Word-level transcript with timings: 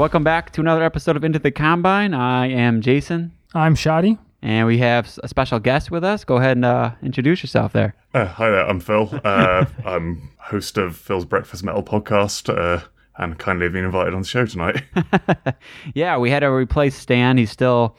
Welcome 0.00 0.24
back 0.24 0.50
to 0.52 0.62
another 0.62 0.82
episode 0.82 1.16
of 1.16 1.24
Into 1.24 1.38
the 1.38 1.50
Combine. 1.50 2.14
I 2.14 2.46
am 2.46 2.80
Jason, 2.80 3.32
I'm 3.52 3.74
Shoddy. 3.74 4.16
and 4.40 4.66
we 4.66 4.78
have 4.78 5.18
a 5.22 5.28
special 5.28 5.58
guest 5.58 5.90
with 5.90 6.04
us. 6.04 6.24
Go 6.24 6.38
ahead 6.38 6.56
and 6.56 6.64
uh, 6.64 6.92
introduce 7.02 7.42
yourself 7.42 7.74
there. 7.74 7.94
Uh, 8.14 8.24
hi 8.24 8.48
there, 8.48 8.66
I'm 8.66 8.80
Phil. 8.80 9.20
Uh, 9.22 9.66
I'm 9.84 10.30
host 10.38 10.78
of 10.78 10.96
Phil's 10.96 11.26
Breakfast 11.26 11.62
Metal 11.62 11.82
podcast, 11.82 12.48
uh, 12.48 12.82
and 13.18 13.38
kindly 13.38 13.66
have 13.66 13.74
been 13.74 13.84
invited 13.84 14.14
on 14.14 14.22
the 14.22 14.26
show 14.26 14.46
tonight. 14.46 14.82
Yeah, 15.94 16.16
we 16.16 16.30
had 16.30 16.40
to 16.40 16.50
replace 16.50 16.96
Stan. 16.96 17.36
He's 17.36 17.50
still 17.50 17.94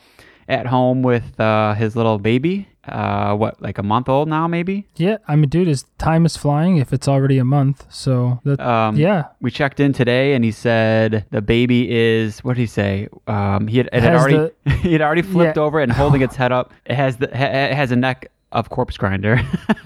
at 0.52 0.66
home 0.68 1.02
with 1.02 1.40
uh, 1.40 1.74
his 1.76 1.96
little 1.96 2.20
baby. 2.20 2.68
Uh, 2.88 3.36
what, 3.36 3.62
like 3.62 3.78
a 3.78 3.84
month 3.84 4.10
old 4.10 4.28
now, 4.28 4.48
maybe? 4.48 4.88
Yeah, 4.96 5.18
I 5.28 5.36
mean, 5.36 5.50
dude, 5.50 5.68
his 5.68 5.86
time 6.00 6.26
is 6.26 6.36
flying 6.36 6.78
if 6.78 6.92
it's 6.92 7.08
already 7.08 7.38
a 7.38 7.46
month. 7.46 7.86
So 7.90 8.40
that, 8.44 8.60
Um, 8.60 8.96
yeah, 8.96 9.26
We 9.40 9.52
checked 9.52 9.80
in 9.80 9.94
today, 9.94 10.34
and 10.34 10.44
he 10.44 10.52
said 10.52 11.26
the 11.30 11.44
baby 11.44 11.80
is. 11.92 12.44
What 12.44 12.56
did 12.56 12.62
he 12.62 12.66
say? 12.68 13.08
Um, 13.28 13.68
he 13.68 13.78
had, 13.78 13.90
it 13.94 14.02
had 14.02 14.16
already 14.16 14.52
he 14.82 14.94
had 14.94 15.02
already 15.04 15.22
flipped 15.22 15.58
Yeah. 15.58 15.64
over 15.64 15.80
and 15.80 15.92
holding 15.92 16.22
its 16.24 16.36
head 16.36 16.52
up. 16.52 16.74
It 16.88 16.96
has 16.96 17.18
the 17.18 17.28
ha- 17.28 17.70
it 17.72 17.76
has 17.76 17.92
a 17.92 17.96
neck 17.96 18.32
of 18.52 18.70
corpse 18.70 18.98
grinder. 18.98 19.36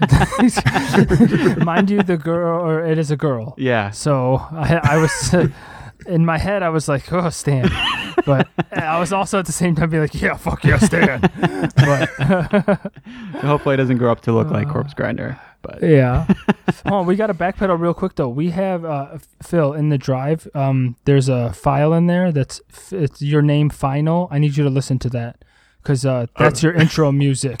mind 1.64 1.90
you, 1.90 2.02
the 2.02 2.16
girl 2.16 2.60
or 2.60 2.84
it 2.84 2.98
is 2.98 3.10
a 3.10 3.16
girl. 3.16 3.54
yeah. 3.58 3.90
So 3.90 4.36
I, 4.52 4.80
I 4.82 4.96
was 4.96 5.34
in 6.06 6.24
my 6.24 6.38
head, 6.38 6.62
I 6.62 6.68
was 6.70 6.88
like, 6.88 7.12
oh, 7.12 7.30
Stan, 7.30 7.68
but 8.24 8.48
I 8.72 8.98
was 8.98 9.12
also 9.12 9.38
at 9.38 9.46
the 9.46 9.52
same 9.52 9.74
time 9.74 9.90
being 9.90 10.02
like, 10.02 10.20
yeah, 10.20 10.36
fuck 10.36 10.64
yeah, 10.64 10.78
Stan. 10.78 11.20
but 11.20 12.08
Hopefully, 13.42 13.74
it 13.74 13.78
doesn't 13.78 13.98
grow 13.98 14.10
up 14.12 14.20
to 14.22 14.32
look 14.32 14.48
Uh, 14.48 14.52
like 14.52 14.68
corpse 14.68 14.94
grinder. 14.94 15.38
But 15.62 15.82
yeah. 15.82 16.26
oh, 16.86 17.02
we 17.02 17.16
got 17.16 17.26
to 17.26 17.34
backpedal 17.34 17.80
real 17.80 17.94
quick 17.94 18.14
though. 18.14 18.28
We 18.28 18.50
have 18.50 18.84
uh, 18.84 19.18
Phil 19.42 19.72
in 19.72 19.88
the 19.88 19.98
drive. 19.98 20.46
Um, 20.54 20.96
there's 21.06 21.28
a 21.28 21.52
file 21.52 21.92
in 21.92 22.06
there 22.06 22.30
that's 22.30 22.60
it's 22.92 23.20
your 23.20 23.42
name 23.42 23.70
final. 23.70 24.28
I 24.30 24.38
need 24.38 24.56
you 24.56 24.62
to 24.64 24.70
listen 24.70 24.98
to 25.00 25.10
that 25.10 25.44
because 25.82 26.06
uh, 26.06 26.26
that's 26.38 26.62
your 26.62 26.72
intro 26.72 27.10
music. 27.10 27.58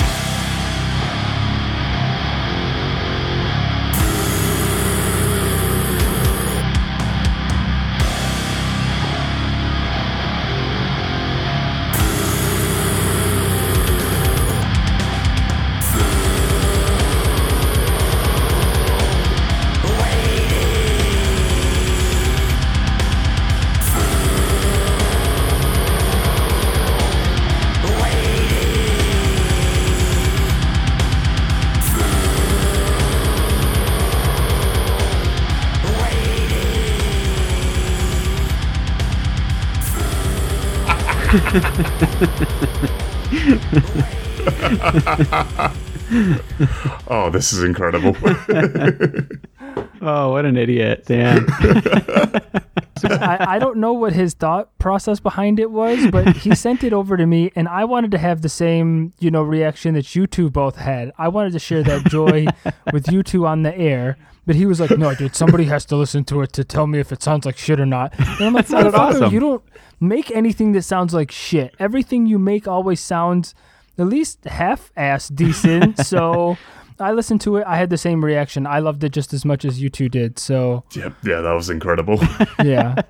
oh, 47.08 47.30
this 47.30 47.52
is 47.52 47.62
incredible. 47.62 48.16
oh, 50.00 50.32
what 50.32 50.44
an 50.44 50.56
idiot, 50.56 51.04
Dan! 51.06 51.46
I, 53.04 53.56
I 53.56 53.58
don't 53.58 53.76
know 53.76 53.92
what 53.92 54.12
his 54.12 54.34
thought 54.34 54.76
process 54.78 55.20
behind 55.20 55.60
it 55.60 55.70
was, 55.70 56.10
but 56.10 56.36
he 56.36 56.54
sent 56.54 56.84
it 56.84 56.92
over 56.92 57.16
to 57.16 57.26
me, 57.26 57.50
and 57.54 57.68
I 57.68 57.84
wanted 57.84 58.10
to 58.12 58.18
have 58.18 58.42
the 58.42 58.48
same, 58.48 59.12
you 59.18 59.30
know, 59.30 59.42
reaction 59.42 59.94
that 59.94 60.14
you 60.14 60.26
two 60.26 60.50
both 60.50 60.76
had. 60.76 61.12
I 61.18 61.28
wanted 61.28 61.52
to 61.52 61.58
share 61.58 61.82
that 61.82 62.06
joy 62.06 62.46
with 62.92 63.10
you 63.10 63.22
two 63.22 63.46
on 63.46 63.62
the 63.62 63.76
air, 63.76 64.16
but 64.46 64.56
he 64.56 64.66
was 64.66 64.80
like, 64.80 64.96
"No, 64.96 65.14
dude, 65.14 65.36
somebody 65.36 65.64
has 65.64 65.84
to 65.86 65.96
listen 65.96 66.24
to 66.24 66.42
it 66.42 66.52
to 66.54 66.64
tell 66.64 66.86
me 66.86 66.98
if 66.98 67.12
it 67.12 67.22
sounds 67.22 67.44
like 67.44 67.56
shit 67.56 67.80
or 67.80 67.86
not." 67.86 68.18
And 68.18 68.46
I'm 68.46 68.52
like, 68.54 68.66
sounded 68.66 68.94
"Motherfucker, 68.94 68.98
awesome. 68.98 69.32
You 69.32 69.40
don't 69.40 69.64
make 70.00 70.30
anything 70.30 70.72
that 70.72 70.82
sounds 70.82 71.12
like 71.12 71.30
shit. 71.30 71.74
Everything 71.78 72.26
you 72.26 72.38
make 72.38 72.66
always 72.66 73.00
sounds 73.00 73.54
at 73.98 74.06
least 74.06 74.44
half-ass 74.44 75.28
decent." 75.28 75.98
so. 75.98 76.56
I 76.98 77.12
listened 77.12 77.40
to 77.42 77.56
it. 77.56 77.64
I 77.66 77.76
had 77.76 77.90
the 77.90 77.98
same 77.98 78.24
reaction. 78.24 78.66
I 78.66 78.78
loved 78.78 79.04
it 79.04 79.10
just 79.10 79.32
as 79.32 79.44
much 79.44 79.64
as 79.64 79.80
you 79.80 79.88
two 79.88 80.08
did. 80.08 80.38
So, 80.38 80.84
yeah, 80.94 81.10
yeah, 81.24 81.40
that 81.40 81.52
was 81.52 81.70
incredible. 81.70 82.20
yeah. 82.64 83.02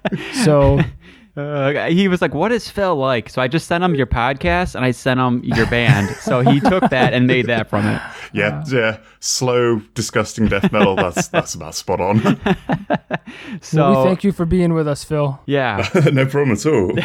So, 0.44 0.80
Uh, 1.36 1.86
he 1.88 2.08
was 2.08 2.22
like, 2.22 2.32
"What 2.32 2.50
is 2.50 2.68
Phil 2.68 2.96
like?" 2.96 3.28
So 3.28 3.42
I 3.42 3.48
just 3.48 3.66
sent 3.66 3.84
him 3.84 3.94
your 3.94 4.06
podcast, 4.06 4.74
and 4.74 4.84
I 4.84 4.90
sent 4.90 5.20
him 5.20 5.42
your 5.44 5.66
band. 5.66 6.08
so 6.16 6.40
he 6.40 6.60
took 6.60 6.88
that 6.90 7.12
and 7.12 7.26
made 7.26 7.46
that 7.46 7.68
from 7.68 7.86
it. 7.86 8.00
yeah, 8.32 8.64
yeah, 8.68 8.98
slow, 9.20 9.80
disgusting 9.94 10.46
death 10.48 10.72
metal. 10.72 10.96
That's 10.96 11.28
that's 11.28 11.54
about 11.54 11.74
spot 11.74 12.00
on. 12.00 12.22
So 13.60 13.82
well, 13.90 14.02
we 14.02 14.08
thank 14.08 14.24
you 14.24 14.32
for 14.32 14.46
being 14.46 14.72
with 14.72 14.88
us, 14.88 15.04
Phil. 15.04 15.38
yeah, 15.46 15.86
no 16.12 16.24
problem 16.24 16.52
at 16.52 16.64
all. 16.64 16.96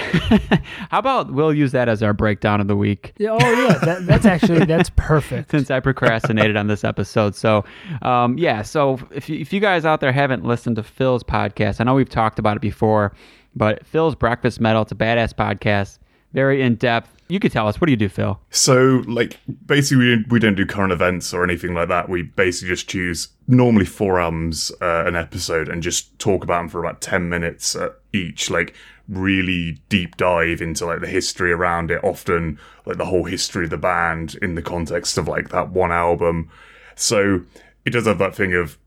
how 0.90 1.00
about 1.00 1.34
we'll 1.34 1.54
use 1.54 1.74
that 1.74 1.90
as 1.90 2.02
our 2.02 2.14
breakdown 2.14 2.62
of 2.62 2.68
the 2.68 2.76
week. 2.78 3.14
Yeah, 3.18 3.32
oh 3.32 3.38
yeah, 3.40 3.78
that, 3.80 4.06
that's 4.06 4.26
actually 4.26 4.66
that's 4.66 4.92
perfect. 4.96 5.52
since 5.52 5.70
I 5.70 5.82
procrastinated 5.82 6.56
on 6.56 6.68
this 6.68 6.84
episode. 6.86 7.36
So, 7.36 7.66
um, 8.02 8.38
yeah. 8.38 8.62
So 8.62 9.00
if 9.12 9.28
you, 9.30 9.40
if 9.40 9.52
you 9.52 9.60
guys 9.60 9.86
out 9.86 10.00
there 10.00 10.14
haven't 10.14 10.46
listened 10.46 10.78
to 10.78 10.84
Phil's 10.84 11.24
podcast, 11.24 11.82
I 11.82 11.84
know 11.84 11.96
we've 11.96 12.08
talked 12.10 12.40
about 12.40 12.56
it 12.56 12.62
before, 12.62 13.12
but 13.56 13.86
Phil's 13.86 14.16
Breakfast 14.16 14.60
Metal, 14.60 14.82
it's 14.84 14.92
a 14.92 14.96
badass 14.96 15.34
podcast, 15.34 16.00
very 16.34 16.62
in 16.62 16.76
depth. 16.76 17.14
You 17.28 17.40
could 17.40 17.52
tell 17.52 17.68
us 17.68 17.80
what 17.80 17.86
do 17.86 17.92
you 17.92 17.98
do, 17.98 18.10
Phil? 18.10 18.40
So, 18.50 19.04
like, 19.08 19.40
basically, 19.66 20.06
we 20.06 20.16
don't, 20.16 20.32
we 20.32 20.40
don't 20.40 20.56
do 20.56 20.66
current 20.66 20.92
events 20.92 21.34
or 21.34 21.44
anything 21.44 21.74
like 21.74 21.88
that. 21.88 22.10
We 22.10 22.24
basically 22.24 22.70
just 22.70 22.90
choose 22.90 23.30
normally 23.48 23.86
four 23.86 24.20
albums 24.20 24.72
uh, 24.82 25.06
an 25.06 25.16
episode 25.16 25.70
and 25.70 25.82
just 25.82 26.18
talk 26.20 26.44
about 26.44 26.60
them 26.60 26.70
for 26.70 26.84
about 26.84 27.00
10 27.00 27.30
minutes 27.30 27.76
uh, 27.76 27.92
each. 28.12 28.50
Like, 28.50 28.74
really 29.08 29.82
deep 29.88 30.18
dive 30.18 30.62
into, 30.62 30.86
like, 30.86 31.00
the 31.00 31.08
history 31.08 31.54
around 31.54 31.90
it, 31.90 32.04
often, 32.04 32.60
like, 32.86 32.98
the 32.98 33.06
whole 33.06 33.24
history 33.24 33.64
of 33.64 33.70
the 33.70 33.78
band 33.78 34.36
in 34.42 34.56
the 34.56 34.62
context 34.62 35.18
of, 35.18 35.30
like, 35.30 35.50
that 35.50 35.70
one 35.70 35.92
album. 35.92 36.50
So, 36.96 37.42
it 37.86 37.92
does 37.92 38.08
have 38.08 38.20
that 38.20 38.36
thing 38.36 38.54
of, 38.54 38.78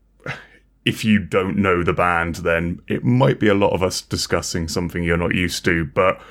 if 0.85 1.03
you 1.03 1.19
don't 1.19 1.57
know 1.57 1.83
the 1.83 1.93
band, 1.93 2.35
then 2.37 2.79
it 2.87 3.03
might 3.03 3.39
be 3.39 3.47
a 3.47 3.55
lot 3.55 3.73
of 3.73 3.81
us 3.81 4.01
discussing 4.01 4.67
something 4.67 5.03
you're 5.03 5.17
not 5.17 5.33
used 5.33 5.65
to. 5.65 5.85
But 5.85 6.21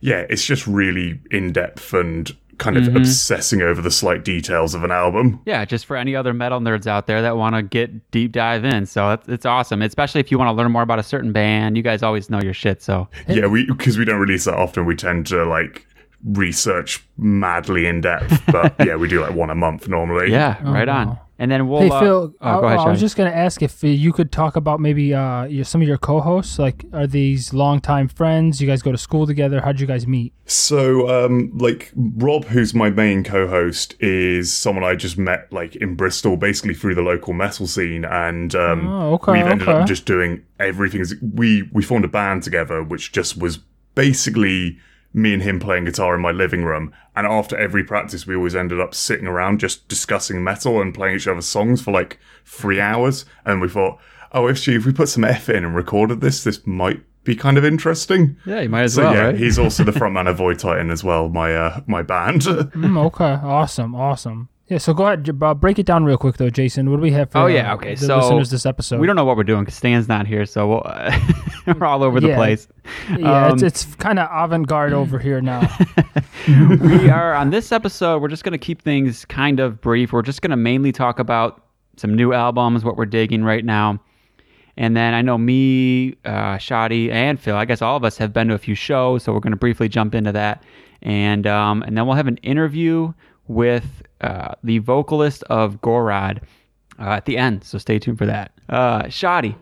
yeah, 0.00 0.26
it's 0.28 0.44
just 0.44 0.66
really 0.66 1.20
in 1.30 1.52
depth 1.52 1.94
and 1.94 2.36
kind 2.58 2.76
of 2.76 2.84
mm-hmm. 2.84 2.98
obsessing 2.98 3.62
over 3.62 3.80
the 3.80 3.90
slight 3.90 4.24
details 4.24 4.74
of 4.74 4.84
an 4.84 4.90
album. 4.90 5.40
Yeah, 5.46 5.64
just 5.64 5.86
for 5.86 5.96
any 5.96 6.14
other 6.14 6.34
metal 6.34 6.60
nerds 6.60 6.86
out 6.86 7.06
there 7.06 7.22
that 7.22 7.36
want 7.36 7.54
to 7.54 7.62
get 7.62 8.10
deep 8.10 8.32
dive 8.32 8.64
in. 8.64 8.86
So 8.86 9.12
it's, 9.12 9.28
it's 9.28 9.46
awesome, 9.46 9.82
especially 9.82 10.20
if 10.20 10.30
you 10.30 10.38
want 10.38 10.48
to 10.48 10.52
learn 10.52 10.70
more 10.70 10.82
about 10.82 10.98
a 10.98 11.04
certain 11.04 11.32
band. 11.32 11.76
You 11.76 11.82
guys 11.82 12.02
always 12.02 12.28
know 12.28 12.40
your 12.42 12.54
shit. 12.54 12.82
So 12.82 13.08
Yeah, 13.28 13.46
we 13.46 13.66
because 13.66 13.98
we 13.98 14.04
don't 14.04 14.20
release 14.20 14.44
that 14.44 14.54
often, 14.54 14.84
we 14.84 14.96
tend 14.96 15.26
to 15.28 15.44
like 15.44 15.86
research 16.24 17.04
madly 17.16 17.86
in 17.86 18.00
depth. 18.00 18.42
But 18.46 18.74
yeah, 18.84 18.96
we 18.96 19.08
do 19.08 19.20
like 19.20 19.34
one 19.34 19.50
a 19.50 19.54
month 19.54 19.88
normally. 19.88 20.30
yeah, 20.30 20.62
right 20.68 20.88
oh, 20.88 20.92
on. 20.92 21.08
wow. 21.08 21.20
And 21.42 21.50
then 21.50 21.66
we'll. 21.66 21.80
Hey 21.80 21.90
uh, 21.90 22.00
Phil, 22.00 22.34
oh, 22.40 22.48
I, 22.48 22.60
go 22.60 22.66
ahead, 22.68 22.78
I 22.78 22.88
was 22.88 22.98
Shadi. 22.98 23.00
just 23.00 23.16
gonna 23.16 23.30
ask 23.30 23.62
if 23.62 23.82
uh, 23.82 23.88
you 23.88 24.12
could 24.12 24.30
talk 24.30 24.54
about 24.54 24.78
maybe 24.78 25.12
uh, 25.12 25.42
your, 25.46 25.64
some 25.64 25.82
of 25.82 25.88
your 25.88 25.98
co-hosts. 25.98 26.56
Like, 26.56 26.84
are 26.92 27.08
these 27.08 27.52
longtime 27.52 28.06
friends? 28.06 28.60
You 28.60 28.68
guys 28.68 28.80
go 28.80 28.92
to 28.92 28.96
school 28.96 29.26
together? 29.26 29.60
How'd 29.60 29.80
you 29.80 29.88
guys 29.88 30.06
meet? 30.06 30.32
So, 30.46 31.08
um, 31.08 31.50
like 31.58 31.90
Rob, 31.96 32.44
who's 32.44 32.74
my 32.74 32.90
main 32.90 33.24
co-host, 33.24 33.96
is 33.98 34.52
someone 34.56 34.84
I 34.84 34.94
just 34.94 35.18
met 35.18 35.52
like 35.52 35.74
in 35.74 35.96
Bristol, 35.96 36.36
basically 36.36 36.74
through 36.74 36.94
the 36.94 37.02
local 37.02 37.32
metal 37.32 37.66
scene, 37.66 38.04
and 38.04 38.54
um, 38.54 38.86
Oh, 38.86 39.14
okay, 39.14 39.32
we've 39.32 39.44
ended 39.44 39.68
okay. 39.68 39.80
up 39.80 39.88
just 39.88 40.06
doing 40.06 40.44
everything. 40.60 41.04
We 41.34 41.68
we 41.72 41.82
formed 41.82 42.04
a 42.04 42.08
band 42.08 42.44
together, 42.44 42.84
which 42.84 43.10
just 43.10 43.36
was 43.36 43.58
basically 43.96 44.78
me 45.14 45.34
and 45.34 45.42
him 45.42 45.60
playing 45.60 45.84
guitar 45.84 46.14
in 46.14 46.20
my 46.20 46.30
living 46.30 46.64
room. 46.64 46.92
And 47.14 47.26
after 47.26 47.56
every 47.56 47.84
practice, 47.84 48.26
we 48.26 48.34
always 48.34 48.56
ended 48.56 48.80
up 48.80 48.94
sitting 48.94 49.26
around 49.26 49.60
just 49.60 49.86
discussing 49.88 50.42
metal 50.42 50.80
and 50.80 50.94
playing 50.94 51.16
each 51.16 51.28
other's 51.28 51.46
songs 51.46 51.82
for 51.82 51.90
like 51.92 52.18
three 52.44 52.80
hours. 52.80 53.24
And 53.44 53.60
we 53.60 53.68
thought, 53.68 53.98
oh, 54.32 54.46
if, 54.48 54.56
she, 54.58 54.74
if 54.74 54.86
we 54.86 54.92
put 54.92 55.08
some 55.10 55.24
F 55.24 55.48
in 55.48 55.64
and 55.64 55.74
recorded 55.76 56.20
this, 56.20 56.44
this 56.44 56.66
might 56.66 57.02
be 57.24 57.36
kind 57.36 57.56
of 57.58 57.64
interesting. 57.64 58.36
yeah, 58.46 58.60
you 58.62 58.68
might 58.68 58.82
as 58.84 58.94
So 58.94 59.04
well, 59.04 59.14
yeah, 59.14 59.24
right? 59.26 59.36
he's 59.36 59.58
also 59.58 59.84
the 59.84 59.92
frontman 59.98 60.28
of 60.28 60.38
Void 60.38 60.58
Titan 60.58 60.90
as 60.90 61.04
well, 61.04 61.28
my 61.28 61.54
uh, 61.54 61.80
my 61.86 62.02
band. 62.02 62.42
Mm, 62.42 62.98
okay, 63.06 63.38
awesome, 63.46 63.94
awesome. 63.94 64.48
Yeah, 64.72 64.78
so 64.78 64.94
go 64.94 65.04
ahead, 65.04 65.28
uh, 65.42 65.52
break 65.52 65.78
it 65.78 65.84
down 65.84 66.02
real 66.06 66.16
quick 66.16 66.38
though, 66.38 66.48
Jason. 66.48 66.90
What 66.90 66.96
do 66.96 67.02
we 67.02 67.10
have 67.10 67.30
for 67.30 67.38
Oh 67.40 67.46
yeah, 67.46 67.74
okay. 67.74 67.94
the 67.94 68.06
so 68.06 68.16
listeners 68.16 68.50
this 68.50 68.64
episode? 68.64 69.00
we 69.00 69.06
don't 69.06 69.16
know 69.16 69.24
what 69.26 69.36
we're 69.36 69.44
doing 69.44 69.64
because 69.64 69.74
Stan's 69.74 70.08
not 70.08 70.26
here, 70.26 70.46
so 70.46 70.66
we'll, 70.66 70.82
we're 71.78 71.84
all 71.86 72.02
over 72.02 72.20
the 72.20 72.28
Yeah. 72.28 72.36
place. 72.36 72.68
Yeah, 73.18 73.48
Um, 73.48 73.52
it's, 73.52 73.62
it's 73.62 73.94
kind 73.96 74.18
of 74.18 74.30
avant-garde 74.32 74.94
over 74.94 75.18
here 75.18 75.42
now. 75.42 75.60
we 76.48 77.10
are 77.10 77.34
on 77.34 77.50
this 77.50 77.70
episode. 77.70 78.22
We're 78.22 78.28
just 78.28 78.44
going 78.44 78.52
to 78.52 78.58
keep 78.58 78.80
things 78.80 79.26
kind 79.26 79.60
of 79.60 79.78
brief. 79.82 80.10
We're 80.10 80.22
just 80.22 80.40
going 80.40 80.52
to 80.52 80.56
mainly 80.56 80.90
talk 80.90 81.18
about 81.18 81.66
some 81.98 82.16
new 82.16 82.32
albums, 82.32 82.82
what 82.82 82.96
we're 82.96 83.04
digging 83.04 83.44
right 83.44 83.66
now, 83.66 84.00
And 84.78 84.96
then 84.96 85.12
I 85.12 85.20
know 85.20 85.36
me, 85.36 86.16
uh, 86.24 86.56
Shoddy, 86.56 87.12
and 87.12 87.38
Phil. 87.38 87.56
I 87.56 87.66
guess 87.66 87.82
all 87.82 87.98
of 87.98 88.04
us 88.04 88.16
have 88.16 88.32
been 88.32 88.48
to 88.48 88.54
a 88.54 88.58
few 88.58 88.74
shows, 88.74 89.22
so 89.22 89.34
we're 89.34 89.40
going 89.40 89.52
to 89.52 89.58
briefly 89.58 89.90
jump 89.90 90.14
into 90.14 90.32
that, 90.32 90.64
and 91.02 91.46
um, 91.46 91.82
and 91.82 91.94
then 91.98 92.06
we'll 92.06 92.16
have 92.16 92.26
an 92.26 92.38
interview 92.38 93.12
with 93.52 94.02
uh, 94.20 94.54
the 94.62 94.78
vocalist 94.78 95.42
of 95.44 95.80
Gorod 95.80 96.42
uh, 96.98 97.10
at 97.10 97.24
the 97.24 97.36
end. 97.36 97.64
So 97.64 97.78
stay 97.78 97.98
tuned 97.98 98.18
for 98.18 98.26
that. 98.26 98.52
Uh, 98.68 99.08
Shoddy, 99.08 99.56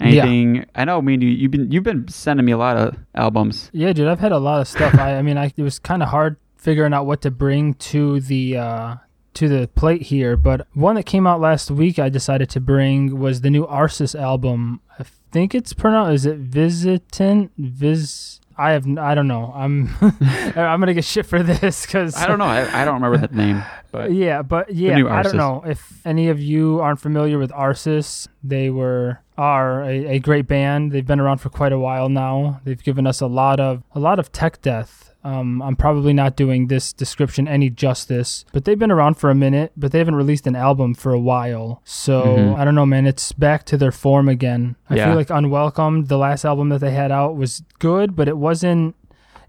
anything? 0.00 0.66
I 0.74 0.84
know. 0.84 0.98
I 0.98 1.00
mean, 1.00 1.20
you, 1.20 1.28
you've 1.28 1.50
been 1.50 1.70
you've 1.70 1.84
been 1.84 2.08
sending 2.08 2.46
me 2.46 2.52
a 2.52 2.58
lot 2.58 2.76
of 2.76 2.96
albums. 3.14 3.70
Yeah, 3.72 3.92
dude, 3.92 4.08
I've 4.08 4.20
had 4.20 4.32
a 4.32 4.38
lot 4.38 4.60
of 4.60 4.68
stuff. 4.68 4.94
I, 4.94 5.16
I 5.16 5.22
mean, 5.22 5.38
I, 5.38 5.52
it 5.56 5.62
was 5.62 5.78
kind 5.78 6.02
of 6.02 6.08
hard 6.08 6.36
figuring 6.56 6.94
out 6.94 7.06
what 7.06 7.20
to 7.22 7.30
bring 7.30 7.74
to 7.74 8.20
the 8.20 8.56
uh, 8.56 8.94
to 9.34 9.48
the 9.48 9.68
plate 9.74 10.02
here, 10.02 10.36
but 10.36 10.66
one 10.74 10.94
that 10.96 11.04
came 11.04 11.26
out 11.26 11.40
last 11.40 11.70
week 11.70 11.98
I 11.98 12.08
decided 12.08 12.50
to 12.50 12.60
bring 12.60 13.18
was 13.18 13.40
the 13.40 13.50
new 13.50 13.66
Arsis 13.66 14.18
album. 14.18 14.80
I 14.98 15.04
think 15.32 15.54
it's 15.54 15.72
pronounced 15.72 16.14
is 16.14 16.26
it 16.26 16.38
Visitant 16.38 17.52
Vis 17.56 18.40
I 18.56 18.72
have 18.72 18.86
I 18.98 19.14
don't 19.14 19.28
know. 19.28 19.52
I'm 19.54 19.88
I'm 20.00 20.80
gonna 20.80 20.94
get 20.94 21.04
shit 21.04 21.26
for 21.26 21.42
this 21.42 21.86
because 21.86 22.16
I 22.16 22.26
don't 22.26 22.38
know. 22.38 22.44
I, 22.44 22.82
I 22.82 22.84
don't 22.84 22.94
remember 22.94 23.18
that 23.18 23.34
name, 23.34 23.62
but 23.92 24.12
yeah, 24.12 24.42
but 24.42 24.74
yeah, 24.74 25.04
I 25.08 25.22
don't 25.22 25.36
know 25.36 25.62
if 25.66 26.04
any 26.06 26.28
of 26.28 26.40
you 26.40 26.80
aren't 26.80 27.00
familiar 27.00 27.38
with 27.38 27.50
Arsis. 27.50 28.28
They 28.42 28.70
were 28.70 29.20
are 29.38 29.82
a, 29.84 30.06
a 30.06 30.18
great 30.18 30.46
band. 30.46 30.92
They've 30.92 31.06
been 31.06 31.20
around 31.20 31.38
for 31.38 31.48
quite 31.48 31.72
a 31.72 31.78
while 31.78 32.08
now. 32.08 32.60
They've 32.64 32.82
given 32.82 33.06
us 33.06 33.20
a 33.20 33.26
lot 33.26 33.60
of 33.60 33.82
a 33.94 34.00
lot 34.00 34.18
of 34.18 34.32
tech 34.32 34.60
death. 34.62 35.11
Um, 35.24 35.62
I'm 35.62 35.76
probably 35.76 36.12
not 36.12 36.34
doing 36.36 36.66
this 36.66 36.92
description 36.92 37.46
any 37.46 37.70
justice, 37.70 38.44
but 38.52 38.64
they've 38.64 38.78
been 38.78 38.90
around 38.90 39.14
for 39.14 39.30
a 39.30 39.34
minute, 39.34 39.70
but 39.76 39.92
they 39.92 39.98
haven't 39.98 40.16
released 40.16 40.46
an 40.48 40.56
album 40.56 40.94
for 40.94 41.12
a 41.12 41.20
while. 41.20 41.80
So 41.84 42.22
Mhm. 42.24 42.58
I 42.58 42.64
don't 42.64 42.74
know, 42.74 42.86
man. 42.86 43.06
It's 43.06 43.30
back 43.32 43.64
to 43.66 43.76
their 43.76 43.92
form 43.92 44.28
again. 44.28 44.74
I 44.90 44.96
Yeah. 44.96 45.06
feel 45.06 45.14
like 45.16 45.30
Unwelcomed, 45.30 46.08
the 46.08 46.18
last 46.18 46.44
album 46.44 46.70
that 46.70 46.80
they 46.80 46.90
had 46.90 47.12
out, 47.12 47.36
was 47.36 47.62
good, 47.78 48.16
but 48.16 48.26
it 48.28 48.36
wasn't 48.36 48.94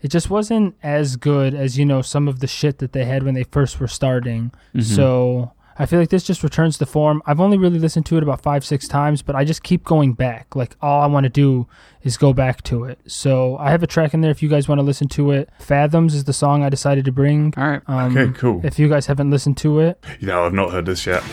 it 0.02 0.12
just 0.12 0.30
wasn't 0.30 0.75
as 0.84 1.16
good 1.16 1.54
as 1.56 1.78
you 1.80 1.86
know 1.86 2.02
some 2.02 2.28
of 2.28 2.42
the 2.42 2.48
shit 2.48 2.80
that 2.80 2.92
they 2.92 3.06
had 3.06 3.24
when 3.24 3.36
they 3.36 3.44
first 3.46 3.80
were 3.80 3.88
starting. 3.88 4.52
Mhm. 4.75 4.84
So 4.84 5.54
I 5.80 5.86
feel 5.86 6.00
like 6.00 6.10
this 6.10 6.24
just 6.24 6.44
returns 6.44 6.78
to 6.78 6.86
form. 6.86 7.22
I've 7.25 7.40
only 7.40 7.58
really 7.58 7.80
listened 7.80 8.06
to 8.08 8.18
it 8.18 8.24
about 8.24 8.42
five, 8.42 8.64
six 8.64 8.88
times, 8.88 9.22
but 9.22 9.36
I 9.36 9.44
just 9.44 9.64
keep 9.64 9.84
going 9.84 10.14
back. 10.14 10.56
Like 10.56 10.75
all 10.81 11.02
I 11.02 11.08
want 11.08 11.24
to 11.24 11.30
do 11.30 11.68
is 12.04 12.16
go 12.18 12.31
back 12.34 12.62
to 12.64 12.84
it. 12.86 13.00
So 13.08 13.58
I 13.58 13.72
have 13.72 13.81
a 13.84 13.88
track 13.88 14.14
in 14.14 14.22
there 14.22 14.31
if 14.31 14.44
you 14.44 14.50
guys 14.50 14.68
want 14.68 14.80
to 14.80 14.84
listen 14.84 15.08
to 15.10 15.31
it. 15.31 15.50
Fathoms 15.60 16.14
is 16.14 16.25
the 16.25 16.34
song 16.34 16.64
I 16.64 16.70
decided 16.70 17.06
to 17.06 17.12
bring. 17.12 17.54
all 17.58 17.64
right. 17.68 17.81
Um, 17.88 18.16
Okay, 18.18 18.38
cool. 18.38 18.62
If 18.64 18.78
you 18.78 18.88
guys 18.88 19.08
haven't 19.08 19.31
listened 19.31 19.58
to 19.58 19.80
it, 19.80 20.04
You 20.20 20.28
know, 20.28 20.46
I've 20.46 20.54
not 20.54 20.72
heard 20.72 20.86
this 20.86 21.06
yet. 21.06 21.24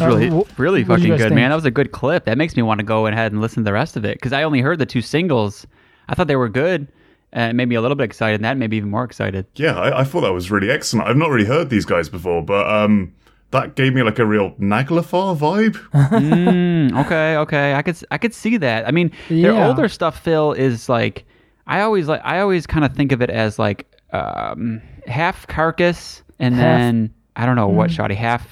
Was 0.00 0.14
Uh, 0.14 0.16
really, 0.18 0.44
really 0.56 0.84
fucking 0.84 1.08
good, 1.08 1.18
think? 1.20 1.34
man. 1.34 1.50
That 1.50 1.56
was 1.56 1.64
a 1.64 1.70
good 1.70 1.92
clip. 1.92 2.24
That 2.24 2.38
makes 2.38 2.56
me 2.56 2.62
want 2.62 2.78
to 2.80 2.84
go 2.84 3.06
ahead 3.06 3.32
and 3.32 3.40
listen 3.40 3.62
to 3.62 3.68
the 3.68 3.72
rest 3.72 3.96
of 3.96 4.04
it 4.04 4.16
because 4.16 4.32
I 4.32 4.42
only 4.42 4.60
heard 4.60 4.78
the 4.78 4.86
two 4.86 5.02
singles. 5.02 5.66
I 6.08 6.14
thought 6.14 6.26
they 6.28 6.36
were 6.36 6.48
good, 6.48 6.88
and 7.32 7.50
it 7.50 7.54
made 7.54 7.68
me 7.68 7.74
a 7.74 7.80
little 7.80 7.96
bit 7.96 8.04
excited. 8.04 8.36
And 8.36 8.44
that 8.44 8.56
made 8.56 8.70
me 8.70 8.76
even 8.78 8.90
more 8.90 9.04
excited. 9.04 9.46
Yeah, 9.56 9.76
I, 9.78 10.00
I 10.00 10.04
thought 10.04 10.22
that 10.22 10.32
was 10.32 10.50
really 10.50 10.70
excellent. 10.70 11.08
I've 11.08 11.16
not 11.16 11.30
really 11.30 11.46
heard 11.46 11.68
these 11.70 11.84
guys 11.84 12.08
before, 12.08 12.42
but 12.42 12.66
um, 12.68 13.12
that 13.50 13.74
gave 13.76 13.94
me 13.94 14.02
like 14.02 14.18
a 14.18 14.24
real 14.26 14.52
Naglfar 14.52 15.36
vibe. 15.36 15.76
Mm, 16.18 16.98
okay, 17.06 17.36
okay, 17.36 17.74
I 17.74 17.82
could, 17.82 17.94
s- 17.94 18.04
I 18.10 18.18
could 18.18 18.32
see 18.34 18.56
that. 18.58 18.86
I 18.88 18.90
mean, 18.90 19.10
their 19.28 19.52
older 19.64 19.88
stuff, 19.88 20.22
Phil, 20.22 20.52
is 20.52 20.88
like, 20.88 21.24
I 21.66 21.80
always 21.82 22.08
like, 22.08 22.20
I 22.24 22.40
always 22.40 22.66
kind 22.66 22.84
of 22.84 22.94
think 22.94 23.12
of 23.12 23.20
it 23.22 23.30
as 23.30 23.58
like 23.58 23.86
um, 24.12 24.80
half 25.06 25.46
carcass, 25.46 26.22
and 26.38 26.54
Half- 26.54 26.62
then 26.64 27.14
I 27.36 27.44
don't 27.46 27.56
know 27.56 27.68
what 27.68 27.90
shoddy 27.90 28.14
half. 28.14 28.46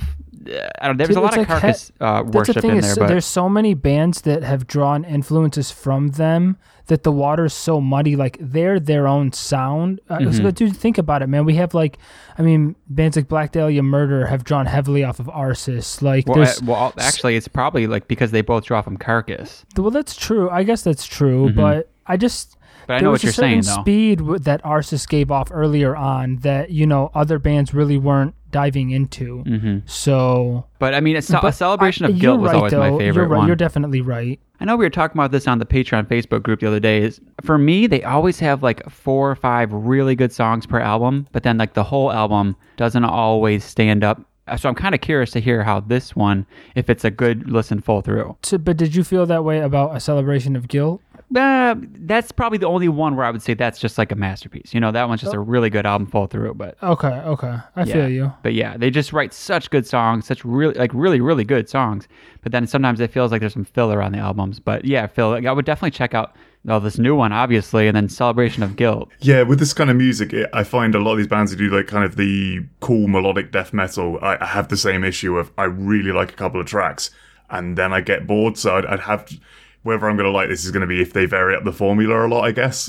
Uh, 0.48 0.68
I 0.80 0.86
don't. 0.86 0.96
There's 0.96 1.08
Dude, 1.08 1.16
a 1.18 1.20
lot 1.20 1.32
of 1.32 1.38
like 1.38 1.48
carcass 1.48 1.92
uh, 2.00 2.22
that's 2.22 2.30
the 2.30 2.38
worship 2.38 2.56
thing 2.62 2.70
in 2.72 2.76
is 2.78 2.86
there, 2.86 3.04
but 3.04 3.08
there's 3.08 3.24
so 3.24 3.48
many 3.48 3.74
bands 3.74 4.22
that 4.22 4.42
have 4.42 4.66
drawn 4.66 5.04
influences 5.04 5.70
from 5.70 6.08
them 6.08 6.56
that 6.86 7.02
the 7.02 7.10
water's 7.12 7.52
so 7.52 7.80
muddy. 7.80 8.14
Like 8.16 8.38
they're 8.40 8.78
their 8.78 9.06
own 9.08 9.32
sound. 9.32 10.00
Uh, 10.08 10.18
Mm-hmm. 10.18 10.32
so, 10.44 10.50
dude, 10.50 10.76
think 10.76 10.98
about 10.98 11.22
it, 11.22 11.26
man. 11.28 11.44
We 11.44 11.54
have 11.56 11.74
like, 11.74 11.98
I 12.38 12.42
mean, 12.42 12.76
bands 12.88 13.16
like 13.16 13.28
Black 13.28 13.52
Dahlia 13.52 13.82
Murder 13.82 14.26
have 14.26 14.44
drawn 14.44 14.66
heavily 14.66 15.02
off 15.04 15.18
of 15.20 15.26
Arsis. 15.26 16.00
Like, 16.02 16.26
well, 16.28 16.42
uh, 16.42 16.52
well, 16.64 16.94
actually, 16.98 17.36
it's 17.36 17.48
probably 17.48 17.86
like 17.86 18.08
because 18.08 18.30
they 18.30 18.40
both 18.42 18.64
draw 18.64 18.82
from 18.82 18.96
carcass. 18.96 19.64
Well, 19.76 19.90
that's 19.90 20.16
true. 20.16 20.48
I 20.50 20.62
guess 20.62 20.82
that's 20.82 21.06
true, 21.06 21.52
but 21.52 21.90
I 22.06 22.16
just 22.16 22.50
Mm-hmm. 22.50 22.52
But 22.86 22.92
I 22.94 22.98
there 22.98 23.04
know 23.06 23.10
was 23.10 23.18
what 23.20 23.24
you're 23.24 23.30
a 23.30 23.34
certain 23.34 23.62
saying, 23.62 23.76
though. 23.78 23.82
speed 23.82 24.44
that 24.44 24.62
Arsis 24.62 25.08
gave 25.08 25.32
off 25.32 25.48
earlier 25.50 25.96
on 25.96 26.36
that 26.36 26.70
you 26.70 26.86
know 26.86 27.10
other 27.16 27.40
bands 27.40 27.74
really 27.74 27.98
weren't 27.98 28.36
diving 28.60 28.88
into. 28.90 29.42
hmm 29.42 29.78
So, 29.84 30.64
But 30.78 30.94
I 30.94 31.00
mean, 31.00 31.16
a, 31.16 31.20
ce- 31.22 31.34
a 31.42 31.52
celebration 31.52 32.06
I- 32.06 32.08
of 32.10 32.18
guilt 32.18 32.40
was 32.40 32.48
right, 32.52 32.56
always 32.56 32.72
my 32.72 32.90
though. 32.90 32.98
favorite 32.98 33.22
You're 33.24 33.28
right. 33.28 33.38
one. 33.38 33.46
You're 33.48 33.56
definitely 33.56 34.00
right. 34.00 34.40
I 34.60 34.64
know 34.64 34.76
we 34.76 34.86
were 34.86 34.90
talking 34.90 35.18
about 35.18 35.30
this 35.32 35.46
on 35.46 35.58
the 35.58 35.66
Patreon 35.66 36.06
Facebook 36.06 36.42
group 36.42 36.60
the 36.60 36.66
other 36.68 36.80
day. 36.80 37.02
Is 37.02 37.20
for 37.42 37.58
me, 37.58 37.86
they 37.86 38.02
always 38.02 38.38
have 38.40 38.62
like 38.62 38.88
four 38.88 39.30
or 39.30 39.36
five 39.36 39.70
really 39.72 40.14
good 40.16 40.32
songs 40.32 40.64
per 40.64 40.80
album, 40.80 41.26
but 41.32 41.42
then 41.42 41.58
like 41.58 41.74
the 41.74 41.84
whole 41.84 42.10
album 42.10 42.56
doesn't 42.78 43.04
always 43.04 43.62
stand 43.62 44.02
up. 44.02 44.22
So 44.56 44.68
I'm 44.68 44.76
kind 44.76 44.94
of 44.94 45.00
curious 45.00 45.32
to 45.32 45.40
hear 45.40 45.64
how 45.64 45.80
this 45.80 46.14
one, 46.16 46.46
if 46.76 46.88
it's 46.88 47.04
a 47.04 47.10
good 47.10 47.50
listen 47.50 47.80
full 47.80 48.00
through. 48.00 48.36
So, 48.44 48.56
but 48.58 48.76
did 48.76 48.94
you 48.94 49.02
feel 49.02 49.26
that 49.26 49.42
way 49.44 49.58
about 49.58 49.96
a 49.96 49.98
celebration 50.00 50.54
of 50.54 50.68
guilt? 50.68 51.02
Uh, 51.34 51.74
that's 51.78 52.30
probably 52.30 52.58
the 52.58 52.68
only 52.68 52.88
one 52.88 53.16
where 53.16 53.26
I 53.26 53.30
would 53.30 53.42
say 53.42 53.54
that's 53.54 53.80
just 53.80 53.98
like 53.98 54.12
a 54.12 54.14
masterpiece. 54.14 54.72
You 54.72 54.78
know, 54.80 54.92
that 54.92 55.08
one's 55.08 55.20
just 55.20 55.34
a 55.34 55.40
really 55.40 55.70
good 55.70 55.84
album 55.84 56.06
full 56.06 56.26
through. 56.28 56.54
But 56.54 56.80
Okay, 56.82 57.08
okay, 57.08 57.58
I 57.74 57.82
yeah. 57.82 57.92
feel 57.92 58.08
you. 58.08 58.32
But 58.42 58.54
yeah, 58.54 58.76
they 58.76 58.90
just 58.90 59.12
write 59.12 59.32
such 59.32 59.70
good 59.70 59.86
songs, 59.86 60.26
such 60.26 60.44
really 60.44 60.74
like 60.74 60.92
really 60.94 61.20
really 61.20 61.44
good 61.44 61.68
songs. 61.68 62.06
But 62.42 62.52
then 62.52 62.66
sometimes 62.66 63.00
it 63.00 63.10
feels 63.10 63.32
like 63.32 63.40
there's 63.40 63.54
some 63.54 63.64
filler 63.64 64.00
on 64.00 64.12
the 64.12 64.18
albums. 64.18 64.60
But 64.60 64.84
yeah, 64.84 65.08
Phil, 65.08 65.32
I 65.46 65.50
would 65.52 65.64
definitely 65.64 65.90
check 65.90 66.14
out 66.14 66.36
well, 66.66 66.80
this 66.80 66.98
new 66.98 67.14
one, 67.14 67.32
obviously, 67.32 67.86
and 67.86 67.96
then 67.96 68.08
Celebration 68.08 68.64
of 68.64 68.74
Guilt. 68.74 69.08
Yeah, 69.20 69.42
with 69.42 69.60
this 69.60 69.72
kind 69.72 69.88
of 69.88 69.96
music, 69.96 70.32
it, 70.32 70.50
I 70.52 70.64
find 70.64 70.96
a 70.96 70.98
lot 70.98 71.12
of 71.12 71.18
these 71.18 71.28
bands 71.28 71.52
who 71.52 71.58
do 71.58 71.70
like 71.70 71.86
kind 71.86 72.04
of 72.04 72.16
the 72.16 72.66
cool 72.80 73.06
melodic 73.06 73.52
death 73.52 73.72
metal. 73.72 74.18
I, 74.20 74.36
I 74.40 74.46
have 74.46 74.66
the 74.68 74.76
same 74.76 75.04
issue 75.04 75.38
of 75.38 75.52
I 75.56 75.64
really 75.64 76.10
like 76.10 76.30
a 76.30 76.36
couple 76.36 76.60
of 76.60 76.66
tracks, 76.66 77.10
and 77.50 77.78
then 77.78 77.92
I 77.92 78.00
get 78.00 78.26
bored. 78.26 78.58
So 78.58 78.76
I'd, 78.76 78.86
I'd 78.86 79.00
have 79.00 79.26
to, 79.26 79.38
whether 79.86 80.08
I'm 80.08 80.16
going 80.16 80.26
to 80.26 80.36
like 80.36 80.48
this 80.48 80.64
is 80.64 80.72
going 80.72 80.82
to 80.82 80.86
be 80.86 81.00
if 81.00 81.12
they 81.12 81.24
vary 81.26 81.54
up 81.56 81.64
the 81.64 81.72
formula 81.72 82.26
a 82.26 82.28
lot, 82.28 82.42
I 82.42 82.50
guess. 82.52 82.88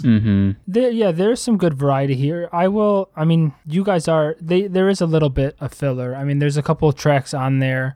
There, 0.67 0.89
yeah, 0.89 1.11
there's 1.11 1.39
some 1.41 1.57
good 1.57 1.75
variety 1.75 2.15
here. 2.15 2.49
I 2.51 2.67
will. 2.67 3.09
I 3.15 3.23
mean, 3.23 3.53
you 3.65 3.83
guys 3.83 4.07
are. 4.07 4.35
They 4.41 4.67
there 4.67 4.89
is 4.89 4.99
a 4.99 5.05
little 5.05 5.29
bit 5.29 5.55
of 5.59 5.73
filler. 5.73 6.15
I 6.15 6.23
mean, 6.23 6.39
there's 6.39 6.57
a 6.57 6.63
couple 6.63 6.89
of 6.89 6.95
tracks 6.95 7.33
on 7.33 7.59
there 7.59 7.95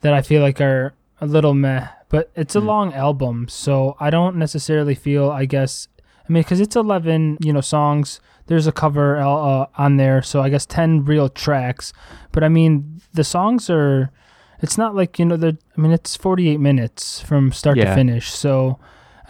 that 0.00 0.14
I 0.14 0.22
feel 0.22 0.42
like 0.42 0.60
are 0.60 0.94
a 1.20 1.26
little 1.26 1.54
meh, 1.54 1.88
but 2.08 2.30
it's 2.34 2.54
a 2.54 2.60
long 2.60 2.94
album, 2.94 3.48
so 3.48 3.96
I 4.00 4.08
don't 4.10 4.36
necessarily 4.36 4.94
feel. 4.94 5.30
I 5.30 5.44
guess. 5.44 5.88
I 6.28 6.32
mean, 6.32 6.42
because 6.42 6.60
it's 6.60 6.76
11, 6.76 7.38
you 7.40 7.52
know, 7.54 7.62
songs. 7.62 8.20
There's 8.48 8.66
a 8.66 8.72
cover 8.72 9.16
uh, 9.16 9.66
on 9.76 9.96
there, 9.96 10.20
so 10.22 10.42
I 10.42 10.48
guess 10.50 10.66
10 10.66 11.04
real 11.04 11.28
tracks. 11.28 11.92
But 12.32 12.44
I 12.44 12.48
mean, 12.48 13.00
the 13.12 13.24
songs 13.24 13.68
are. 13.70 14.10
It's 14.60 14.76
not 14.78 14.94
like 14.94 15.18
you 15.18 15.24
know. 15.24 15.36
The 15.36 15.56
I 15.76 15.80
mean, 15.80 15.92
it's 15.92 16.16
48 16.16 16.58
minutes 16.60 17.20
from 17.20 17.52
start 17.52 17.76
Yeah. 17.76 17.84
to 17.86 17.94
finish, 17.94 18.30
so. 18.32 18.78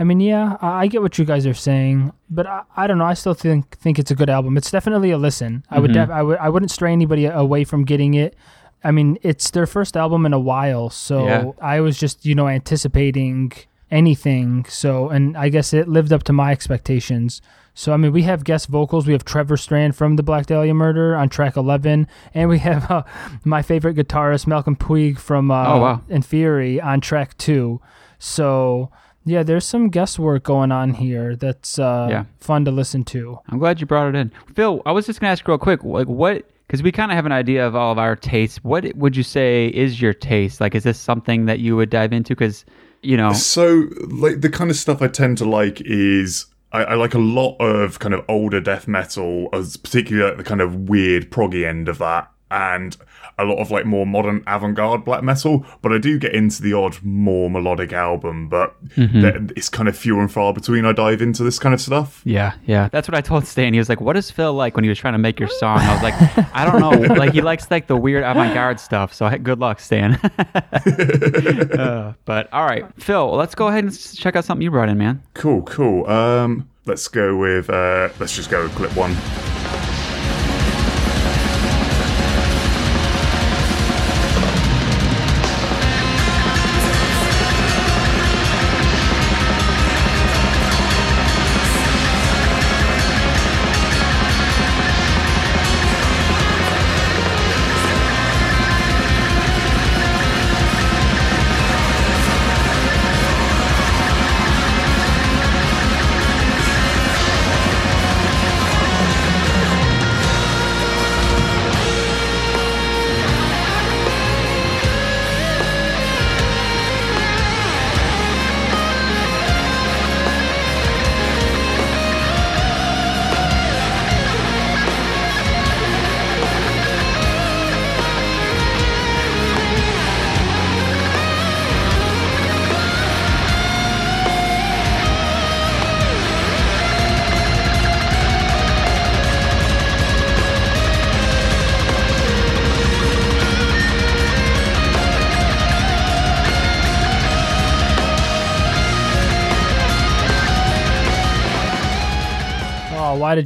I 0.01 0.05
mean, 0.05 0.21
yeah, 0.21 0.57
I 0.63 0.83
I 0.83 0.87
get 0.87 1.03
what 1.03 1.19
you 1.19 1.25
guys 1.25 1.45
are 1.45 1.55
saying, 1.55 2.13
but 2.31 2.47
I, 2.47 2.63
I 2.77 2.87
don't 2.87 2.99
know. 2.99 3.05
I 3.05 3.15
still 3.15 3.35
think 3.35 3.77
think 3.79 3.99
it's 3.99 4.13
a 4.13 4.15
good 4.15 4.31
album. 4.31 4.57
It's 4.57 4.71
definitely 4.71 5.11
a 5.11 5.19
listen. 5.19 5.65
I 5.73 5.81
would 5.81 5.91
Mhm. 5.91 5.95
def- 5.95 6.11
I 6.11 6.23
would 6.23 6.39
I 6.39 6.49
wouldn't 6.49 6.71
stray 6.71 6.93
anybody 6.93 7.27
away 7.27 7.65
from 7.65 7.83
getting 7.85 8.15
it, 8.15 8.37
I 8.85 8.93
mean, 8.93 9.19
it's 9.23 9.51
their 9.51 9.67
first 9.67 9.97
album 9.97 10.25
in 10.25 10.33
a 10.33 10.39
while, 10.39 10.89
so 10.89 11.25
Yeah. 11.25 11.51
I 11.61 11.81
was 11.81 11.99
just, 11.99 12.25
you 12.25 12.37
know, 12.37 12.47
anticipating 12.47 13.51
anything. 13.91 14.65
So, 14.69 15.09
and 15.09 15.37
I 15.37 15.49
guess 15.49 15.73
it 15.73 15.89
lived 15.89 16.13
up 16.13 16.23
to 16.25 16.33
my 16.33 16.53
expectations. 16.53 17.41
So, 17.75 17.93
I 17.93 17.97
mean, 17.97 18.13
we 18.13 18.23
have 18.23 18.43
guest 18.43 18.67
vocals. 18.69 19.07
We 19.07 19.13
have 19.13 19.25
Trevor 19.25 19.57
Strnad 19.57 19.95
from 19.95 20.17
the 20.17 20.23
Black 20.25 20.47
Dahlia 20.47 20.75
Murder 20.75 21.15
on 21.15 21.29
track 21.29 21.57
11, 21.57 22.09
and 22.35 22.49
we 22.49 22.59
have 22.59 22.91
uh, 22.91 23.05
my 23.45 23.63
favorite 23.63 23.97
guitarist, 23.97 24.47
Malcolm 24.49 24.75
Pugh 24.75 25.15
from 25.15 25.51
uh, 25.51 25.75
Oh, 25.75 25.81
wow. 25.81 26.01
Inferi 26.11 26.83
on 26.85 27.01
track 27.01 27.37
2. 27.39 27.81
So, 28.19 28.91
yeah, 29.25 29.43
there's 29.45 29.65
some 29.65 29.91
guest 29.91 30.19
work 30.19 30.43
going 30.43 30.73
on 30.73 30.95
here 30.95 31.37
that's 31.37 31.79
uh, 31.79 32.09
Yeah. 32.11 32.25
fun 32.39 32.65
to 32.65 32.71
listen 32.73 33.05
to. 33.05 33.39
I'm 33.49 33.59
glad 33.59 33.81
you 33.81 33.87
brought 33.87 34.09
it 34.09 34.17
in. 34.19 34.33
Phil, 34.55 34.83
I 34.85 34.91
was 34.93 35.07
just 35.07 35.21
going 35.21 35.29
to 35.29 35.33
ask 35.33 35.47
real 35.47 35.57
quick, 35.59 35.85
like 35.85 36.09
what, 36.09 36.45
because 36.67 36.83
we 36.83 36.91
kind 36.91 37.13
of 37.13 37.17
have 37.17 37.27
an 37.27 37.33
idea 37.33 37.65
of 37.67 37.77
all 37.77 37.93
of 37.93 37.99
our 37.99 38.17
tastes. 38.17 38.59
What 38.65 38.93
would 38.97 39.17
you 39.17 39.23
say 39.23 39.69
is 39.69 40.03
your 40.03 40.13
taste? 40.15 40.61
Like, 40.61 40.75
is 40.75 40.83
this 40.83 40.99
something 40.99 41.47
that 41.47 41.61
you 41.61 41.77
would 41.77 41.91
dive 41.91 42.13
into? 42.13 42.35
Because, 42.35 42.65
you 43.03 43.17
know, 43.17 43.33
So, 43.33 43.89
like, 44.09 44.41
the 44.41 44.51
kind 44.51 44.71
of 44.71 44.77
stuff 44.77 45.03
I 45.03 45.09
tend 45.09 45.39
to 45.39 45.45
like 45.45 45.81
is 45.83 46.47
I, 46.73 46.85
I 46.85 46.95
like 46.95 47.15
a 47.15 47.19
lot 47.19 47.57
of 47.57 47.99
kind 47.99 48.15
of 48.15 48.25
older 48.29 48.61
death 48.61 48.87
metal, 48.87 49.49
as 49.53 49.77
particularly 49.77 50.29
like 50.29 50.39
the 50.39 50.45
kind 50.45 50.61
of 50.61 50.89
weird 50.89 51.31
proggy 51.31 51.67
end 51.67 51.89
of 51.89 51.99
that, 51.99 52.31
and 52.51 52.97
a 53.39 53.45
lot 53.45 53.59
of 53.59 53.71
like 53.71 53.87
more 53.87 54.07
modern 54.07 54.43
avant-garde 54.47 55.05
black 55.05 55.23
metal. 55.23 55.65
But 55.83 55.93
I 55.93 55.99
do 55.99 56.19
get 56.19 56.35
into 56.35 56.63
the 56.63 56.73
odd 56.73 56.99
more 57.03 57.51
melodic 57.51 57.93
album, 57.93 58.49
but 58.49 58.75
th- 58.95 59.53
it's 59.57 59.69
kind 59.69 59.89
of 59.89 59.97
few 59.97 60.19
and 60.21 60.31
far 60.31 60.53
between. 60.53 60.85
I 60.85 60.93
dive 60.93 61.23
into 61.23 61.45
this 61.45 61.59
kind 61.59 61.75
of 61.75 61.81
stuff. 61.81 62.23
yeah, 62.25 62.55
yeah. 62.67 62.89
That's 62.91 63.09
what 63.09 63.17
I 63.17 63.21
told 63.21 63.47
Stan. 63.47 63.73
He 63.73 63.79
was 63.79 63.89
like, 63.89 64.01
what 64.01 64.17
is 64.17 64.31
Phil 64.31 64.53
like 64.53 64.77
when 64.77 64.85
he 64.85 64.89
was 64.89 64.99
trying 64.99 65.15
to 65.15 65.19
make 65.19 65.39
your 65.39 65.49
song? 65.49 65.79
I 65.79 65.95
was 65.95 66.03
like, 66.03 66.15
I 66.55 66.65
don't 66.65 66.81
know. 66.81 66.89
Like, 67.19 67.33
he 67.33 67.41
likes 67.41 67.69
like 67.71 67.89
the 67.89 67.97
weird 67.97 68.23
avant 68.23 68.55
garde 68.55 68.79
stuff. 68.79 69.13
So 69.13 69.29
good 69.39 69.59
luck, 69.59 69.81
Stan. 69.81 70.15
uh, 70.15 72.13
but 72.25 72.53
all 72.53 72.65
right, 72.65 72.85
Phil, 72.99 73.35
let's 73.35 73.55
go 73.55 73.69
ahead 73.69 73.85
and 73.85 74.17
check 74.17 74.37
out 74.37 74.45
something 74.45 74.63
you 74.63 74.71
brought 74.71 74.89
in, 74.89 74.99
man. 74.99 75.23
Cool, 75.35 75.63
cool. 75.63 76.09
Um, 76.09 76.69
let's 76.87 77.09
go 77.09 77.37
with 77.37 77.71
uh, 77.71 78.11
let's 78.21 78.37
just 78.37 78.51
go 78.51 78.63
with 78.63 78.75
clip 78.75 78.95
one. 78.97 79.17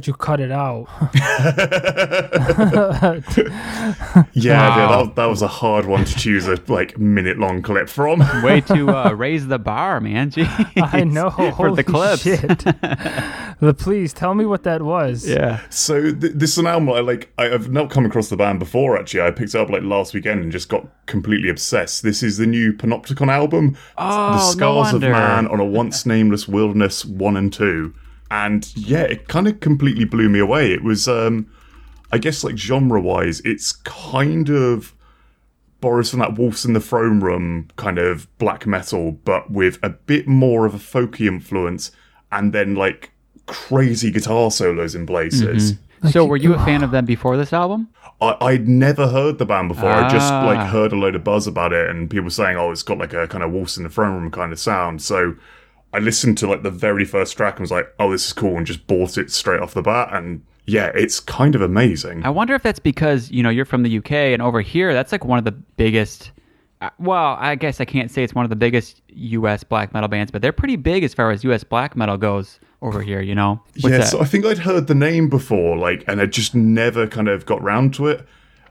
Did 0.03 0.07
you 0.07 0.13
cut 0.15 0.41
it 0.41 0.51
out? 0.51 0.87
Yeah, 3.43 3.87
Wow. 4.15 4.25
yeah 4.33 4.87
that, 5.03 5.13
that 5.15 5.25
was 5.25 5.41
a 5.41 5.47
hard 5.47 5.85
one 5.85 6.05
to 6.05 6.15
choose 6.15 6.47
a 6.47 6.57
like 6.67 6.97
minute 6.97 7.37
long 7.39 7.61
clip 7.61 7.89
from. 7.89 8.23
Way 8.43 8.61
to 8.61 8.89
uh, 8.89 9.11
raise 9.15 9.47
the 9.47 9.59
bar, 9.59 9.99
man. 10.01 10.31
Jeez. 10.31 10.93
I 10.93 11.03
know. 11.03 11.29
For 11.29 11.49
Holy 11.51 11.75
the 11.77 11.83
clips. 11.83 12.23
Shit. 12.23 12.59
The- 13.59 13.73
Please 13.77 14.13
tell 14.13 14.35
me 14.35 14.45
what 14.45 14.63
that 14.63 14.81
was. 14.81 15.27
Yeah. 15.27 15.61
So 15.69 16.11
th- 16.13 16.33
this 16.35 16.51
is 16.51 16.57
an 16.57 16.67
album 16.67 16.89
I 16.89 16.99
like. 16.99 17.31
I, 17.37 17.53
I've 17.53 17.71
not 17.71 17.89
come 17.89 18.05
across 18.05 18.29
the 18.29 18.37
band 18.37 18.59
before. 18.59 18.97
Actually, 18.97 19.21
I 19.21 19.31
picked 19.31 19.55
it 19.55 19.59
up 19.61 19.69
like 19.69 19.83
last 19.83 20.13
weekend 20.13 20.41
and 20.41 20.51
just 20.51 20.69
got 20.69 20.85
completely 21.05 21.49
obsessed. 21.49 22.03
This 22.03 22.23
is 22.23 22.37
the 22.37 22.45
new 22.45 22.73
Panopticon 22.73 23.29
album. 23.29 23.77
Oh, 23.97 24.31
the 24.31 24.37
no 24.37 24.51
Scars 24.83 24.93
of. 24.93 25.01
Man 25.01 25.47
on 25.47 25.59
a 25.59 25.65
Once 25.65 26.05
Nameless 26.05 26.47
Wilderness 26.47 27.05
one 27.05 27.37
and 27.37 27.51
two, 27.53 27.93
and 28.33 28.75
yeah, 28.75 29.03
it 29.03 29.27
kind 29.27 29.47
of 29.47 29.59
completely 29.59 30.05
blew 30.05 30.27
me 30.29 30.39
away. 30.39 30.71
It 30.73 30.83
was, 30.83 31.07
um, 31.07 31.47
I 32.11 32.17
guess, 32.17 32.43
like 32.43 32.57
genre 32.57 32.99
wise, 32.99 33.41
it's 33.41 33.71
kind 33.71 34.49
of 34.49 34.93
borrows 35.81 36.09
from 36.09 36.19
that 36.19 36.37
Wolves 36.37 36.65
in 36.65 36.73
the 36.73 36.79
Throne 36.79 37.19
Room 37.19 37.67
kind 37.75 37.97
of 37.99 38.27
black 38.39 38.65
metal, 38.65 39.11
but 39.11 39.51
with 39.51 39.77
a 39.83 39.89
bit 39.89 40.27
more 40.27 40.65
of 40.65 40.73
a 40.73 40.77
folky 40.79 41.27
influence, 41.27 41.91
and 42.31 42.53
then 42.53 42.73
like 42.75 43.11
crazy 43.45 44.09
guitar 44.11 44.49
solos 44.49 44.95
in 44.95 45.05
places. 45.05 45.75
So, 46.09 46.25
were 46.25 46.37
you 46.37 46.53
a 46.53 46.59
fan 46.65 46.83
of 46.87 46.91
them 46.91 47.05
before 47.05 47.37
this 47.37 47.53
album? 47.53 47.89
I, 48.21 48.35
I'd 48.41 48.67
never 48.67 49.07
heard 49.09 49.37
the 49.37 49.45
band 49.45 49.69
before. 49.69 49.89
I 49.89 50.09
just 50.09 50.31
Ah. 50.31 50.45
like 50.45 50.67
heard 50.69 50.91
a 50.93 50.95
load 50.95 51.15
of 51.15 51.23
buzz 51.23 51.47
about 51.47 51.73
it, 51.73 51.89
and 51.89 52.09
people 52.09 52.29
saying, 52.29 52.57
"Oh, 52.57 52.71
it's 52.71 52.83
got 52.83 52.97
like 52.97 53.13
a 53.13 53.27
kind 53.27 53.43
of 53.43 53.51
Wolves 53.51 53.77
in 53.77 53.83
the 53.83 53.89
Throne 53.89 54.13
Room 54.21 54.31
kind 54.31 54.51
of 54.53 54.59
sound." 54.59 55.01
So 55.01 55.35
I 55.93 55.99
listened 55.99 56.37
to 56.39 56.47
like 56.47 56.63
the 56.63 56.71
very 56.71 57.05
first 57.05 57.37
track 57.37 57.55
and 57.55 57.61
was 57.61 57.71
like, 57.71 57.87
"Oh, 57.99 58.11
this 58.11 58.25
is 58.27 58.33
cool," 58.33 58.57
and 58.57 58.65
just 58.65 58.87
bought 58.87 59.17
it 59.17 59.31
straight 59.31 59.59
off 59.61 59.73
the 59.73 59.81
bat. 59.81 60.09
And 60.11 60.41
yeah, 60.65 60.91
it's 60.95 61.19
kind 61.19 61.55
of 61.55 61.61
amazing. 61.61 62.25
I 62.25 62.29
wonder 62.29 62.53
if 62.55 62.63
that's 62.63 62.79
because 62.79 63.29
you 63.31 63.43
know 63.43 63.49
you're 63.49 63.65
from 63.65 63.83
the 63.83 63.97
UK 63.99 64.11
and 64.11 64.41
over 64.41 64.61
here 64.61 64.93
that's 64.93 65.11
like 65.11 65.23
one 65.25 65.37
of 65.39 65.45
the 65.45 65.51
biggest. 65.51 66.31
uh, 66.81 66.89
Well, 66.99 67.37
I 67.39 67.55
guess 67.55 67.79
I 67.81 67.85
can't 67.85 68.09
say 68.11 68.23
it's 68.23 68.33
one 68.33 68.45
of 68.45 68.49
the 68.49 68.55
biggest 68.55 69.01
U.S. 69.09 69.63
black 69.63 69.93
metal 69.93 70.09
bands, 70.09 70.31
but 70.31 70.41
they're 70.41 70.51
pretty 70.51 70.75
big 70.77 71.03
as 71.03 71.13
far 71.13 71.31
as 71.31 71.43
U.S. 71.43 71.63
black 71.63 71.95
metal 71.95 72.17
goes 72.17 72.59
over 72.81 73.01
here. 73.01 73.21
You 73.21 73.35
know, 73.35 73.61
What's 73.81 73.83
yeah, 73.91 73.97
that? 73.99 74.07
so 74.07 74.19
I 74.21 74.25
think 74.25 74.45
I'd 74.45 74.57
heard 74.59 74.87
the 74.87 74.95
name 74.95 75.29
before, 75.29 75.77
like, 75.77 76.03
and 76.07 76.19
I 76.21 76.25
just 76.25 76.55
never 76.55 77.07
kind 77.07 77.27
of 77.27 77.45
got 77.45 77.61
round 77.61 77.93
to 77.95 78.07
it. 78.07 78.25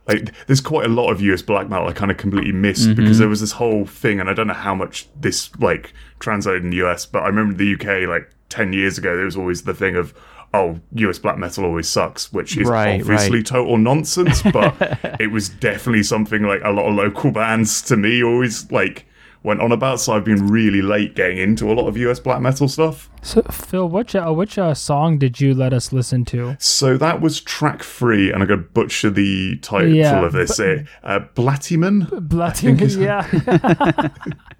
Like, 0.09 0.32
there's 0.47 0.61
quite 0.61 0.85
a 0.87 0.88
lot 0.88 1.11
of 1.11 1.21
US 1.21 1.42
black 1.42 1.68
metal 1.68 1.87
I 1.88 1.92
kind 1.92 2.11
of 2.11 2.16
completely 2.16 2.52
missed 2.52 2.88
Mm-hmm. 2.88 2.97
because 2.97 3.18
there 3.18 3.28
was 3.28 3.40
this 3.40 3.52
whole 3.52 3.87
thing, 3.87 4.18
and 4.21 4.28
I 4.28 4.35
don't 4.35 4.47
know 4.49 4.54
how 4.54 4.75
much 4.75 5.09
this 5.21 5.50
like 5.59 5.92
translated 6.18 6.64
in 6.64 6.71
the 6.71 6.76
US, 6.85 7.06
but 7.06 7.23
I 7.23 7.26
remember 7.28 7.54
the 7.54 7.75
UK 7.75 8.09
like 8.09 8.28
ten 8.49 8.73
years 8.73 8.99
ago, 8.99 9.14
there 9.16 9.25
was 9.26 9.37
always 9.37 9.62
the 9.62 9.75
thing 9.75 9.97
of. 9.97 10.14
Oh, 10.54 10.78
US 10.97 11.18
black 11.18 11.38
metal 11.38 11.64
always 11.64 11.88
sucks, 11.88 12.30
which 12.30 12.59
is 12.59 12.68
Right, 12.68 13.00
obviously 13.00 13.38
right. 13.38 13.47
total 13.47 13.78
nonsense, 13.78 14.42
but 14.42 14.75
it 15.18 15.28
was 15.30 15.49
definitely 15.49 16.02
something 16.02 16.42
like 16.42 16.61
a 16.62 16.68
lot 16.71 16.87
of 16.90 16.94
local 16.94 17.30
bands 17.30 17.80
to 17.82 17.97
me 17.97 18.23
always 18.23 18.71
like 18.71 19.06
went 19.43 19.61
on 19.61 19.73
about. 19.73 20.01
So 20.01 20.13
I've 20.13 20.25
been 20.25 20.49
really 20.49 20.83
late 20.83 21.15
getting 21.15 21.39
into 21.39 21.71
a 21.71 21.75
lot 21.75 21.89
of 21.89 21.97
US 21.97 22.21
black 22.21 22.41
metal 22.41 22.69
stuff. 22.69 23.11
So, 23.25 23.43
Phil, 23.43 23.89
which 23.89 24.17
uh, 24.17 24.33
which 24.33 24.59
uh, 24.59 24.75
song 24.75 25.19
did 25.19 25.41
you 25.41 25.55
let 25.55 25.73
us 25.73 25.93
listen 25.93 26.25
to? 26.27 26.57
So 26.59 26.97
that 26.97 27.21
was 27.21 27.41
track 27.41 27.85
three, 27.85 28.33
and 28.33 28.43
I'm 28.43 28.49
going 28.49 28.61
to 28.63 28.69
butcher 28.69 29.11
the 29.11 29.59
title 29.59 29.95
Yeah, 29.95 30.25
of 30.25 30.33
this. 30.33 30.59
Uh, 30.59 30.85
uh, 31.05 31.21
Blattyman? 31.37 32.29
Bloody, 32.29 32.73
yeah. 33.01 34.09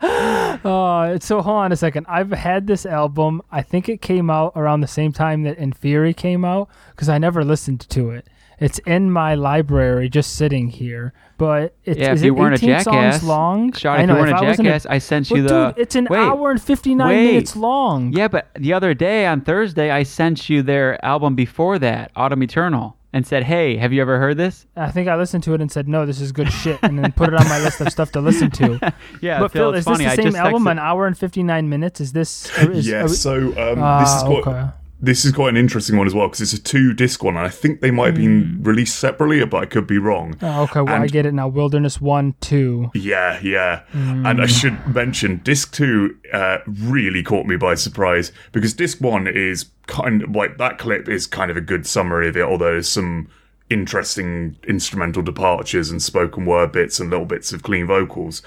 oh, 0.65 1.19
so 1.21 1.43
hold 1.43 1.57
on 1.57 1.73
a 1.73 1.77
second. 1.77 2.07
I've 2.09 2.31
had 2.31 2.69
this 2.69 2.87
album. 2.87 3.43
I 3.51 3.62
think 3.62 3.89
it 3.89 4.01
came 4.01 4.31
out 4.31 4.53
around 4.55 4.81
the 4.81 4.87
same 4.87 5.12
time 5.12 5.43
that 5.43 5.59
Inferi 5.59 6.17
came 6.17 6.45
out 6.45 6.69
because 6.91 7.09
I 7.09 7.19
never 7.19 7.45
listened 7.45 7.81
to 7.91 8.11
it. 8.11 8.29
It's 8.62 8.78
in 8.81 9.11
my 9.11 9.35
library, 9.35 10.09
just 10.09 10.37
sitting 10.37 10.69
here. 10.69 11.12
But 11.38 11.75
it's 11.85 11.99
yeah, 11.99 12.12
is 12.12 12.23
if 12.23 12.26
you 12.26 12.35
it 12.37 12.38
weren't 12.38 12.52
a 12.54 12.57
18 12.64 12.69
jackass, 12.69 12.85
songs 13.21 13.25
long. 13.28 13.73
Shawty, 13.73 13.87
I 13.99 14.02
if 14.02 14.07
know, 14.09 14.14
you 14.14 14.21
weren't 14.21 14.35
I 14.35 14.38
a 14.38 14.45
wasn't 14.49 14.66
jackass, 14.69 14.87
I 14.87 14.99
sent 14.99 15.31
you 15.31 15.42
But 15.42 15.49
the. 15.49 15.66
dude, 15.73 15.78
it's 15.83 15.95
an 15.97 16.07
wait, 16.09 16.19
hour 16.21 16.50
and 16.52 16.62
fifty 16.62 16.95
nine 16.95 17.09
wait. 17.09 17.26
minutes 17.33 17.57
long. 17.57 18.12
Yeah, 18.12 18.28
but 18.28 18.49
the 18.54 18.73
other 18.73 18.95
day 18.95 19.26
on 19.26 19.40
Thursday, 19.40 19.90
I 19.90 20.04
sent 20.04 20.49
you 20.49 20.62
their 20.62 21.04
album 21.04 21.35
before 21.35 21.78
that, 21.81 22.12
Autumn 22.14 22.42
Eternal, 22.45 22.97
and 23.12 23.26
said, 23.26 23.42
"Hey, 23.42 23.76
have 23.76 23.92
you 23.92 24.00
ever 24.02 24.21
heard 24.21 24.37
this?" 24.37 24.66
I 24.76 24.92
think 24.92 25.09
I 25.09 25.16
listened 25.16 25.42
to 25.45 25.54
it 25.54 25.61
and 25.61 25.73
said, 25.73 25.88
"No, 25.88 26.07
this 26.07 26.21
is 26.21 26.31
good 26.31 26.52
shit," 26.52 26.78
and 26.83 26.97
then 26.97 27.11
put 27.12 27.28
it 27.28 27.35
on 27.35 27.49
my 27.49 27.59
list 27.59 27.81
of 27.81 27.88
stuff 27.90 28.12
to 28.12 28.21
listen 28.21 28.50
to. 28.52 28.78
Yeah, 29.21 29.40
but 29.40 29.50
Phil, 29.52 29.62
Phil, 29.64 29.71
it's 29.71 29.78
is 29.81 29.85
funny. 29.85 30.04
this 30.04 30.16
the 30.16 30.23
same 30.23 30.37
album? 30.37 30.62
texted- 30.64 30.71
An 30.73 30.78
hour 30.78 31.07
and 31.09 31.19
fifty 31.19 31.42
nine 31.42 31.69
minutes? 31.69 32.00
Is 32.00 32.12
this? 32.12 32.57
Is, 32.59 32.87
yeah, 32.88 33.02
we- 33.02 33.09
so 33.09 33.37
um, 33.73 33.78
Ah, 33.83 34.00
this 34.00 34.14
is 34.23 34.25
what. 34.28 34.47
okay. 34.47 34.71
This 35.04 35.25
is 35.25 35.32
quite 35.32 35.49
an 35.49 35.56
interesting 35.56 35.97
one 35.99 36.06
as 36.06 36.14
well 36.14 36.28
because 36.28 36.40
it's 36.40 36.52
a 36.52 36.62
two 36.62 36.94
disc 36.94 37.23
one, 37.25 37.37
and 37.37 37.44
I 37.44 37.50
think 37.50 37.80
they 37.80 37.90
might 37.90 38.06
have 38.06 38.14
been 38.14 38.42
Hmm. 38.59 38.62
released 38.62 38.99
separately, 38.99 39.44
but 39.44 39.56
I 39.59 39.66
could 39.66 39.87
be 39.87 39.99
wrong. 39.99 40.37
Oh, 40.40 40.62
okay, 40.62 40.80
well 40.80 41.02
I 41.02 41.09
get 41.09 41.26
it 41.26 41.35
now. 41.35 41.49
Wilderness 41.49 42.00
one, 42.00 42.35
two. 42.40 42.90
Yeah, 42.94 43.38
yeah. 43.42 43.80
And 43.92 44.40
I 44.40 44.47
should 44.47 44.78
mention, 44.94 45.40
disc 45.42 45.75
two 45.75 46.16
uh, 46.32 46.59
really 46.66 47.23
caught 47.25 47.47
me 47.47 47.56
by 47.56 47.75
surprise 47.75 48.30
because 48.52 48.73
disc 48.75 49.00
one 49.00 49.26
is 49.26 49.66
kind 49.88 50.23
of 50.23 50.30
like 50.37 50.56
that 50.59 50.78
clip 50.78 51.09
is 51.09 51.26
kind 51.26 51.50
of 51.50 51.56
a 51.56 51.61
good 51.61 51.85
summary 51.87 52.28
of 52.28 52.37
it, 52.37 52.42
although 52.42 52.73
there's 52.73 52.88
some 52.88 53.26
interesting 53.71 54.54
instrumental 54.68 55.23
departures 55.23 55.90
and 55.90 56.00
spoken 56.02 56.44
word 56.47 56.71
bits 56.73 57.00
and 57.00 57.11
little 57.11 57.25
bits 57.26 57.52
of 57.52 57.62
clean 57.62 57.87
vocals. 57.87 58.42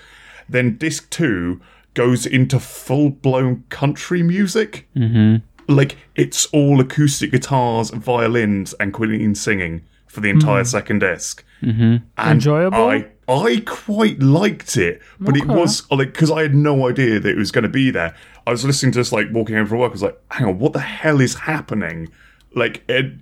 Then 0.48 0.78
disc 0.78 1.10
two 1.10 1.60
goes 1.96 2.26
into 2.26 2.60
full 2.60 3.10
blown 3.10 3.64
country 3.70 4.22
music. 4.24 4.88
Mm-hmm. 4.96 5.38
Like 5.68 5.98
it's 6.16 6.46
all 6.48 6.80
acoustic 6.80 7.32
guitars, 7.32 7.90
violins, 7.92 8.74
and 8.80 8.94
Queen 8.94 9.36
singing 9.36 9.86
for 10.08 10.22
the 10.22 10.30
entire 10.30 10.64
second 10.64 11.00
disc. 11.00 11.44
Mm-hmm. 11.62 11.98
And 12.18 12.32
Enjoyable? 12.32 12.78
I 12.78 13.08
I 13.28 13.64
quite 13.66 14.20
liked 14.20 14.78
it, 14.78 15.02
but 15.20 15.36
it 15.36 15.48
was 15.48 15.90
like 15.92 16.14
because 16.14 16.32
I 16.32 16.44
had 16.44 16.54
no 16.54 16.88
idea 16.88 17.20
that 17.20 17.30
it 17.30 17.38
was 17.38 17.52
going 17.52 17.64
to 17.64 17.70
be 17.70 17.90
there. 17.90 18.16
I 18.46 18.52
was 18.52 18.64
listening 18.64 18.92
to 18.94 19.00
this 19.00 19.12
like 19.12 19.28
walking 19.32 19.56
home 19.56 19.66
from 19.66 19.80
work. 19.80 19.90
I 19.90 19.94
was 19.94 20.04
like, 20.04 20.20
"Hang 20.32 20.48
on, 20.48 20.60
what 20.60 20.74
the 20.74 20.80
hell 20.80 21.20
is 21.20 21.34
happening?" 21.34 22.10
Like 22.54 22.84
it, 22.88 23.14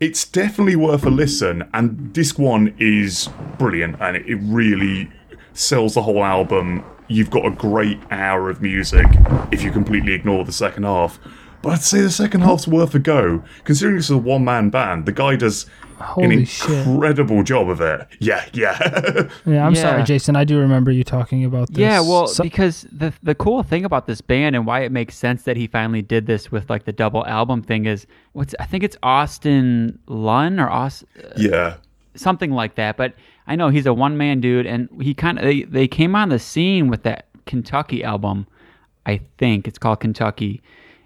it's 0.00 0.24
definitely 0.24 0.76
worth 0.76 1.04
a 1.04 1.10
listen. 1.10 1.68
And 1.74 2.12
disc 2.12 2.38
one 2.38 2.74
is 2.78 3.28
brilliant, 3.58 3.96
and 4.00 4.16
it, 4.16 4.26
it 4.26 4.36
really 4.36 5.10
sells 5.52 5.94
the 5.94 6.02
whole 6.02 6.24
album. 6.24 6.82
You've 7.08 7.30
got 7.30 7.44
a 7.44 7.50
great 7.50 8.00
hour 8.10 8.48
of 8.48 8.62
music 8.62 9.06
if 9.52 9.62
you 9.62 9.70
completely 9.70 10.14
ignore 10.14 10.44
the 10.44 10.52
second 10.52 10.84
half. 10.84 11.18
But 11.64 11.72
I'd 11.72 11.82
say 11.82 12.00
the 12.02 12.10
second 12.10 12.42
half's 12.42 12.68
worth 12.68 12.94
a 12.94 12.98
go, 12.98 13.42
considering 13.64 13.96
this 13.96 14.04
is 14.06 14.10
a 14.12 14.18
one 14.18 14.44
man 14.44 14.70
band. 14.70 15.06
The 15.06 15.12
guy 15.12 15.34
does 15.36 15.66
Holy 15.98 16.34
an 16.40 16.44
shit. 16.44 16.86
incredible 16.86 17.42
job 17.42 17.68
of 17.70 17.80
it. 17.80 18.06
Yeah, 18.20 18.44
yeah. 18.52 18.76
Yeah, 19.46 19.66
I'm 19.66 19.74
Yeah. 19.74 19.80
sorry, 19.82 20.02
Jason. 20.02 20.36
I 20.36 20.44
do 20.44 20.58
remember 20.58 20.90
you 20.90 21.04
talking 21.04 21.44
about 21.44 21.68
this. 21.68 21.78
Yeah, 21.78 22.00
well, 22.00 22.26
So- 22.26 22.42
because 22.42 22.86
the 22.92 23.12
the 23.22 23.34
cool 23.34 23.62
thing 23.62 23.84
about 23.84 24.06
this 24.06 24.20
band 24.20 24.54
and 24.56 24.66
why 24.66 24.80
it 24.80 24.92
makes 24.92 25.16
sense 25.16 25.42
that 25.44 25.56
he 25.56 25.66
finally 25.66 26.02
did 26.02 26.26
this 26.26 26.52
with 26.52 26.68
like 26.68 26.84
the 26.84 26.92
double 26.92 27.24
album 27.26 27.62
thing 27.62 27.86
is 27.86 28.06
what's 28.32 28.54
I 28.60 28.66
think 28.66 28.84
it's 28.84 28.96
Austin 29.02 29.98
Lunn 30.06 30.60
or 30.60 30.68
Austin. 30.68 31.08
Uh, 31.24 31.28
yeah. 31.36 31.74
something 32.14 32.50
like 32.50 32.74
that. 32.76 32.96
But 32.96 33.14
I 33.46 33.56
know 33.56 33.68
he's 33.68 33.86
a 33.86 33.94
one 33.94 34.16
man 34.16 34.40
dude, 34.40 34.66
and 34.66 34.88
he 35.00 35.14
kind 35.14 35.38
of 35.38 35.44
they, 35.44 35.62
they 35.62 35.88
came 35.88 36.14
on 36.16 36.28
the 36.28 36.38
scene 36.38 36.88
with 36.88 37.02
that 37.04 37.26
Kentucky 37.46 38.02
album. 38.04 38.46
I 39.06 39.20
think 39.38 39.68
it's 39.68 39.78
called 39.78 40.00
Kentucky, 40.00 40.62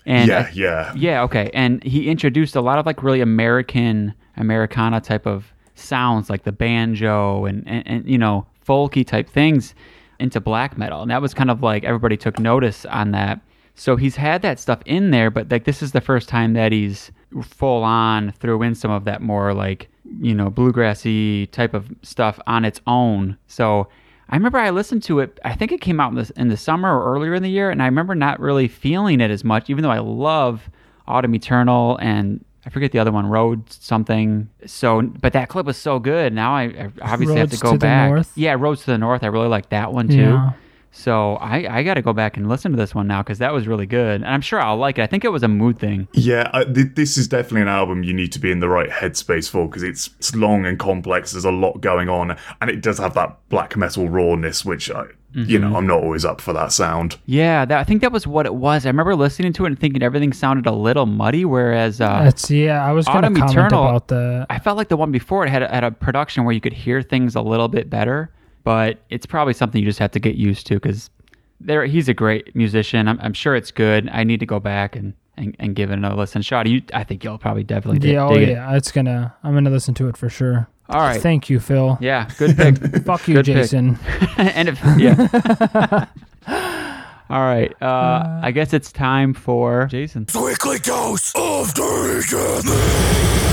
and 0.08 0.28
Yeah, 0.28 0.38
I- 0.48 0.52
yeah. 0.54 0.92
yeah, 0.96 1.22
okay. 1.22 1.50
And 1.54 1.82
he 1.84 2.08
introduced 2.08 2.56
a 2.56 2.60
lot 2.60 2.78
of 2.80 2.86
like 2.86 3.02
really 3.04 3.20
American 3.20 4.14
Americana 4.36 5.00
type 5.00 5.26
of 5.26 5.52
sounds, 5.76 6.28
like 6.30 6.42
the 6.42 6.52
banjo 6.52 7.44
and, 7.44 7.62
and, 7.68 7.86
and 7.86 8.08
you 8.10 8.18
know 8.18 8.46
folky 8.66 9.06
type 9.06 9.28
things 9.28 9.74
into 10.18 10.40
black 10.40 10.76
metal, 10.76 11.00
and 11.02 11.10
that 11.12 11.22
was 11.22 11.32
kind 11.34 11.50
of 11.50 11.62
like 11.62 11.84
everybody 11.84 12.16
took 12.16 12.38
notice 12.40 12.84
on 12.86 13.12
that. 13.12 13.40
So 13.76 13.94
he's 13.94 14.16
had 14.16 14.42
that 14.42 14.58
stuff 14.58 14.80
in 14.86 15.12
there, 15.12 15.30
but 15.30 15.50
like 15.52 15.62
this 15.64 15.82
is 15.82 15.92
the 15.92 16.00
first 16.00 16.28
time 16.28 16.54
that 16.54 16.72
he's 16.72 17.12
full 17.42 17.84
on 17.84 18.32
threw 18.32 18.62
in 18.62 18.74
some 18.74 18.90
of 18.90 19.04
that 19.04 19.20
more 19.22 19.54
like 19.54 19.88
you 20.20 20.34
know 20.34 20.50
bluegrassy 20.50 21.48
type 21.52 21.74
of 21.74 21.88
stuff 22.02 22.40
on 22.46 22.64
its 22.64 22.80
own. 22.86 23.36
So 23.46 23.88
I 24.28 24.36
remember 24.36 24.58
I 24.58 24.70
listened 24.70 25.02
to 25.04 25.20
it. 25.20 25.38
I 25.44 25.54
think 25.54 25.72
it 25.72 25.80
came 25.80 26.00
out 26.00 26.12
in 26.12 26.16
the 26.16 26.32
in 26.36 26.48
the 26.48 26.56
summer 26.56 26.94
or 26.94 27.14
earlier 27.14 27.34
in 27.34 27.42
the 27.42 27.50
year, 27.50 27.70
and 27.70 27.82
I 27.82 27.86
remember 27.86 28.14
not 28.14 28.40
really 28.40 28.68
feeling 28.68 29.20
it 29.20 29.30
as 29.30 29.42
much, 29.44 29.70
even 29.70 29.82
though 29.82 29.90
I 29.90 30.00
love 30.00 30.68
Autumn 31.06 31.34
Eternal 31.34 31.96
and 32.00 32.44
I 32.66 32.70
forget 32.70 32.92
the 32.92 32.98
other 32.98 33.12
one, 33.12 33.26
Road 33.26 33.72
something. 33.72 34.50
So, 34.66 35.00
but 35.00 35.32
that 35.32 35.48
clip 35.48 35.64
was 35.64 35.78
so 35.78 35.98
good. 35.98 36.34
Now 36.34 36.54
I, 36.54 36.64
I 36.64 36.90
obviously 37.00 37.38
have 37.38 37.50
to 37.50 37.56
go 37.56 37.72
to 37.72 37.78
the 37.78 37.86
back. 37.86 38.10
North? 38.10 38.32
Yeah, 38.36 38.56
Roads 38.58 38.80
to 38.80 38.90
the 38.90 38.98
North. 38.98 39.24
I 39.24 39.28
really 39.28 39.48
like 39.48 39.70
that 39.70 39.92
one 39.92 40.08
too. 40.08 40.16
Yeah. 40.16 40.52
So 40.90 41.34
I, 41.36 41.78
I 41.78 41.82
got 41.82 41.94
to 41.94 42.02
go 42.02 42.12
back 42.12 42.36
and 42.36 42.48
listen 42.48 42.72
to 42.72 42.76
this 42.76 42.94
one 42.94 43.06
now 43.06 43.22
because 43.22 43.38
that 43.38 43.52
was 43.52 43.66
really 43.68 43.86
good, 43.86 44.16
and 44.16 44.26
I'm 44.26 44.40
sure 44.40 44.60
I'll 44.60 44.76
like 44.76 44.98
it. 44.98 45.02
I 45.02 45.06
think 45.06 45.24
it 45.24 45.28
was 45.30 45.42
a 45.42 45.48
mood 45.48 45.78
thing. 45.78 46.08
Yeah, 46.12 46.50
I, 46.52 46.64
th- 46.64 46.94
this 46.94 47.16
is 47.16 47.28
definitely 47.28 47.62
an 47.62 47.68
album 47.68 48.02
you 48.02 48.12
need 48.14 48.32
to 48.32 48.38
be 48.38 48.50
in 48.50 48.60
the 48.60 48.68
right 48.68 48.90
headspace 48.90 49.48
for 49.48 49.66
because 49.68 49.82
it's, 49.82 50.08
it's 50.18 50.34
long 50.34 50.66
and 50.66 50.78
complex. 50.78 51.32
There's 51.32 51.44
a 51.44 51.50
lot 51.52 51.80
going 51.80 52.08
on, 52.08 52.36
and 52.60 52.70
it 52.70 52.80
does 52.82 52.98
have 52.98 53.14
that 53.14 53.36
black 53.48 53.76
metal 53.76 54.08
rawness, 54.08 54.64
which 54.64 54.90
I, 54.90 55.02
you 55.02 55.58
Mm-hmm. 55.58 55.70
know, 55.70 55.76
I'm 55.76 55.86
not 55.86 56.02
always 56.02 56.24
up 56.24 56.40
for 56.40 56.54
that 56.54 56.72
sound. 56.72 57.18
Yeah, 57.26 57.66
that, 57.66 57.78
I 57.78 57.84
think 57.84 58.00
that 58.00 58.10
was 58.10 58.26
what 58.26 58.46
it 58.46 58.54
was. 58.54 58.86
I 58.86 58.88
remember 58.88 59.14
listening 59.14 59.52
to 59.52 59.64
it 59.64 59.68
and 59.68 59.78
thinking 59.78 60.02
everything 60.02 60.32
sounded 60.32 60.64
a 60.66 60.72
little 60.72 61.04
muddy, 61.04 61.44
whereas 61.44 62.00
uh, 62.00 62.22
That's 62.24 62.50
yeah. 62.50 62.84
I 62.84 62.92
was 62.92 63.04
going 63.06 63.18
to 63.20 63.26
Autumn 63.26 63.34
comment 63.34 63.50
Eternal- 63.58 63.88
about 63.88 64.08
the. 64.08 64.46
I 64.48 64.58
felt 64.58 64.78
like 64.78 64.88
the 64.88 64.96
one 64.96 65.12
before 65.12 65.44
it 65.46 65.50
had 65.50 65.62
had 65.62 65.84
a 65.84 65.90
production 65.90 66.44
where 66.44 66.54
you 66.54 66.62
could 66.62 66.72
hear 66.72 67.02
things 67.02 67.36
a 67.36 67.42
little 67.42 67.68
bit 67.68 67.90
better, 67.90 68.32
but 68.64 68.98
it's 69.10 69.26
probably 69.26 69.52
something 69.54 69.80
you 69.80 69.86
just 69.88 69.98
have 69.98 70.10
to 70.12 70.20
get 70.20 70.34
used 70.36 70.66
to 70.68 70.74
because 70.74 71.10
there 71.60 71.84
he's 71.86 72.08
a 72.08 72.14
great 72.14 72.54
musician. 72.54 73.08
I'm, 73.08 73.18
I'm 73.20 73.32
sure 73.32 73.54
it's 73.56 73.70
good. 73.70 74.08
I 74.12 74.24
need 74.24 74.40
to 74.40 74.46
go 74.46 74.60
back 74.60 74.94
and, 74.96 75.14
and, 75.36 75.56
and 75.58 75.74
give 75.74 75.90
it 75.90 75.94
another 75.94 76.14
listen. 76.16 76.42
Shotty, 76.42 76.70
you 76.70 76.82
I 76.94 77.04
think 77.04 77.24
you'll 77.24 77.38
probably 77.38 77.64
definitely 77.64 77.98
dig, 77.98 78.12
Yeah, 78.12 78.26
oh 78.26 78.34
dig 78.34 78.48
it. 78.48 78.52
yeah. 78.52 78.76
It's 78.76 78.92
gonna. 78.92 79.34
I'm 79.42 79.54
gonna 79.54 79.70
listen 79.70 79.94
to 79.94 80.08
it 80.08 80.16
for 80.16 80.28
sure. 80.28 80.68
All 80.90 81.00
right. 81.00 81.20
Thank 81.20 81.50
you, 81.50 81.60
Phil. 81.60 81.98
Yeah, 82.00 82.30
good 82.38 82.56
pick. 82.56 82.76
Fuck 83.04 83.28
you, 83.28 83.34
Good. 83.34 83.44
Jason. 83.44 83.98
and 84.38 84.68
if 84.70 84.80
yeah. 84.98 86.06
All 87.30 87.40
right. 87.44 87.74
Uh, 87.82 88.40
I 88.42 88.50
guess 88.52 88.72
it's 88.72 88.90
time 88.90 89.34
for 89.34 89.84
Jason. 89.86 90.26
Weekly 90.34 90.78
dose 90.78 91.32
of 91.36 91.74
Deacon. 91.74 93.47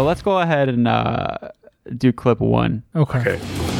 So 0.00 0.04
let's 0.04 0.22
go 0.22 0.38
ahead 0.38 0.70
and 0.70 0.88
uh, 0.88 1.50
do 1.98 2.10
clip 2.10 2.40
one. 2.40 2.82
Okay. 2.96 3.18
Okay. 3.18 3.79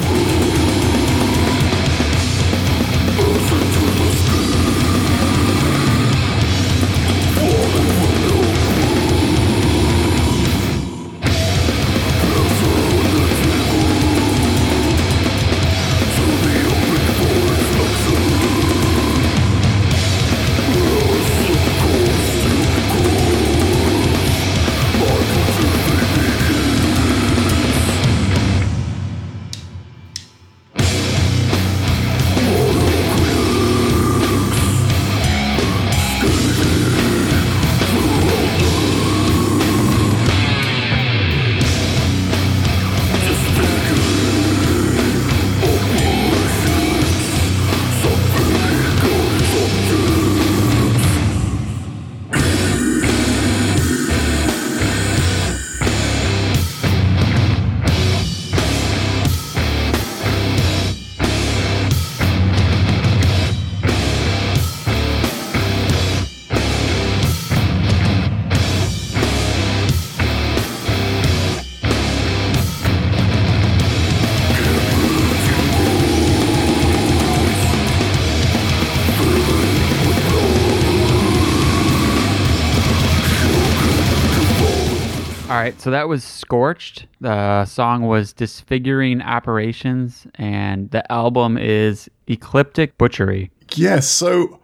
Right, 85.60 85.80
so 85.80 85.90
that 85.90 86.08
was 86.08 86.24
Scorched. 86.24 87.06
The 87.20 87.64
song 87.64 88.06
was 88.06 88.32
Disfiguring 88.32 89.20
Operations, 89.22 90.26
and 90.36 90.90
the 90.90 91.10
album 91.12 91.58
is 91.58 92.08
Ecliptic 92.28 92.96
Butchery. 92.98 93.50
Yeah, 93.74 94.00
so 94.00 94.60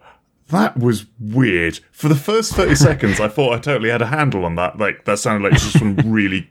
that 0.49 0.77
was 0.77 1.05
weird. 1.19 1.79
For 1.91 2.07
the 2.07 2.15
first 2.15 2.53
30 2.53 2.75
seconds, 2.87 3.19
I 3.19 3.27
thought 3.27 3.53
I 3.53 3.59
totally 3.59 3.89
had 3.89 4.01
a 4.01 4.07
handle 4.07 4.45
on 4.45 4.55
that. 4.55 4.77
Like, 4.77 5.05
that 5.05 5.19
sounded 5.19 5.49
like 5.49 5.59
just 5.59 5.77
some 5.77 5.95
really, 6.05 6.49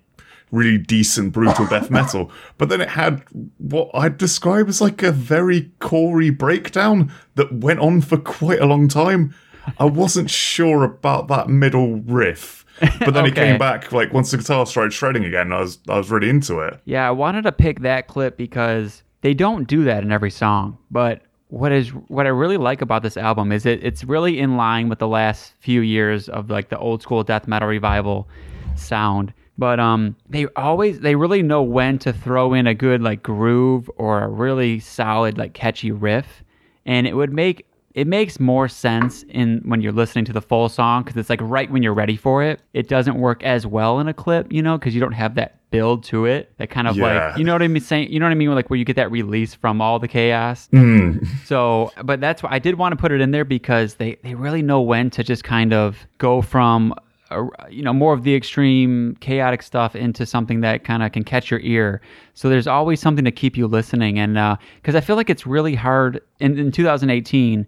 really 0.52 0.78
decent, 0.78 1.32
brutal 1.32 1.66
death 1.66 1.90
metal. 1.90 2.30
But 2.58 2.68
then 2.68 2.80
it 2.80 2.90
had 2.90 3.24
what 3.58 3.90
I'd 3.94 4.16
describe 4.16 4.68
as 4.68 4.80
like 4.80 5.02
a 5.02 5.12
very 5.12 5.72
Corey 5.80 6.30
breakdown 6.30 7.12
that 7.34 7.52
went 7.52 7.80
on 7.80 8.00
for 8.00 8.16
quite 8.16 8.60
a 8.60 8.66
long 8.66 8.86
time. 8.88 9.34
I 9.78 9.86
wasn't 9.86 10.30
sure 10.30 10.84
about 10.84 11.26
that 11.28 11.48
middle 11.48 11.96
riff. 11.96 12.64
But 12.80 13.14
then 13.14 13.24
it 13.26 13.32
Okay. 13.32 13.46
came 13.48 13.58
back, 13.58 13.92
like, 13.92 14.12
once 14.12 14.30
the 14.30 14.36
guitar 14.36 14.66
started 14.66 14.92
shredding 14.92 15.24
again, 15.24 15.52
I 15.52 15.60
was, 15.60 15.78
I 15.88 15.96
was 15.96 16.10
really 16.10 16.28
into 16.28 16.60
it. 16.60 16.78
Yeah, 16.84 17.08
I 17.08 17.10
wanted 17.10 17.42
to 17.42 17.52
pick 17.52 17.80
that 17.80 18.06
clip 18.08 18.36
because 18.36 19.02
they 19.22 19.34
don't 19.34 19.66
do 19.66 19.84
that 19.84 20.02
in 20.02 20.12
every 20.12 20.30
song. 20.30 20.76
But 20.90 21.22
what 21.48 21.72
is 21.72 21.90
what 22.08 22.26
I 22.26 22.30
really 22.30 22.56
like 22.56 22.82
about 22.82 23.02
this 23.02 23.16
album 23.16 23.52
is 23.52 23.64
it 23.66 23.82
it's 23.84 24.02
really 24.02 24.38
in 24.40 24.56
line 24.56 24.88
with 24.88 24.98
the 24.98 25.06
last 25.08 25.54
few 25.60 25.80
years 25.80 26.28
of 26.28 26.50
like 26.50 26.68
the 26.70 26.78
old 26.78 27.02
school 27.02 27.22
death 27.22 27.46
metal 27.46 27.68
revival 27.68 28.28
sound. 28.74 29.32
But 29.56 29.78
um 29.80 30.16
they 30.28 30.46
always 30.56 31.00
they 31.00 31.14
really 31.14 31.42
know 31.42 31.62
when 31.62 31.98
to 32.00 32.12
throw 32.12 32.52
in 32.52 32.66
a 32.66 32.74
good 32.74 33.00
like 33.00 33.22
groove 33.22 33.88
or 33.96 34.22
a 34.24 34.28
really 34.28 34.80
solid 34.80 35.38
like 35.38 35.54
catchy 35.54 35.92
riff 35.92 36.42
and 36.84 37.06
it 37.06 37.14
would 37.14 37.32
make 37.32 37.64
it 37.96 38.06
makes 38.06 38.38
more 38.38 38.68
sense 38.68 39.24
in 39.30 39.62
when 39.64 39.80
you're 39.80 39.90
listening 39.90 40.24
to 40.26 40.32
the 40.32 40.42
full 40.42 40.68
song 40.68 41.02
because 41.02 41.16
it's 41.16 41.30
like 41.30 41.40
right 41.42 41.70
when 41.70 41.82
you're 41.82 41.94
ready 41.94 42.14
for 42.16 42.42
it. 42.42 42.60
It 42.74 42.88
doesn't 42.88 43.16
work 43.18 43.42
as 43.42 43.66
well 43.66 43.98
in 44.00 44.06
a 44.06 44.12
clip, 44.14 44.52
you 44.52 44.62
know, 44.62 44.76
because 44.78 44.94
you 44.94 45.00
don't 45.00 45.12
have 45.12 45.34
that 45.36 45.58
build 45.70 46.04
to 46.04 46.26
it. 46.26 46.52
That 46.58 46.68
kind 46.70 46.86
of 46.88 46.96
Yeah. 46.96 47.28
like 47.30 47.38
you 47.38 47.44
know 47.44 47.52
what 47.54 47.62
I 47.62 47.68
mean 47.68 47.82
saying 47.82 48.12
you 48.12 48.20
know 48.20 48.26
what 48.26 48.32
I 48.32 48.34
mean 48.36 48.54
like 48.54 48.68
where 48.70 48.78
you 48.78 48.84
get 48.84 48.96
that 48.96 49.10
release 49.10 49.54
from 49.54 49.80
all 49.80 49.98
the 49.98 50.08
chaos. 50.08 50.68
So, 51.46 51.90
but 52.04 52.20
that's 52.20 52.42
why 52.42 52.50
I 52.52 52.58
did 52.58 52.76
want 52.76 52.92
to 52.92 52.96
put 52.96 53.12
it 53.12 53.20
in 53.20 53.30
there 53.30 53.44
because 53.44 53.94
they 53.94 54.16
they 54.22 54.34
really 54.34 54.62
know 54.62 54.80
when 54.82 55.10
to 55.10 55.24
just 55.24 55.42
kind 55.44 55.72
of 55.72 56.06
go 56.18 56.42
from 56.42 56.94
uh, 57.30 57.44
you 57.70 57.82
know 57.82 57.92
more 57.92 58.12
of 58.12 58.22
the 58.24 58.34
extreme 58.34 59.16
chaotic 59.20 59.62
stuff 59.62 59.96
into 59.96 60.26
something 60.26 60.60
that 60.60 60.84
kind 60.84 61.02
of 61.02 61.12
can 61.12 61.24
catch 61.24 61.50
your 61.50 61.60
ear. 61.60 62.00
So 62.34 62.48
there's 62.48 62.66
always 62.66 63.00
something 63.00 63.24
to 63.24 63.32
keep 63.32 63.56
you 63.56 63.66
listening, 63.66 64.18
and 64.18 64.34
because 64.76 64.94
I 64.94 65.00
feel 65.00 65.16
like 65.16 65.30
it's 65.30 65.46
really 65.46 65.74
hard 65.74 66.20
in, 66.40 66.58
in 66.58 66.70
2018. 66.72 67.66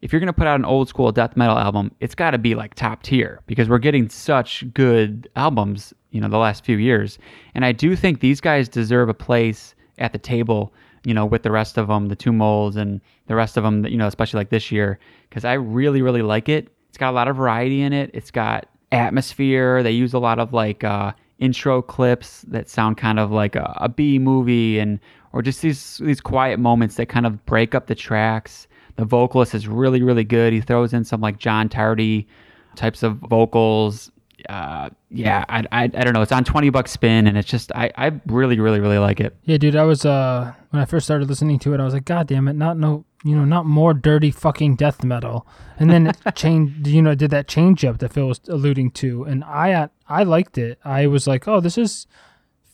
If 0.00 0.12
you're 0.12 0.20
gonna 0.20 0.32
put 0.32 0.46
out 0.46 0.58
an 0.58 0.64
old 0.64 0.88
school 0.88 1.10
death 1.12 1.36
metal 1.36 1.58
album, 1.58 1.92
it's 2.00 2.14
got 2.14 2.30
to 2.30 2.38
be 2.38 2.54
like 2.54 2.74
top 2.74 3.02
tier 3.02 3.40
because 3.46 3.68
we're 3.68 3.78
getting 3.78 4.08
such 4.08 4.64
good 4.74 5.28
albums, 5.34 5.92
you 6.10 6.20
know, 6.20 6.28
the 6.28 6.38
last 6.38 6.64
few 6.64 6.76
years. 6.76 7.18
And 7.54 7.64
I 7.64 7.72
do 7.72 7.96
think 7.96 8.20
these 8.20 8.40
guys 8.40 8.68
deserve 8.68 9.08
a 9.08 9.14
place 9.14 9.74
at 9.98 10.12
the 10.12 10.18
table 10.18 10.72
you 11.04 11.14
know, 11.14 11.24
with 11.24 11.42
the 11.42 11.50
rest 11.50 11.78
of 11.78 11.88
them, 11.88 12.08
the 12.08 12.16
Tomb 12.16 12.36
Molds 12.36 12.76
and 12.76 13.00
the 13.28 13.34
rest 13.34 13.56
of 13.56 13.64
them, 13.64 13.86
you 13.86 13.96
know, 13.96 14.06
especially 14.06 14.38
like 14.38 14.50
this 14.50 14.70
year, 14.70 14.98
because 15.30 15.42
I 15.42 15.54
really, 15.54 16.02
really 16.02 16.20
like 16.20 16.50
it. 16.50 16.68
It's 16.90 16.98
got 16.98 17.10
a 17.10 17.16
lot 17.16 17.28
of 17.28 17.36
variety 17.36 17.80
in 17.80 17.94
it. 17.94 18.10
It's 18.12 18.30
got 18.30 18.66
atmosphere. 18.92 19.82
They 19.82 19.92
use 19.92 20.12
a 20.12 20.18
lot 20.18 20.38
of 20.38 20.52
like 20.52 20.84
uh, 20.84 21.12
intro 21.38 21.80
clips 21.80 22.42
that 22.48 22.68
sound 22.68 22.98
kind 22.98 23.18
of 23.18 23.30
like 23.30 23.56
a, 23.56 23.74
a 23.80 23.88
B 23.88 24.18
movie 24.18 24.78
and 24.78 25.00
or 25.32 25.40
just 25.40 25.62
these 25.62 25.96
these 26.04 26.20
quiet 26.20 26.58
moments 26.58 26.96
that 26.96 27.06
kind 27.06 27.24
of 27.24 27.44
break 27.46 27.74
up 27.74 27.86
the 27.86 27.94
tracks. 27.94 28.67
The 28.98 29.04
vocalist 29.04 29.54
is 29.54 29.68
really, 29.68 30.02
really 30.02 30.24
good. 30.24 30.52
He 30.52 30.60
throws 30.60 30.92
in 30.92 31.04
some 31.04 31.20
like 31.20 31.38
John 31.38 31.68
Tardy 31.68 32.26
types 32.74 33.04
of 33.04 33.18
vocals. 33.18 34.10
Uh, 34.48 34.90
yeah, 35.08 35.44
I, 35.48 35.64
I, 35.70 35.82
I 35.84 35.86
don't 35.86 36.12
know. 36.12 36.22
It's 36.22 36.32
on 36.32 36.42
20 36.42 36.70
Buck 36.70 36.88
Spin 36.88 37.28
and 37.28 37.38
it's 37.38 37.48
just, 37.48 37.70
I, 37.76 37.92
I 37.96 38.20
really, 38.26 38.58
really, 38.58 38.80
really 38.80 38.98
like 38.98 39.20
it. 39.20 39.36
Yeah, 39.44 39.56
dude, 39.56 39.76
I 39.76 39.84
was 39.84 40.04
uh 40.04 40.52
when 40.70 40.82
I 40.82 40.84
first 40.84 41.06
started 41.06 41.28
listening 41.28 41.60
to 41.60 41.74
it, 41.74 41.80
I 41.80 41.84
was 41.84 41.94
like, 41.94 42.04
God 42.04 42.26
damn 42.26 42.48
it, 42.48 42.54
not 42.54 42.76
no 42.76 43.04
you 43.24 43.36
know, 43.36 43.44
not 43.44 43.66
more 43.66 43.94
dirty 43.94 44.30
fucking 44.32 44.74
death 44.76 45.04
metal. 45.04 45.46
And 45.78 45.90
then 45.90 46.08
it 46.08 46.16
changed 46.34 46.88
you 46.88 47.00
know, 47.00 47.14
did 47.14 47.30
that 47.30 47.46
change 47.46 47.84
up 47.84 47.98
that 47.98 48.12
Phil 48.12 48.26
was 48.26 48.40
alluding 48.48 48.90
to. 48.92 49.22
And 49.22 49.44
I 49.44 49.88
I 50.08 50.24
liked 50.24 50.58
it. 50.58 50.80
I 50.84 51.06
was 51.06 51.28
like, 51.28 51.46
Oh, 51.46 51.60
this 51.60 51.78
is 51.78 52.08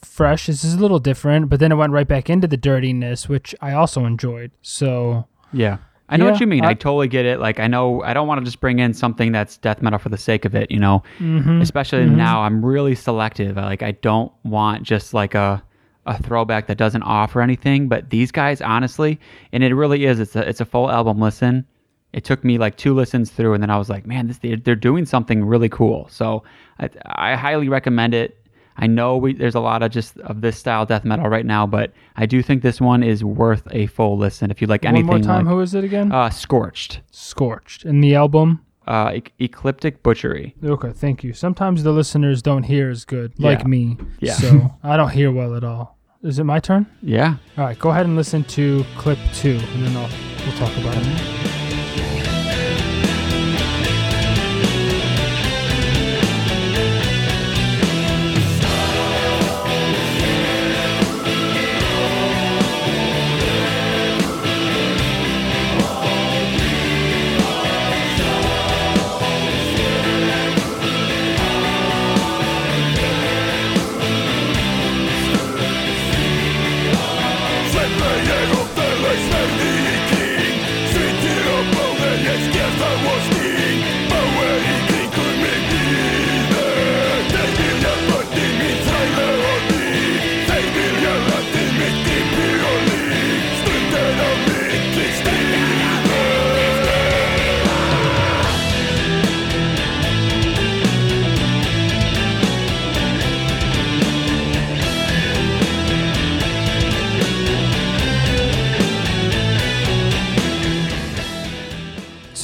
fresh, 0.03 0.47
this 0.47 0.65
is 0.65 0.73
a 0.75 0.79
little 0.79 0.99
different, 1.01 1.51
but 1.51 1.61
then 1.61 1.71
it 1.71 1.77
went 1.77 1.93
right 1.93 2.09
back 2.09 2.31
into 2.31 2.47
the 2.47 2.57
dirtiness, 2.57 3.29
which 3.29 3.55
I 3.61 3.73
also 3.73 4.07
enjoyed. 4.07 4.53
So 4.63 5.29
Yeah. 5.53 5.79
I 6.09 6.17
know 6.19 6.27
Yeah, 6.27 6.33
what 6.33 6.41
you 6.41 6.47
mean. 6.47 6.65
I, 6.65 6.71
I- 6.71 6.75
totally 6.75 7.09
get 7.09 7.25
it. 7.25 7.41
Like, 7.41 7.59
I 7.61 7.67
know 7.67 8.03
I 8.03 8.13
don't 8.13 8.29
want 8.29 8.41
to 8.41 8.45
just 8.45 8.61
bring 8.61 8.79
in 8.79 8.93
something 8.93 9.33
that's 9.33 9.57
death 9.57 9.81
metal 9.81 9.99
for 9.99 10.11
the 10.11 10.19
sake 10.19 10.45
of 10.45 10.55
it, 10.55 10.71
you 10.71 10.79
know. 10.79 11.03
Mm-hmm. 11.19 11.61
Especially 11.63 12.05
now, 12.05 12.43
I'm 12.43 12.65
really 12.65 12.95
selective. 12.95 13.57
Like, 13.57 13.83
I 13.83 13.93
don't 13.93 14.31
want 14.45 14.83
just 14.83 15.15
like 15.15 15.35
a 15.35 15.63
a 16.07 16.23
throwback 16.23 16.67
that 16.67 16.77
doesn't 16.77 17.03
offer 17.05 17.41
anything. 17.41 17.89
But 17.89 18.11
these 18.11 18.31
guys, 18.31 18.61
honestly, 18.61 19.19
and 19.53 19.65
it 19.65 19.75
really 19.75 20.05
is. 20.05 20.21
It's 20.21 20.37
a 20.37 20.47
it's 20.47 20.61
a 20.61 20.67
full 20.67 20.91
album 20.91 21.19
listen. 21.21 21.65
It 22.13 22.23
took 22.23 22.45
me 22.45 22.59
like 22.59 22.77
two 22.77 22.95
listens 22.95 23.31
through, 23.31 23.55
and 23.55 23.63
then 23.63 23.71
I 23.71 23.79
was 23.79 23.89
like, 23.89 24.07
man, 24.07 24.29
this 24.29 24.39
they're, 24.39 24.57
they're 24.57 24.77
doing 24.77 25.07
something 25.07 25.45
really 25.45 25.69
cool. 25.71 26.07
So 26.11 26.45
I, 26.79 26.91
I 27.07 27.35
highly 27.35 27.69
recommend 27.69 28.13
it. 28.15 28.39
I 28.77 28.87
know 28.89 29.17
we, 29.17 29.35
there's 29.35 29.55
a 29.55 29.61
lot 29.61 29.83
of 29.83 29.91
just 29.93 30.19
of 30.21 30.41
this 30.41 30.59
style 30.59 30.85
death 30.85 31.05
metal 31.05 31.29
right 31.29 31.47
now, 31.47 31.67
but 31.67 31.93
I 32.17 32.27
do 32.27 32.43
think 32.43 32.63
this 32.63 32.81
one 32.81 33.03
is 33.03 33.23
worth 33.25 33.63
a 33.71 33.87
full 33.87 34.17
listen. 34.19 34.51
If 34.51 34.61
you 34.61 34.67
like 34.67 34.85
anything, 34.85 35.07
one 35.07 35.21
more 35.21 35.27
time, 35.27 35.45
like, 35.47 35.53
who 35.55 35.61
is 35.61 35.75
it 35.75 35.85
again? 35.85 36.11
uh, 36.13 36.29
Scorched, 36.31 37.01
Scorched. 37.13 37.85
In 37.85 38.01
the 38.01 38.15
album. 38.17 38.61
uh, 38.87 39.13
e- 39.15 39.23
Ecliptic 39.45 40.03
Butchery. 40.03 40.55
Okay, 40.63 40.91
thank 40.93 41.23
you. 41.25 41.33
Sometimes 41.33 41.85
the 41.85 41.93
listeners 41.93 42.43
don't 42.43 42.65
hear 42.65 42.91
as 42.91 43.05
good, 43.05 43.33
like 43.39 43.61
Yeah. 43.61 43.67
me. 43.69 43.97
Yeah. 44.21 44.33
So 44.35 44.75
I 44.83 44.97
don't 44.97 45.11
hear 45.11 45.31
well 45.33 45.55
at 45.55 45.65
all. 45.65 45.97
Is 46.23 46.39
it 46.39 46.45
my 46.45 46.59
turn? 46.59 46.87
Yeah, 47.03 47.37
All 47.59 47.65
right, 47.65 47.79
go 47.79 47.91
ahead 47.91 48.07
and 48.07 48.17
listen 48.17 48.45
to 48.45 48.85
clip 48.97 49.19
two, 49.35 49.59
and 49.75 49.87
then 49.87 49.97
I'll 49.97 50.09
we'll 50.47 50.57
talk 50.59 50.77
about 50.79 50.97
it. 50.97 51.64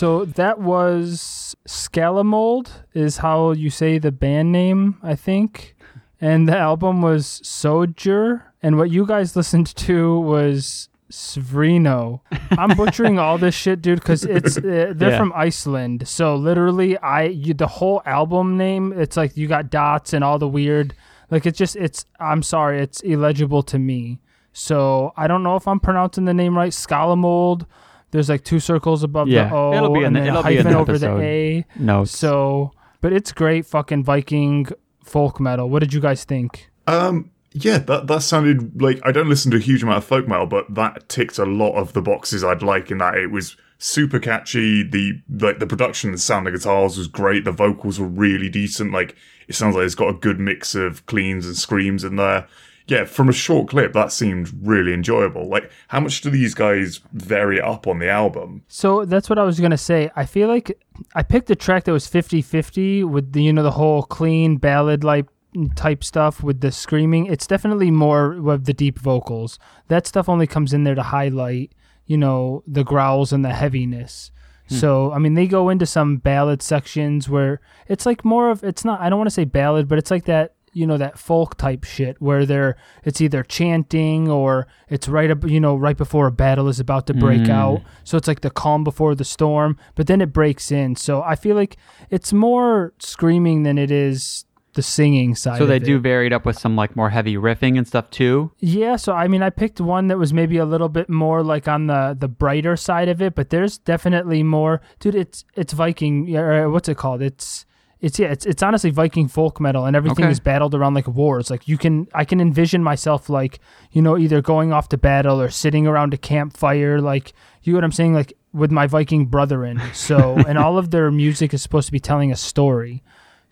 So 0.00 0.24
that 0.24 0.58
was 0.58 1.54
Skálmöld, 1.68 2.70
is 2.94 3.18
how 3.18 3.52
you 3.52 3.68
say 3.68 3.98
the 3.98 4.10
band 4.10 4.50
name, 4.50 4.96
I 5.02 5.14
think. 5.14 5.76
And 6.22 6.48
the 6.48 6.56
album 6.56 7.02
was 7.02 7.42
Sorgir. 7.44 8.44
And 8.62 8.78
what 8.78 8.90
you 8.90 9.04
guys 9.04 9.36
listened 9.36 9.76
to 9.76 10.18
was 10.20 10.88
Svrino. 11.12 12.20
I'm 12.52 12.74
butchering 12.78 13.18
all 13.18 13.36
this 13.36 13.54
shit, 13.54 13.82
dude, 13.82 14.00
because 14.00 14.24
it's 14.24 14.56
uh, 14.56 14.94
they're 14.96 15.10
Yeah. 15.10 15.18
from 15.18 15.34
Iceland. 15.36 16.08
So 16.08 16.34
literally, 16.34 16.96
I 16.96 17.24
you, 17.24 17.52
the 17.52 17.66
whole 17.66 18.00
album 18.06 18.56
name, 18.56 18.94
it's 18.94 19.18
like 19.18 19.36
you 19.36 19.48
got 19.48 19.68
dots 19.68 20.14
and 20.14 20.24
all 20.24 20.38
the 20.38 20.48
weird. 20.48 20.94
Like 21.30 21.44
it's 21.44 21.58
just 21.58 21.76
it's. 21.76 22.06
I'm 22.18 22.42
sorry, 22.42 22.80
it's 22.80 23.02
illegible 23.02 23.62
to 23.64 23.78
me. 23.78 24.20
So 24.54 25.12
I 25.18 25.26
don't 25.26 25.42
know 25.42 25.56
if 25.56 25.68
I'm 25.68 25.78
pronouncing 25.78 26.24
the 26.24 26.32
name 26.34 26.56
right. 26.56 26.72
Skálmöld. 26.72 27.66
There's 28.10 28.28
like 28.28 28.44
two 28.44 28.58
circles 28.60 29.02
above 29.02 29.28
Yeah, 29.28 29.48
the 29.48 29.54
O 29.54 29.72
it'll 29.74 29.92
be 29.92 30.00
in 30.00 30.06
and 30.06 30.16
the- 30.16 30.20
then 30.20 30.28
it'll 30.28 30.42
be 30.42 30.56
in 30.56 30.66
hyphen 30.66 30.72
the 30.72 30.78
over 30.78 30.98
the. 30.98 31.18
A. 31.20 31.64
no. 31.76 32.04
So, 32.04 32.72
but 33.00 33.12
it's 33.12 33.32
great 33.32 33.66
fucking 33.66 34.04
Viking 34.04 34.66
folk 35.04 35.40
metal. 35.40 35.68
What 35.70 35.80
did 35.80 35.92
you 35.94 36.00
guys 36.00 36.24
think? 36.24 36.70
Um, 36.86 37.30
yeah, 37.52 37.78
that 37.78 38.06
that 38.08 38.22
sounded 38.22 38.80
like 38.82 39.00
I 39.04 39.12
don't 39.12 39.28
listen 39.28 39.50
to 39.52 39.56
a 39.56 39.60
huge 39.60 39.82
amount 39.82 39.98
of 39.98 40.04
folk 40.04 40.26
metal, 40.28 40.46
but 40.46 40.72
that 40.74 41.08
ticked 41.08 41.38
a 41.38 41.44
lot 41.44 41.74
of 41.76 41.92
the 41.92 42.02
boxes 42.02 42.42
I'd 42.44 42.62
like 42.62 42.90
in 42.90 42.98
that 42.98 43.16
it 43.16 43.30
was 43.30 43.56
super 43.78 44.18
catchy. 44.18 44.82
The 44.82 45.20
like 45.28 45.58
the 45.58 45.66
production, 45.66 46.12
the 46.12 46.18
sound 46.18 46.46
of 46.46 46.54
guitars 46.54 46.96
was 46.98 47.08
great. 47.08 47.44
The 47.44 47.52
vocals 47.52 47.98
were 48.00 48.06
really 48.06 48.48
decent. 48.48 48.92
Like 48.92 49.16
it 49.48 49.54
sounds 49.54 49.74
like 49.76 49.84
it's 49.84 49.94
got 49.96 50.08
a 50.10 50.14
good 50.18 50.38
mix 50.38 50.74
of 50.74 51.06
cleans 51.06 51.46
and 51.46 51.56
screams 51.56 52.04
in 52.04 52.16
there. 52.16 52.46
Yeah, 52.86 53.04
from 53.04 53.28
a 53.28 53.32
short 53.32 53.68
clip, 53.68 53.92
that 53.92 54.12
seemed 54.12 54.50
really 54.66 54.92
enjoyable. 54.92 55.48
Like, 55.48 55.70
how 55.88 56.00
much 56.00 56.20
do 56.20 56.30
these 56.30 56.54
guys 56.54 57.00
vary 57.12 57.60
up 57.60 57.86
on 57.86 57.98
the 57.98 58.08
album? 58.08 58.64
So 58.68 59.04
that's 59.04 59.28
what 59.28 59.38
I 59.38 59.44
was 59.44 59.60
gonna 59.60 59.78
say. 59.78 60.10
I 60.16 60.26
feel 60.26 60.48
like 60.48 60.76
I 61.14 61.22
picked 61.22 61.50
a 61.50 61.56
track 61.56 61.84
that 61.84 61.92
was 61.92 62.08
50-50 62.08 63.04
with 63.04 63.32
the 63.32 63.42
you 63.42 63.52
know 63.52 63.62
the 63.62 63.70
whole 63.70 64.02
clean 64.02 64.56
ballad 64.56 65.04
like 65.04 65.26
type 65.74 66.04
stuff 66.04 66.42
with 66.42 66.60
the 66.60 66.72
screaming. 66.72 67.26
It's 67.26 67.46
definitely 67.46 67.90
more 67.90 68.32
of 68.50 68.64
the 68.64 68.72
deep 68.72 68.98
vocals. 68.98 69.58
That 69.88 70.06
stuff 70.06 70.28
only 70.28 70.46
comes 70.46 70.72
in 70.72 70.84
there 70.84 70.94
to 70.94 71.02
highlight 71.02 71.72
you 72.06 72.16
know 72.16 72.64
the 72.66 72.82
growls 72.82 73.32
and 73.32 73.44
the 73.44 73.52
heaviness. 73.52 74.32
Hmm. 74.68 74.74
So 74.74 75.12
I 75.12 75.18
mean 75.18 75.34
they 75.34 75.46
go 75.46 75.68
into 75.68 75.86
some 75.86 76.16
ballad 76.16 76.62
sections 76.62 77.28
where 77.28 77.60
it's 77.86 78.06
like 78.06 78.24
more 78.24 78.50
of 78.50 78.64
it's 78.64 78.84
not 78.84 79.00
I 79.00 79.08
don't 79.08 79.18
want 79.18 79.28
to 79.28 79.34
say 79.34 79.44
ballad, 79.44 79.88
but 79.88 79.98
it's 79.98 80.10
like 80.10 80.24
that 80.24 80.54
you 80.72 80.86
know 80.86 80.96
that 80.96 81.18
folk 81.18 81.56
type 81.56 81.84
shit 81.84 82.20
where 82.20 82.46
they're 82.46 82.76
it's 83.04 83.20
either 83.20 83.42
chanting 83.42 84.28
or 84.28 84.66
it's 84.88 85.08
right 85.08 85.30
up 85.30 85.44
you 85.44 85.60
know 85.60 85.76
right 85.76 85.96
before 85.96 86.26
a 86.26 86.32
battle 86.32 86.68
is 86.68 86.80
about 86.80 87.06
to 87.06 87.14
break 87.14 87.42
mm. 87.42 87.50
out. 87.50 87.82
So 88.04 88.16
it's 88.16 88.28
like 88.28 88.40
the 88.40 88.50
calm 88.50 88.84
before 88.84 89.14
the 89.14 89.24
storm 89.24 89.76
but 89.94 90.06
then 90.06 90.20
it 90.20 90.32
breaks 90.32 90.70
in. 90.70 90.96
So 90.96 91.22
i 91.22 91.34
feel 91.34 91.56
like 91.56 91.76
it's 92.10 92.32
more 92.32 92.92
screaming 92.98 93.62
than 93.64 93.78
it 93.78 93.90
is 93.90 94.44
the 94.74 94.82
singing 94.82 95.34
side 95.34 95.58
So 95.58 95.66
they 95.66 95.80
do 95.80 95.96
it. 95.96 96.02
vary 96.02 96.26
it 96.28 96.32
up 96.32 96.46
with 96.46 96.56
some 96.56 96.76
like 96.76 96.94
more 96.94 97.10
heavy 97.10 97.34
riffing 97.34 97.76
and 97.76 97.88
stuff 97.88 98.08
too. 98.10 98.52
yeah 98.60 98.94
so 98.94 99.12
i 99.12 99.26
mean 99.26 99.42
i 99.42 99.50
picked 99.50 99.80
one 99.80 100.06
that 100.06 100.16
was 100.18 100.32
maybe 100.32 100.58
a 100.58 100.64
little 100.64 100.88
bit 100.88 101.10
more 101.10 101.42
like 101.42 101.66
on 101.66 101.88
the 101.88 102.16
the 102.18 102.28
brighter 102.28 102.76
side 102.76 103.08
of 103.08 103.20
it 103.20 103.34
but 103.34 103.50
there's 103.50 103.78
definitely 103.78 104.42
more. 104.44 104.80
Dude 105.00 105.14
it's 105.16 105.44
it's 105.56 105.72
viking 105.72 106.36
or 106.36 106.70
what's 106.70 106.88
it 106.88 106.96
called? 106.96 107.20
It's 107.22 107.66
it's 108.00 108.18
yeah, 108.18 108.28
it's 108.28 108.46
it's 108.46 108.62
honestly 108.62 108.90
Viking 108.90 109.28
folk 109.28 109.60
metal, 109.60 109.84
and 109.84 109.94
everything 109.94 110.24
Okay. 110.24 110.32
is 110.32 110.40
battled 110.40 110.74
around 110.74 110.94
like 110.94 111.06
wars. 111.06 111.50
Like 111.50 111.68
you 111.68 111.76
can, 111.76 112.08
I 112.14 112.24
can 112.24 112.40
envision 112.40 112.82
myself 112.82 113.28
like 113.28 113.60
you 113.92 114.00
know 114.02 114.16
either 114.16 114.40
going 114.40 114.72
off 114.72 114.88
to 114.90 114.96
battle 114.98 115.40
or 115.40 115.50
sitting 115.50 115.86
around 115.86 116.14
a 116.14 116.16
campfire. 116.16 117.00
Like 117.00 117.32
you 117.62 117.72
know 117.72 117.76
what 117.78 117.84
I'm 117.84 117.92
saying, 117.92 118.14
like 118.14 118.32
with 118.52 118.70
my 118.70 118.86
Viking 118.86 119.26
brethren. 119.26 119.80
So 119.92 120.36
and 120.48 120.58
all 120.58 120.78
of 120.78 120.90
their 120.90 121.10
music 121.10 121.52
is 121.54 121.62
supposed 121.62 121.86
to 121.86 121.92
be 121.92 122.00
telling 122.00 122.32
a 122.32 122.36
story. 122.36 123.02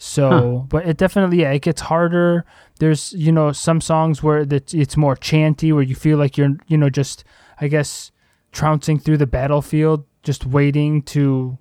So, 0.00 0.64
but 0.68 0.86
it 0.86 0.96
definitely 0.96 1.40
yeah, 1.40 1.50
it 1.50 1.62
gets 1.62 1.80
harder. 1.82 2.44
There's 2.78 3.12
you 3.12 3.32
know 3.32 3.52
some 3.52 3.80
songs 3.80 4.22
where 4.22 4.38
it's 4.50 4.72
it's 4.72 4.96
more 4.96 5.16
chanty, 5.16 5.72
where 5.72 5.82
you 5.82 5.94
feel 5.96 6.16
like 6.18 6.38
you're 6.38 6.56
you 6.68 6.78
know 6.78 6.88
just 6.88 7.24
I 7.60 7.66
guess 7.68 8.12
trouncing 8.52 8.98
through 9.00 9.16
the 9.18 9.26
battlefield, 9.26 10.04
just 10.22 10.46
waiting 10.46 11.02
to 11.02 11.58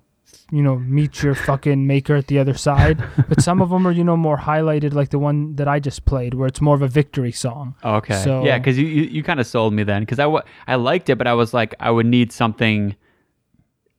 you 0.50 0.62
know 0.62 0.76
meet 0.78 1.22
your 1.22 1.34
fucking 1.34 1.86
maker 1.86 2.14
at 2.16 2.26
the 2.28 2.38
other 2.38 2.54
side. 2.54 3.02
but 3.28 3.42
some 3.42 3.60
of 3.60 3.70
them 3.72 3.86
are 3.86 3.92
you 3.92 4.04
know 4.04 4.16
more 4.16 4.38
highlighted, 4.38 4.92
like 4.94 5.10
the 5.10 5.18
one 5.18 5.56
that 5.56 5.68
I 5.68 5.78
just 5.80 6.04
played, 6.04 6.34
where 6.34 6.46
it's 6.48 6.60
more 6.60 6.74
of 6.74 6.82
a 6.82 6.88
victory 6.88 7.32
song. 7.32 7.74
Okay. 7.84 8.22
So- 8.22 8.44
yeah, 8.44 8.58
because 8.58 8.78
you, 8.78 8.86
you, 8.86 9.02
you 9.04 9.22
kind 9.22 9.40
of 9.40 9.46
sold 9.46 9.72
me 9.74 9.82
then 9.84 10.02
because 10.02 10.18
I, 10.18 10.26
wa- 10.26 10.42
I 10.66 10.76
liked 10.76 11.10
it, 11.10 11.16
but 11.18 11.26
I 11.26 11.34
was 11.34 11.52
like, 11.52 11.74
I 11.80 11.90
would 11.90 12.06
need 12.06 12.32
something 12.32 12.96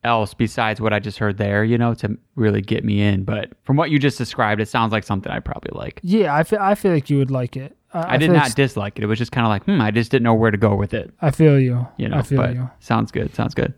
else 0.03 0.33
besides 0.33 0.79
what 0.79 0.93
I 0.93 0.99
just 0.99 1.17
heard 1.17 1.37
there, 1.37 1.63
you 1.63 1.77
know, 1.77 1.93
to 1.95 2.17
really 2.35 2.61
get 2.61 2.83
me 2.85 3.01
in. 3.01 3.25
But 3.25 3.51
from 3.63 3.75
what 3.75 3.89
you 3.91 3.99
just 3.99 4.17
described, 4.17 4.61
it 4.61 4.67
sounds 4.69 4.91
like 4.91 5.03
something 5.03 5.31
I 5.31 5.39
probably 5.39 5.71
like. 5.77 5.99
Yeah, 6.03 6.33
I 6.33 6.43
feel 6.43 6.59
I 6.59 6.75
feel 6.75 6.93
like 6.93 7.09
you 7.09 7.17
would 7.17 7.31
like 7.31 7.57
it. 7.57 7.75
I, 7.93 8.13
I, 8.13 8.17
did 8.17 8.31
not 8.31 8.43
like- 8.43 8.55
dislike 8.55 8.97
it. 8.99 9.03
It 9.03 9.07
was 9.07 9.17
just 9.19 9.31
kind 9.31 9.45
of 9.45 9.49
like, 9.49 9.63
hmm, 9.65 9.81
I 9.81 9.91
just 9.91 10.09
didn't 10.11 10.23
know 10.23 10.35
where 10.35 10.51
to 10.51 10.57
go 10.57 10.75
with 10.75 10.93
it, 10.93 11.11
I 11.21 11.31
feel 11.31 11.59
you. 11.59 11.87
you 11.97 12.07
know. 12.07 12.17
I 12.17 12.21
feel 12.21 12.37
but 12.41 12.53
you. 12.53 12.69
sounds 12.79 13.11
good. 13.11 13.33
Sounds 13.35 13.53
good. 13.53 13.73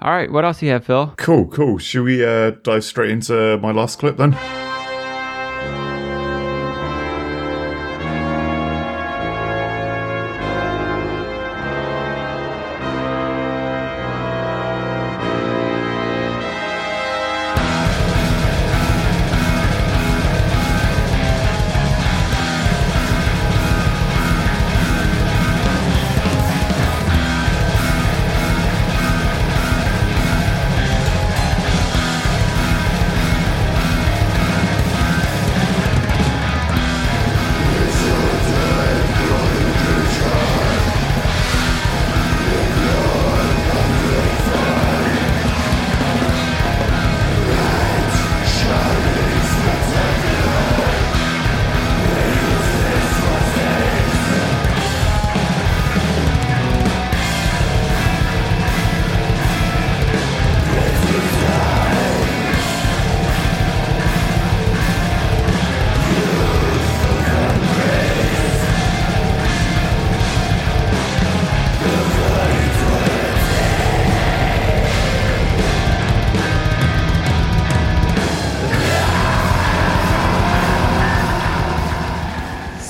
All 0.00 0.10
right. 0.10 0.30
What 0.30 0.44
else 0.44 0.60
do 0.60 0.66
you 0.66 0.72
have, 0.72 0.84
Phil? 0.84 1.14
Cool, 1.16 1.46
cool. 1.48 1.78
Should 1.78 2.04
we 2.04 2.24
uh, 2.24 2.50
dive 2.62 2.84
straight 2.84 3.10
into 3.10 3.58
my 3.58 3.72
last 3.72 3.98
clip 3.98 4.16
then? 4.16 4.36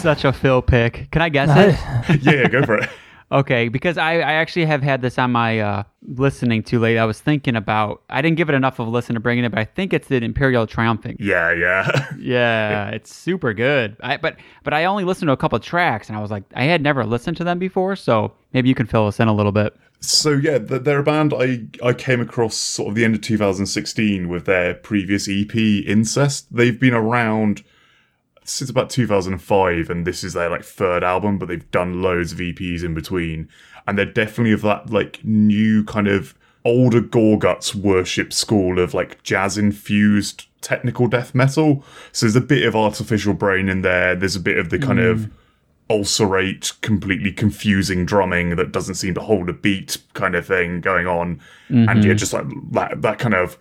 Such 0.06 0.24
a 0.24 0.32
Phil 0.32 0.62
pick. 0.62 1.10
Can 1.10 1.20
I 1.20 1.28
guess 1.28 1.50
it? 1.50 2.22
yeah, 2.22 2.46
go 2.46 2.62
for 2.62 2.78
it. 2.78 2.88
Okay, 3.32 3.66
because 3.66 3.98
I, 3.98 4.18
I 4.18 4.34
actually 4.34 4.66
have 4.66 4.84
had 4.84 5.02
this 5.02 5.18
on 5.18 5.32
my 5.32 5.58
uh, 5.58 5.82
listening 6.00 6.62
too 6.62 6.78
late. 6.78 6.96
I 6.96 7.06
was 7.06 7.20
thinking 7.20 7.56
about. 7.56 8.04
I 8.08 8.22
didn't 8.22 8.36
give 8.36 8.48
it 8.48 8.54
enough 8.54 8.78
of 8.78 8.86
a 8.86 8.90
listen 8.90 9.14
to 9.14 9.20
bring 9.20 9.40
it, 9.40 9.50
but 9.50 9.58
I 9.58 9.64
think 9.64 9.92
it's 9.92 10.06
the 10.06 10.22
Imperial 10.22 10.64
Triumphant. 10.64 11.20
Yeah, 11.20 11.52
yeah. 11.52 12.06
Yeah, 12.20 12.90
it's 12.90 13.12
super 13.12 13.52
good. 13.52 13.96
I, 14.00 14.16
but 14.16 14.36
but 14.62 14.74
I 14.74 14.84
only 14.84 15.02
listened 15.02 15.26
to 15.26 15.32
a 15.32 15.36
couple 15.36 15.58
tracks, 15.58 16.08
and 16.08 16.16
I 16.16 16.22
was 16.22 16.30
like, 16.30 16.44
I 16.54 16.66
had 16.66 16.82
never 16.82 17.04
listened 17.04 17.36
to 17.38 17.42
them 17.42 17.58
before, 17.58 17.96
so 17.96 18.32
maybe 18.52 18.68
you 18.68 18.76
can 18.76 18.86
fill 18.86 19.08
us 19.08 19.18
in 19.18 19.26
a 19.26 19.34
little 19.34 19.50
bit. 19.50 19.76
So 19.98 20.30
yeah, 20.30 20.58
they're 20.58 21.00
a 21.00 21.02
band 21.02 21.34
I 21.34 21.66
I 21.84 21.94
came 21.94 22.20
across 22.20 22.54
sort 22.54 22.90
of 22.90 22.94
the 22.94 23.04
end 23.04 23.16
of 23.16 23.22
2016 23.22 24.28
with 24.28 24.44
their 24.44 24.74
previous 24.74 25.28
EP 25.28 25.52
Incest. 25.56 26.54
They've 26.54 26.78
been 26.78 26.94
around 26.94 27.64
since 28.48 28.70
about 28.70 28.90
2005 28.90 29.90
and 29.90 30.06
this 30.06 30.24
is 30.24 30.32
their 30.32 30.48
like 30.48 30.64
third 30.64 31.02
album 31.04 31.38
but 31.38 31.48
they've 31.48 31.70
done 31.70 32.02
loads 32.02 32.32
of 32.32 32.38
EPs 32.38 32.84
in 32.84 32.94
between. 32.94 33.48
And 33.86 33.96
they're 33.96 34.04
definitely 34.04 34.52
of 34.52 34.62
that 34.62 34.90
like 34.90 35.24
new 35.24 35.84
kind 35.84 36.08
of 36.08 36.34
older 36.64 37.00
Gorguts 37.00 37.74
worship 37.74 38.32
school 38.32 38.80
of 38.80 38.92
like 38.92 39.22
jazz 39.22 39.56
infused 39.56 40.46
technical 40.60 41.06
death 41.06 41.32
metal. 41.34 41.84
So 42.10 42.26
there's 42.26 42.34
a 42.34 42.40
bit 42.40 42.66
of 42.66 42.74
artificial 42.74 43.34
brain 43.34 43.68
in 43.68 43.82
there. 43.82 44.16
There's 44.16 44.34
a 44.34 44.40
bit 44.40 44.58
of 44.58 44.70
the 44.70 44.78
kind 44.80 44.98
of 44.98 45.18
mm. 45.20 45.30
ulcerate, 45.88 46.72
completely 46.80 47.30
confusing 47.30 48.04
drumming 48.04 48.56
that 48.56 48.72
doesn't 48.72 48.96
seem 48.96 49.14
to 49.14 49.20
hold 49.20 49.48
a 49.48 49.52
beat 49.52 49.98
kind 50.14 50.34
of 50.34 50.44
thing 50.44 50.80
going 50.80 51.06
on. 51.06 51.40
And 51.68 52.02
yeah, 52.02 52.10
mm-hmm. 52.10 52.16
just 52.16 52.32
like 52.32 52.46
that, 52.72 53.00
that 53.02 53.20
kind 53.20 53.34
of 53.34 53.56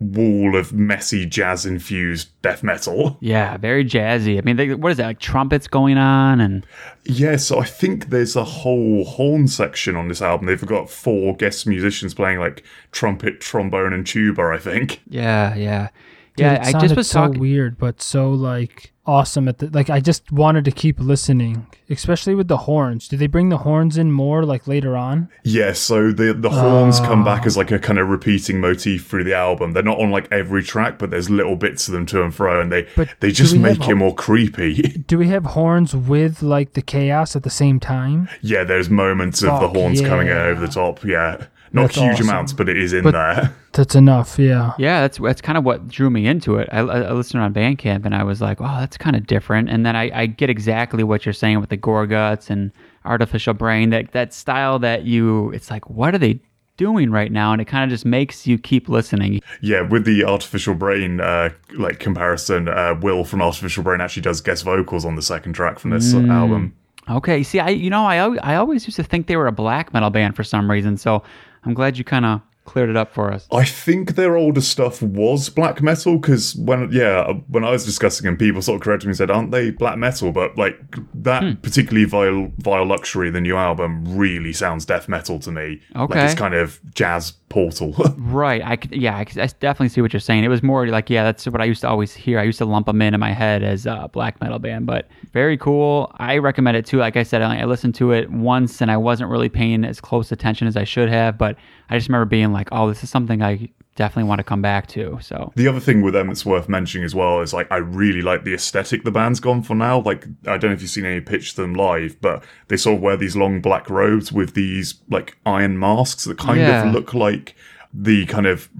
wall 0.00 0.56
of 0.56 0.72
messy 0.72 1.26
jazz 1.26 1.66
infused 1.66 2.30
death 2.42 2.62
metal. 2.62 3.18
Yeah, 3.20 3.56
very 3.58 3.84
jazzy. 3.84 4.38
I 4.38 4.40
mean, 4.40 4.56
they, 4.56 4.74
what 4.74 4.90
is 4.92 4.96
that? 4.98 5.06
Like 5.06 5.20
trumpets 5.20 5.66
going 5.68 5.98
on, 5.98 6.40
and 6.40 6.66
Yeah, 7.04 7.36
so 7.36 7.60
I 7.60 7.64
think 7.66 8.08
there's 8.08 8.34
a 8.34 8.44
whole 8.44 9.04
horn 9.04 9.46
section 9.46 9.96
on 9.96 10.08
this 10.08 10.22
album. 10.22 10.46
They've 10.46 10.64
got 10.64 10.88
four 10.90 11.36
guest 11.36 11.66
musicians 11.66 12.14
playing 12.14 12.38
like 12.38 12.64
trumpet, 12.92 13.40
trombone, 13.40 13.92
and 13.92 14.06
tuba, 14.06 14.42
I 14.54 14.58
think. 14.58 15.02
yeah, 15.06 15.54
yeah, 15.54 15.88
Dude, 16.36 16.46
yeah. 16.46 16.68
it 16.68 16.74
I 16.74 16.80
just 16.80 16.96
was 16.96 17.08
so 17.10 17.26
talking. 17.26 17.40
weird, 17.40 17.76
but 17.78 18.00
so 18.00 18.30
like 18.30 18.92
awesome 19.10 19.48
at 19.48 19.58
the 19.58 19.68
like. 19.70 19.90
I 19.90 20.00
just 20.00 20.30
wanted 20.30 20.64
to 20.66 20.70
keep 20.70 21.00
listening, 21.00 21.66
especially 21.88 22.34
with 22.34 22.48
the 22.48 22.58
horns. 22.58 23.08
Do 23.08 23.16
they 23.16 23.26
bring 23.26 23.48
the 23.48 23.58
horns 23.58 23.98
in 23.98 24.12
more 24.12 24.44
like 24.44 24.68
later 24.68 24.96
on? 24.96 25.28
Yeah, 25.42 25.72
so 25.72 26.12
the 26.12 26.32
the 26.32 26.50
horns 26.50 27.00
come 27.00 27.24
back 27.24 27.44
as 27.46 27.56
like 27.56 27.72
a 27.72 27.78
kind 27.78 27.98
of 27.98 28.08
repeating 28.08 28.60
motif 28.60 29.06
through 29.06 29.24
the 29.24 29.34
album. 29.34 29.72
They're 29.72 29.82
not 29.82 29.98
on 29.98 30.10
like 30.10 30.28
every 30.30 30.62
track, 30.62 30.98
but 30.98 31.10
there's 31.10 31.28
little 31.28 31.56
bits 31.56 31.88
of 31.88 31.92
them 31.92 32.06
to 32.06 32.22
and 32.22 32.34
fro, 32.34 32.60
and 32.60 32.70
they 32.70 32.86
But 32.94 33.08
they 33.20 33.32
just 33.32 33.52
we 33.52 33.60
have 33.62 33.78
make 33.80 33.88
it 33.88 33.94
more 33.96 34.14
creepy. 34.14 34.74
Do 35.10 35.18
we 35.18 35.28
have 35.28 35.44
horns 35.44 35.94
with 35.94 36.42
like 36.42 36.74
the 36.74 36.82
chaos 36.82 37.34
at 37.34 37.42
the 37.42 37.50
same 37.50 37.80
time? 37.80 38.28
Yeah, 38.40 38.64
there's 38.64 38.88
moments 38.88 39.42
of 39.42 39.60
the 39.60 39.66
Fuck, 39.66 39.76
horns 39.76 40.00
coming 40.00 40.28
in 40.28 40.36
over 40.36 40.60
the 40.60 40.72
top. 40.72 41.04
Yeah, 41.04 41.46
Not 41.72 41.82
That's 41.82 41.96
huge 41.96 42.12
awesome. 42.14 42.28
amounts, 42.28 42.52
but 42.52 42.68
it 42.68 42.76
is 42.76 42.92
in 42.92 43.04
But- 43.04 43.12
there. 43.12 43.54
That's 43.72 43.94
enough. 43.94 44.36
Yeah. 44.36 44.72
Yeah, 44.78 45.02
that's 45.02 45.18
that's 45.18 45.40
kind 45.40 45.56
of 45.56 45.62
what 45.62 45.86
drew 45.86 46.10
me 46.10 46.26
into 46.26 46.56
it. 46.56 46.68
I, 46.72 46.78
I 46.80 47.12
listened 47.12 47.40
on 47.40 47.54
Bandcamp 47.54 48.04
and 48.04 48.16
I 48.16 48.24
was 48.24 48.40
like, 48.40 48.60
oh, 48.60 48.80
that's 48.80 48.96
kind 48.96 49.14
of 49.14 49.28
different. 49.28 49.70
And 49.70 49.86
then 49.86 49.94
I, 49.94 50.10
I 50.22 50.26
get 50.26 50.50
exactly 50.50 51.04
what 51.04 51.24
you're 51.24 51.32
saying 51.32 51.60
with 51.60 51.68
the 51.70 51.76
Gorguts 51.78 52.50
and 52.50 52.72
artificial 53.04 53.54
brain. 53.54 53.90
That 53.90 54.10
that 54.10 54.34
style 54.34 54.80
that 54.80 55.04
you, 55.04 55.52
it's 55.52 55.70
like, 55.70 55.88
what 55.88 56.16
are 56.16 56.18
they 56.18 56.40
doing 56.78 57.12
right 57.12 57.30
now? 57.30 57.52
And 57.52 57.62
it 57.62 57.66
kind 57.66 57.84
of 57.84 57.90
just 57.90 58.04
makes 58.04 58.44
you 58.44 58.58
keep 58.58 58.88
listening. 58.88 59.40
Yeah, 59.60 59.82
with 59.82 60.04
the 60.04 60.24
artificial 60.24 60.74
brain 60.74 61.20
uh, 61.20 61.50
like 61.74 62.00
comparison, 62.00 62.66
uh, 62.68 62.96
Will 63.00 63.22
from 63.22 63.40
Artificial 63.40 63.84
Brain 63.84 64.00
actually 64.00 64.22
does 64.22 64.40
guest 64.40 64.64
vocals 64.64 65.04
on 65.04 65.14
the 65.14 65.22
second 65.22 65.52
track 65.52 65.78
from 65.78 65.90
this 65.92 66.12
Mm. 66.12 66.28
album. 66.28 66.74
Okay, 67.08 67.44
see, 67.44 67.60
I 67.60 67.68
you 67.70 67.88
know 67.88 68.04
I 68.04 68.16
I 68.38 68.56
always 68.56 68.84
used 68.86 68.96
to 68.96 69.04
think 69.04 69.28
they 69.28 69.36
were 69.36 69.46
a 69.46 69.52
black 69.52 69.92
metal 69.92 70.10
band 70.10 70.34
for 70.34 70.42
some 70.42 70.68
reason. 70.68 70.96
So 70.96 71.22
I'm 71.64 71.74
glad 71.74 71.98
you 71.98 72.04
kind 72.04 72.24
of 72.24 72.40
cleared 72.66 72.88
it 72.90 72.96
up 72.96 73.12
for 73.12 73.32
us. 73.32 73.48
I 73.52 73.64
think 73.64 74.14
their 74.14 74.36
older 74.36 74.60
stuff 74.60 75.02
was 75.02 75.48
black 75.48 75.82
metal 75.82 76.18
because 76.18 76.54
when 76.54 76.90
yeah 76.92 77.32
when 77.48 77.64
I 77.64 77.70
was 77.70 77.84
discussing 77.84 78.26
them, 78.26 78.36
people 78.36 78.62
sort 78.62 78.76
of 78.76 78.82
corrected 78.82 79.08
me 79.08 79.10
and 79.10 79.16
said, 79.16 79.30
"Aren't 79.30 79.50
they 79.50 79.70
black 79.72 79.98
metal?" 79.98 80.30
But 80.30 80.56
like 80.56 80.78
that 81.14 81.42
Hmm. 81.42 81.52
particularly 81.54 82.04
vile 82.04 82.52
vile 82.58 82.84
luxury, 82.86 83.30
the 83.30 83.40
new 83.40 83.56
album 83.56 84.04
really 84.16 84.52
sounds 84.52 84.84
death 84.84 85.08
metal 85.08 85.38
to 85.40 85.50
me. 85.50 85.80
Okay, 85.96 86.14
like 86.20 86.30
it's 86.30 86.38
kind 86.38 86.54
of 86.54 86.78
jazz 86.94 87.32
portal. 87.50 87.94
Right. 88.30 88.62
I 88.64 88.76
could, 88.76 88.92
yeah, 88.92 89.16
I, 89.16 89.24
could, 89.24 89.38
I 89.38 89.46
definitely 89.46 89.88
see 89.88 90.00
what 90.00 90.12
you're 90.12 90.20
saying. 90.20 90.44
It 90.44 90.48
was 90.48 90.62
more 90.62 90.86
like, 90.86 91.10
yeah, 91.10 91.24
that's 91.24 91.46
what 91.46 91.60
I 91.60 91.64
used 91.64 91.80
to 91.80 91.88
always 91.88 92.14
hear. 92.14 92.38
I 92.38 92.44
used 92.44 92.58
to 92.58 92.64
lump 92.64 92.86
them 92.86 93.02
in 93.02 93.12
in 93.12 93.18
my 93.18 93.32
head 93.32 93.62
as 93.62 93.86
a 93.86 94.08
black 94.12 94.40
metal 94.40 94.58
band, 94.60 94.86
but 94.86 95.08
very 95.32 95.58
cool. 95.58 96.14
I 96.18 96.38
recommend 96.38 96.76
it 96.76 96.86
too. 96.86 96.98
Like 96.98 97.16
I 97.16 97.24
said, 97.24 97.42
I 97.42 97.64
listened 97.64 97.96
to 97.96 98.12
it 98.12 98.30
once 98.30 98.80
and 98.80 98.90
I 98.90 98.96
wasn't 98.96 99.30
really 99.30 99.48
paying 99.48 99.84
as 99.84 100.00
close 100.00 100.30
attention 100.30 100.68
as 100.68 100.76
I 100.76 100.84
should 100.84 101.08
have, 101.08 101.36
but 101.36 101.56
I 101.90 101.98
just 101.98 102.08
remember 102.08 102.26
being 102.26 102.52
like, 102.52 102.68
oh, 102.70 102.88
this 102.88 103.02
is 103.02 103.10
something 103.10 103.42
I 103.42 103.68
definitely 104.00 104.28
want 104.28 104.38
to 104.38 104.44
come 104.44 104.62
back 104.62 104.86
to. 104.88 105.18
So, 105.20 105.52
The 105.56 105.68
other 105.68 105.78
thing 105.78 106.00
with 106.02 106.14
them 106.14 106.28
that's 106.28 106.46
worth 106.46 106.68
mentioning 106.68 107.04
as 107.04 107.14
well 107.14 107.40
is 107.42 107.52
like 107.52 107.70
I 107.70 107.76
really 107.76 108.22
like 108.22 108.44
the 108.44 108.54
aesthetic 108.54 109.04
the 109.04 109.10
band's 109.10 109.40
gone 109.40 109.62
for 109.62 109.74
now. 109.74 110.00
Like 110.00 110.24
I 110.46 110.56
don't 110.56 110.70
know 110.70 110.74
if 110.74 110.80
you've 110.80 110.90
seen 110.90 111.04
any 111.04 111.20
pitch 111.20 111.54
them 111.54 111.74
live, 111.74 112.20
but 112.20 112.42
they 112.68 112.76
sort 112.78 112.96
of 112.96 113.02
wear 113.02 113.16
these 113.16 113.36
long 113.36 113.60
black 113.60 113.90
robes 113.90 114.32
with 114.32 114.54
these 114.54 114.94
like 115.10 115.36
iron 115.44 115.78
masks 115.78 116.24
that 116.24 116.38
kind 116.38 116.60
Yeah. 116.60 116.88
of 116.88 116.94
look 116.94 117.12
like 117.14 117.54
the 117.92 118.24
kind 118.26 118.46
of 118.46 118.70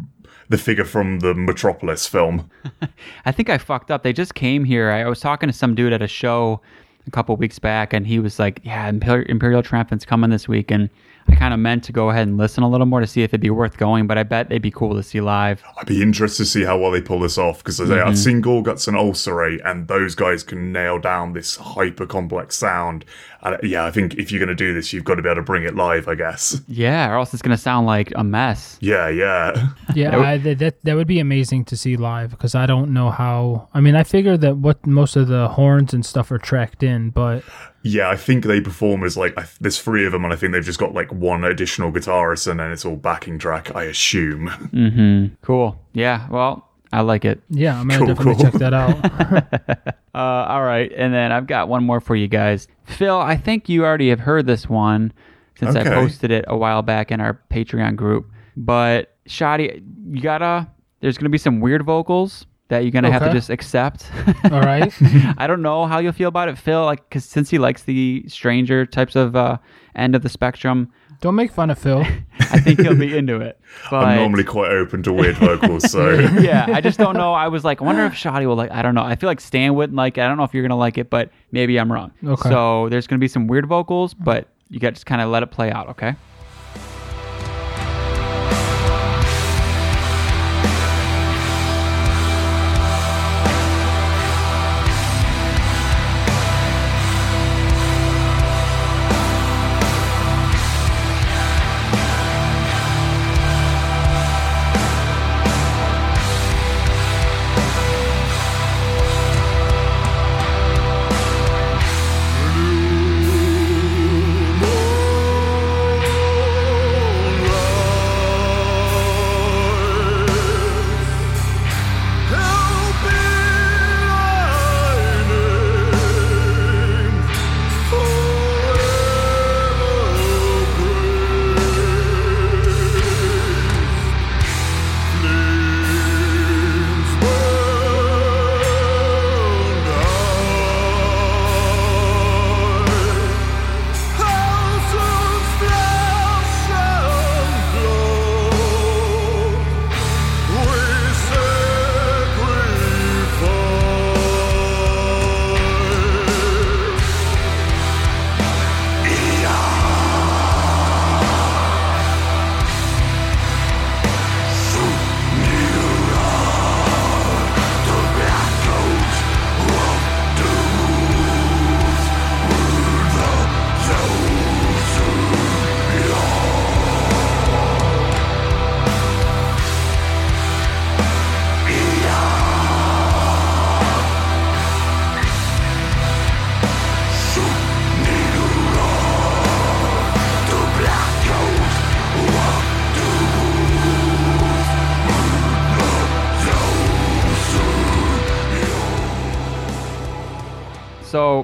the 0.49 0.59
figure 0.59 0.85
from 0.85 1.21
the 1.21 1.35
Metropolis 1.35 2.07
film. 2.07 2.51
I 3.27 3.31
think 3.33 3.49
I 3.51 3.59
fucked 3.59 3.91
up. 3.91 4.03
They 4.03 4.13
just 4.13 4.35
came 4.35 4.65
here. 4.65 4.91
I 4.91 5.09
was 5.09 5.21
talking 5.21 5.49
to 5.49 5.53
some 5.53 5.75
dude 5.77 5.93
at 5.93 6.03
a 6.03 6.09
show 6.09 6.61
a 7.07 7.11
couple 7.11 7.37
weeks 7.37 7.59
back, 7.59 7.93
and 7.93 8.07
he 8.07 8.19
was 8.19 8.39
like, 8.39 8.61
"Yeah, 8.65 8.89
Imperial, 8.89 9.27
Imperial 9.31 9.63
Triumphant's 9.63 10.05
coming 10.05 10.31
this 10.31 10.49
week," 10.49 10.71
and 10.71 10.89
I 11.29 11.37
kind 11.37 11.55
of 11.55 11.61
meant 11.61 11.85
to 11.85 11.93
go 11.93 12.11
ahead 12.11 12.27
and 12.27 12.37
listen 12.37 12.63
a 12.63 12.69
little 12.69 12.87
more 12.87 13.01
to 13.01 13.07
see 13.07 13.23
if 13.23 13.31
it'd 13.31 13.41
be 13.41 13.51
worth 13.51 13.77
going. 13.77 14.07
But 14.07 14.19
I 14.19 14.23
bet 14.25 14.49
they'd 14.49 14.61
be 14.61 14.71
cool 14.71 14.95
to 14.97 15.03
see 15.03 15.21
live. 15.21 15.63
I'd 15.79 15.87
be 15.87 16.03
interested 16.03 16.45
to 16.45 16.51
see 16.51 16.65
how 16.65 16.79
well 16.79 16.91
they 16.91 17.01
pull 17.01 17.21
this 17.21 17.39
off 17.39 17.59
because 17.59 17.81
Mm-hmm. 17.81 18.09
I've 18.09 18.19
seen 18.19 18.43
Gorguts 18.43 18.87
and 18.89 18.97
Ulcerate, 18.97 19.61
and 19.65 19.89
those 19.89 20.15
guys 20.15 20.43
can 20.43 20.71
nail 20.73 20.99
down 20.99 21.33
this 21.33 21.57
hyper 21.57 22.07
complex 22.07 22.57
sound. 22.57 23.05
And 23.43 23.59
yeah, 23.63 23.87
I 23.87 23.91
think 23.91 24.15
if 24.17 24.31
you're 24.31 24.39
going 24.39 24.49
to 24.51 24.55
do 24.55 24.75
this, 24.75 24.93
you've 24.93 25.05
got 25.05 25.15
to 25.15 25.23
be 25.23 25.29
able 25.29 25.37
to 25.37 25.43
bring 25.43 25.63
it 25.65 25.75
live, 25.75 26.09
I 26.09 26.15
guess. 26.15 26.61
Yeah, 26.69 27.11
or 27.11 27.17
else 27.17 27.33
it's 27.33 27.43
gonna 27.43 27.57
sound 27.57 27.87
like 27.87 28.13
a 28.17 28.23
mess. 28.23 28.77
Yeah, 28.81 29.09
yeah. 29.09 29.69
Yeah, 29.95 30.17
I, 30.19 30.37
that, 30.39 30.59
that 30.59 30.85
that 30.85 30.95
would 30.95 31.07
be 31.09 31.19
amazing 31.21 31.65
to 31.67 31.77
see 31.77 31.97
live 31.97 32.31
because 32.31 32.55
I 32.55 32.67
don't 32.67 32.93
know 32.93 33.11
how. 33.11 33.69
I 33.75 33.81
mean, 33.81 33.97
I 33.97 34.05
figure 34.05 34.37
that 34.37 34.59
what 34.59 34.87
most 34.87 35.17
of 35.17 35.27
the 35.29 35.49
horns 35.49 35.93
and 35.95 36.05
stuff 36.07 36.31
are 36.31 36.39
tracked 36.39 36.83
in, 36.83 37.11
but 37.11 37.43
Yeah, 37.83 38.11
I 38.11 38.17
think 38.17 38.45
they 38.45 38.61
perform 38.61 39.05
as 39.05 39.17
like 39.17 39.37
I, 39.39 39.47
there's 39.61 39.81
three 39.81 40.05
of 40.05 40.13
them, 40.13 40.25
and 40.25 40.33
I 40.33 40.37
think 40.37 40.53
they've 40.53 40.65
just 40.65 40.79
got 40.79 40.93
like 40.95 41.13
one 41.13 41.45
additional 41.45 41.91
guitarist, 41.91 42.47
and 42.47 42.61
then 42.61 42.71
it's 42.73 42.85
all 42.85 42.97
backing 42.97 43.39
track. 43.39 43.75
I 43.75 43.85
assume. 43.85 44.49
Mm-hmm. 44.49 45.35
Cool. 45.43 45.81
Yeah. 45.95 46.29
Well, 46.29 46.69
I 46.93 47.01
like 47.03 47.25
it. 47.25 47.41
yeah, 47.49 47.81
I'm 47.81 47.89
gonna 47.89 47.99
Cool, 47.99 48.07
definitely 48.09 48.35
cool. 48.35 48.51
check 48.51 48.61
that 48.61 48.75
out. 48.75 49.97
Uh, 50.13 50.45
all 50.49 50.65
right, 50.65 50.91
and 50.97 51.15
then 51.15 51.31
I've 51.31 51.47
got 51.47 51.69
one 51.69 51.85
more 51.85 52.01
for 52.01 52.17
you 52.17 52.27
guys. 52.27 52.67
Phil, 52.85 53.17
I 53.17 53.37
think 53.37 53.69
you 53.69 53.85
already 53.85 54.09
have 54.11 54.19
heard 54.19 54.45
this 54.45 54.69
one 54.69 55.13
since 55.55 55.77
I 55.77 55.85
posted 55.85 56.33
it 56.33 56.45
a 56.49 56.57
while 56.57 56.83
back 56.83 57.13
in 57.13 57.21
our 57.21 57.41
Patreon 57.49 57.95
group. 57.95 58.29
But 58.57 59.15
Shoddy, 59.27 59.81
you 60.11 60.21
gotta. 60.21 60.67
There's 60.99 61.17
gonna 61.17 61.29
be 61.31 61.39
some 61.39 61.61
weird 61.61 61.85
vocals 61.85 62.45
that 62.71 62.79
you're 62.85 62.91
gonna 62.93 63.11
have 63.13 63.23
to 63.25 63.33
just 63.33 63.51
accept. 63.51 64.11
All 64.45 64.61
right. 64.63 64.93
I 65.39 65.47
don't 65.47 65.61
know 65.61 65.87
how 65.87 65.99
you'll 65.99 66.13
feel 66.13 66.29
about 66.29 66.49
it, 66.49 66.57
Phil. 66.57 66.85
Like, 66.85 67.09
cause 67.11 67.25
since 67.25 67.51
he 67.51 67.59
likes 67.59 67.83
the 67.83 68.25
stranger 68.29 68.87
types 68.87 69.15
of 69.17 69.37
uh, 69.37 69.59
end 69.95 70.15
of 70.15 70.23
the 70.23 70.29
spectrum, 70.29 70.91
Don't 71.21 71.35
make 71.35 71.53
fun 71.53 71.69
of 71.69 71.79
Phil. 71.79 72.01
I 72.41 72.61
think 72.61 72.81
he'll 72.81 72.97
be 72.97 73.17
into 73.17 73.41
it. 73.41 73.61
But 73.91 74.05
I'm 74.05 74.17
normally 74.19 74.45
quite 74.45 74.71
open 74.73 75.03
to 75.05 75.13
weird 75.13 75.37
vocals, 75.37 75.91
so 75.91 76.11
yeah, 76.11 76.67
I 76.69 76.81
just 76.81 76.99
don't 76.99 77.17
know. 77.17 77.33
I 77.35 77.49
was 77.49 77.65
like, 77.65 77.81
I 77.81 77.85
wonder 77.85 78.05
if 78.07 78.15
Shoddy 78.15 78.47
will 78.47 78.57
like. 78.57 78.71
I 78.73 78.83
don't 78.83 78.95
know. 78.95 79.03
I 79.05 79.15
feel 79.17 79.29
like 79.29 79.41
Stan 79.41 79.75
wouldn't 79.75 79.97
like 79.97 80.19
it. 80.19 80.23
I 80.23 80.29
don't 80.29 80.37
know 80.37 80.45
if 80.45 80.55
you're 80.55 80.63
gonna 80.65 80.77
like 80.77 80.99
it, 80.99 81.09
but 81.11 81.31
maybe 81.53 81.79
I'm 81.79 81.93
wrong. 81.93 82.11
Okay. 82.25 82.49
So 82.49 82.89
there's 82.89 83.07
gonna 83.07 83.21
be 83.21 83.29
some 83.29 83.47
weird 83.47 83.67
vocals, 83.67 84.15
but 84.15 84.49
you 84.69 84.79
got 84.81 84.91
to 84.91 84.93
just 84.95 85.07
kind 85.07 85.21
of 85.21 85.29
let 85.29 85.43
it 85.43 85.51
play 85.51 85.71
out. 85.73 85.89
Okay. 85.91 86.15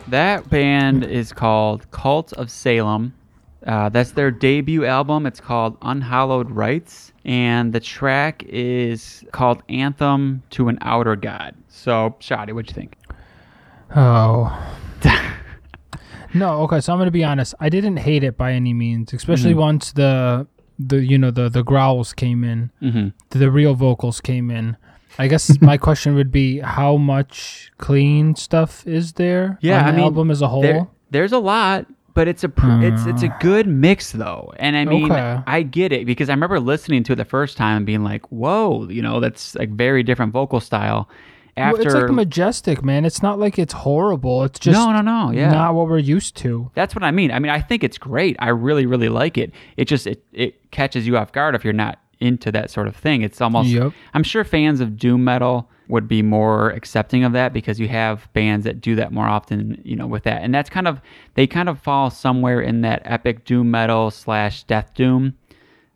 That 0.09 0.49
band 0.51 1.05
is 1.05 1.33
called 1.33 1.91
Cult 1.91 2.33
of 2.35 2.51
Salem. 2.51 3.15
Uh, 3.67 3.89
that's 3.89 4.13
their 4.13 4.31
debut 4.31 4.85
album. 4.85 5.27
It's 5.27 5.41
called 5.41 5.77
Unhallowed 5.83 6.51
Rites, 6.51 7.13
and 7.25 7.73
the 7.73 7.81
track 7.81 8.45
is 8.47 9.25
called 9.33 9.63
Anthem 9.69 10.43
to 10.51 10.69
an 10.69 10.79
Outer 10.83 11.17
God. 11.17 11.55
So, 11.69 12.15
Shoddy, 12.21 12.53
what'd 12.53 12.71
you 12.71 12.75
think? 12.75 12.97
Oh. 13.97 14.57
no, 16.35 16.61
okay, 16.63 16.81
so 16.81 16.93
I'm 16.93 16.99
going 16.99 17.07
to 17.09 17.11
be 17.13 17.25
honest. 17.25 17.55
I 17.59 17.69
didn't 17.69 17.97
hate 17.99 18.23
it 18.23 18.37
by 18.37 18.53
any 18.53 18.73
means, 18.73 19.13
especially 19.13 19.51
Mm-hmm. 19.51 19.61
once 19.61 19.93
the 19.93 20.47
the 20.79 21.03
you 21.05 21.17
know 21.17 21.31
the 21.31 21.49
the 21.49 21.63
growls 21.65 22.13
came 22.13 22.45
in, 22.45 22.71
Mhm. 22.83 23.15
the 23.31 23.51
real 23.51 23.75
vocals 23.75 24.21
came 24.21 24.51
in. 24.51 24.77
I 25.19 25.29
guess 25.29 25.61
my 25.61 25.77
question 25.77 26.15
would 26.15 26.31
be 26.31 26.59
how 26.61 26.97
much 26.97 27.73
clean 27.79 28.35
stuff 28.35 28.87
is 28.87 29.15
there 29.15 29.59
Yeah, 29.61 29.81
on 29.81 29.87
the 29.87 29.93
mean, 29.93 30.01
album 30.03 30.31
as 30.31 30.43
a 30.43 30.49
whole? 30.49 30.63
There, 30.63 30.87
there's 31.11 31.33
a 31.33 31.39
lot, 31.39 31.87
but 32.15 32.29
it's 32.29 32.45
a 32.45 32.49
pr- 32.49 32.83
it's 32.83 33.07
it's 33.07 33.23
a 33.23 33.29
hmm. 33.29 33.39
good 33.41 33.67
mix 33.67 34.13
though, 34.13 34.53
and 34.57 34.77
I 34.77 34.85
mean 34.85 35.13
Okay. 35.13 35.41
I 35.47 35.63
get 35.63 35.93
it 35.93 36.07
because 36.07 36.29
I 36.29 36.33
remember 36.33 36.59
listening 36.61 37.03
to 37.05 37.13
it 37.13 37.17
the 37.17 37.25
first 37.25 37.57
time 37.57 37.79
and 37.79 37.87
being 37.87 38.03
like, 38.03 38.27
"Whoa," 38.33 38.89
you 38.89 39.03
know, 39.03 39.21
that's 39.21 39.55
like 39.55 39.71
very 39.71 40.03
different 40.03 40.33
vocal 40.33 40.61
style. 40.61 41.09
Well, 41.57 41.69
After 41.69 41.83
it's 41.83 41.95
like 41.95 42.11
majestic, 42.11 42.85
man. 42.85 43.07
It's 43.07 43.23
not 43.23 43.39
like 43.39 43.59
it's 43.59 43.73
horrible. 43.73 44.45
It's 44.45 44.59
just 44.59 44.79
no, 44.79 44.93
no, 44.93 45.01
no, 45.01 45.31
yeah, 45.31 45.51
not 45.51 45.75
what 45.75 45.89
we're 45.89 45.99
used 45.99 46.37
to. 46.39 46.71
That's 46.75 46.95
what 46.95 47.03
I 47.03 47.11
mean. 47.11 47.31
I 47.31 47.39
mean, 47.39 47.51
I 47.51 47.61
think 47.61 47.83
it's 47.83 47.97
great. 47.97 48.37
I 48.41 48.49
really, 48.49 48.85
really 48.85 49.09
like 49.09 49.39
it. 49.39 49.53
It 49.79 49.87
just 49.87 50.07
it, 50.07 50.23
it 50.33 50.71
catches 50.71 51.07
you 51.07 51.17
off 51.17 51.33
guard 51.33 51.55
if 51.55 51.65
you're 51.65 51.73
not 51.73 51.99
into 52.21 52.51
that 52.53 52.71
sort 52.71 52.89
of 52.89 52.97
thing. 52.97 53.23
It's 53.23 53.41
almost. 53.41 53.69
Yep. 53.69 53.93
I'm 54.15 54.23
sure 54.23 54.45
fans 54.45 54.81
of 54.81 54.97
doom 54.97 55.25
metal 55.25 55.71
would 55.89 56.09
be 56.09 56.23
more 56.23 56.71
accepting 56.71 57.23
of 57.25 57.33
that 57.33 57.53
because 57.53 57.79
you 57.79 57.89
have 57.89 58.29
bands 58.33 58.65
that 58.65 58.81
do 58.81 58.95
that 58.97 59.13
more 59.13 59.27
often. 59.27 59.81
You 59.85 59.97
know, 59.97 60.07
with 60.07 60.25
that, 60.25 60.43
and 60.43 60.55
that's 60.55 60.71
kind 60.71 60.89
of 60.89 61.01
they 61.35 61.47
kind 61.47 61.69
of 61.69 61.79
fall 61.81 62.11
somewhere 62.11 62.61
in 62.61 62.81
that 62.83 63.03
epic 63.05 63.45
doom 63.45 63.71
metal 63.71 64.11
slash 64.11 64.65
death 64.65 64.95
doom 64.95 65.35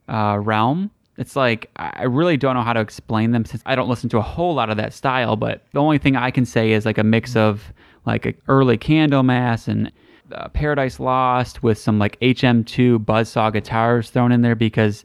uh, 0.08 0.38
realm. 0.40 0.90
It's 1.16 1.36
like 1.36 1.70
I 1.76 2.04
really 2.04 2.36
don't 2.36 2.54
know 2.54 2.62
how 2.62 2.72
to 2.72 2.80
explain 2.80 3.32
them 3.32 3.44
since 3.44 3.62
I 3.66 3.74
don't 3.74 3.88
listen 3.88 4.08
to 4.10 4.18
a 4.18 4.22
whole 4.22 4.54
lot 4.54 4.70
of 4.70 4.76
that 4.76 4.92
style. 4.92 5.36
But 5.36 5.62
the 5.72 5.80
only 5.80 5.98
thing 5.98 6.16
I 6.16 6.30
can 6.30 6.46
say 6.46 6.72
is 6.72 6.86
like 6.86 6.98
a 6.98 7.04
mix 7.04 7.36
of 7.36 7.72
like 8.06 8.26
a 8.26 8.34
early 8.48 8.78
Candlemass 8.78 9.68
and 9.68 9.92
uh, 10.32 10.48
Paradise 10.48 11.00
Lost 11.00 11.62
with 11.62 11.78
some 11.78 11.98
like 11.98 12.18
HM2 12.20 13.04
buzzsaw 13.04 13.52
guitars 13.52 14.10
thrown 14.10 14.32
in 14.32 14.42
there 14.42 14.54
because 14.54 15.04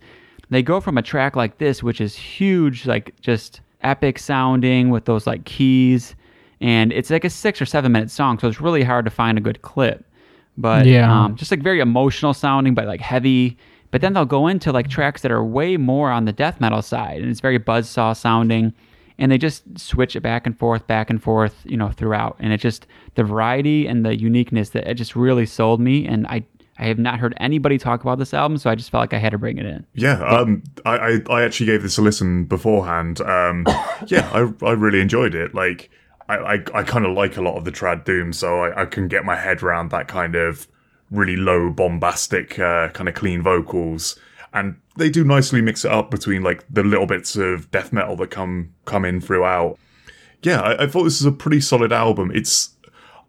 they 0.55 0.63
go 0.63 0.79
from 0.79 0.97
a 0.97 1.01
track 1.01 1.35
like 1.35 1.57
this, 1.57 1.83
which 1.83 1.99
is 2.01 2.15
huge, 2.15 2.85
like 2.85 3.19
just 3.21 3.61
epic 3.81 4.17
sounding 4.17 4.89
with 4.89 5.05
those 5.05 5.27
like 5.27 5.45
keys, 5.45 6.15
and 6.61 6.91
it's 6.93 7.09
like 7.09 7.25
a 7.25 7.29
six 7.29 7.61
or 7.61 7.65
seven 7.65 7.91
minute 7.91 8.09
song, 8.09 8.39
so 8.39 8.47
it's 8.47 8.61
really 8.61 8.83
hard 8.83 9.05
to 9.05 9.11
find 9.11 9.37
a 9.37 9.41
good 9.41 9.61
clip. 9.61 10.05
But 10.57 10.85
Yeah. 10.85 11.11
um, 11.11 11.35
just 11.35 11.51
like 11.51 11.61
very 11.61 11.79
emotional 11.81 12.33
sounding, 12.33 12.73
but 12.73 12.87
like 12.87 13.01
heavy. 13.01 13.57
But 13.91 14.01
then 14.01 14.13
they'll 14.13 14.25
go 14.25 14.47
into 14.47 14.71
like 14.71 14.89
tracks 14.89 15.21
that 15.21 15.31
are 15.31 15.43
way 15.43 15.77
more 15.77 16.09
on 16.11 16.25
the 16.25 16.33
death 16.33 16.59
metal 16.59 16.81
side, 16.81 17.21
and 17.21 17.29
it's 17.29 17.39
very 17.41 17.59
buzzsaw 17.59 18.15
sounding. 18.15 18.73
And 19.17 19.31
they 19.31 19.37
just 19.37 19.63
switch 19.79 20.17
it 20.17 20.21
back 20.21 20.45
and 20.45 20.57
forth, 20.57 20.87
back 20.87 21.09
and 21.09 21.23
forth, 21.23 21.61
you 21.63 21.77
know, 21.77 21.89
throughout. 21.89 22.35
And 22.39 22.51
it 22.51 22.57
just 22.57 22.85
the 23.15 23.23
variety 23.23 23.87
and 23.87 24.05
the 24.05 24.17
uniqueness 24.17 24.71
that 24.71 24.85
it 24.87 24.95
just 24.95 25.15
really 25.15 25.45
sold 25.45 25.79
me. 25.79 26.05
And 26.05 26.27
I 26.27 26.43
I 26.77 26.85
have 26.85 26.99
not 26.99 27.19
heard 27.19 27.33
anybody 27.37 27.77
talk 27.77 28.01
about 28.01 28.19
this 28.19 28.33
album, 28.33 28.57
so 28.57 28.69
I 28.69 28.75
just 28.75 28.89
felt 28.89 29.01
like 29.01 29.13
I 29.13 29.17
had 29.17 29.31
to 29.31 29.37
bring 29.37 29.57
it 29.57 29.65
in. 29.65 29.85
Yeah, 29.93 30.21
um, 30.25 30.63
I, 30.85 30.97
I, 30.97 31.19
I 31.29 31.43
actually 31.43 31.67
gave 31.67 31.81
this 31.81 31.97
a 31.97 32.01
listen 32.01 32.45
beforehand. 32.45 33.21
Um, 33.21 33.65
yeah, 34.07 34.29
I, 34.33 34.51
I 34.65 34.71
really 34.71 34.99
enjoyed 34.99 35.35
it. 35.35 35.55
Like, 35.55 35.89
I, 36.27 36.35
I, 36.35 36.53
I 36.73 36.83
kind 36.83 37.05
of 37.05 37.15
like 37.15 37.37
a 37.37 37.41
lot 37.41 37.55
of 37.55 37.63
the 37.63 37.71
trad 37.71 38.03
doom, 38.03 38.33
so 38.33 38.61
I, 38.61 38.81
I 38.81 38.85
can 38.85 39.07
get 39.07 39.23
my 39.23 39.35
head 39.35 39.63
around 39.63 39.91
that 39.91 40.09
kind 40.09 40.35
of 40.35 40.67
really 41.11 41.37
low, 41.37 41.69
bombastic, 41.69 42.59
uh, 42.59 42.89
kind 42.89 43.07
of 43.07 43.15
clean 43.15 43.41
vocals. 43.41 44.19
And 44.53 44.77
they 44.97 45.09
do 45.09 45.23
nicely 45.23 45.61
mix 45.61 45.85
it 45.85 45.91
up 45.91 46.09
between 46.11 46.41
like 46.41 46.65
the 46.69 46.83
little 46.83 47.05
bits 47.05 47.35
of 47.35 47.69
death 47.71 47.91
metal 47.91 48.15
that 48.17 48.31
come 48.31 48.73
come 48.85 49.03
in 49.03 49.19
throughout. 49.19 49.77
Yeah, 50.41 50.61
I, 50.61 50.83
I 50.83 50.87
thought 50.87 51.03
this 51.03 51.21
was 51.21 51.25
a 51.25 51.31
pretty 51.31 51.59
solid 51.61 51.91
album. 51.91 52.31
It's 52.33 52.69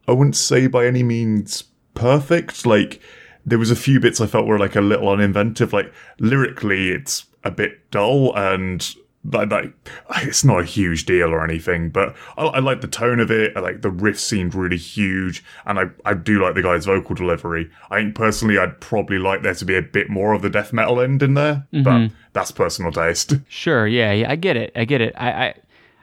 I 0.07 0.13
wouldn't 0.13 0.37
say 0.37 0.69
by 0.69 0.87
any 0.87 1.03
means 1.03 1.65
perfect. 1.95 2.65
Like 2.65 3.01
there 3.47 3.59
was 3.59 3.71
a 3.71 3.77
few 3.77 4.01
bits 4.01 4.21
I 4.21 4.27
felt 4.27 4.47
were 4.47 4.59
like 4.59 4.77
a 4.77 4.81
little 4.81 5.07
uninventive. 5.07 5.73
Like 5.73 5.93
lyrically, 6.19 6.91
it's 6.91 7.27
a 7.45 7.51
bit 7.51 7.91
dull 7.91 8.37
and 8.37 8.95
like, 9.33 9.51
like 9.51 10.27
it's 10.27 10.45
not 10.45 10.61
a 10.61 10.65
huge 10.65 11.07
deal 11.07 11.31
or 11.31 11.43
anything. 11.45 11.91
But 11.91 12.15
I, 12.37 12.47
I 12.47 12.59
like 12.59 12.81
the 12.81 12.89
tone 12.89 13.21
of 13.21 13.31
it. 13.31 13.57
I 13.57 13.61
like 13.61 13.83
the 13.83 13.91
riff 13.91 14.19
seemed 14.19 14.55
really 14.55 14.77
huge, 14.77 15.45
and 15.65 15.79
I 15.79 15.85
I 16.05 16.15
do 16.15 16.43
like 16.43 16.55
the 16.55 16.63
guy's 16.63 16.87
vocal 16.87 17.15
delivery. 17.15 17.71
I 17.91 18.01
think 18.01 18.15
personally, 18.15 18.59
I'd 18.59 18.81
probably 18.81 19.19
like 19.19 19.43
there 19.43 19.55
to 19.55 19.65
be 19.65 19.77
a 19.77 19.83
bit 19.83 20.11
more 20.11 20.33
of 20.33 20.43
the 20.43 20.51
death 20.51 20.73
metal 20.73 21.01
end 21.01 21.23
in 21.23 21.35
there, 21.35 21.67
but 21.73 21.85
mm-hmm. 21.85 22.15
that's 22.33 22.51
personal 22.51 22.93
taste. 22.93 23.35
Sure, 23.49 23.87
yeah, 23.87 24.13
yeah, 24.13 24.31
I 24.31 24.37
get 24.37 24.57
it. 24.57 24.73
I 24.77 24.85
get 24.85 25.01
it. 25.01 25.15
I, 25.17 25.31
I 25.31 25.55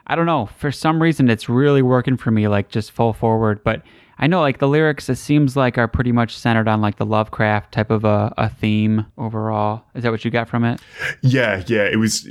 I 0.08 0.16
don't 0.16 0.26
know. 0.26 0.48
For 0.58 0.72
some 0.72 1.02
reason 1.02 1.30
it's 1.30 1.48
really 1.48 1.82
working 1.82 2.18
for 2.18 2.32
me, 2.32 2.48
like 2.48 2.70
just 2.70 2.91
full 2.91 3.14
forward. 3.14 3.64
But 3.64 3.84
I 4.24 4.28
know 4.28 4.39
like 4.39 4.59
the 4.59 4.69
lyrics 4.69 5.09
it 5.09 5.17
seems 5.17 5.57
like 5.57 5.78
are 5.78 5.89
pretty 5.89 6.13
much 6.13 6.38
centered 6.38 6.69
on 6.69 6.80
like 6.80 6.95
the 6.95 7.05
Lovecraft 7.05 7.74
type 7.74 7.91
of 7.91 8.05
a, 8.05 8.34
a 8.38 8.47
theme 8.47 9.05
overall. 9.17 9.84
Is 9.95 10.03
that 10.03 10.13
what 10.13 10.24
you 10.24 10.32
got 10.32 10.47
from 10.47 10.63
it? 10.63 10.80
Yeah, 11.21 11.61
yeah, 11.67 11.84
it 11.84 11.97
was. 11.97 12.26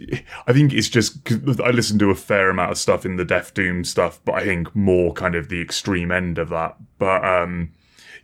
I 0.46 0.54
think 0.54 0.72
it's 0.72 0.88
just 0.88 1.18
I 1.60 1.68
listened 1.68 2.00
to 2.00 2.08
a 2.08 2.14
fair 2.14 2.48
amount 2.48 2.70
of 2.70 2.78
stuff 2.78 3.04
in 3.04 3.16
the 3.16 3.26
Death 3.26 3.52
Doom 3.52 3.84
stuff, 3.84 4.20
but 4.24 4.36
I 4.36 4.42
think 4.42 4.74
more 4.74 5.12
kind 5.12 5.34
of 5.34 5.50
the 5.50 5.60
extreme 5.60 6.10
end 6.10 6.38
of 6.38 6.48
that. 6.48 6.76
But 6.96 7.22
um, 7.26 7.74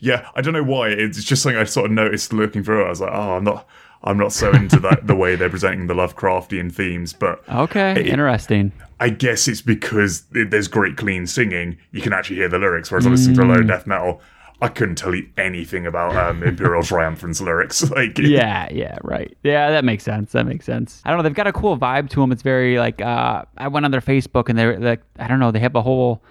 yeah, 0.01 0.27
I 0.35 0.41
don't 0.41 0.55
know 0.55 0.65
why. 0.65 0.89
It's 0.89 1.23
just 1.23 1.43
something 1.43 1.61
I 1.61 1.65
sort 1.65 1.87
of 1.87 1.93
noticed 1.93 2.33
looking 2.33 2.65
through 2.65 2.85
it. 2.85 2.87
I 2.87 2.89
was 2.89 3.03
like, 3.03 3.13
oh, 3.13 3.33
I'm 3.37 3.45
not, 3.45 3.69
I'm 4.05 4.17
not 4.17 4.33
so 4.33 4.51
into 4.53 4.79
that 4.81 5.07
the 5.07 5.15
way 5.17 5.35
they're 5.37 5.51
presenting 5.51 5.87
the 5.89 5.95
Lovecraftian 5.95 6.73
themes. 6.73 7.13
But 7.13 7.43
Okay, 7.49 7.93
It- 8.01 8.07
interesting. 8.09 8.73
I 9.01 9.11
guess 9.11 9.47
it's 9.49 9.61
because 9.63 10.23
there's 10.33 10.67
great 10.69 10.97
clean 10.97 11.27
singing. 11.27 11.77
You 11.93 12.01
can 12.01 12.13
actually 12.13 12.37
hear 12.37 12.49
the 12.49 12.59
lyrics. 12.59 12.91
Whereas 12.91 13.07
I 13.07 13.11
listen 13.11 13.35
to 13.35 13.43
a 13.43 13.45
load 13.45 13.61
of 13.61 13.67
death 13.69 13.87
metal, 13.87 14.21
I 14.61 14.67
couldn't 14.67 14.97
tell 14.97 15.15
you 15.15 15.29
anything 15.37 15.87
about 15.87 16.17
um, 16.17 16.43
Imperial 16.43 16.83
Triumphant's 16.83 17.41
lyrics. 17.41 17.89
Like, 17.91 18.19
Yeah, 18.19 18.67
yeah, 18.73 18.99
right. 19.05 19.37
Yeah, 19.45 19.71
that 19.71 19.85
makes 19.85 20.03
sense. 20.03 20.33
That 20.33 20.47
makes 20.47 20.65
sense. 20.67 21.01
I 21.05 21.11
don't 21.11 21.19
know. 21.19 21.23
They've 21.23 21.33
got 21.35 21.47
a 21.47 21.53
cool 21.53 21.79
vibe 21.79 22.09
to 22.11 22.21
them. 22.21 22.33
It's 22.33 22.43
very 22.43 22.77
like 22.79 23.01
uh, 23.01 23.45
I 23.57 23.69
went 23.69 23.85
on 23.85 23.93
their 23.93 24.01
Facebook 24.01 24.49
and 24.49 24.59
they're 24.59 24.79
like 24.81 25.03
I 25.19 25.29
don't 25.29 25.39
know. 25.39 25.53
They 25.53 25.61
have 25.61 25.77
a 25.77 25.83
whole 25.83 26.23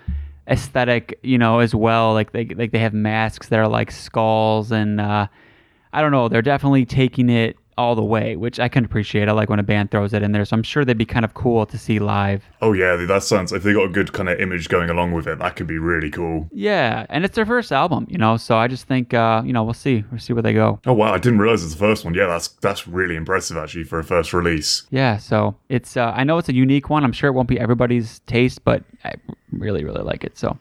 aesthetic, 0.50 1.20
you 1.24 1.38
know, 1.38 1.60
as 1.60 1.74
well. 1.76 2.14
Like 2.14 2.32
they 2.32 2.46
like 2.46 2.72
they 2.72 2.80
have 2.80 2.94
masks 2.94 3.48
that 3.50 3.60
are 3.60 3.68
like 3.68 3.92
skulls 3.92 4.72
and 4.72 5.00
uh, 5.00 5.28
I 5.98 6.02
don't 6.02 6.12
know. 6.12 6.30
They're 6.30 6.44
definitely 6.44 6.86
taking 6.86 7.28
it 7.28 7.58
all 7.76 7.96
the 7.96 8.04
way, 8.04 8.36
which 8.36 8.60
I 8.60 8.68
can 8.68 8.86
appreciate. 8.86 9.28
I 9.28 9.32
like 9.32 9.50
when 9.50 9.58
a 9.58 9.64
band 9.64 9.90
throws 9.90 10.14
it 10.14 10.22
in 10.22 10.32
there. 10.32 10.46
So 10.46 10.56
I'm 10.56 10.62
sure 10.62 10.86
they'd 10.86 10.96
be 10.96 11.06
kind 11.06 11.26
of 11.26 11.34
cool 11.34 11.66
to 11.66 11.76
see 11.76 11.98
live. 11.98 12.44
Oh 12.62 12.74
yeah, 12.74 12.96
that 12.96 13.24
sounds. 13.24 13.52
If 13.52 13.64
they 13.64 13.74
got 13.74 13.86
a 13.86 13.90
good 13.90 14.14
kind 14.14 14.30
of 14.30 14.40
image 14.40 14.70
going 14.70 14.92
along 14.92 15.14
with 15.14 15.26
it, 15.26 15.40
that 15.40 15.56
could 15.56 15.66
be 15.66 15.80
really 15.80 16.12
cool. 16.12 16.50
Yeah, 16.52 17.08
and 17.10 17.26
it's 17.26 17.34
their 17.34 17.48
first 17.48 17.72
album, 17.72 18.06
you 18.12 18.20
know. 18.20 18.38
So 18.38 18.58
I 18.58 18.68
just 18.68 18.88
think 18.88 19.16
uh, 19.16 19.42
you 19.44 19.54
know 19.54 19.64
we'll 19.64 19.74
see. 19.74 20.04
We'll 20.12 20.20
see 20.20 20.34
where 20.34 20.44
they 20.44 20.54
go. 20.54 20.80
Oh 20.86 20.94
wow, 20.94 21.16
I 21.16 21.18
didn't 21.18 21.40
realize 21.40 21.64
it's 21.64 21.74
the 21.74 21.80
first 21.80 22.06
one. 22.06 22.14
Yeah, 22.14 22.28
that's 22.28 22.50
that's 22.50 22.88
really 22.88 23.16
impressive 23.16 23.58
actually 23.58 23.86
for 23.86 23.98
a 23.98 24.04
first 24.04 24.34
release. 24.34 24.84
Yeah, 24.92 25.18
so 25.18 25.56
it's 25.68 25.98
uh, 25.98 26.14
I 26.16 26.24
know 26.24 26.38
it's 26.38 26.50
a 26.50 26.56
unique 26.56 26.92
one. 26.92 27.04
I'm 27.04 27.12
sure 27.12 27.28
it 27.28 27.34
won't 27.34 27.50
be 27.50 27.60
everybody's 27.60 28.20
taste, 28.28 28.64
but 28.64 28.84
I 29.04 29.14
really 29.52 29.84
really 29.84 30.04
like 30.04 30.24
it. 30.24 30.38
So, 30.38 30.60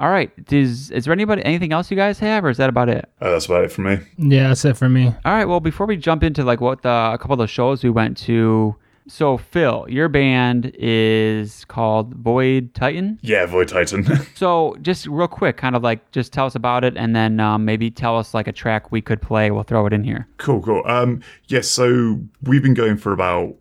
all 0.00 0.10
right, 0.10 0.30
is 0.50 0.90
is 0.90 1.04
there 1.04 1.12
anybody 1.12 1.44
anything 1.44 1.72
else 1.72 1.90
you 1.90 1.96
guys 1.96 2.18
have, 2.18 2.44
or 2.44 2.50
is 2.50 2.56
that 2.56 2.68
about 2.68 2.88
it? 2.88 3.08
Uh, 3.20 3.30
that's 3.30 3.46
about 3.46 3.64
it 3.64 3.72
for 3.72 3.82
me. 3.82 3.98
Yeah, 4.18 4.48
that's 4.48 4.64
it 4.64 4.76
for 4.76 4.88
me. 4.88 5.06
All 5.06 5.32
right, 5.32 5.44
well 5.46 5.60
before 5.60 5.86
we 5.86 5.96
jump 5.96 6.22
into 6.22 6.42
like 6.44 6.60
what 6.60 6.82
the, 6.82 6.88
a 6.88 7.18
couple 7.18 7.34
of 7.34 7.38
the 7.38 7.46
shows 7.46 7.84
we 7.84 7.90
went 7.90 8.16
to, 8.18 8.74
so 9.06 9.36
Phil, 9.36 9.86
your 9.88 10.08
band 10.08 10.72
is 10.78 11.64
called 11.66 12.14
Void 12.14 12.74
Titan. 12.74 13.18
Yeah, 13.22 13.46
Void 13.46 13.68
Titan. 13.68 14.06
So 14.34 14.76
just 14.82 15.06
real 15.06 15.28
quick, 15.28 15.56
kind 15.56 15.76
of 15.76 15.82
like 15.82 16.10
just 16.10 16.32
tell 16.32 16.46
us 16.46 16.54
about 16.54 16.82
it, 16.84 16.96
and 16.96 17.14
then 17.14 17.38
um, 17.38 17.64
maybe 17.64 17.90
tell 17.90 18.18
us 18.18 18.34
like 18.34 18.48
a 18.48 18.52
track 18.52 18.90
we 18.90 19.00
could 19.00 19.22
play. 19.22 19.50
We'll 19.50 19.62
throw 19.62 19.86
it 19.86 19.92
in 19.92 20.02
here. 20.04 20.26
cool, 20.38 20.60
cool. 20.60 20.82
Um, 20.86 21.20
yes, 21.46 21.68
so 21.68 22.18
we've 22.42 22.62
been 22.62 22.74
going 22.74 22.96
for 22.96 23.12
about 23.12 23.54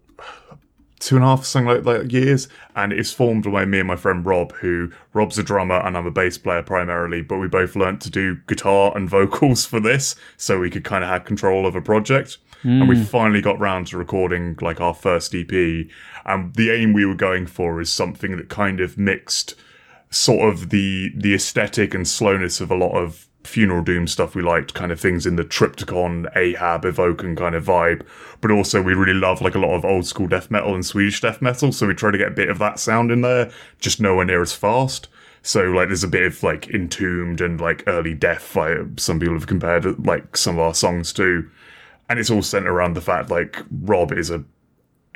two 1.04 1.16
and 1.18 1.24
a 1.24 1.28
half 1.28 1.44
something 1.44 1.68
like 1.68 1.84
that 1.84 2.12
years, 2.12 2.48
and 2.76 2.94
it's 2.94 3.12
formed 3.12 3.44
by 3.52 3.66
me 3.66 3.80
and 3.80 3.88
my 3.88 3.96
friend 3.96 4.26
Rob, 4.26 4.54
who 4.54 4.90
Rob's 5.14 5.38
a 5.38 5.44
drummer 5.44 5.80
and 5.86 5.98
I'm 5.98 6.06
a 6.06 6.12
bass 6.12 6.38
player 6.38 6.64
primarily, 6.64 7.22
but 7.22 7.40
we 7.40 7.48
both 7.48 7.76
learnt 7.76 8.02
to 8.04 8.10
do 8.10 8.38
guitar 8.48 8.96
and 8.96 9.10
vocals 9.18 9.66
for 9.66 9.80
this, 9.80 10.16
so 10.38 10.60
we 10.60 10.70
could 10.70 10.84
kind 10.84 11.04
of 11.04 11.10
have 11.10 11.26
control 11.26 11.68
of 11.68 11.76
a 11.76 11.82
project. 11.82 12.38
And 12.66 12.88
we 12.88 12.96
hmm. 12.96 13.04
finally 13.04 13.42
got 13.42 13.60
round 13.60 13.88
to 13.88 13.98
recording 13.98 14.58
like 14.62 14.80
our 14.80 14.94
first 14.94 15.36
EP. 15.36 15.52
And 16.26 16.56
the 16.56 16.72
aim 16.72 16.94
we 16.94 17.06
were 17.06 17.14
going 17.14 17.46
for 17.46 17.82
is 17.82 17.92
something 17.92 18.38
that 18.38 18.48
kind 18.48 18.80
of 18.80 18.98
mixed 18.98 19.56
sort 20.10 20.48
of 20.48 20.70
the 20.70 21.12
the 21.14 21.34
aesthetic 21.34 21.94
and 21.94 22.08
slowness 22.08 22.62
of 22.62 22.72
a 22.72 22.76
lot 22.76 22.94
of 22.94 23.28
funeral 23.44 23.84
doom 23.84 24.08
stuff 24.08 24.36
we 24.36 24.42
liked, 24.42 24.74
kind 24.74 24.92
of 24.92 25.00
things 25.00 25.26
in 25.26 25.36
the 25.36 25.44
Triptykon, 25.44 26.36
Ahab, 26.36 26.84
Evoken 26.84 27.38
kind 27.38 27.56
of 27.56 27.66
vibe. 27.66 28.06
But 28.42 28.52
also 28.52 28.82
we 28.82 28.94
really 28.94 29.14
love 29.14 29.42
like 29.42 29.56
a 29.56 29.60
lot 29.60 29.76
of 29.76 29.86
old 29.86 30.06
school 30.06 30.28
death 30.28 30.50
metal 30.52 30.74
and 30.74 30.86
Swedish 30.86 31.22
death 31.22 31.42
metal, 31.42 31.72
so 31.72 31.88
we 31.88 31.94
try 31.94 32.12
to 32.12 32.18
get 32.18 32.30
a 32.30 32.32
bit 32.32 32.50
of 32.50 32.60
that 32.60 32.80
sound 32.80 33.12
in 33.12 33.22
there, 33.22 33.52
just 33.80 34.02
nowhere 34.02 34.26
near 34.26 34.42
as 34.42 34.54
fast. 34.54 35.08
So 35.42 35.64
like 35.64 35.90
there's 35.90 36.06
a 36.06 36.08
bit 36.08 36.24
of 36.24 36.42
like 36.42 36.70
entombed 36.70 37.42
and 37.42 37.60
like 37.60 37.84
early 37.86 38.14
death, 38.14 38.56
like 38.56 38.78
some 38.98 39.20
people 39.20 39.36
have 39.36 39.48
compared 39.48 40.06
like 40.06 40.38
some 40.38 40.56
of 40.56 40.62
our 40.62 40.74
songs 40.74 41.12
to. 41.14 41.50
And 42.10 42.20
it's 42.20 42.30
all 42.30 42.42
centered 42.42 42.72
around 42.72 42.94
the 42.94 43.02
fact 43.02 43.30
like 43.30 43.58
Rob 43.70 44.12
is 44.12 44.30
a 44.30 44.44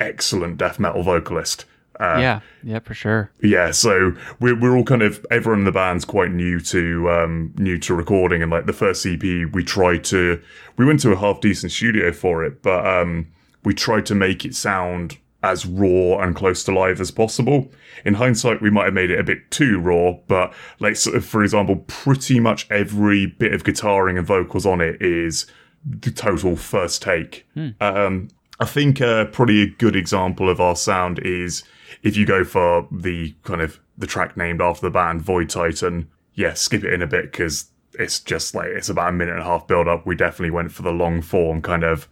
excellent 0.00 0.58
death 0.58 0.78
metal 0.78 1.02
vocalist. 1.02 1.64
Uh, 2.00 2.18
yeah, 2.20 2.40
yeah, 2.62 2.78
for 2.78 2.94
sure. 2.94 3.30
yeah, 3.42 3.70
so 3.70 4.12
we're 4.40 4.58
we're 4.58 4.76
all 4.76 4.84
kind 4.84 5.02
of 5.02 5.24
everyone 5.30 5.60
in 5.60 5.64
the 5.64 5.72
band's 5.72 6.04
quite 6.04 6.30
new 6.30 6.60
to 6.60 7.10
um 7.10 7.52
new 7.58 7.78
to 7.78 7.94
recording 7.94 8.40
and 8.42 8.50
like 8.50 8.66
the 8.66 8.72
first 8.72 9.04
EP 9.04 9.22
we 9.52 9.64
tried 9.64 10.04
to 10.04 10.40
we 10.76 10.84
went 10.84 11.00
to 11.00 11.10
a 11.12 11.16
half 11.16 11.40
decent 11.40 11.72
studio 11.72 12.12
for 12.12 12.44
it, 12.44 12.62
but 12.62 12.86
um 12.86 13.26
we 13.64 13.74
tried 13.74 14.06
to 14.06 14.14
make 14.14 14.44
it 14.44 14.54
sound 14.54 15.18
as 15.42 15.66
raw 15.66 16.18
and 16.18 16.34
close 16.34 16.64
to 16.64 16.72
live 16.76 17.00
as 17.00 17.10
possible. 17.10 17.70
In 18.04 18.14
hindsight, 18.14 18.60
we 18.60 18.70
might 18.70 18.86
have 18.86 18.94
made 18.94 19.10
it 19.10 19.20
a 19.20 19.24
bit 19.24 19.50
too 19.50 19.78
raw, 19.78 20.12
but 20.26 20.52
like, 20.80 20.96
sort 20.96 21.16
of, 21.16 21.24
for 21.24 21.42
example, 21.44 21.76
pretty 21.86 22.40
much 22.40 22.68
every 22.70 23.26
bit 23.26 23.52
of 23.52 23.62
guitaring 23.62 24.18
and 24.18 24.26
vocals 24.26 24.66
on 24.66 24.80
it 24.80 25.00
is 25.00 25.46
the 25.84 26.10
total 26.10 26.56
first 26.56 27.02
take. 27.02 27.46
Um, 27.80 28.28
I 28.58 28.64
think 28.64 29.00
uh, 29.00 29.26
probably 29.26 29.62
a 29.62 29.70
good 29.70 29.94
example 29.94 30.48
of 30.50 30.60
our 30.60 30.74
sound 30.74 31.20
is 31.20 31.62
if 32.02 32.16
you 32.16 32.26
go 32.26 32.44
for 32.44 32.86
the 32.90 33.34
kind 33.44 33.60
of 33.60 33.80
the 33.96 34.06
track 34.06 34.36
named 34.36 34.60
after 34.60 34.86
the 34.86 34.90
band, 34.90 35.22
Void 35.22 35.50
Titan. 35.50 36.08
Yeah, 36.34 36.54
skip 36.54 36.84
it 36.84 36.92
in 36.92 37.02
a 37.02 37.06
bit 37.06 37.32
because 37.32 37.66
it's 37.94 38.20
just 38.20 38.54
like 38.54 38.68
it's 38.68 38.88
about 38.88 39.08
a 39.08 39.12
minute 39.12 39.32
and 39.32 39.42
a 39.42 39.44
half 39.44 39.66
build 39.66 39.88
up. 39.88 40.06
We 40.06 40.14
definitely 40.14 40.50
went 40.50 40.72
for 40.72 40.82
the 40.82 40.92
long 40.92 41.20
form 41.20 41.60
kind 41.62 41.82
of. 41.82 42.08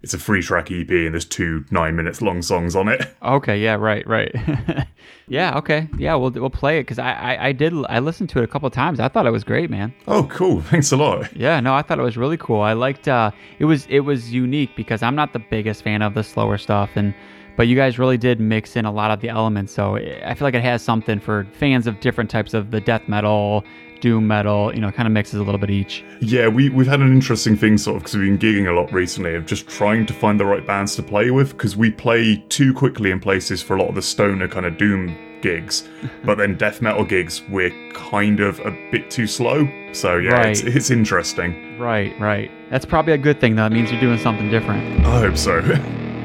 It's 0.00 0.14
a 0.14 0.18
free 0.18 0.42
track 0.42 0.70
EP 0.70 0.88
and 0.88 1.12
there's 1.12 1.24
two 1.24 1.64
nine 1.72 1.96
minutes 1.96 2.22
long 2.22 2.40
songs 2.40 2.76
on 2.76 2.88
it. 2.88 3.14
Okay, 3.22 3.58
yeah, 3.58 3.74
right, 3.74 4.06
right. 4.06 4.32
yeah, 5.28 5.58
okay, 5.58 5.88
yeah, 5.98 6.14
we'll 6.14 6.30
we'll 6.30 6.50
play 6.50 6.78
it 6.78 6.82
because 6.82 7.00
I, 7.00 7.12
I 7.12 7.46
I 7.48 7.52
did 7.52 7.74
I 7.88 7.98
listened 7.98 8.30
to 8.30 8.38
it 8.38 8.44
a 8.44 8.46
couple 8.46 8.70
times. 8.70 9.00
I 9.00 9.08
thought 9.08 9.26
it 9.26 9.32
was 9.32 9.44
great, 9.44 9.68
man. 9.70 9.92
Oh, 10.06 10.22
cool! 10.30 10.62
Thanks 10.70 10.92
a 10.92 10.96
lot. 10.96 11.36
Yeah, 11.36 11.58
no, 11.60 11.74
I 11.74 11.82
thought 11.82 11.98
it 11.98 12.02
was 12.02 12.16
really 12.16 12.36
cool. 12.38 12.60
I 12.60 12.72
liked 12.74 13.08
uh 13.08 13.32
it 13.58 13.64
was 13.66 13.86
it 13.90 14.00
was 14.00 14.32
unique 14.32 14.70
because 14.76 15.02
I'm 15.02 15.16
not 15.16 15.32
the 15.32 15.40
biggest 15.40 15.82
fan 15.82 16.00
of 16.00 16.14
the 16.14 16.22
slower 16.22 16.56
stuff 16.58 16.90
and 16.94 17.12
but 17.58 17.66
you 17.66 17.74
guys 17.76 17.98
really 17.98 18.16
did 18.16 18.38
mix 18.40 18.76
in 18.76 18.84
a 18.84 18.90
lot 18.92 19.10
of 19.10 19.20
the 19.20 19.28
elements. 19.28 19.72
So 19.74 19.96
eh, 19.96 20.20
I 20.24 20.32
feel 20.34 20.46
like 20.46 20.54
it 20.54 20.62
has 20.62 20.80
something 20.80 21.18
for 21.18 21.44
fans 21.58 21.86
of 21.88 21.98
different 22.00 22.30
types 22.30 22.54
of 22.54 22.70
the 22.70 22.80
death 22.80 23.08
metal, 23.08 23.64
doom 24.00 24.28
metal, 24.28 24.72
you 24.72 24.80
know, 24.80 24.92
kind 24.92 25.08
of 25.08 25.12
mixes 25.12 25.40
a 25.40 25.42
little 25.42 25.58
bit 25.58 25.68
each. 25.68 26.04
Yeah, 26.20 26.46
we, 26.46 26.68
we've 26.70 26.86
had 26.86 27.00
an 27.00 27.12
interesting 27.12 27.56
thing 27.56 27.76
sort 27.76 27.96
of 27.96 28.02
because 28.04 28.16
we've 28.16 28.38
been 28.38 28.38
gigging 28.38 28.68
a 28.68 28.72
lot 28.80 28.92
recently 28.92 29.34
of 29.34 29.44
just 29.44 29.66
trying 29.66 30.06
to 30.06 30.12
find 30.14 30.38
the 30.38 30.46
right 30.46 30.64
bands 30.64 30.94
to 30.96 31.02
play 31.02 31.32
with 31.32 31.50
because 31.50 31.76
we 31.76 31.90
play 31.90 32.36
too 32.48 32.72
quickly 32.72 33.10
in 33.10 33.18
places 33.18 33.60
for 33.60 33.74
a 33.76 33.80
lot 33.82 33.88
of 33.88 33.96
the 33.96 34.02
stoner 34.02 34.46
kind 34.46 34.64
of 34.64 34.78
doom 34.78 35.16
gigs, 35.42 35.88
but 36.24 36.38
then 36.38 36.56
death 36.56 36.80
metal 36.80 37.04
gigs 37.04 37.42
we're 37.50 37.72
kind 37.92 38.38
of 38.38 38.60
a 38.60 38.70
bit 38.92 39.10
too 39.10 39.26
slow. 39.26 39.68
So 39.92 40.16
yeah, 40.18 40.42
it's, 40.46 40.62
Right. 40.62 40.76
it's 40.76 40.90
interesting. 40.92 41.76
Right, 41.76 42.14
right. 42.20 42.52
That's 42.70 42.84
probably 42.84 43.14
a 43.14 43.18
good 43.18 43.40
thing 43.40 43.56
though. 43.56 43.66
It 43.66 43.72
means 43.72 43.90
you're 43.90 44.00
doing 44.00 44.18
something 44.20 44.48
different. 44.48 45.04
I 45.04 45.18
hope 45.18 45.36
so. 45.36 45.60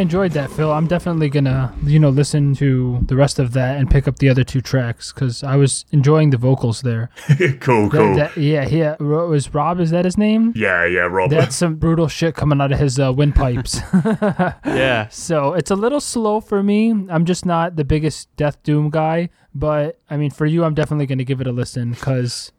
enjoyed 0.00 0.32
that, 0.32 0.50
Phil. 0.50 0.70
I'm 0.72 0.86
definitely 0.86 1.28
gonna, 1.28 1.72
you 1.84 1.98
know, 1.98 2.08
listen 2.10 2.54
to 2.56 2.98
the 3.06 3.14
rest 3.16 3.38
of 3.38 3.52
that 3.52 3.76
and 3.78 3.88
pick 3.90 4.08
up 4.08 4.18
the 4.18 4.28
other 4.28 4.42
two 4.44 4.60
tracks 4.60 5.12
because 5.12 5.42
I 5.44 5.56
was 5.56 5.84
enjoying 5.92 6.30
the 6.30 6.36
vocals 6.36 6.82
there. 6.82 7.10
cool, 7.60 7.88
That- 7.88 7.90
cool. 7.90 8.16
that- 8.16 8.36
yeah, 8.36 8.66
yeah. 8.68 8.96
Was 9.00 9.54
Rob? 9.54 9.78
Is 9.80 9.90
that 9.90 10.04
his 10.04 10.18
name? 10.18 10.52
yeah, 10.56 10.84
yeah, 10.84 11.00
Rob. 11.00 11.30
That's 11.30 11.54
some 11.56 11.76
brutal 11.76 12.08
shit 12.08 12.34
coming 12.34 12.60
out 12.60 12.72
of 12.72 12.78
his 12.78 12.98
uh, 12.98 13.12
windpipes. 13.12 13.80
Yeah. 14.64 15.08
so 15.08 15.54
it's 15.54 15.70
a 15.70 15.76
little 15.76 16.00
slow 16.00 16.40
for 16.40 16.62
me. 16.62 16.90
I'm 16.90 17.24
just 17.24 17.44
not 17.46 17.76
the 17.76 17.84
biggest 17.84 18.34
Death 18.36 18.62
Doom 18.62 18.90
guy, 18.90 19.28
but 19.54 20.00
I 20.08 20.16
mean, 20.16 20.30
for 20.30 20.46
you, 20.46 20.64
I'm 20.64 20.74
definitely 20.74 21.06
gonna 21.06 21.24
give 21.24 21.40
it 21.40 21.46
a 21.46 21.52
listen 21.52 21.90
because. 21.92 22.52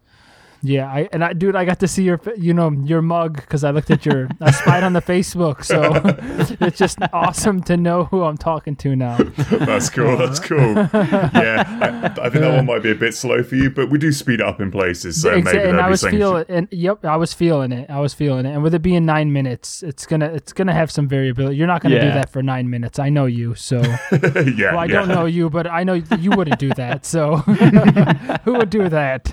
Yeah, 0.64 0.88
I 0.92 1.10
and 1.12 1.24
I, 1.24 1.34
dude, 1.34 1.56
I 1.56 1.66
got 1.66 1.80
to 1.80 1.88
see 1.88 2.04
your, 2.04 2.22
you 2.38 2.54
know, 2.54 2.72
your 2.72 3.02
mug 3.02 3.38
because 3.38 3.64
I 3.64 3.72
looked 3.72 3.90
at 3.90 4.06
your, 4.06 4.30
I 4.40 4.52
spied 4.62 4.84
on 4.84 4.94
the 4.94 5.02
Facebook, 5.02 5.64
so 5.64 5.92
it's 6.66 6.78
just 6.78 7.00
awesome 7.14 7.64
to 7.64 7.78
know 7.78 8.06
who 8.06 8.24
I'm 8.24 8.38
talking 8.38 8.76
to 8.78 8.96
now. 8.96 9.18
That's 9.18 9.90
cool. 9.90 10.18
That's 10.18 10.40
cool. 10.40 10.60
Yeah, 10.60 11.64
I, 12.16 12.26
I 12.26 12.30
think 12.30 12.42
that 12.42 12.56
one 12.56 12.66
might 12.68 12.84
be 12.84 12.92
a 12.92 12.96
bit 12.96 13.16
slow 13.16 13.42
for 13.44 13.56
you, 13.56 13.70
but 13.72 13.90
we 13.90 13.98
do 13.98 14.12
speed 14.12 14.40
it 14.40 14.46
up 14.46 14.62
in 14.62 14.70
places, 14.72 15.22
so 15.22 15.32
Exa- 15.32 15.44
maybe 15.46 15.58
and 15.58 15.66
there'll 15.66 15.82
I 15.82 15.88
be 15.88 15.92
was 15.92 16.02
something. 16.02 16.20
feeling, 16.20 16.46
and 16.50 16.68
yep, 16.72 17.04
I 17.06 17.16
was 17.18 17.34
feeling 17.34 17.72
it. 17.72 17.90
I 17.90 18.00
was 18.00 18.14
feeling 18.14 18.46
it, 18.46 18.54
and 18.54 18.62
with 18.62 18.76
it 18.76 18.82
being 18.84 19.06
nine 19.06 19.34
minutes, 19.34 19.82
it's 19.84 20.06
gonna, 20.06 20.28
it's 20.28 20.54
gonna 20.54 20.74
have 20.74 20.92
some 20.92 21.08
variability. 21.08 21.56
You're 21.58 21.68
not 21.68 21.82
gonna 21.82 22.00
do 22.00 22.08
that 22.08 22.30
for 22.30 22.44
nine 22.44 22.70
minutes. 22.70 23.00
I 23.00 23.10
know 23.10 23.26
you, 23.26 23.56
so 23.56 23.82
yeah, 24.12 24.72
well, 24.72 24.78
I 24.80 24.86
yeah. 24.86 24.94
don't 24.94 25.08
know 25.08 25.26
you, 25.26 25.50
but 25.50 25.66
I 25.66 25.84
know 25.84 25.94
you 25.94 26.32
wouldn't 26.32 26.60
do 26.60 26.70
that. 26.76 27.06
So 27.06 27.38
who 27.38 28.54
would 28.54 28.70
do 28.70 28.90
that? 28.90 29.32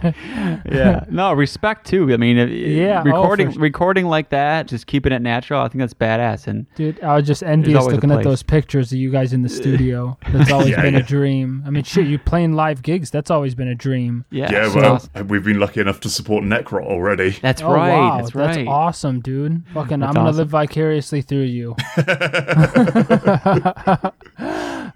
yeah. 0.72 1.04
No, 1.18 1.32
respect 1.32 1.84
too. 1.88 2.12
I 2.12 2.16
mean, 2.16 2.38
if- 2.38 2.48
Yeah, 2.48 3.00
oh, 3.00 3.02
recording 3.02 3.50
recording 3.58 4.06
like 4.06 4.28
that, 4.28 4.68
just 4.68 4.86
keeping 4.86 5.10
it 5.12 5.20
natural. 5.20 5.60
I 5.62 5.66
think 5.68 5.80
that's 5.80 5.92
badass. 5.92 6.46
And 6.46 6.64
Dude, 6.76 7.02
I 7.02 7.16
was 7.16 7.26
just 7.26 7.42
envious 7.42 7.84
looking 7.86 8.12
at 8.12 8.22
those 8.22 8.44
pictures 8.44 8.92
of 8.92 8.98
you 8.98 9.10
guys 9.10 9.32
in 9.32 9.42
the 9.42 9.48
studio. 9.60 10.16
That's 10.32 10.52
always 10.52 10.68
Yeah, 10.68 10.82
been 10.82 10.94
yeah. 10.94 11.00
a 11.00 11.02
dream. 11.02 11.64
I 11.66 11.70
mean, 11.70 11.82
shit, 11.82 12.06
you 12.06 12.20
playing 12.20 12.52
live 12.52 12.82
gigs. 12.82 13.10
That's 13.10 13.32
always 13.32 13.56
been 13.56 13.66
a 13.66 13.74
dream. 13.74 14.26
yeah, 14.30 14.52
Yeah, 14.52 14.68
so 14.68 14.76
well, 14.80 14.92
awesome. 14.94 15.26
we've 15.28 15.42
been 15.44 15.58
lucky 15.58 15.80
enough 15.80 15.98
to 16.00 16.08
support 16.08 16.44
Necrot 16.44 16.84
already. 16.84 17.30
that's 17.30 17.62
oh 17.62 17.72
right. 17.72 17.88
wow, 17.98 18.18
that's 18.18 18.34
right. 18.36 18.68
awesome, 18.68 19.18
dude. 19.20 19.64
Fucking, 19.74 19.98
That's 19.98 20.10
I'm 20.16 20.24
gonna 20.24 20.36
live 20.36 20.50
vicariously 20.50 21.22
through 21.22 21.48
you. 21.58 21.74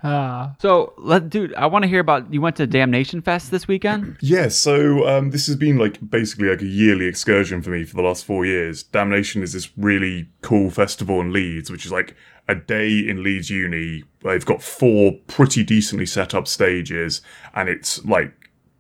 Ah. 0.03 0.55
So, 0.59 0.95
let, 0.99 1.29
dude, 1.29 1.55
I 1.55 1.67
want 1.67 1.85
to 1.85 1.89
hear 1.89 2.01
about. 2.01 2.33
You 2.33 2.41
went 2.41 2.57
to 2.57 2.67
Damnation 2.67 3.23
Fest 3.23 3.51
this 3.51 3.69
weekend. 3.69 4.17
Yeah, 4.33 4.49
so 4.49 5.07
um, 5.07 5.31
this 5.31 5.47
has 5.47 5.57
been 5.57 5.77
like 5.79 5.99
basically 6.09 6.49
like 6.49 6.63
a 6.63 6.67
yearly 6.67 7.07
excursion 7.07 7.61
for 7.61 7.71
me 7.71 7.85
for 7.85 7.97
the 7.97 8.03
last 8.03 8.25
four 8.25 8.47
years. 8.47 8.83
Damnation 8.83 9.43
is 9.43 9.53
this 9.53 9.71
really 9.77 10.29
cool 10.41 10.71
festival 10.71 11.21
in 11.21 11.33
Leeds, 11.33 11.71
which 11.71 11.85
is 11.85 11.93
like 11.93 12.17
a 12.49 12.55
day 12.55 12.99
in 12.99 13.23
Leeds 13.23 13.51
Uni. 13.51 14.05
They've 14.23 14.45
got 14.45 14.63
four 14.63 15.13
pretty 15.27 15.65
decently 15.65 16.07
set 16.07 16.35
up 16.35 16.49
stages, 16.49 17.21
and 17.55 17.69
it's 17.69 18.03
like 18.05 18.33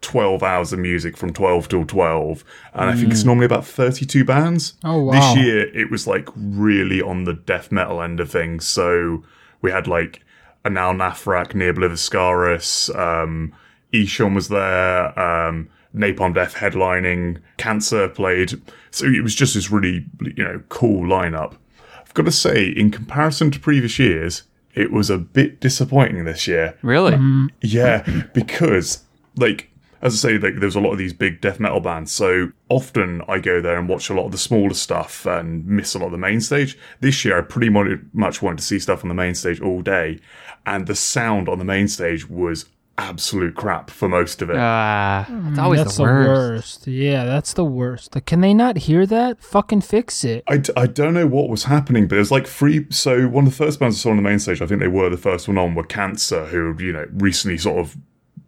12 0.03 0.43
hours 0.43 0.73
of 0.73 0.79
music 0.79 1.16
from 1.16 1.33
12 1.33 1.68
till 1.68 1.87
12. 1.87 2.45
And 2.75 2.91
I 2.91 2.95
think 2.95 3.12
it's 3.12 3.25
normally 3.25 3.47
about 3.47 3.64
32 3.64 4.25
bands. 4.25 4.75
Oh, 4.85 5.03
wow. 5.03 5.12
This 5.12 5.45
year, 5.45 5.77
it 5.77 5.91
was 5.91 6.07
like 6.07 6.29
really 6.35 7.01
on 7.01 7.25
the 7.25 7.35
death 7.35 7.73
metal 7.73 8.03
end 8.03 8.20
of 8.20 8.31
things. 8.31 8.66
So 8.66 9.25
we 9.61 9.70
had 9.70 9.87
like 9.87 10.23
Anaal 10.65 10.97
Nathrakh, 10.97 11.55
Ne 11.55 11.67
Obliviscaris, 11.67 12.95
um, 12.97 13.53
Ihsahn 13.93 14.35
was 14.35 14.49
there, 14.49 15.19
um, 15.19 15.69
Napalm 15.95 16.35
Death 16.35 16.55
headlining, 16.55 17.41
Cancer 17.59 18.09
played. 18.09 18.61
So 18.91 19.07
it 19.07 19.23
was 19.23 19.35
just 19.35 19.55
this 19.55 19.71
really, 19.71 20.07
you 20.21 20.45
know, 20.45 20.63
cool 20.69 21.05
lineup. 21.05 21.57
I've 22.01 22.15
got 22.15 22.25
to 22.25 22.33
say, 22.33 22.67
in 22.67 22.91
comparison 22.91 23.51
to 23.51 23.61
previous 23.61 23.99
years, 23.99 24.45
it 24.75 24.91
was 24.91 25.11
a 25.11 25.19
bit 25.19 25.61
disappointing 25.61 26.25
this 26.25 26.47
year. 26.47 26.79
Really? 26.83 27.13
Yeah, 27.61 28.07
because 28.33 29.05
like 29.37 29.73
as 30.03 30.15
I 30.15 30.29
say, 30.29 30.39
like 30.39 30.57
there's 30.57 30.75
a 30.75 30.81
lot 30.81 30.93
of 30.93 30.99
these 30.99 31.13
big 31.13 31.41
death 31.41 31.61
metal 31.61 31.81
bands. 31.81 32.11
So 32.11 32.51
often 32.69 33.23
I 33.29 33.39
go 33.39 33.61
there 33.61 33.79
and 33.79 33.89
watch 33.89 34.11
a 34.11 34.15
lot 34.15 34.27
of 34.27 34.33
the 34.33 34.39
smaller 34.39 34.75
stuff 34.75 35.25
and 35.27 35.65
miss 35.65 35.95
a 35.95 36.01
lot 36.01 36.07
of 36.07 36.13
the 36.13 36.19
main 36.19 36.41
stage. 36.41 36.77
This 37.01 37.25
year 37.25 37.39
I 37.39 37.43
pretty 37.43 37.69
much 37.69 38.43
wanted 38.43 38.59
to 38.59 38.65
see 38.65 38.81
stuff 38.81 39.05
on 39.05 39.09
the 39.09 39.15
main 39.15 39.37
stage 39.37 39.61
all 39.61 39.81
day, 39.81 40.19
and 40.67 40.87
the 40.87 40.95
sound 40.95 41.49
on 41.49 41.59
the 41.59 41.65
main 41.65 41.89
stage 41.89 42.29
was 42.29 42.67
absolute 42.99 43.55
crap 43.55 43.91
for 43.91 44.09
most 44.09 44.43
of 44.43 44.51
it. 44.51 44.57
Ah, 44.59 45.27
it's 45.49 45.59
always 45.59 45.81
That's 45.83 45.97
the 45.97 46.03
worst. 46.03 46.87
Yeah, 46.87 47.25
that's 47.25 47.55
the 47.55 47.65
worst. 47.65 48.15
Like, 48.15 48.27
can 48.27 48.41
they 48.43 48.55
not 48.55 48.77
hear 48.77 49.07
that? 49.07 49.43
Fucking 49.43 49.81
fix 49.81 50.25
it. 50.25 50.45
I, 50.47 50.59
d- 50.59 50.73
I 50.77 50.87
don't 50.87 51.15
know 51.15 51.27
what 51.27 51.49
was 51.49 51.65
happening, 51.65 52.07
but 52.07 52.17
it 52.17 52.21
was 52.21 52.31
like 52.31 52.47
free. 52.47 52.87
So 52.91 53.29
one 53.29 53.47
of 53.47 53.51
the 53.51 53.57
first 53.57 53.81
bands 53.81 53.99
I 53.99 54.01
saw 54.03 54.11
on 54.11 54.17
the 54.17 54.23
main 54.23 54.39
stage, 54.39 54.61
I 54.61 54.67
think 54.67 54.81
they 54.81 54.89
were 54.89 55.09
the 55.09 55.17
first 55.17 55.49
one 55.49 55.59
on, 55.59 55.75
were 55.75 55.85
Cancer, 55.85 56.47
who 56.47 56.77
you 56.79 56.93
know 56.93 57.07
recently 57.13 57.59
sort 57.59 57.79
of 57.79 57.97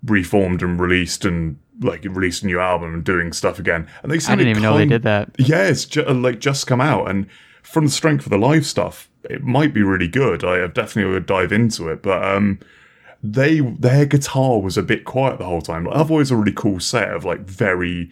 reformed 0.04 0.62
and 0.62 0.78
released 0.78 1.24
and 1.24 1.58
like 1.80 2.04
released 2.04 2.42
a 2.42 2.46
new 2.46 2.60
album 2.60 2.94
and 2.94 3.02
doing 3.04 3.32
stuff 3.32 3.58
again. 3.58 3.88
And 4.02 4.12
they 4.12 4.16
I 4.16 4.36
didn't 4.36 4.48
even 4.48 4.62
know 4.62 4.76
they 4.76 4.86
did 4.86 5.02
that. 5.02 5.30
Yeah, 5.38 5.66
it's 5.66 5.86
ju- 5.86 6.04
like 6.04 6.38
just 6.38 6.66
come 6.66 6.80
out, 6.80 7.08
and 7.10 7.26
from 7.64 7.86
the 7.86 7.90
strength 7.90 8.24
of 8.26 8.30
the 8.30 8.38
live 8.38 8.66
stuff, 8.66 9.10
it 9.24 9.42
might 9.42 9.74
be 9.74 9.82
really 9.82 10.06
good. 10.06 10.44
I 10.44 10.66
definitely 10.68 11.12
would 11.12 11.26
dive 11.26 11.50
into 11.50 11.88
it, 11.88 12.02
but 12.02 12.22
um, 12.22 12.60
they 13.22 13.60
their 13.60 14.04
guitar 14.04 14.60
was 14.60 14.76
a 14.76 14.82
bit 14.82 15.04
quiet 15.04 15.38
the 15.38 15.46
whole 15.46 15.62
time. 15.62 15.84
Like, 15.84 15.96
always 16.10 16.30
a 16.30 16.36
really 16.36 16.52
cool 16.52 16.78
set 16.78 17.10
of 17.10 17.24
like 17.24 17.40
very 17.40 18.10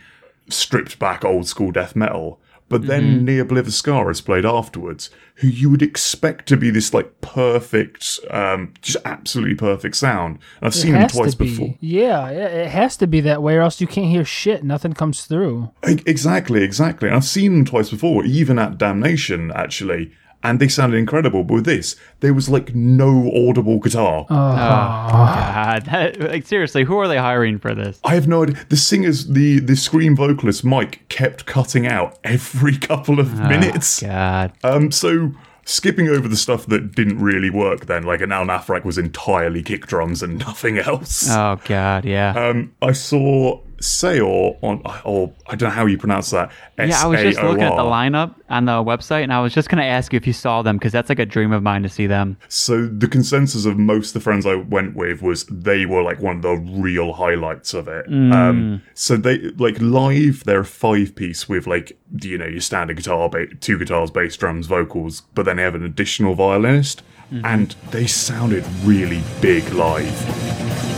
stripped 0.48 0.98
back 0.98 1.24
old 1.24 1.46
school 1.46 1.70
death 1.70 1.94
metal. 1.94 2.40
But 2.72 2.86
then 2.86 3.24
Ne 3.26 3.38
Obliviscaris 3.38 4.24
played 4.24 4.46
afterwards, 4.46 5.10
who 5.36 5.48
you 5.48 5.68
would 5.68 5.82
expect 5.82 6.48
to 6.48 6.56
be 6.56 6.70
this 6.70 6.94
like 6.94 7.20
perfect, 7.20 8.18
um, 8.30 8.72
just 8.80 8.96
absolutely 9.04 9.54
perfect 9.54 9.96
sound. 9.96 10.38
And 10.60 10.66
I've 10.66 10.74
seen 10.74 10.90
it 10.90 10.92
them 10.94 11.02
has 11.02 11.12
twice 11.12 11.34
be. 11.34 11.50
before. 11.50 11.74
Yeah, 11.80 12.28
it 12.30 12.52
it 12.52 12.68
has 12.68 12.96
to 12.96 13.06
be 13.06 13.20
that 13.20 13.42
way, 13.42 13.56
or 13.56 13.60
else 13.60 13.80
you 13.80 13.86
can't 13.86 14.08
hear 14.08 14.24
shit. 14.24 14.64
Nothing 14.64 14.94
comes 14.94 15.26
through. 15.26 15.70
Exactly, 15.82 16.62
exactly. 16.62 17.08
And 17.08 17.16
I've 17.16 17.24
seen 17.24 17.52
him 17.52 17.64
twice 17.64 17.90
before, 17.90 18.24
even 18.24 18.58
at 18.58 18.78
Damnation, 18.78 19.52
actually, 19.54 20.12
and 20.42 20.60
they 20.60 20.68
sounded 20.68 20.96
incredible. 20.96 21.44
But 21.44 21.54
with 21.54 21.64
this, 21.64 21.96
there 22.20 22.34
was 22.34 22.48
like 22.48 22.74
no 22.74 23.30
audible 23.34 23.78
guitar. 23.78 24.26
Oh, 24.28 24.34
God. 24.56 25.84
That- 25.86 26.20
like, 26.30 26.46
seriously, 26.46 26.84
who 26.84 26.98
are 26.98 27.08
they 27.08 27.18
hiring 27.18 27.58
for 27.58 27.74
this? 27.74 28.00
I 28.04 28.14
have 28.14 28.28
no 28.28 28.42
idea. 28.42 28.56
The 28.68 28.76
singers, 28.76 29.26
the 29.28 29.60
the 29.60 29.76
scream 29.76 30.16
vocalist 30.16 30.64
Mike, 30.64 31.08
kept 31.08 31.46
cutting 31.46 31.86
out 31.86 32.18
every 32.24 32.76
couple 32.88 33.20
of 33.20 33.38
minutes. 33.38 34.02
God. 34.02 34.52
Um, 34.64 34.90
so 34.90 35.32
skipping 35.64 36.08
over 36.08 36.26
the 36.26 36.36
stuff 36.36 36.66
that 36.66 36.92
didn't 36.94 37.20
really 37.20 37.50
work, 37.50 37.86
then 37.86 38.02
like 38.02 38.20
Anaal 38.20 38.46
Nathrakh 38.46 38.84
was 38.84 38.98
entirely 38.98 39.62
kick 39.62 39.86
drums 39.86 40.22
and 40.22 40.38
nothing 40.46 40.78
else. 40.78 41.28
Oh, 41.30 41.58
God, 41.64 42.04
yeah. 42.04 42.32
Um, 42.32 42.74
I 42.82 42.92
saw 42.92 43.60
Saor 43.82 44.56
on, 44.62 44.80
or 45.04 45.32
I 45.46 45.56
don't 45.56 45.68
know 45.68 45.74
how 45.74 45.86
you 45.86 45.98
pronounce 45.98 46.30
that. 46.30 46.50
yeah, 46.78 47.02
I 47.02 47.06
was 47.06 47.20
just 47.20 47.42
looking 47.42 47.62
at 47.62 47.76
the 47.76 47.82
lineup 47.82 48.34
on 48.48 48.64
the 48.64 48.72
website, 48.72 49.22
and 49.22 49.32
I 49.32 49.40
was 49.40 49.52
just 49.52 49.68
going 49.68 49.78
to 49.82 49.86
ask 49.88 50.12
you 50.12 50.16
if 50.16 50.26
you 50.26 50.32
saw 50.32 50.62
them, 50.62 50.76
because 50.78 50.92
that's 50.92 51.08
like 51.08 51.18
a 51.18 51.26
dream 51.26 51.52
of 51.52 51.62
mine 51.62 51.82
to 51.82 51.88
see 51.88 52.06
them. 52.06 52.36
So 52.48 52.86
the 52.86 53.08
consensus 53.08 53.64
of 53.64 53.78
most 53.78 54.08
of 54.08 54.14
the 54.14 54.20
friends 54.20 54.46
I 54.46 54.54
went 54.54 54.94
with 54.96 55.22
was 55.22 55.44
they 55.46 55.84
were 55.86 56.02
like 56.02 56.20
one 56.20 56.36
of 56.36 56.42
the 56.42 56.56
real 56.56 57.12
highlights 57.12 57.74
of 57.74 57.88
it. 57.88 58.06
Um, 58.08 58.82
so 58.94 59.16
they 59.16 59.38
like 59.38 59.76
live, 59.80 60.44
they're 60.44 60.60
a 60.60 60.64
five 60.64 61.14
piece 61.14 61.48
with 61.48 61.66
like 61.66 61.98
you 62.22 62.38
know 62.38 62.46
your 62.46 62.60
standard 62.60 62.96
guitar, 62.96 63.28
ba- 63.28 63.52
two 63.56 63.78
guitars, 63.78 64.10
bass, 64.10 64.36
drums, 64.36 64.66
vocals, 64.66 65.22
but 65.34 65.44
then 65.44 65.56
they 65.56 65.62
have 65.62 65.74
an 65.74 65.84
additional 65.84 66.34
violinist, 66.34 67.02
and 67.44 67.74
they 67.90 68.06
sounded 68.06 68.64
really 68.84 69.22
big 69.40 69.68
live. 69.72 70.91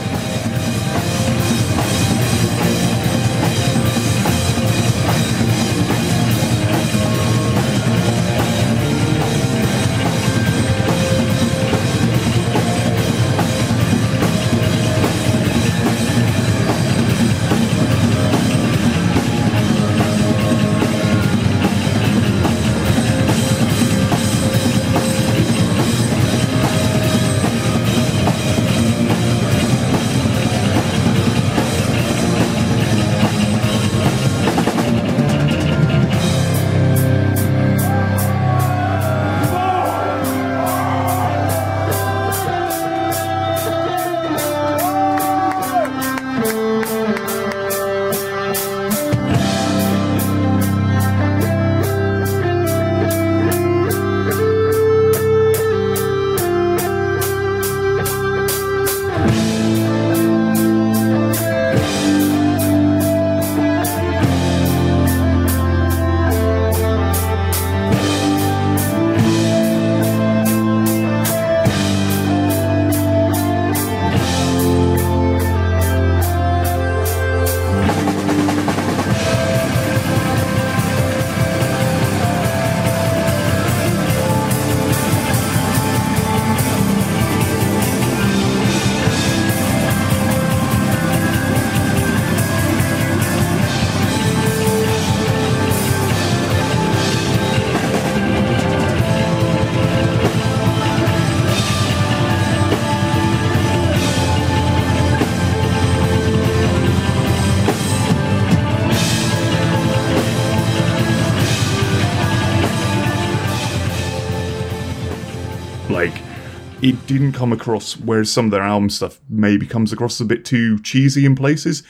Didn't 117.18 117.32
come 117.32 117.52
across 117.52 117.96
whereas 117.96 118.32
some 118.32 118.46
of 118.46 118.50
their 118.50 118.62
album 118.62 118.90
stuff 118.90 119.20
maybe 119.28 119.66
comes 119.66 119.92
across 119.92 120.20
a 120.20 120.24
bit 120.24 120.44
too 120.44 120.80
cheesy 120.80 121.24
in 121.24 121.36
places. 121.36 121.84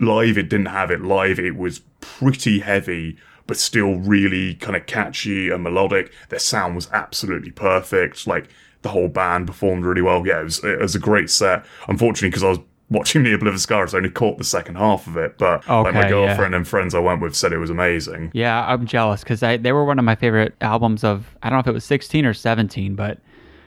Live 0.00 0.36
it 0.36 0.48
didn't 0.48 0.66
have 0.66 0.90
it. 0.90 1.00
Live 1.02 1.38
it 1.38 1.56
was 1.56 1.80
pretty 2.00 2.58
heavy 2.58 3.16
but 3.46 3.56
still 3.56 3.96
really 3.98 4.54
kind 4.54 4.74
of 4.74 4.86
catchy 4.86 5.50
and 5.50 5.62
melodic. 5.62 6.10
Their 6.30 6.38
sound 6.38 6.74
was 6.74 6.90
absolutely 6.92 7.50
perfect. 7.52 8.26
Like 8.26 8.48
the 8.82 8.88
whole 8.88 9.08
band 9.08 9.46
performed 9.46 9.84
really 9.84 10.02
well. 10.02 10.26
Yeah 10.26 10.40
it 10.40 10.44
was, 10.44 10.64
it 10.64 10.80
was 10.80 10.94
a 10.96 10.98
great 10.98 11.30
set. 11.30 11.64
Unfortunately 11.88 12.30
because 12.30 12.42
i 12.42 12.48
was 12.48 12.58
watching 12.90 13.22
the 13.22 13.30
Obliviscaris 13.30 13.94
i 13.94 13.96
only 13.96 14.10
caught 14.10 14.36
the 14.38 14.44
second 14.44 14.74
half 14.76 15.06
of 15.06 15.16
it 15.16 15.38
but 15.38 15.66
like 15.66 15.86
Okay, 15.86 15.90
my 15.94 16.02
yeah. 16.02 16.08
girlfriend 16.08 16.54
and 16.54 16.68
friends 16.68 16.94
i 16.94 16.98
went 16.98 17.20
with 17.22 17.34
said 17.34 17.50
it 17.52 17.58
was 17.58 17.70
amazing. 17.70 18.30
Yeah, 18.34 18.64
I'm 18.66 18.86
jealous 18.86 19.22
because 19.22 19.40
they 19.40 19.72
were 19.72 19.84
one 19.84 19.98
of 19.98 20.04
my 20.04 20.14
favorite 20.14 20.54
albums 20.60 21.02
of, 21.04 21.34
I 21.42 21.48
don't 21.48 21.56
know 21.56 21.60
if 21.60 21.66
it 21.66 21.72
was 21.72 21.84
16 21.84 22.26
or 22.26 22.34
17, 22.34 22.94
but 22.94 23.18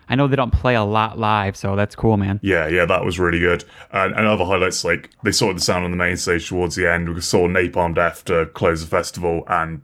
I 0.10 0.16
know 0.16 0.28
they 0.28 0.36
don't 0.36 0.54
play 0.54 0.76
a 0.76 0.84
lot 0.84 1.20
live, 1.20 1.58
so 1.58 1.76
that's 1.76 1.96
cool, 1.96 2.18
man. 2.18 2.40
Yeah, 2.42 2.68
yeah, 2.68 2.86
that 2.86 3.04
was 3.04 3.20
really 3.20 3.40
good. 3.40 3.66
And, 3.92 4.14
and 4.16 4.26
other 4.26 4.46
highlights, 4.46 4.84
like 4.84 5.10
they 5.24 5.32
sorted 5.32 5.58
the 5.58 5.62
sound 5.62 5.86
on 5.86 5.92
the 5.92 5.98
main 5.98 6.18
stage 6.18 6.48
towards 6.48 6.76
the 6.76 6.92
end. 6.92 7.14
We 7.14 7.22
saw 7.22 7.48
Napalm 7.48 7.96
Death 7.96 8.26
to 8.26 8.46
close 8.48 8.82
the 8.82 8.88
festival, 8.88 9.44
and 9.48 9.82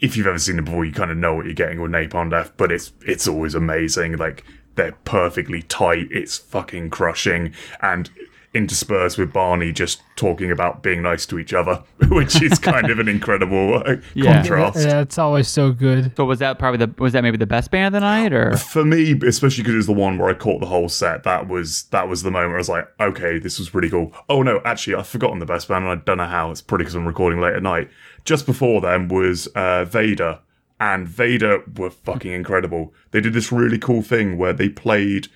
if 0.00 0.16
you've 0.16 0.26
ever 0.26 0.38
seen 0.38 0.58
it 0.58 0.64
before, 0.64 0.84
you 0.84 0.92
kind 0.92 1.10
of 1.10 1.16
know 1.16 1.34
what 1.34 1.44
you're 1.44 1.54
getting 1.54 1.80
with 1.80 1.92
Napalm 1.92 2.30
Death. 2.30 2.52
But 2.56 2.72
it's 2.72 2.92
it's 3.06 3.28
always 3.28 3.54
amazing. 3.54 4.16
Like 4.16 4.44
they're 4.74 4.92
perfectly 5.04 5.62
tight. 5.62 6.08
It's 6.10 6.38
fucking 6.38 6.90
crushing, 6.90 7.54
and 7.80 8.10
interspersed 8.54 9.16
with 9.16 9.32
Barney 9.32 9.72
just 9.72 10.02
talking 10.16 10.50
about 10.50 10.82
being 10.82 11.00
nice 11.02 11.24
to 11.26 11.38
each 11.38 11.54
other, 11.54 11.82
which 12.10 12.42
is 12.42 12.58
kind 12.58 12.90
of 12.90 12.98
an 12.98 13.08
incredible 13.08 13.82
uh, 13.86 13.96
Yeah. 14.14 14.34
contrast. 14.42 14.86
Yeah, 14.86 15.00
it's 15.00 15.18
always 15.18 15.48
so 15.48 15.72
good. 15.72 16.14
So 16.16 16.24
was 16.26 16.38
that 16.40 16.58
probably 16.58 16.84
the 16.86 16.94
was 17.02 17.14
that 17.14 17.22
maybe 17.22 17.38
the 17.38 17.46
best 17.46 17.70
band 17.70 17.94
of 17.94 18.00
the 18.00 18.06
night 18.06 18.32
or 18.32 18.56
For 18.56 18.84
me, 18.84 19.18
especially 19.26 19.62
because 19.62 19.74
it 19.74 19.78
was 19.78 19.86
the 19.86 19.92
one 19.92 20.18
where 20.18 20.28
I 20.28 20.34
caught 20.34 20.60
the 20.60 20.66
whole 20.66 20.88
set, 20.88 21.22
that 21.24 21.48
was 21.48 21.84
that 21.84 22.08
was 22.08 22.22
the 22.22 22.30
moment 22.30 22.50
where 22.50 22.56
I 22.56 22.60
was 22.60 22.68
like, 22.68 22.88
okay, 23.00 23.38
this 23.38 23.58
was 23.58 23.70
pretty 23.70 23.88
cool. 23.88 24.12
Oh 24.28 24.42
no, 24.42 24.60
actually, 24.64 24.96
I've 24.96 25.06
forgotten 25.08 25.38
the 25.38 25.46
best 25.46 25.68
band, 25.68 25.84
and 25.84 26.00
I 26.00 26.02
don't 26.04 26.18
know 26.18 26.26
how. 26.26 26.50
It's 26.50 26.60
probably 26.60 26.84
because 26.84 26.94
I'm 26.94 27.06
recording 27.06 27.40
late 27.40 27.54
at 27.54 27.62
night. 27.62 27.90
Just 28.24 28.46
before 28.46 28.80
them 28.80 29.08
was 29.08 29.46
uh, 29.48 29.84
Vader, 29.86 30.40
and 30.78 31.08
Vader 31.08 31.62
were 31.76 31.90
fucking 31.90 32.30
incredible. 32.32 32.92
They 33.12 33.20
did 33.20 33.32
this 33.32 33.50
really 33.50 33.78
cool 33.78 34.02
thing 34.02 34.36
where 34.36 34.52
they 34.52 34.68
played 34.68 35.28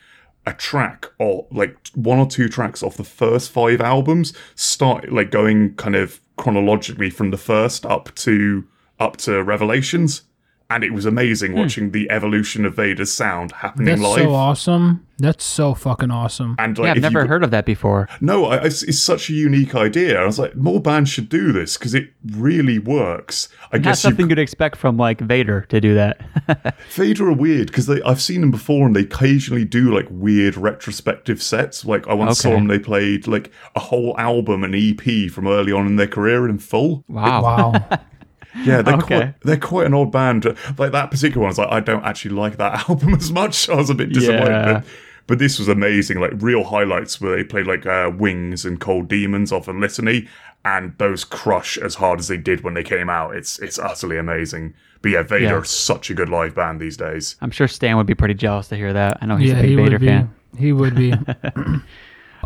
a 0.46 0.52
track 0.52 1.06
or 1.18 1.46
like 1.50 1.76
one 1.94 2.18
or 2.18 2.26
two 2.26 2.48
tracks 2.48 2.82
off 2.82 2.96
the 2.96 3.04
first 3.04 3.50
five 3.50 3.80
albums, 3.80 4.32
start 4.54 5.10
like 5.12 5.30
going 5.30 5.74
kind 5.74 5.96
of 5.96 6.20
chronologically 6.36 7.10
from 7.10 7.30
the 7.30 7.38
first 7.38 7.84
up 7.84 8.14
to 8.14 8.64
up 8.98 9.16
to 9.18 9.42
Revelations. 9.42 10.22
And 10.68 10.82
it 10.82 10.92
was 10.92 11.06
amazing 11.06 11.52
hmm. 11.52 11.58
watching 11.58 11.90
the 11.92 12.10
evolution 12.10 12.64
of 12.64 12.74
Vader's 12.74 13.12
sound 13.12 13.52
happening 13.52 13.86
live. 13.86 13.98
That's 13.98 14.16
live. 14.16 14.24
so 14.24 14.34
awesome. 14.34 15.06
That's 15.18 15.44
so 15.44 15.74
fucking 15.74 16.10
awesome. 16.10 16.56
And 16.58 16.76
like, 16.76 16.86
Yeah, 16.86 16.90
I've 16.90 16.96
if 16.98 17.04
you 17.04 17.10
never 17.10 17.26
heard 17.26 17.42
of 17.42 17.50
that 17.52 17.64
before. 17.64 18.08
no, 18.20 18.46
I, 18.46 18.64
it's, 18.64 18.82
it's 18.82 19.00
such 19.00 19.30
a 19.30 19.32
unique 19.32 19.74
idea. 19.74 20.20
I 20.20 20.26
was 20.26 20.38
like, 20.38 20.56
more 20.56 20.80
bands 20.80 21.08
should 21.08 21.28
do 21.28 21.52
this 21.52 21.78
because 21.78 21.94
it 21.94 22.10
really 22.32 22.78
works. 22.78 23.48
I 23.72 23.78
Not 23.78 23.84
guess 23.84 24.04
you 24.04 24.10
something 24.10 24.28
you'd 24.28 24.38
expect 24.38 24.76
from 24.76 24.96
like 24.96 25.20
Vader 25.20 25.62
to 25.62 25.80
do 25.80 25.94
that. 25.94 26.76
Vader 26.90 27.28
are 27.28 27.32
weird 27.32 27.68
because 27.68 27.88
I've 27.88 28.20
seen 28.20 28.42
them 28.42 28.50
before 28.50 28.86
and 28.86 28.94
they 28.94 29.00
occasionally 29.00 29.64
do 29.64 29.94
like 29.94 30.06
weird 30.10 30.56
retrospective 30.56 31.40
sets. 31.42 31.84
Like 31.84 32.06
I 32.08 32.14
once 32.14 32.40
saw 32.40 32.50
them, 32.50 32.66
they 32.66 32.78
played 32.78 33.26
like 33.26 33.50
a 33.74 33.80
whole 33.80 34.14
album, 34.18 34.64
an 34.64 34.74
EP 34.74 35.30
from 35.30 35.46
early 35.46 35.72
on 35.72 35.86
in 35.86 35.96
their 35.96 36.08
career 36.08 36.48
in 36.48 36.58
full. 36.58 37.04
wow. 37.08 37.42
Wow. 37.42 38.00
Yeah, 38.64 38.82
they're 38.82 38.94
Okay. 38.96 39.06
quite 39.18 39.40
they're 39.42 39.56
quite 39.58 39.86
an 39.86 39.94
odd 39.94 40.12
band. 40.12 40.44
Like 40.78 40.92
that 40.92 41.10
particular 41.10 41.40
one, 41.42 41.48
I 41.48 41.50
was 41.50 41.58
like, 41.58 41.72
I 41.72 41.80
don't 41.80 42.04
actually 42.04 42.34
like 42.34 42.56
that 42.58 42.88
album 42.88 43.14
as 43.14 43.30
much. 43.32 43.68
I 43.68 43.74
was 43.74 43.90
a 43.90 43.94
bit 43.94 44.12
disappointed. 44.12 44.48
Yeah. 44.50 44.72
But, 44.74 44.84
but 45.26 45.38
this 45.40 45.58
was 45.58 45.68
amazing. 45.68 46.20
Like 46.20 46.32
real 46.36 46.64
highlights 46.64 47.20
where 47.20 47.36
they 47.36 47.44
played 47.44 47.66
like 47.66 47.84
uh, 47.86 48.10
Wings 48.16 48.64
and 48.64 48.80
Cold 48.80 49.08
Demons 49.08 49.50
off 49.52 49.66
of 49.68 49.76
Litany, 49.76 50.28
and 50.64 50.96
those 50.98 51.24
crush 51.24 51.76
as 51.78 51.96
hard 51.96 52.20
as 52.20 52.28
they 52.28 52.36
did 52.36 52.62
when 52.62 52.74
they 52.74 52.84
came 52.84 53.10
out. 53.10 53.34
It's 53.36 53.58
it's 53.58 53.78
utterly 53.78 54.18
amazing. 54.18 54.74
But 55.02 55.10
yeah, 55.10 55.22
Vader 55.22 55.44
Yeah. 55.44 55.54
are 55.54 55.64
such 55.64 56.10
a 56.10 56.14
good 56.14 56.28
live 56.28 56.54
band 56.54 56.80
these 56.80 56.96
days. 56.96 57.36
I'm 57.40 57.50
sure 57.50 57.68
Stan 57.68 57.96
would 57.96 58.06
be 58.06 58.14
pretty 58.14 58.34
jealous 58.34 58.68
to 58.68 58.76
hear 58.76 58.92
that. 58.92 59.18
I 59.20 59.26
know 59.26 59.36
he's 59.36 59.50
yeah, 59.50 59.58
a 59.58 59.62
big 59.62 59.70
he 59.70 59.76
Vader 59.76 59.90
would 59.92 60.00
be. 60.00 60.06
fan. 60.06 60.34
He 60.58 60.72
would 60.72 60.94
be. 60.94 61.12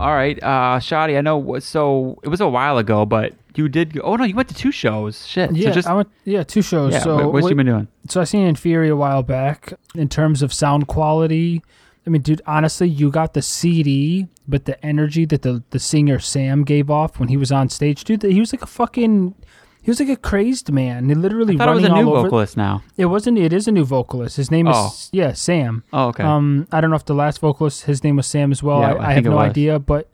All 0.01 0.13
right, 0.15 0.43
uh, 0.43 0.79
Shoddy, 0.81 1.17
I 1.17 1.21
know. 1.21 1.59
So 1.59 2.19
it 2.23 2.29
was 2.29 2.41
a 2.41 2.49
while 2.49 2.79
ago, 2.79 3.05
but 3.05 3.35
you 3.55 3.69
did. 3.69 3.93
Go, 3.95 4.01
oh 4.03 4.17
no, 4.17 4.25
you 4.25 4.35
went 4.35 4.49
to 4.49 4.55
two 4.55 4.73
shows. 4.73 5.27
Shit. 5.27 5.55
yeah, 5.55 5.69
So 5.69 5.75
just 5.75 5.89
I 5.89 5.95
went. 5.95 6.09
Yeah, 6.25 6.43
two 6.43 6.63
shows. 6.63 6.93
yeah. 6.95 7.01
so 7.01 7.17
what, 7.17 7.33
what's 7.35 7.43
what- 7.45 7.51
you 7.51 7.57
been 7.57 7.67
doing? 7.67 7.89
so 8.09 8.21
I 8.21 8.25
seen 8.25 8.53
Inferi 8.53 8.91
a 8.91 8.97
while 8.97 9.23
back 9.23 9.75
in 9.95 10.09
terms 10.09 10.43
of 10.43 10.53
sound 10.53 10.87
quality. 10.89 11.63
I 12.07 12.11
mean, 12.11 12.23
dude, 12.23 12.41
honestly, 12.47 12.89
you 12.89 13.11
got 13.11 13.35
the 13.35 13.43
CD, 13.43 14.27
but 14.49 14.65
the 14.65 14.83
energy 14.85 15.27
that 15.27 15.43
the 15.43 15.63
the 15.71 15.79
singer 15.79 16.19
Sam 16.19 16.65
gave 16.65 16.91
off 16.91 17.21
when 17.21 17.29
he 17.29 17.37
was 17.37 17.53
on 17.53 17.69
stage, 17.69 18.05
dude, 18.05 18.23
he 18.23 18.41
was 18.41 18.53
like 18.55 18.63
a 18.63 18.67
fucking, 18.67 19.35
he 19.83 19.91
was 19.91 19.99
like 20.01 20.09
a 20.09 20.17
crazed 20.17 20.71
man. 20.73 21.09
He 21.09 21.15
literally 21.15 21.55
I 21.55 21.59
thought 21.59 21.69
it 21.71 21.75
was 21.75 21.83
running 21.85 21.99
a 21.99 22.03
new 22.03 22.11
over. 22.13 22.23
vocalist 22.29 22.57
now. 22.57 22.83
It 22.97 23.07
wasn't. 23.07 23.39
It 23.39 23.53
is 23.53 23.67
a 23.69 23.73
new 23.73 23.85
vocalist. 23.85 24.37
His 24.37 24.51
name 24.51 24.67
Oh. 24.69 24.89
is 24.89 25.09
yeah 25.13 25.33
Sam. 25.33 25.85
Oh, 25.93 26.09
okay. 26.09 26.23
Um, 26.23 26.67
I 26.73 26.81
don't 26.81 26.91
know 26.91 26.97
if 26.97 27.05
the 27.07 27.15
last 27.15 27.41
vocalist, 27.41 27.85
his 27.85 28.05
name 28.05 28.17
was 28.17 28.27
Sam 28.27 28.53
as 28.53 28.63
well. 28.63 28.81
Yeah, 28.81 28.95
I, 28.95 28.97
I 28.97 29.07
I, 29.09 29.13
have 29.15 29.25
no 29.25 29.37
was. 29.37 29.51
idea, 29.51 29.79
but 29.79 30.09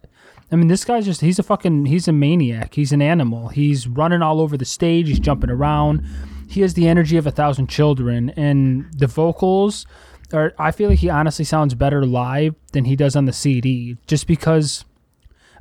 I 0.52 0.56
mean, 0.56 0.68
this 0.68 0.84
guy's 0.84 1.04
just, 1.04 1.20
he's 1.22 1.40
a 1.40 1.42
fucking, 1.42 1.86
he's 1.86 2.06
a 2.06 2.12
maniac. 2.12 2.74
He's 2.74 2.92
an 2.92 3.02
animal. 3.02 3.48
He's 3.48 3.88
running 3.88 4.22
all 4.22 4.40
over 4.40 4.56
the 4.56 4.64
stage. 4.64 5.08
He's 5.08 5.18
jumping 5.18 5.50
around. 5.50 6.04
He 6.48 6.60
has 6.60 6.74
the 6.74 6.86
energy 6.86 7.16
of 7.16 7.26
a 7.26 7.32
thousand 7.32 7.66
children. 7.68 8.30
And 8.30 8.86
the 8.96 9.08
vocals 9.08 9.86
are, 10.32 10.54
I 10.56 10.70
feel 10.70 10.88
like 10.90 11.00
he 11.00 11.10
honestly 11.10 11.44
sounds 11.44 11.74
better 11.74 12.06
live 12.06 12.54
than 12.72 12.84
he 12.84 12.94
does 12.94 13.16
on 13.16 13.24
the 13.24 13.32
CD 13.32 13.96
just 14.06 14.28
because, 14.28 14.84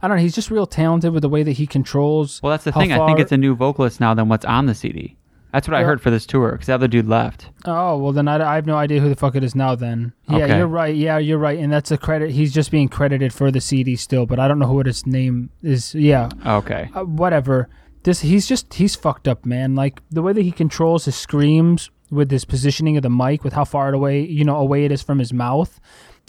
I 0.05 0.07
don't 0.07 0.17
know, 0.17 0.23
he's 0.23 0.35
just 0.35 0.51
real 0.51 0.67
talented 0.67 1.11
with 1.13 1.21
the 1.23 1.29
way 1.29 1.41
that 1.43 1.53
he 1.53 1.65
controls. 1.67 2.39
well, 2.43 2.51
that's 2.51 2.63
the 2.63 2.71
thing. 2.71 2.91
I 2.93 3.05
think 3.07 3.19
it's 3.19 3.31
a 3.31 3.37
new 3.37 3.55
vocalist 3.55 3.99
now 3.99 4.13
than 4.13 4.29
what's 4.29 4.45
on 4.45 4.67
the 4.67 4.75
CD. 4.75 5.17
That's 5.51 5.67
what 5.67 5.75
I 5.75 5.83
heard 5.83 6.01
for 6.01 6.09
this 6.11 6.25
tour 6.25 6.51
because 6.51 6.67
the 6.67 6.73
other 6.75 6.87
dude 6.89 7.07
left. 7.07 7.49
Oh 7.65 7.97
well, 7.97 8.11
then 8.11 8.27
I, 8.27 8.51
I 8.51 8.55
have 8.55 8.65
no 8.65 8.75
idea 8.75 8.99
who 8.99 9.07
the 9.09 9.15
fuck 9.15 9.35
it 9.35 9.43
is 9.43 9.55
now. 9.55 9.73
Then 9.73 10.11
yeah, 10.29 10.37
Okay. 10.45 10.57
you're 10.57 10.67
right. 10.67 10.93
Yeah, 10.93 11.17
you're 11.17 11.37
right, 11.37 11.57
and 11.57 11.71
that's 11.71 11.91
a 11.91 11.97
credit. 11.97 12.31
He's 12.31 12.53
just 12.53 12.71
being 12.71 12.89
credited 12.89 13.31
for 13.33 13.51
the 13.51 13.61
CD 13.61 13.95
still, 13.95 14.25
but 14.25 14.37
I 14.37 14.47
don't 14.49 14.59
know 14.59 14.71
what 14.73 14.85
his 14.85 15.07
name 15.07 15.49
is. 15.63 15.95
Yeah, 15.95 16.29
Okay. 16.45 16.89
uh, 16.93 17.03
whatever. 17.05 17.69
This 18.03 18.19
he's 18.19 18.47
just 18.47 18.73
he's 18.73 18.95
fucked 18.95 19.27
up, 19.29 19.45
man. 19.45 19.75
Like 19.75 20.01
the 20.11 20.21
way 20.21 20.33
that 20.33 20.41
he 20.41 20.51
controls 20.51 21.05
his 21.05 21.15
screams 21.15 21.89
with 22.11 22.29
his 22.31 22.43
positioning 22.45 22.97
of 22.97 23.03
the 23.03 23.09
mic, 23.09 23.43
with 23.45 23.53
how 23.53 23.63
far 23.63 23.93
away 23.93 24.25
you 24.25 24.43
know 24.43 24.57
away 24.57 24.83
it 24.83 24.91
is 24.91 25.01
from 25.01 25.19
his 25.19 25.31
mouth. 25.33 25.79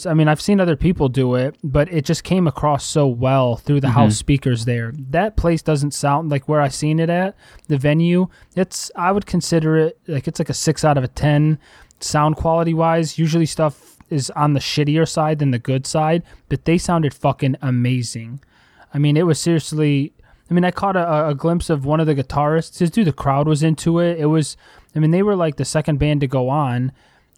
I 0.05 0.13
mean, 0.13 0.29
I've 0.29 0.41
seen 0.43 0.61
other 0.61 0.77
people 0.77 1.09
do 1.09 1.37
it, 1.37 1.57
but 1.65 1.91
it 1.91 2.05
just 2.05 2.25
came 2.25 2.47
across 2.47 2.85
so 2.85 3.07
well 3.07 3.57
through 3.57 3.81
the 3.81 3.91
house 3.91 4.13
mm-hmm. 4.13 4.19
speakers 4.19 4.65
there. 4.67 4.93
That 4.95 5.37
place 5.37 5.63
doesn't 5.63 5.93
sound 5.93 6.31
like 6.31 6.49
where 6.49 6.61
I 6.61 6.69
seen 6.69 7.01
it 7.01 7.09
at 7.09 7.35
the 7.69 7.79
venue. 7.79 8.29
It's 8.55 8.91
I 8.95 9.13
would 9.13 9.25
consider 9.25 9.77
it 9.79 9.99
like 10.07 10.29
it's 10.29 10.39
like 10.39 10.51
a 10.51 10.55
six 10.55 10.85
out 10.85 10.99
of 10.99 11.05
a 11.05 11.09
ten 11.09 11.59
sound 12.01 12.37
quality 12.37 12.75
wise. 12.75 13.19
Usually 13.19 13.47
stuff 13.47 13.97
is 14.11 14.31
on 14.31 14.53
the 14.53 14.61
shittier 14.61 15.09
side 15.09 15.39
than 15.39 15.51
the 15.51 15.59
good 15.59 15.87
side, 15.87 16.23
but 16.49 16.65
they 16.65 16.79
sounded 16.79 17.15
fucking 17.15 17.57
amazing. 17.63 18.41
I 18.93 18.99
mean, 18.99 19.17
it 19.17 19.27
was 19.27 19.41
seriously. 19.41 20.13
I 20.51 20.55
mean, 20.55 20.65
I 20.65 20.71
caught 20.71 20.97
a, 20.97 21.29
a 21.29 21.35
glimpse 21.35 21.71
of 21.71 21.85
one 21.85 22.01
of 22.01 22.07
the 22.07 22.15
guitarists. 22.15 22.79
Just 22.79 22.93
dude, 22.93 23.07
the 23.07 23.13
crowd 23.13 23.49
was 23.49 23.63
into 23.63 23.99
it. 23.99 24.19
It 24.19 24.27
was. 24.27 24.57
I 24.95 24.99
mean, 24.99 25.11
they 25.11 25.23
were 25.23 25.37
like 25.37 25.57
the 25.57 25.65
second 25.65 25.99
band 25.99 26.21
to 26.23 26.27
go 26.27 26.49
on, 26.49 26.93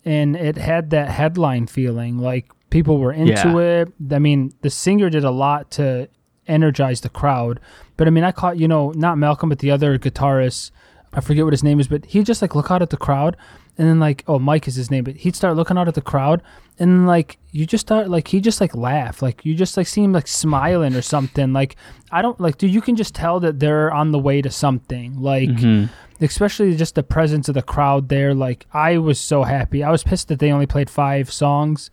and 0.08 0.34
it 0.36 0.56
had 0.56 0.90
that 0.90 1.08
headline 1.10 1.66
feeling. 1.66 2.18
Like 2.18 2.46
people 2.70 2.98
were 2.98 3.12
into 3.12 3.32
Yeah. 3.32 3.80
it. 3.82 3.92
I 4.12 4.18
mean, 4.18 4.52
the 4.62 4.70
singer 4.70 5.10
did 5.10 5.24
a 5.24 5.30
lot 5.30 5.70
to 5.72 6.08
energize 6.46 7.00
the 7.02 7.08
crowd. 7.10 7.60
But 7.96 8.06
I 8.06 8.10
mean, 8.10 8.24
I 8.24 8.32
caught 8.32 8.58
you 8.58 8.68
know 8.68 8.92
not 8.96 9.18
Malcolm, 9.18 9.48
but 9.50 9.58
the 9.58 9.70
other 9.70 9.98
guitarist. 9.98 10.70
I 11.12 11.20
forget 11.20 11.44
what 11.44 11.52
his 11.52 11.64
name 11.64 11.80
is, 11.80 11.88
but 11.88 12.04
he'd 12.06 12.26
just 12.26 12.42
like 12.42 12.54
look 12.54 12.70
out 12.70 12.82
at 12.82 12.90
the 12.90 12.96
crowd, 12.96 13.36
and 13.76 13.88
then 13.88 13.98
like 13.98 14.24
oh 14.26 14.38
Mike 14.38 14.68
is 14.68 14.74
his 14.74 14.90
name, 14.90 15.04
but 15.04 15.16
he'd 15.16 15.36
start 15.36 15.56
looking 15.56 15.78
out 15.78 15.88
at 15.88 15.94
the 15.94 16.02
crowd, 16.02 16.42
and 16.78 17.06
like 17.06 17.38
you 17.50 17.66
just 17.66 17.86
start 17.86 18.08
like 18.10 18.28
he 18.28 18.40
just 18.40 18.60
like 18.60 18.74
laugh, 18.74 19.22
like 19.22 19.44
you 19.44 19.54
just 19.54 19.76
like 19.76 19.86
see 19.86 20.02
him 20.02 20.12
like 20.12 20.26
smiling 20.26 20.94
or 20.94 21.02
something. 21.02 21.52
Like 21.52 21.76
I 22.10 22.22
don't 22.22 22.38
like, 22.40 22.58
dude, 22.58 22.72
you 22.72 22.82
can 22.82 22.96
just 22.96 23.14
tell 23.14 23.40
that 23.40 23.60
they're 23.60 23.92
on 23.92 24.12
the 24.12 24.18
way 24.18 24.42
to 24.42 24.50
something. 24.50 25.20
Like 25.20 25.48
mm-hmm. 25.48 25.92
especially 26.24 26.76
just 26.76 26.94
the 26.94 27.02
presence 27.02 27.48
of 27.48 27.54
the 27.54 27.62
crowd 27.62 28.08
there. 28.08 28.34
Like 28.34 28.66
I 28.72 28.98
was 28.98 29.18
so 29.18 29.44
happy. 29.44 29.82
I 29.82 29.90
was 29.90 30.04
pissed 30.04 30.28
that 30.28 30.38
they 30.38 30.52
only 30.52 30.66
played 30.66 30.90
five 30.90 31.32
songs. 31.32 31.90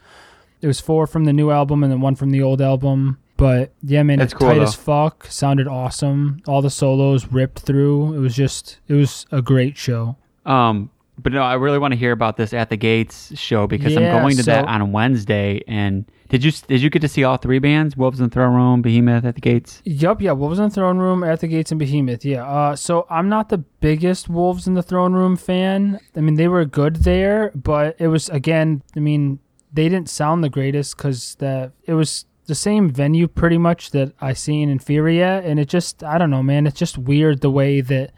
It 0.62 0.68
was 0.68 0.80
four 0.80 1.08
from 1.08 1.26
the 1.26 1.34
new 1.34 1.52
album 1.52 1.84
and 1.84 1.92
then 1.92 2.02
one 2.02 2.16
from 2.16 2.32
the 2.32 2.42
old 2.42 2.62
album. 2.62 3.20
But 3.38 3.74
yeah, 3.84 4.04
man, 4.04 4.22
it's 4.22 4.34
cool, 4.34 4.48
tight 4.48 4.56
though. 4.56 4.64
as 4.64 4.76
fuck. 4.76 5.26
Sounded 5.28 5.68
awesome. 5.68 6.42
All 6.48 6.62
the 6.62 6.70
solos 6.70 7.28
ripped 7.28 7.60
through. 7.60 8.14
It 8.14 8.20
was 8.20 8.36
just, 8.36 8.80
it 8.88 8.94
was 8.94 9.26
a 9.32 9.42
great 9.42 9.78
show. 9.78 10.16
Um, 10.46 10.90
but 11.18 11.34
no, 11.34 11.42
I 11.42 11.54
really 11.56 11.80
want 11.80 11.94
to 11.94 11.98
hear 11.98 12.12
about 12.12 12.38
this 12.38 12.54
at 12.54 12.70
the 12.70 12.78
Gates 12.78 13.38
show 13.38 13.68
because 13.68 13.94
Yeah, 13.94 14.16
I'm 14.16 14.22
going 14.22 14.38
to 14.38 14.44
that 14.44 14.66
on 14.66 14.92
Wednesday. 14.92 15.62
And 15.68 16.06
did 16.30 16.44
you 16.44 16.52
did 16.52 16.82
you 16.82 16.90
get 16.90 17.02
to 17.04 17.08
see 17.08 17.24
all 17.24 17.38
three 17.38 17.60
bands? 17.60 17.96
Wolves 17.96 18.20
in 18.20 18.28
the 18.30 18.34
Throne 18.34 18.54
Room, 18.54 18.82
Behemoth 18.82 19.24
at 19.24 19.36
the 19.36 19.42
Gates. 19.42 19.82
Yup, 19.86 20.22
yeah. 20.22 20.34
Wolves 20.34 20.60
in 20.60 20.66
the 20.66 20.72
Throne 20.72 20.98
Room, 20.98 21.24
At 21.24 21.40
the 21.40 21.48
Gates, 21.48 21.72
and 21.72 21.80
Behemoth. 21.80 22.26
Yeah. 22.26 22.46
Uh, 22.46 22.76
so 22.76 23.06
I'm 23.10 23.30
not 23.30 23.50
the 23.50 23.60
biggest 23.60 24.28
Wolves 24.28 24.68
in 24.68 24.74
the 24.74 24.84
Throne 24.84 25.14
Room 25.14 25.38
fan. 25.38 26.00
I 26.16 26.20
mean, 26.22 26.36
they 26.36 26.48
were 26.48 26.66
good 26.66 26.98
there, 26.98 27.52
but 27.56 27.96
it 28.00 28.08
was 28.08 28.28
again. 28.30 28.82
I 28.96 29.00
mean, 29.00 29.40
they 29.72 29.88
didn't 29.88 30.10
sound 30.10 30.44
the 30.44 30.50
greatest 30.50 30.98
because 30.98 31.36
the 31.36 31.72
it 31.86 31.94
was 31.94 32.26
the 32.48 32.56
same 32.56 32.90
venue 32.90 33.28
pretty 33.28 33.58
much 33.58 33.92
that 33.92 34.14
I 34.22 34.34
seen 34.34 34.70
Inferi, 34.76 35.22
and 35.22 35.60
it 35.60 35.68
just 35.70 36.04
I 36.04 36.18
don't 36.18 36.30
know, 36.32 36.44
man. 36.44 36.68
It's 36.68 36.80
just 36.80 36.98
weird 36.98 37.42
the 37.42 37.50
way 37.52 37.82
that 37.82 38.12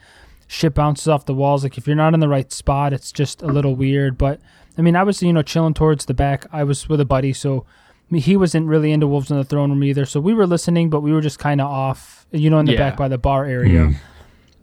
shit 0.47 0.73
bounces 0.73 1.07
off 1.07 1.25
the 1.25 1.33
walls. 1.33 1.63
Like 1.63 1.77
if 1.77 1.87
you're 1.87 1.95
not 1.95 2.13
in 2.13 2.19
the 2.19 2.27
right 2.29 2.51
spot, 2.51 2.93
it's 2.93 3.11
just 3.11 3.41
a 3.41 3.47
little 3.47 3.75
weird. 3.75 4.17
But 4.17 4.39
I 4.77 4.81
mean, 4.81 4.95
I 4.95 5.03
was 5.03 5.21
you 5.23 5.33
know 5.33 5.41
chilling 5.41 5.73
towards 5.73 6.05
the 6.05 6.13
back. 6.13 6.45
I 6.51 6.63
was 6.63 6.87
with 6.89 6.99
a 7.01 7.05
buddy, 7.05 7.33
so 7.33 7.65
I 8.09 8.13
mean, 8.13 8.21
he 8.21 8.37
wasn't 8.37 8.67
really 8.67 8.91
into 8.91 9.07
Wolves 9.07 9.31
in 9.31 9.37
the 9.37 9.43
Throne 9.43 9.69
Room 9.71 9.83
either. 9.83 10.05
So 10.05 10.19
we 10.19 10.33
were 10.33 10.47
listening, 10.47 10.89
but 10.89 11.01
we 11.01 11.11
were 11.11 11.21
just 11.21 11.39
kind 11.39 11.59
of 11.59 11.67
off, 11.67 12.25
you 12.31 12.49
know, 12.49 12.59
in 12.59 12.65
the 12.65 12.73
Yeah. 12.73 12.77
back 12.89 12.97
by 12.97 13.07
the 13.07 13.17
bar 13.17 13.45
area. 13.45 13.87
Yeah. 13.89 13.93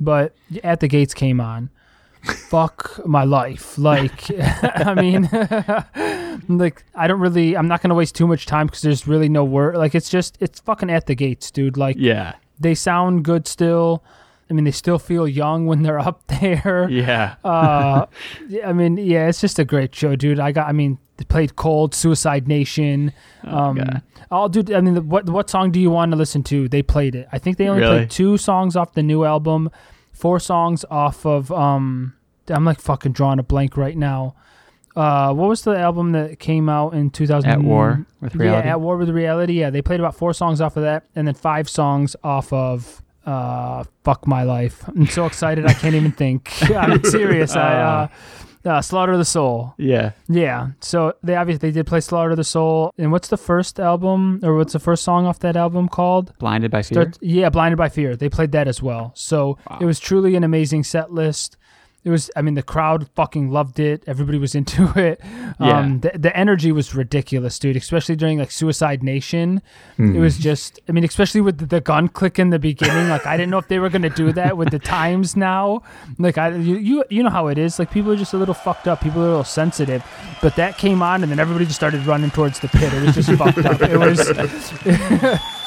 But 0.00 0.34
at 0.62 0.80
the 0.80 0.88
gates 0.88 1.14
came 1.14 1.40
on. 1.40 1.70
Fuck 2.24 3.00
my 3.06 3.24
life. 3.24 3.76
Like, 3.78 4.30
I 4.40 4.94
mean, 4.94 5.28
like 6.58 6.84
I 6.94 7.06
don't 7.06 7.20
really. 7.20 7.56
I'm 7.56 7.68
not 7.68 7.82
gonna 7.82 7.94
waste 7.94 8.14
too 8.14 8.26
much 8.26 8.46
time 8.46 8.66
because 8.66 8.82
there's 8.82 9.06
really 9.06 9.28
no 9.28 9.44
word. 9.44 9.76
Like 9.76 9.94
it's 9.94 10.08
just 10.08 10.36
it's 10.40 10.60
fucking 10.60 10.90
at 10.90 11.06
the 11.06 11.14
gates, 11.14 11.50
dude. 11.50 11.76
Like 11.76 11.96
Yeah. 11.98 12.34
they 12.58 12.74
sound 12.74 13.24
good 13.24 13.46
still. 13.46 14.02
I 14.50 14.52
mean, 14.52 14.64
they 14.64 14.72
still 14.72 14.98
feel 14.98 15.26
young 15.26 15.66
when 15.66 15.82
they're 15.82 15.98
up 15.98 16.26
there. 16.40 16.86
Yeah. 16.90 17.36
Uh, 17.42 18.06
I 18.64 18.72
mean, 18.74 18.98
yeah, 18.98 19.26
it's 19.28 19.40
just 19.40 19.58
a 19.58 19.64
great 19.64 19.94
show, 19.94 20.16
dude. 20.16 20.38
I 20.38 20.52
got, 20.52 20.68
I 20.68 20.72
mean, 20.72 20.98
they 21.16 21.24
played 21.24 21.56
Cold, 21.56 21.94
Suicide 21.94 22.46
Nation. 22.46 23.12
Um, 23.42 23.76
God. 23.76 24.02
I'll 24.30 24.48
do. 24.50 24.74
I 24.74 24.80
mean, 24.82 24.94
the, 24.94 25.00
what 25.02 25.28
what 25.28 25.48
song 25.48 25.70
do 25.70 25.80
you 25.80 25.90
want 25.90 26.12
to 26.12 26.16
listen 26.18 26.42
to? 26.44 26.68
They 26.68 26.82
played 26.82 27.14
it. 27.14 27.28
I 27.32 27.38
think 27.38 27.56
they 27.56 27.68
only 27.68 27.82
Really? 27.82 27.96
played 28.00 28.10
two 28.10 28.36
songs 28.36 28.76
off 28.76 28.92
the 28.94 29.02
new 29.02 29.24
album, 29.24 29.70
four 30.12 30.38
songs 30.40 30.84
off 30.90 31.24
of. 31.24 31.50
Um, 31.52 32.13
I'm 32.48 32.64
like 32.64 32.80
fucking 32.80 33.12
drawing 33.12 33.38
a 33.38 33.42
blank 33.42 33.76
right 33.76 33.96
now. 33.96 34.34
Uh, 34.96 35.34
what 35.34 35.48
was 35.48 35.62
the 35.62 35.76
album 35.76 36.12
that 36.12 36.38
came 36.38 36.68
out 36.68 36.94
in 36.94 37.10
2000? 37.10 37.50
At 37.50 37.62
War 37.62 38.06
with 38.20 38.36
Reality? 38.36 38.66
Yeah, 38.66 38.74
At 38.74 38.80
War 38.80 38.96
with 38.96 39.10
Reality. 39.10 39.54
Yeah, 39.54 39.70
they 39.70 39.82
played 39.82 39.98
about 39.98 40.14
four 40.14 40.32
songs 40.32 40.60
off 40.60 40.76
of 40.76 40.84
that, 40.84 41.04
and 41.16 41.26
then 41.26 41.34
five 41.34 41.68
songs 41.68 42.14
off 42.22 42.52
of 42.52 43.02
uh, 43.26 43.84
Fuck 44.04 44.26
My 44.26 44.44
Life. 44.44 44.84
I'm 44.88 45.06
so 45.06 45.26
excited 45.26 45.66
I 45.66 45.72
can't 45.72 45.94
even 45.94 46.12
think. 46.12 46.50
I'm 46.70 47.02
serious. 47.02 47.56
I 47.56 47.72
uh, 47.80 48.08
uh, 48.64 48.80
Slaughter 48.80 49.16
the 49.16 49.24
Soul. 49.24 49.74
Yeah. 49.78 50.12
Yeah. 50.28 50.68
So 50.80 51.14
they 51.22 51.36
obviously 51.36 51.70
they 51.70 51.74
did 51.74 51.86
play 51.86 52.00
Slaughter 52.00 52.34
the 52.34 52.44
Soul. 52.44 52.92
And 52.96 53.12
what's 53.12 53.28
the 53.28 53.36
first 53.36 53.78
album 53.78 54.40
or 54.42 54.56
what's 54.56 54.72
the 54.72 54.78
first 54.78 55.04
song 55.04 55.26
off 55.26 55.38
that 55.40 55.56
album 55.56 55.88
called? 55.88 56.36
Blinded 56.38 56.70
by 56.70 56.82
Fear. 56.82 57.12
Yeah, 57.20 57.50
Blinded 57.50 57.78
by 57.78 57.88
Fear. 57.88 58.16
They 58.16 58.28
played 58.28 58.52
that 58.52 58.68
as 58.68 58.82
well. 58.82 59.12
So 59.14 59.58
it 59.80 59.84
was 59.84 60.00
truly 60.00 60.34
an 60.34 60.44
amazing 60.44 60.84
set 60.84 61.12
list. 61.12 61.56
It 62.04 62.10
was, 62.10 62.30
I 62.36 62.42
mean, 62.42 62.52
the 62.54 62.62
crowd 62.62 63.08
fucking 63.14 63.50
loved 63.50 63.80
it. 63.80 64.04
Everybody 64.06 64.36
was 64.38 64.54
into 64.60 64.92
it. 64.98 65.20
Um, 65.58 66.00
the, 66.00 66.12
the 66.14 66.36
energy 66.36 66.70
was 66.70 66.94
ridiculous, 66.94 67.58
dude, 67.58 67.76
especially 67.76 68.14
during 68.16 68.38
like 68.38 68.50
Suicide 68.50 69.02
Nation. 69.02 69.62
It 69.98 70.18
was 70.18 70.36
just, 70.38 70.80
I 70.88 70.92
mean, 70.92 71.04
especially 71.04 71.40
with 71.40 71.58
the, 71.58 71.66
the 71.66 71.80
gun 71.80 72.08
click 72.08 72.38
in 72.38 72.50
the 72.50 72.58
beginning. 72.58 73.08
Like, 73.08 73.24
I 73.26 73.36
didn't 73.36 73.50
know 73.50 73.58
if 73.58 73.68
they 73.68 73.78
were 73.78 73.88
going 73.88 74.02
to 74.02 74.10
do 74.10 74.32
that 74.32 74.56
with 74.56 74.70
the 74.70 74.78
times 74.78 75.34
now. 75.36 75.82
Like, 76.18 76.36
I, 76.36 76.48
you, 76.54 76.76
you, 76.76 77.04
you 77.08 77.22
know 77.22 77.30
how 77.30 77.46
it 77.46 77.56
is. 77.58 77.78
Like, 77.78 77.90
people 77.90 78.12
are 78.12 78.16
just 78.16 78.34
a 78.34 78.36
little 78.36 78.54
fucked 78.54 78.86
up. 78.86 79.00
People 79.00 79.22
are 79.22 79.26
a 79.26 79.30
little 79.30 79.44
sensitive. 79.44 80.04
But 80.42 80.56
that 80.56 80.76
came 80.76 81.02
on, 81.02 81.22
and 81.22 81.32
then 81.32 81.38
everybody 81.38 81.64
just 81.64 81.76
started 81.76 82.04
running 82.06 82.30
towards 82.30 82.60
the 82.60 82.68
pit. 82.68 82.92
It 82.92 83.02
was 83.02 83.14
just 83.14 83.30
fucked 83.38 83.64
up. 83.64 83.80
It 83.80 83.96
was, 83.96 84.28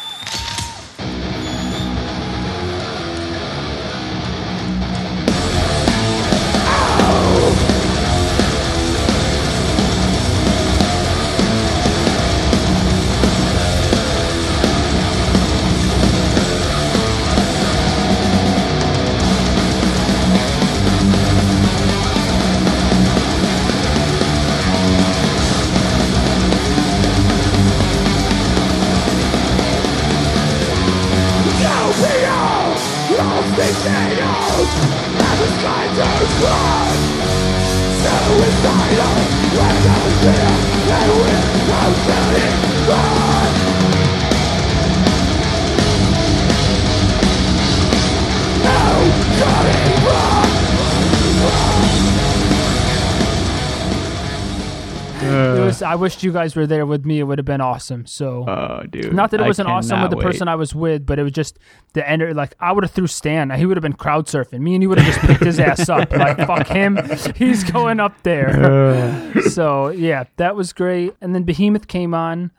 wished 55.98 56.24
you 56.24 56.32
guys 56.32 56.56
were 56.56 56.66
there 56.66 56.86
with 56.86 57.06
me. 57.06 57.20
It 57.20 57.24
would 57.24 57.38
have 57.38 57.46
been 57.46 57.62
awesome. 57.62 58.06
So. 58.06 58.46
Oh, 58.48 58.84
dude. 58.88 59.14
Not 59.14 59.32
that 59.32 59.42
it 59.42 59.46
wasn't 59.46 59.70
awesome 59.70 60.02
with 60.02 60.12
the 60.12 60.18
person. 60.18 60.48
I 60.48 60.56
was 60.56 60.74
with, 60.74 61.06
but 61.06 61.20
it 61.20 61.24
was 61.24 61.34
just 61.34 61.60
the 61.94 62.08
end. 62.08 62.36
Like 62.36 62.56
I 62.60 62.72
would 62.72 62.84
have 62.84 62.92
threw 62.92 63.08
Stan. 63.08 63.50
He 63.52 63.66
would 63.66 63.78
have 63.78 63.82
been 63.82 63.94
crowd 63.94 64.28
surfing. 64.28 64.62
Me 64.62 64.76
and 64.76 64.84
he 64.84 64.88
would 64.88 65.00
have 65.00 65.14
just 65.14 65.20
picked 65.26 65.44
his 65.44 65.60
ass 65.60 65.90
up. 65.90 66.12
Like 66.18 66.38
fuck 66.38 66.68
him. 66.68 66.98
He's 67.36 67.64
going 67.64 68.00
up 68.00 68.24
there. 68.24 69.34
so 69.50 69.90
yeah, 69.90 70.24
that 70.38 70.56
was 70.56 70.74
great. 70.74 71.14
And 71.22 71.36
then 71.36 71.44
Behemoth 71.44 71.88
came 71.88 72.14
on. 72.14 72.52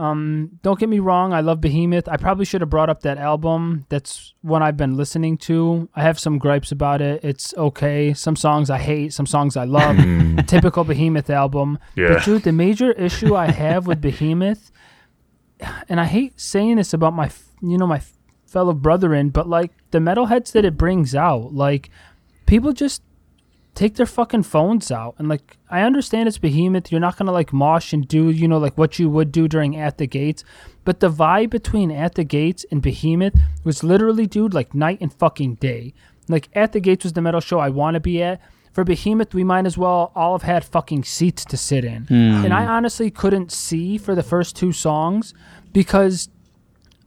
Um, 0.00 0.58
don't 0.62 0.80
get 0.80 0.88
me 0.88 0.98
wrong, 0.98 1.34
I 1.34 1.40
love 1.40 1.60
Behemoth. 1.60 2.08
I 2.08 2.16
probably 2.16 2.46
should 2.46 2.62
have 2.62 2.70
brought 2.70 2.88
up 2.88 3.02
that 3.02 3.18
album. 3.18 3.84
That's 3.90 4.32
one 4.40 4.62
I've 4.62 4.78
been 4.78 4.96
listening 4.96 5.36
to. 5.38 5.90
I 5.94 6.00
have 6.00 6.18
some 6.18 6.38
gripes 6.38 6.72
about 6.72 7.02
it. 7.02 7.22
It's 7.22 7.52
okay. 7.54 8.14
Some 8.14 8.34
songs 8.34 8.70
I 8.70 8.78
hate, 8.78 9.12
some 9.12 9.26
songs 9.26 9.58
I 9.58 9.64
love. 9.64 9.98
Typical 10.46 10.84
Behemoth 10.84 11.28
album. 11.28 11.78
Yeah. 11.96 12.14
But 12.14 12.24
dude, 12.24 12.44
the 12.44 12.52
major 12.52 12.92
issue 12.92 13.36
I 13.36 13.50
have 13.50 13.86
with 13.86 14.00
Behemoth, 14.00 14.72
and 15.86 16.00
I 16.00 16.06
hate 16.06 16.40
saying 16.40 16.76
this 16.76 16.94
about 16.94 17.12
my, 17.12 17.30
you 17.60 17.76
know, 17.76 17.86
my 17.86 18.00
fellow 18.46 18.72
brethren, 18.72 19.28
but 19.28 19.50
like 19.50 19.70
the 19.90 19.98
metalheads 19.98 20.52
that 20.52 20.64
it 20.64 20.78
brings 20.78 21.14
out, 21.14 21.52
like 21.52 21.90
people 22.46 22.72
just 22.72 23.02
take 23.80 23.94
their 23.94 24.04
fucking 24.04 24.42
phones 24.42 24.90
out 24.90 25.14
and 25.18 25.26
like 25.26 25.56
I 25.70 25.80
understand 25.80 26.28
it's 26.28 26.36
behemoth. 26.36 26.92
You're 26.92 27.00
not 27.00 27.16
gonna 27.16 27.32
like 27.32 27.50
mosh 27.50 27.94
and 27.94 28.06
do 28.06 28.28
you 28.28 28.46
know 28.46 28.58
like 28.58 28.76
what 28.76 28.98
you 28.98 29.08
would 29.08 29.32
do 29.32 29.48
during 29.48 29.74
at 29.74 29.96
the 29.96 30.06
gates, 30.06 30.44
but 30.84 31.00
the 31.00 31.10
vibe 31.10 31.48
between 31.48 31.90
at 31.90 32.14
the 32.14 32.22
gates 32.22 32.66
and 32.70 32.82
behemoth 32.82 33.32
was 33.64 33.82
literally 33.82 34.26
dude 34.26 34.52
like 34.52 34.74
night 34.74 34.98
and 35.00 35.10
fucking 35.10 35.54
day. 35.54 35.94
Like 36.28 36.50
at 36.52 36.72
the 36.72 36.80
gates 36.80 37.04
was 37.04 37.14
the 37.14 37.22
metal 37.22 37.40
show 37.40 37.58
I 37.58 37.70
want 37.70 37.94
to 37.94 38.00
be 38.00 38.22
at. 38.22 38.42
For 38.74 38.84
behemoth, 38.84 39.32
we 39.32 39.44
might 39.44 39.64
as 39.64 39.78
well 39.78 40.12
all 40.14 40.34
have 40.38 40.42
had 40.42 40.62
fucking 40.62 41.04
seats 41.04 41.46
to 41.46 41.56
sit 41.56 41.82
in, 41.82 42.04
hmm. 42.04 42.44
and 42.44 42.52
I 42.52 42.66
honestly 42.66 43.10
couldn't 43.10 43.50
see 43.50 43.96
for 43.96 44.14
the 44.14 44.22
first 44.22 44.56
two 44.56 44.72
songs 44.72 45.32
because 45.72 46.28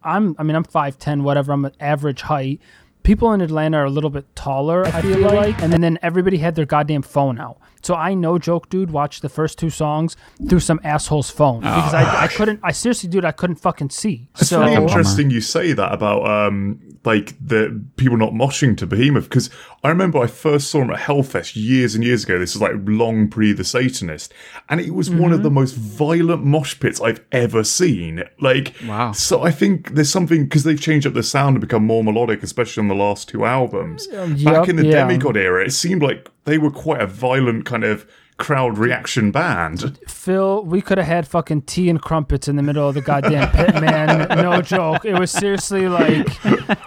I'm 0.03 0.36
I 0.39 0.43
mean 0.43 0.55
I'm 0.55 0.63
five 0.63 0.97
ten 0.97 1.24
whatever 1.24 1.53
I'm 1.53 1.65
an 1.65 1.74
average 1.80 2.24
height. 2.24 2.59
People 3.03 3.33
in 3.33 3.41
Atlanta 3.41 3.77
are 3.77 3.85
a 3.85 3.89
little 3.89 4.09
bit 4.09 4.33
taller, 4.35 4.85
I 4.85 5.01
feel 5.01 5.19
like, 5.19 5.61
and 5.61 5.71
then, 5.73 5.81
then 5.81 5.99
everybody 6.01 6.37
had 6.37 6.55
their 6.55 6.65
goddamn 6.65 7.01
phone 7.01 7.37
out. 7.37 7.57
So 7.81 7.95
I 7.95 8.13
no 8.13 8.39
joke, 8.39 8.69
dude, 8.69 8.91
watched 8.91 9.21
the 9.21 9.29
first 9.29 9.59
two 9.59 9.69
songs 9.69 10.15
through 10.47 10.61
some 10.61 10.79
asshole's 10.85 11.29
phone 11.29 11.59
because 11.59 11.93
I, 11.93 12.23
I 12.23 12.27
couldn't. 12.27 12.61
I 12.63 12.71
seriously, 12.71 13.09
dude, 13.09 13.25
I 13.25 13.33
couldn't 13.33 13.57
fucking 13.57 13.89
see. 13.89 14.29
It's 14.39 14.49
so 14.49 14.61
really 14.61 14.75
interesting 14.75 15.29
you 15.29 15.41
say 15.41 15.73
that 15.73 15.91
about 15.93 16.25
um 16.25 16.79
like 17.05 17.35
the 17.45 17.83
people 17.97 18.17
not 18.17 18.31
moshing 18.31 18.77
to 18.77 18.87
Behemoth 18.87 19.25
because 19.25 19.49
I 19.83 19.89
remember 19.89 20.19
I 20.19 20.27
first 20.27 20.69
saw 20.69 20.81
him 20.81 20.91
at 20.91 20.99
Hellfest 20.99 21.55
years 21.55 21.95
and 21.95 22.03
years 22.03 22.23
ago. 22.23 22.39
This 22.39 22.55
was 22.55 22.61
like 22.61 22.73
long 22.85 23.27
pre 23.27 23.51
the 23.53 23.63
Satanist, 23.63 24.33
and 24.69 24.79
it 24.79 24.93
was 24.93 25.09
one 25.09 25.31
of 25.33 25.43
the 25.43 25.49
mm-hmm. 25.49 25.55
most 25.55 25.75
violent 25.75 26.45
mosh 26.45 26.79
pits 26.79 27.01
I've 27.01 27.23
ever 27.31 27.63
seen. 27.63 28.23
Like, 28.39 28.73
Wow. 28.87 29.11
So 29.11 29.43
I 29.43 29.51
think 29.51 29.95
there's 29.95 30.11
something 30.11 30.43
because 30.43 30.63
they've 30.63 30.79
changed 30.79 31.07
up 31.07 31.13
the 31.13 31.23
sound 31.23 31.55
and 31.55 31.61
become 31.61 31.85
more 31.85 32.03
melodic, 32.03 32.43
especially 32.43 32.81
on 32.81 32.87
the 32.87 32.95
last 32.95 33.29
two 33.29 33.45
albums. 33.45 34.07
Um, 34.13 34.35
Back 34.43 34.69
in 34.69 34.75
the 34.75 34.85
yeah. 34.85 35.07
Demigod 35.07 35.37
era, 35.37 35.65
it 35.65 35.71
seemed 35.71 36.01
like 36.01 36.29
they 36.45 36.57
were 36.57 36.71
quite 36.71 37.01
a 37.01 37.07
violent 37.07 37.65
kind 37.65 37.83
of 37.83 38.05
crowd 38.43 38.77
reaction 38.77 39.31
band. 39.31 39.97
Phil, 40.05 40.65
we 40.65 40.81
could 40.81 40.97
have 40.97 41.07
had 41.07 41.25
fucking 41.25 41.61
tea 41.61 41.89
and 41.89 42.01
crumpets 42.01 42.49
in 42.49 42.57
the 42.57 42.61
middle 42.61 42.85
of 42.85 42.93
the 42.93 42.99
goddamn 42.99 43.49
pit, 43.51 43.73
man. 43.81 44.27
No 44.37 44.61
joke. 44.61 45.05
It 45.05 45.17
was 45.17 45.31
seriously 45.31 45.87
like, 45.87 46.27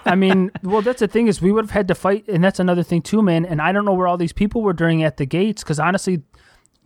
I 0.07 0.14
mean, 0.14 0.50
well, 0.62 0.82
that's 0.82 1.00
the 1.00 1.09
thing 1.09 1.28
is 1.28 1.40
we 1.40 1.50
would 1.52 1.64
have 1.64 1.70
had 1.70 1.88
to 1.88 1.94
fight, 1.94 2.28
and 2.28 2.44
that's 2.44 2.61
another 2.61 2.82
thing 2.82 3.00
too, 3.00 3.22
man. 3.22 3.46
And 3.46 3.62
I 3.62 3.72
don't 3.72 3.86
know 3.86 3.94
where 3.94 4.07
all 4.07 4.18
these 4.18 4.34
people 4.34 4.61
were 4.61 4.74
during 4.74 5.02
at 5.02 5.16
the 5.16 5.24
gates 5.24 5.62
because 5.62 5.80
honestly, 5.80 6.24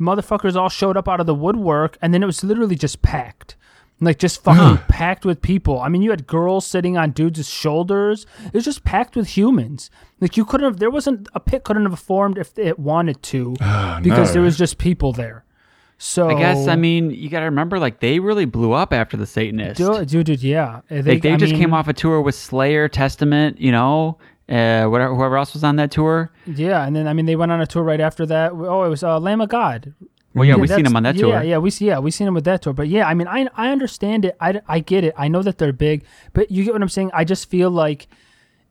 motherfuckers 0.01 0.55
all 0.55 0.69
showed 0.69 0.97
up 0.97 1.09
out 1.09 1.19
of 1.19 1.27
the 1.27 1.35
woodwork, 1.35 1.99
and 2.01 2.15
then 2.15 2.23
it 2.23 2.27
was 2.27 2.45
literally 2.45 2.77
just 2.77 3.03
packed. 3.03 3.57
Like 4.03 4.19
just 4.19 4.43
fucking 4.43 4.85
packed 4.89 5.27
with 5.27 5.43
people. 5.43 5.81
I 5.81 5.89
mean, 5.89 6.01
you 6.01 6.11
had 6.11 6.27
girls 6.27 6.67
sitting 6.67 6.97
on 6.97 7.11
dudes' 7.11 7.49
shoulders. 7.51 8.25
It 8.47 8.55
was 8.55 8.65
just 8.65 8.83
packed 8.83 9.15
with 9.15 9.37
humans. 9.37 9.91
Like 10.21 10.39
you 10.39 10.45
couldn't 10.47 10.65
have. 10.65 10.79
There 10.79 10.91
wasn't 10.91 11.29
a 11.35 11.41
pit 11.41 11.65
couldn't 11.65 11.89
have 11.89 12.01
formed 12.01 12.39
if 12.39 12.59
it 12.59 12.79
wanted 12.79 13.23
to, 13.25 13.53
because 14.03 14.29
no. 14.29 14.33
there 14.33 14.43
was 14.43 14.57
just 14.57 14.79
people 14.79 15.13
there. 15.13 15.45
So 16.03 16.31
I 16.31 16.35
guess 16.35 16.67
I 16.67 16.77
mean 16.77 17.11
you 17.11 17.29
got 17.29 17.41
to 17.41 17.45
remember 17.45 17.79
like 17.79 18.01
they 18.01 18.21
really 18.21 18.47
blew 18.47 18.73
up 18.73 18.95
after 18.95 19.19
the 19.19 19.27
Satanists. 19.27 19.77
Dude, 19.77 20.09
dude, 20.09 20.27
dude, 20.27 20.43
yeah. 20.43 20.81
They, 20.89 21.03
like 21.03 21.23
they 21.23 21.35
I 21.35 21.37
just 21.37 21.53
mean, 21.53 21.61
came 21.61 21.75
off 21.75 21.89
a 21.89 21.93
tour 21.93 22.23
with 22.23 22.35
Slayer, 22.35 22.89
Testament, 22.89 23.61
you 23.61 23.71
know, 23.71 24.17
uh, 24.49 24.87
whatever, 24.87 25.15
whoever 25.15 25.37
else 25.37 25.53
was 25.53 25.63
on 25.63 25.77
that 25.77 25.91
tour. 25.91 26.33
Yeah, 26.47 26.87
and 26.87 26.97
then 26.97 27.07
I 27.07 27.13
mean 27.13 27.27
they 27.27 27.37
went 27.37 27.53
on 27.53 27.61
a 27.61 27.67
tour 27.67 27.83
right 27.83 28.01
after 28.01 28.25
that. 28.27 28.53
Oh, 28.53 28.83
it 28.85 28.89
was 28.89 29.03
uh, 29.03 29.21
Lamb 29.21 29.43
of 29.43 29.51
God. 29.51 29.93
Well, 30.35 30.45
yeah, 30.45 30.55
we 30.57 30.67
seen 30.69 30.77
that's- 30.77 30.85
them 30.91 30.97
on 30.97 31.03
that 31.03 31.17
yeah, 31.17 31.21
tour. 31.23 31.43
Yeah, 31.43 31.59
we 31.59 31.71
see. 31.71 31.87
Yeah, 31.87 31.99
we 31.99 32.11
seen 32.11 32.27
them 32.27 32.35
with 32.35 32.45
that 32.45 32.63
tour. 32.63 32.73
But 32.73 32.89
yeah, 32.89 33.07
I 33.09 33.15
mean, 33.15 33.27
I 33.27 33.49
I 33.57 33.71
understand 33.71 34.25
it. 34.25 34.37
I, 34.41 34.61
I 34.69 34.79
get 34.79 35.03
it. 35.05 35.15
I 35.17 35.29
know 35.29 35.43
that 35.43 35.59
they're 35.59 35.73
big, 35.73 36.05
but 36.33 36.51
you 36.51 36.65
get 36.65 36.73
what 36.73 36.83
I'm 36.83 36.89
saying. 36.89 37.11
I 37.13 37.25
just 37.25 37.51
feel 37.51 37.71
like 37.71 38.07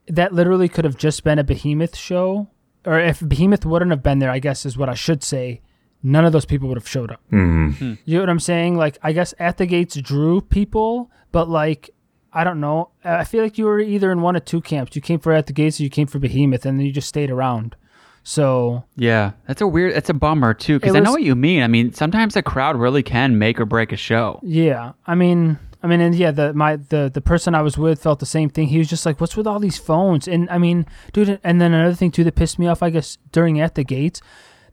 that 0.06 0.32
literally 0.32 0.68
could 0.68 0.84
have 0.84 0.96
just 0.96 1.22
been 1.22 1.38
a 1.38 1.44
Behemoth 1.44 1.96
show, 1.96 2.48
or 2.86 2.98
if 2.98 3.20
Behemoth 3.26 3.66
wouldn't 3.66 3.90
have 3.90 4.02
been 4.02 4.20
there, 4.20 4.30
I 4.30 4.38
guess 4.38 4.64
is 4.64 4.78
what 4.78 4.88
I 4.88 4.94
should 4.94 5.22
say. 5.22 5.60
None 6.02 6.24
of 6.24 6.32
those 6.32 6.46
people 6.46 6.66
would 6.68 6.78
have 6.78 6.88
showed 6.88 7.10
up. 7.10 7.20
Hmm. 7.28 7.72
You 8.06 8.16
know 8.16 8.20
what 8.20 8.30
I'm 8.30 8.40
saying? 8.40 8.78
Like, 8.78 8.96
I 9.02 9.12
guess 9.12 9.34
at 9.38 9.58
the 9.58 9.66
gates 9.66 9.96
drew 10.00 10.40
people, 10.40 11.10
but 11.30 11.46
like 11.48 11.90
I 12.32 12.42
don't 12.44 12.60
know. 12.60 12.90
I 13.04 13.24
feel 13.24 13.42
like 13.42 13.58
you 13.58 13.66
were 13.66 13.80
either 13.80 14.10
in 14.10 14.22
one 14.22 14.34
of 14.36 14.44
two 14.44 14.60
camps. 14.62 14.96
You 14.96 15.02
came 15.02 15.18
for 15.18 15.32
At 15.32 15.46
the 15.46 15.52
Gates 15.52 15.78
or 15.78 15.82
you 15.82 15.90
came 15.90 16.06
for 16.06 16.18
Behemoth, 16.18 16.64
and 16.64 16.78
then 16.78 16.86
you 16.86 16.92
just 16.92 17.08
stayed 17.08 17.30
around. 17.30 17.76
So 18.22 18.84
Yeah, 18.96 19.32
that's 19.46 19.60
a 19.60 19.66
weird. 19.66 19.94
That's 19.94 20.10
a 20.10 20.14
bummer 20.14 20.54
too, 20.54 20.78
because 20.78 20.94
I 20.94 21.00
know 21.00 21.12
what 21.12 21.22
you 21.22 21.34
mean. 21.34 21.62
I 21.62 21.68
mean, 21.68 21.92
sometimes 21.92 22.34
the 22.34 22.42
crowd 22.42 22.76
really 22.76 23.02
can 23.02 23.38
make 23.38 23.60
or 23.60 23.64
break 23.66 23.92
a 23.92 23.96
show. 23.96 24.40
yeah, 24.42 24.92
I 25.06 25.14
mean, 25.14 25.58
I 25.82 25.86
mean, 25.86 26.00
and 26.00 26.14
yeah, 26.14 26.30
the 26.30 26.52
my 26.52 26.76
the 26.76 27.10
the 27.12 27.20
person 27.20 27.54
I 27.54 27.62
was 27.62 27.78
with 27.78 28.02
felt 28.02 28.20
the 28.20 28.26
same 28.26 28.50
thing. 28.50 28.68
He 28.68 28.78
was 28.78 28.88
just 28.88 29.06
like, 29.06 29.20
"What's 29.20 29.36
with 29.36 29.46
all 29.46 29.58
these 29.58 29.78
phones?" 29.78 30.28
And 30.28 30.48
I 30.50 30.58
mean, 30.58 30.86
dude, 31.12 31.40
and 31.42 31.60
then 31.60 31.72
another 31.72 31.94
thing 31.94 32.10
too 32.10 32.24
that 32.24 32.34
pissed 32.34 32.58
me 32.58 32.66
off, 32.66 32.82
I 32.82 32.90
guess, 32.90 33.16
during 33.32 33.60
At 33.60 33.74
the 33.74 33.84
Gates. 33.84 34.20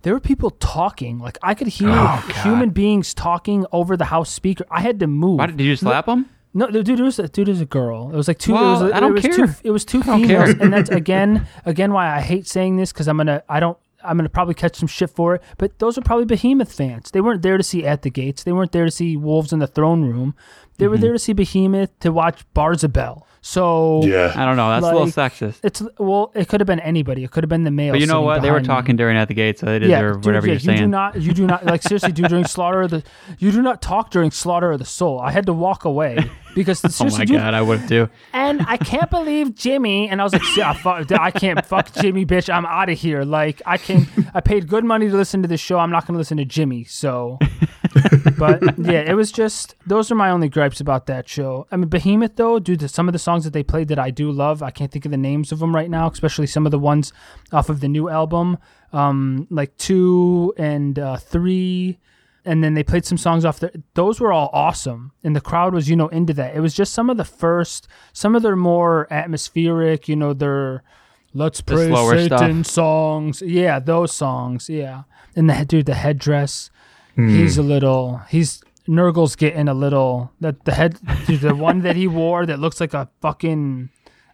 There 0.04 0.14
were 0.14 0.20
people 0.20 0.52
talking. 0.52 1.18
Like 1.18 1.38
I 1.42 1.54
could 1.54 1.68
hear 1.68 1.90
Oh, 1.92 2.42
human 2.44 2.70
beings 2.70 3.14
talking 3.14 3.66
over 3.72 3.98
the 3.98 4.06
house 4.06 4.30
speaker. 4.30 4.66
I 4.70 4.82
had 4.82 5.00
to 5.00 5.08
move. 5.08 5.40
Why 5.40 5.48
did, 5.48 5.60
you 5.60 5.76
slap 5.76 6.08
him? 6.08 6.30
No, 6.54 6.68
the 6.72 6.82
dude 6.84 7.00
it 7.00 7.04
was 7.04 7.20
a 7.20 7.28
dude 7.28 7.50
is 7.50 7.62
a 7.62 7.66
girl. 7.66 8.10
It 8.12 8.16
was 8.16 8.28
like 8.28 8.40
two. 8.40 8.52
it 8.56 8.60
was, 8.60 8.82
I 8.92 9.00
don't 9.00 9.12
it 9.18 9.28
was 9.28 9.36
care. 9.38 9.48
Two, 9.48 9.54
it 9.64 9.72
was 9.72 9.86
two 9.86 10.02
females, 10.04 10.50
and 10.60 10.74
that's 10.74 10.90
again, 10.90 11.48
again 11.66 11.94
why 11.94 12.16
I 12.16 12.22
hate 12.22 12.48
saying 12.48 12.78
this 12.78 12.92
because 12.92 13.08
I'm 13.08 13.18
gonna, 13.18 13.44
I 13.48 13.60
don't, 13.60 13.78
I'm 14.04 14.18
gonna 14.18 14.30
probably 14.30 14.54
catch 14.56 14.76
some 14.76 14.88
shit 14.88 15.10
for 15.12 15.36
it. 15.36 15.44
But 15.58 15.78
those 15.80 15.98
are 15.98 16.02
probably 16.02 16.26
Behemoth 16.26 16.72
fans. 16.74 17.12
They 17.12 17.22
weren't 17.22 17.42
there 17.44 17.58
to 17.58 17.64
see 17.64 17.86
At 17.86 18.02
the 18.02 18.10
Gates. 18.10 18.44
They 18.44 18.54
weren't 18.54 18.72
there 18.72 18.86
to 18.86 18.92
see 18.92 19.18
Wolves 19.18 19.54
in 19.54 19.60
the 19.60 19.68
Throne 19.68 20.04
Room. 20.04 20.36
They 20.78 20.86
Mm-hmm. 20.86 20.92
were 20.92 20.98
there 20.98 21.14
to 21.14 21.20
see 21.20 21.34
Behemoth 21.34 22.00
to 22.00 22.12
watch 22.12 22.44
Barzabel. 22.56 23.24
So 23.42 24.02
Yeah. 24.04 24.34
I 24.36 24.46
don't 24.46 24.58
know. 24.58 24.70
That's 24.70 24.86
a 24.86 24.92
little 24.92 25.08
sexist. 25.08 25.60
it's 25.64 25.82
well, 25.98 26.32
it 26.36 26.48
could 26.48 26.60
have 26.60 26.68
been 26.68 26.80
anybody. 26.80 27.24
It 27.24 27.32
could 27.32 27.44
have 27.44 27.50
been 27.50 27.64
the 27.64 27.72
male. 27.72 27.94
But 27.94 28.02
you 28.02 28.08
know 28.08 28.22
what? 28.22 28.42
They 28.42 28.50
were 28.52 28.60
behind 28.60 28.68
me. 28.68 28.74
talking 28.76 28.96
during 28.98 29.18
at 29.18 29.28
the 29.28 29.34
gate, 29.34 29.60
so 29.60 29.66
they 29.68 29.86
Yeah, 29.88 30.02
dude, 30.02 30.26
whatever 30.26 30.48
yeah, 30.48 30.54
you're 30.54 30.60
you 30.60 30.60
do 30.72 30.78
saying. 30.78 30.90
not, 30.90 31.22
you 31.22 31.34
do 31.34 31.46
not 31.48 31.66
like 31.66 31.82
seriously, 31.84 32.12
do 32.12 32.24
during 32.24 32.46
Slaughter 32.58 32.82
of 32.82 32.90
the, 32.92 33.04
you 33.40 33.52
do 33.52 33.62
not 33.62 33.82
talk 33.82 34.12
during 34.12 34.32
Slaughter 34.32 34.72
of 34.72 34.80
the 34.80 34.86
Soul. 34.86 35.20
I 35.20 35.32
had 35.32 35.46
to 35.46 35.54
walk 35.54 35.86
away 35.86 36.30
because 36.58 36.84
oh 36.86 36.90
seriously, 36.90 37.20
my 37.20 37.26
dude, 37.26 37.38
god, 37.38 37.54
I 37.54 37.62
would 37.62 37.88
too. 37.88 38.10
and 38.34 38.66
I 38.68 38.78
can't 38.78 39.10
believe 39.10 39.56
Jimmy. 39.56 40.10
And 40.10 40.20
I 40.20 40.24
was 40.24 40.34
like, 40.34 40.58
yeah, 40.58 40.74
fuck, 40.84 41.10
I 41.12 41.32
can't 41.32 41.64
fuck 41.66 41.94
Jimmy, 41.94 42.26
bitch. 42.26 42.52
I'm 42.52 42.66
out 42.66 42.90
of 42.90 42.98
here. 42.98 43.24
Like, 43.24 43.62
I 43.66 43.78
can, 43.78 44.08
I 44.34 44.42
paid 44.42 44.68
good 44.68 44.84
money 44.84 45.08
to 45.08 45.16
listen 45.16 45.42
to 45.44 45.48
this 45.48 45.62
show. 45.62 45.78
I'm 45.78 45.92
not 45.92 46.06
going 46.06 46.16
to 46.16 46.18
listen 46.18 46.38
to 46.38 46.46
Jimmy. 46.46 46.84
So, 46.84 47.38
but 48.38 48.78
yeah, 48.80 49.02
it 49.02 49.16
was 49.16 49.32
just, 49.32 49.76
those 49.86 50.12
are 50.12 50.16
my 50.16 50.32
only 50.32 50.50
gripes 50.50 50.82
about 50.82 51.06
that 51.06 51.30
show. 51.30 51.68
I 51.72 51.78
mean, 51.78 51.90
Behemoth, 51.90 52.36
though, 52.36 52.60
due 52.60 52.76
to 52.78 52.88
some 52.88 53.08
of 53.08 53.14
the 53.14 53.20
songs 53.20 53.44
that 53.44 53.54
they 53.54 53.64
played 53.64 53.88
that 53.90 54.00
I 54.00 54.10
do 54.10 54.32
love, 54.32 54.64
I 54.64 54.72
can't 54.72 54.92
think 54.92 55.06
of 55.06 55.12
the 55.12 55.18
names 55.18 55.52
of 55.52 55.60
them 55.60 55.76
right 55.76 55.90
now, 55.90 56.10
especially 56.10 56.48
some 56.48 56.66
of 56.66 56.72
the 56.72 56.80
ones 56.80 57.14
off 57.52 57.70
of 57.70 57.80
the 57.82 57.88
new 57.88 58.10
album, 58.10 58.58
um, 58.94 59.48
like 59.52 59.78
two 59.78 60.54
and 60.58 60.98
uh, 60.98 61.18
three 61.18 62.00
and 62.48 62.64
then 62.64 62.74
they 62.74 62.84
played 62.84 63.06
some 63.06 63.18
songs 63.18 63.44
off 63.44 63.60
there. 63.60 63.72
Those 63.94 64.20
were 64.20 64.32
all 64.32 64.50
awesome, 64.54 65.12
and 65.24 65.36
the 65.36 65.42
crowd 65.42 65.74
was, 65.74 65.90
you 65.90 65.96
know, 65.96 66.08
into 66.08 66.34
that. 66.34 66.56
It 66.56 66.62
was 66.62 66.74
just 66.74 66.94
some 66.94 67.10
of 67.10 67.18
the 67.18 67.26
first, 67.26 67.88
some 68.14 68.36
of 68.36 68.42
their 68.42 68.56
more 68.56 69.06
atmospheric, 69.12 70.08
you 70.08 70.16
know, 70.16 70.34
their 70.34 70.84
"Let's 71.34 71.60
Pray 71.62 71.88
slower 71.88 72.18
Satan" 72.18 72.64
songs. 72.64 73.42
Yeah, 73.42 73.80
those 73.80 74.14
songs. 74.14 74.70
Yeah, 74.70 75.04
and 75.36 75.50
the 75.50 75.66
dude, 75.66 75.86
the 75.86 75.96
headdress. 75.96 76.72
Hmm. 77.16 77.30
He's 77.30 77.58
a 77.58 77.64
little. 77.64 78.22
He's 78.30 78.64
Nergal's 78.88 79.36
getting 79.36 79.68
a 79.68 79.74
little. 79.74 80.32
That 80.40 80.64
the 80.64 80.74
head, 80.74 80.98
dude, 81.26 81.42
the 81.42 81.54
one 81.54 81.82
that 81.82 81.96
he 81.96 82.08
wore 82.20 82.46
that 82.46 82.60
looks 82.60 82.80
like 82.80 82.94
a 82.94 83.10
fucking, 83.22 83.90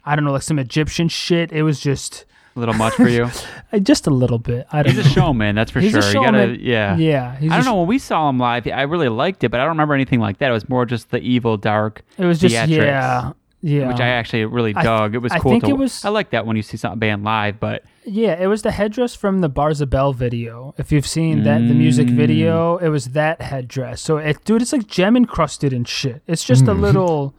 I 0.05 0.16
don't 0.16 0.26
know, 0.26 0.34
like 0.34 0.43
some 0.43 0.59
Egyptian 0.59 1.09
shit. 1.09 1.51
It 1.51 1.64
was 1.64 1.80
just, 1.80 2.26
A 2.55 2.59
little 2.59 2.75
much 2.75 2.93
for 2.93 3.07
you. 3.09 3.29
uh, 3.73 3.79
just 3.79 4.05
a 4.07 4.11
little 4.11 4.37
bit. 4.39 4.67
I 4.71 4.83
don't 4.83 4.93
He's 4.93 5.03
know. 5.05 5.09
a 5.09 5.13
showman, 5.13 5.55
that's 5.55 5.71
for 5.71 5.79
He's 5.79 5.95
a 5.95 6.01
sure. 6.03 6.21
You 6.23 6.31
gotta, 6.31 6.57
yeah, 6.59 6.95
Yeah, 6.97 7.35
I 7.41 7.47
don't 7.55 7.65
know. 7.65 7.75
When 7.79 7.87
we 7.87 7.97
saw 7.99 8.29
him 8.29 8.37
live, 8.37 8.67
I 8.67 8.83
really 8.83 9.09
liked 9.09 9.43
it, 9.43 9.49
but 9.49 9.59
I 9.59 9.63
don't 9.63 9.69
remember 9.71 9.95
anything 9.95 10.19
like 10.19 10.37
that. 10.37 10.49
It 10.49 10.53
was 10.53 10.69
more 10.69 10.85
just 10.85 11.09
the 11.09 11.19
evil, 11.19 11.57
dark, 11.57 12.03
It 12.17 12.25
was 12.25 12.39
just 12.39 12.53
theatrics, 12.53 12.69
yeah, 12.77 13.31
yeah. 13.61 13.87
which 13.87 13.99
I 13.99 14.07
actually 14.07 14.45
really 14.45 14.71
I 14.75 14.81
th- 14.81 14.83
dug. 14.85 15.15
it 15.15 15.19
was 15.19 15.31
I 15.31 15.39
cool. 15.39 15.51
think 15.51 15.63
to, 15.63 15.71
it 15.71 15.77
was- 15.77 16.05
I 16.05 16.09
like 16.09 16.29
that 16.29 16.45
when 16.45 16.55
you 16.55 16.61
see 16.61 16.77
something 16.77 16.99
band 16.99 17.23
live, 17.23 17.59
but 17.59 17.83
Yeah, 18.05 18.33
it 18.39 18.45
was 18.47 18.61
the 18.61 18.71
headdress 18.71 19.15
from 19.15 19.39
the 19.41 19.49
Bartzabel 19.49 20.13
video. 20.13 20.75
If 20.77 20.91
you've 20.91 21.07
seen 21.07 21.43
that, 21.45 21.57
the 21.59 21.73
music 21.73 22.07
Mm. 22.07 22.15
video, 22.17 22.77
it 22.77 22.89
was 22.89 23.07
that 23.13 23.41
headdress. 23.41 23.99
So, 24.01 24.17
it, 24.17 24.43
dude, 24.45 24.61
it's 24.61 24.73
like 24.73 24.85
gem 24.87 25.15
encrusted 25.17 25.73
and 25.73 25.87
shit. 25.87 26.21
It's 26.27 26.43
just 26.43 26.63
Hmm. 26.65 26.69
a 26.69 26.73
little. 26.75 27.33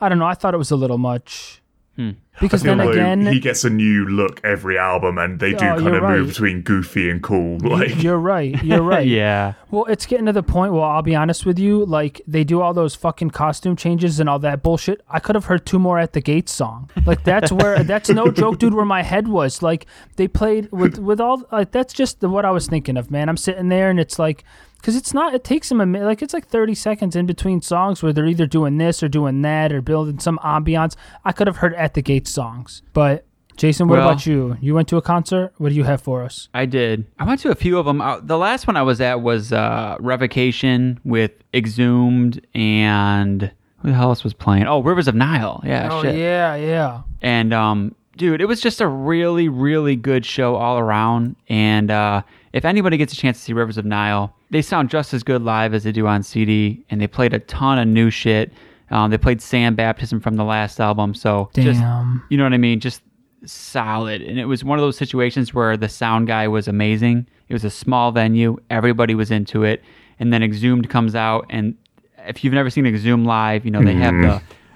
I 0.00 0.08
don't 0.08 0.18
know. 0.18 0.26
I 0.26 0.34
thought 0.34 0.54
it 0.54 0.58
was 0.58 0.70
a 0.70 0.76
little 0.76 0.98
much. 0.98 1.60
Hmm. 1.96 2.10
Because 2.40 2.62
I 2.62 2.64
feel 2.66 2.76
then 2.76 2.86
like 2.86 2.96
again, 2.96 3.26
he 3.26 3.38
gets 3.38 3.62
a 3.62 3.70
new 3.70 4.06
look 4.06 4.40
every 4.42 4.76
album, 4.76 5.16
and 5.18 5.38
they 5.38 5.50
do 5.50 5.64
Oh, 5.66 5.74
kind 5.74 5.84
you're 5.84 6.04
of 6.04 6.10
move 6.10 6.28
between 6.30 6.62
goofy 6.62 7.08
and 7.08 7.22
cool. 7.22 7.58
Like, 7.60 8.02
you're 8.02 8.18
right. 8.18 8.60
You're 8.64 8.82
right. 8.94 9.06
yeah, 9.06 9.52
Well, 9.70 9.84
it's 9.84 10.04
getting 10.04 10.26
to 10.26 10.32
the 10.32 10.42
point. 10.42 10.72
where 10.72 10.82
I'll 10.82 11.02
be 11.02 11.14
honest 11.14 11.46
with 11.46 11.60
you. 11.60 11.84
Like 11.86 12.20
they 12.26 12.42
do 12.42 12.60
all 12.60 12.74
those 12.74 12.96
fucking 12.96 13.30
costume 13.30 13.76
changes 13.76 14.18
and 14.18 14.28
all 14.28 14.40
that 14.40 14.64
bullshit. 14.64 15.02
I 15.08 15.20
could 15.20 15.36
have 15.36 15.44
heard 15.44 15.64
two 15.64 15.78
more 15.78 16.00
at 16.00 16.12
the 16.12 16.20
Gates 16.20 16.50
song. 16.50 16.90
Like 17.06 17.22
that's 17.22 17.52
where 17.52 17.84
that's 17.84 18.10
no 18.10 18.32
joke, 18.32 18.58
dude. 18.58 18.74
Where 18.74 18.84
my 18.84 19.02
head 19.04 19.28
was. 19.28 19.62
Like 19.62 19.86
they 20.16 20.26
played 20.26 20.72
with 20.72 20.98
with 20.98 21.20
all. 21.20 21.44
Like 21.52 21.70
that's 21.70 21.94
just 21.94 22.18
the, 22.20 22.28
what 22.28 22.44
I 22.44 22.50
was 22.50 22.66
thinking 22.66 22.96
of, 22.96 23.12
man. 23.12 23.28
I'm 23.28 23.36
sitting 23.36 23.68
there 23.68 23.90
and 23.90 24.00
it's 24.00 24.18
like. 24.18 24.42
Because 24.84 24.96
it's 24.96 25.14
not, 25.14 25.32
it 25.32 25.44
takes 25.44 25.70
them 25.70 25.80
a 25.80 25.86
minute. 25.86 26.04
Like, 26.04 26.20
it's 26.20 26.34
like 26.34 26.46
30 26.46 26.74
seconds 26.74 27.16
in 27.16 27.24
between 27.24 27.62
songs 27.62 28.02
where 28.02 28.12
they're 28.12 28.26
either 28.26 28.44
doing 28.46 28.76
this 28.76 29.02
or 29.02 29.08
doing 29.08 29.40
that 29.40 29.72
or 29.72 29.80
building 29.80 30.18
some 30.18 30.38
ambiance. 30.44 30.94
I 31.24 31.32
could 31.32 31.46
have 31.46 31.56
heard 31.56 31.72
at 31.76 31.94
the 31.94 32.02
Gates 32.02 32.30
songs. 32.30 32.82
But, 32.92 33.24
Jason, 33.56 33.88
what 33.88 33.96
Well- 34.00 34.10
about 34.10 34.26
you? 34.26 34.58
You 34.60 34.74
went 34.74 34.88
to 34.88 34.98
a 34.98 35.00
concert? 35.00 35.54
What 35.56 35.70
do 35.70 35.74
you 35.74 35.84
have 35.84 36.02
for 36.02 36.22
us? 36.22 36.50
I 36.52 36.66
did. 36.66 37.06
I 37.18 37.24
went 37.24 37.40
to 37.40 37.50
a 37.50 37.54
few 37.54 37.78
of 37.78 37.86
them. 37.86 38.02
Uh, 38.02 38.20
The 38.22 38.36
last 38.36 38.66
one 38.66 38.76
I 38.76 38.82
was 38.82 39.00
at 39.00 39.22
was 39.22 39.54
uh, 39.54 39.96
Revocation 40.00 41.00
with 41.02 41.30
Exhumed 41.54 42.46
and 42.54 43.50
who 43.78 43.88
the 43.88 43.94
hell 43.94 44.10
else 44.10 44.22
was 44.22 44.34
playing? 44.34 44.66
Oh, 44.66 44.82
Rivers 44.82 45.08
of 45.08 45.14
Nihil. 45.14 45.62
Yeah, 45.64 45.88
oh, 45.92 46.02
shit. 46.02 46.16
yeah, 46.16 46.56
yeah. 46.56 47.02
And 47.22 47.54
um, 47.54 47.94
dude, 48.18 48.42
it 48.42 48.46
was 48.46 48.60
just 48.60 48.82
a 48.82 48.86
really, 48.86 49.48
really 49.48 49.96
good 49.96 50.26
show 50.26 50.56
all 50.56 50.78
around. 50.78 51.36
And 51.48 51.90
uh, 51.90 52.20
if 52.52 52.66
anybody 52.66 52.98
gets 52.98 53.14
a 53.14 53.16
chance 53.16 53.38
to 53.38 53.44
see 53.44 53.52
Rivers 53.54 53.78
of 53.78 53.86
Nihil, 53.86 54.30
they 54.54 54.62
sound 54.62 54.88
just 54.88 55.12
as 55.12 55.24
good 55.24 55.42
live 55.42 55.74
as 55.74 55.82
they 55.82 55.90
do 55.90 56.06
on 56.06 56.22
CD. 56.22 56.86
And 56.88 57.00
they 57.00 57.08
played 57.08 57.34
a 57.34 57.40
ton 57.40 57.76
of 57.76 57.88
new 57.88 58.08
shit. 58.08 58.52
Um, 58.88 59.10
they 59.10 59.18
played 59.18 59.42
Sand 59.42 59.76
Baptism 59.76 60.20
from 60.20 60.36
the 60.36 60.44
last 60.44 60.78
album. 60.78 61.12
So 61.12 61.50
just 61.56 61.80
Damn. 61.80 62.22
you 62.30 62.36
know 62.36 62.44
what 62.44 62.52
I 62.52 62.58
mean? 62.58 62.78
Just 62.78 63.02
solid. 63.44 64.22
And 64.22 64.38
it 64.38 64.44
was 64.44 64.62
one 64.62 64.78
of 64.78 64.84
those 64.84 64.96
situations 64.96 65.52
where 65.52 65.76
the 65.76 65.88
sound 65.88 66.28
guy 66.28 66.46
was 66.46 66.68
amazing. 66.68 67.26
It 67.48 67.52
was 67.52 67.64
a 67.64 67.70
small 67.70 68.12
venue, 68.12 68.56
everybody 68.70 69.16
was 69.16 69.32
into 69.32 69.64
it. 69.64 69.82
And 70.20 70.32
then 70.32 70.44
Exhumed 70.44 70.88
comes 70.88 71.16
out, 71.16 71.46
and 71.50 71.76
if 72.18 72.44
you've 72.44 72.54
never 72.54 72.70
seen 72.70 72.86
Exhumed 72.86 73.26
live, 73.26 73.64
you 73.64 73.72
know 73.72 73.82
they 73.82 73.94
have 73.94 74.14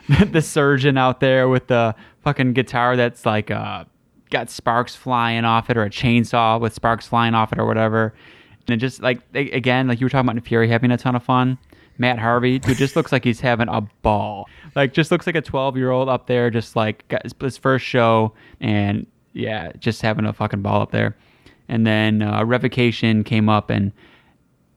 the 0.08 0.24
the 0.32 0.42
surgeon 0.42 0.98
out 0.98 1.20
there 1.20 1.48
with 1.48 1.68
the 1.68 1.94
fucking 2.24 2.52
guitar 2.52 2.96
that's 2.96 3.24
like 3.24 3.52
uh 3.52 3.84
got 4.30 4.50
sparks 4.50 4.96
flying 4.96 5.44
off 5.44 5.70
it, 5.70 5.76
or 5.76 5.84
a 5.84 5.90
chainsaw 5.90 6.60
with 6.60 6.74
sparks 6.74 7.06
flying 7.06 7.34
off 7.34 7.52
it, 7.52 7.60
or 7.60 7.66
whatever. 7.66 8.12
And 8.68 8.74
it 8.74 8.78
just 8.78 9.02
like 9.02 9.20
again, 9.34 9.88
like 9.88 10.00
you 10.00 10.06
were 10.06 10.10
talking 10.10 10.28
about 10.28 10.44
Fury 10.44 10.68
having 10.68 10.90
a 10.90 10.96
ton 10.96 11.16
of 11.16 11.22
fun. 11.22 11.58
Matt 11.98 12.18
Harvey, 12.18 12.58
dude, 12.58 12.76
just 12.76 12.94
looks 12.96 13.10
like 13.10 13.24
he's 13.24 13.40
having 13.40 13.68
a 13.68 13.80
ball. 14.02 14.48
Like, 14.76 14.92
just 14.92 15.10
looks 15.10 15.26
like 15.26 15.34
a 15.34 15.42
12 15.42 15.76
year 15.76 15.90
old 15.90 16.08
up 16.08 16.28
there, 16.28 16.48
just 16.48 16.76
like 16.76 17.06
got 17.08 17.24
his, 17.24 17.34
his 17.40 17.58
first 17.58 17.84
show, 17.84 18.32
and 18.60 19.06
yeah, 19.32 19.72
just 19.78 20.00
having 20.02 20.24
a 20.24 20.32
fucking 20.32 20.62
ball 20.62 20.80
up 20.80 20.92
there. 20.92 21.16
And 21.68 21.86
then 21.86 22.22
uh, 22.22 22.44
Revocation 22.44 23.24
came 23.24 23.48
up, 23.48 23.68
and 23.68 23.92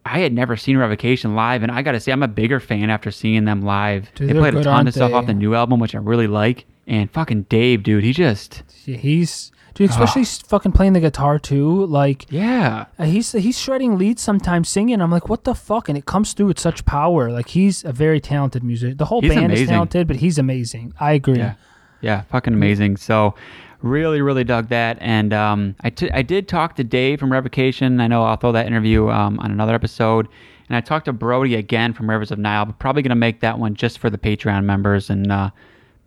I 0.05 0.19
had 0.19 0.33
never 0.33 0.57
seen 0.57 0.77
Revocation 0.77 1.35
live, 1.35 1.61
and 1.61 1.71
I 1.71 1.83
gotta 1.83 1.99
say, 1.99 2.11
I'm 2.11 2.23
a 2.23 2.27
bigger 2.27 2.59
fan 2.59 2.89
after 2.89 3.11
seeing 3.11 3.45
them 3.45 3.61
live. 3.61 4.11
Dude, 4.15 4.29
they 4.29 4.33
played 4.33 4.55
a 4.55 4.57
good, 4.57 4.63
ton 4.63 4.87
of 4.87 4.93
stuff 4.93 5.11
they? 5.11 5.15
off 5.15 5.27
the 5.27 5.33
new 5.33 5.53
album, 5.53 5.79
which 5.79 5.93
I 5.93 5.99
really 5.99 6.27
like. 6.27 6.65
And 6.87 7.09
fucking 7.11 7.43
Dave, 7.43 7.83
dude, 7.83 8.03
he 8.03 8.13
just 8.13 8.63
he's 8.85 9.51
dude, 9.73 9.89
especially 9.89 10.23
s 10.23 10.39
fucking 10.47 10.71
playing 10.71 10.93
the 10.93 10.99
guitar 10.99 11.39
too. 11.39 11.85
Like 11.85 12.25
yeah, 12.31 12.85
uh, 12.99 13.05
he's 13.05 13.31
he's 13.31 13.59
shredding 13.59 13.97
leads 13.97 14.21
sometimes 14.21 14.69
singing. 14.69 15.01
I'm 15.01 15.11
like, 15.11 15.29
what 15.29 15.43
the 15.43 15.55
fuck? 15.55 15.89
And 15.89 15.97
it 15.97 16.05
comes 16.05 16.33
through 16.33 16.47
with 16.47 16.59
such 16.59 16.85
power. 16.85 17.31
Like 17.31 17.49
he's 17.49 17.83
a 17.83 17.91
very 17.91 18.19
talented 18.19 18.63
musician. 18.63 18.97
The 18.97 19.05
whole 19.05 19.21
He's 19.21 19.31
band 19.31 19.45
amazing. 19.45 19.63
is 19.63 19.69
talented, 19.69 20.07
but 20.07 20.17
he's 20.17 20.37
amazing. 20.37 20.93
I 20.99 21.13
agree. 21.13 21.37
Yeah, 21.37 21.55
yeah, 22.01 22.21
fucking 22.23 22.53
amazing. 22.53 22.97
So, 22.97 23.35
really, 23.81 24.21
really 24.21 24.43
dug 24.43 24.69
that. 24.69 24.97
And 25.01 25.33
um, 25.33 25.75
I, 25.81 25.89
t- 25.89 26.11
I 26.11 26.21
did 26.21 26.47
talk 26.47 26.75
to 26.75 26.83
Dave 26.83 27.19
from 27.19 27.31
Revocation. 27.31 27.99
I 27.99 28.07
know 28.07 28.23
I'll 28.23 28.37
throw 28.37 28.51
that 28.51 28.67
interview 28.67 29.09
um, 29.09 29.39
on 29.39 29.51
another 29.51 29.73
episode. 29.75 30.27
And 30.69 30.77
I 30.77 30.81
talked 30.81 31.05
to 31.05 31.13
Brody 31.13 31.55
again 31.55 31.93
from 31.93 32.09
Rivers 32.09 32.31
of 32.31 32.39
Nihil. 32.39 32.65
But 32.65 32.79
probably 32.79 33.01
gonna 33.01 33.15
make 33.15 33.41
that 33.41 33.59
one 33.59 33.75
just 33.75 33.99
for 33.99 34.09
the 34.09 34.17
Patreon 34.17 34.63
members 34.63 35.09
and 35.09 35.31
uh, 35.31 35.49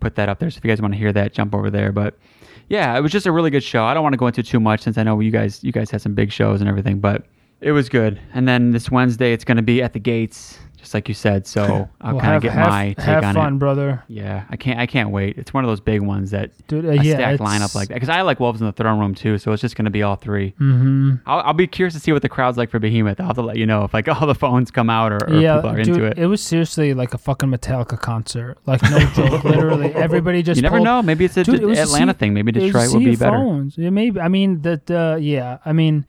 put 0.00 0.14
that 0.16 0.28
up 0.28 0.38
there. 0.38 0.50
So 0.50 0.58
if 0.58 0.64
you 0.64 0.70
guys 0.70 0.80
want 0.80 0.94
to 0.94 0.98
hear 0.98 1.12
that, 1.12 1.32
jump 1.34 1.54
over 1.54 1.68
there. 1.70 1.92
But 1.92 2.16
yeah, 2.68 2.96
it 2.96 3.00
was 3.00 3.12
just 3.12 3.26
a 3.26 3.32
really 3.32 3.50
good 3.50 3.62
show. 3.62 3.84
I 3.84 3.94
don't 3.94 4.02
want 4.02 4.12
to 4.14 4.18
go 4.18 4.26
into 4.26 4.42
too 4.42 4.60
much 4.60 4.80
since 4.80 4.98
I 4.98 5.02
know 5.02 5.18
you 5.20 5.30
guys 5.30 5.62
you 5.62 5.72
guys 5.72 5.90
had 5.90 6.00
some 6.00 6.14
big 6.14 6.32
shows 6.32 6.60
and 6.60 6.68
everything, 6.68 7.00
but 7.00 7.26
it 7.60 7.72
was 7.72 7.88
good. 7.88 8.20
And 8.32 8.46
then 8.48 8.72
this 8.72 8.90
Wednesday, 8.90 9.32
it's 9.32 9.44
gonna 9.44 9.62
be 9.62 9.82
at 9.82 9.92
the 9.92 10.00
Gates. 10.00 10.58
Just 10.84 10.94
like 10.94 11.08
you 11.08 11.14
said. 11.14 11.46
So 11.46 11.88
I'll 12.00 12.14
Well, 12.14 12.20
kind 12.20 12.36
of 12.36 12.42
get 12.42 12.52
have, 12.52 12.68
my 12.68 12.86
take 12.92 12.98
have 13.06 13.24
on 13.24 13.34
fun, 13.34 13.54
it. 13.54 13.58
brother. 13.58 14.04
Yeah, 14.08 14.44
I 14.50 14.56
can't. 14.56 14.78
I 14.78 14.86
can't 14.86 15.10
wait. 15.10 15.36
It's 15.38 15.52
one 15.52 15.64
of 15.64 15.68
those 15.70 15.80
big 15.80 16.00
ones 16.02 16.30
that 16.30 16.50
Dude, 16.68 16.84
uh, 16.84 16.90
a 16.90 16.94
yeah, 16.96 17.14
stacked 17.14 17.40
lineup 17.40 17.74
like 17.74 17.88
that. 17.88 17.94
Because 17.94 18.08
I 18.08 18.20
like 18.22 18.38
Wolves 18.40 18.60
in 18.60 18.66
the 18.66 18.72
Throne 18.72 18.98
Room 19.00 19.14
too, 19.14 19.38
so 19.38 19.52
it's 19.52 19.60
just 19.62 19.76
going 19.76 19.86
to 19.86 19.90
be 19.90 20.02
all 20.02 20.16
3 20.16 20.52
Mhm. 20.60 21.20
I'll, 21.26 21.40
I'll 21.40 21.52
be 21.54 21.66
curious 21.66 21.94
to 21.94 22.00
see 22.00 22.12
what 22.12 22.22
the 22.22 22.28
crowd's 22.28 22.56
like 22.56 22.70
for 22.70 22.78
Behemoth. 22.78 23.18
I'll 23.20 23.26
have 23.26 23.36
to 23.36 23.42
let 23.42 23.56
you 23.56 23.66
know 23.66 23.84
if 23.84 23.92
like 23.94 24.08
all 24.20 24.26
the 24.26 24.34
phones 24.34 24.70
come 24.70 24.88
out 24.90 25.10
or, 25.12 25.18
or 25.28 25.40
yeah, 25.40 25.56
people 25.56 25.70
are 25.70 25.76
dude, 25.76 25.88
into 25.88 26.04
it. 26.04 26.18
It 26.18 26.26
was 26.26 26.42
seriously 26.42 26.94
like 26.94 27.14
a 27.14 27.18
fucking 27.18 27.48
Metallica 27.48 27.98
concert. 28.00 28.58
Like 28.66 28.82
no 28.82 28.98
joke, 29.14 29.44
literally. 29.44 29.92
Everybody 29.94 30.42
just 30.42 30.56
you 30.58 30.62
never 30.62 30.76
pulled- 30.76 30.84
know. 30.84 31.02
Maybe 31.02 31.24
it's 31.24 31.36
a 31.36 31.44
Dude, 31.44 31.62
it 31.62 31.66
was 31.66 31.78
a 31.78 31.82
Atlanta 31.82 32.12
sea- 32.12 32.18
thing. 32.18 32.34
Maybe 32.34 32.52
Detroit 32.52 32.92
will 32.92 33.00
be 33.00 33.14
of 33.14 33.18
better. 33.20 33.66
Yeah, 33.76 33.90
maybe. 33.90 34.20
I 34.20 34.28
mean 34.28 34.60
that. 34.62 34.90
Uh, 34.90 35.16
yeah, 35.18 35.58
I 35.64 35.72
mean. 35.72 36.04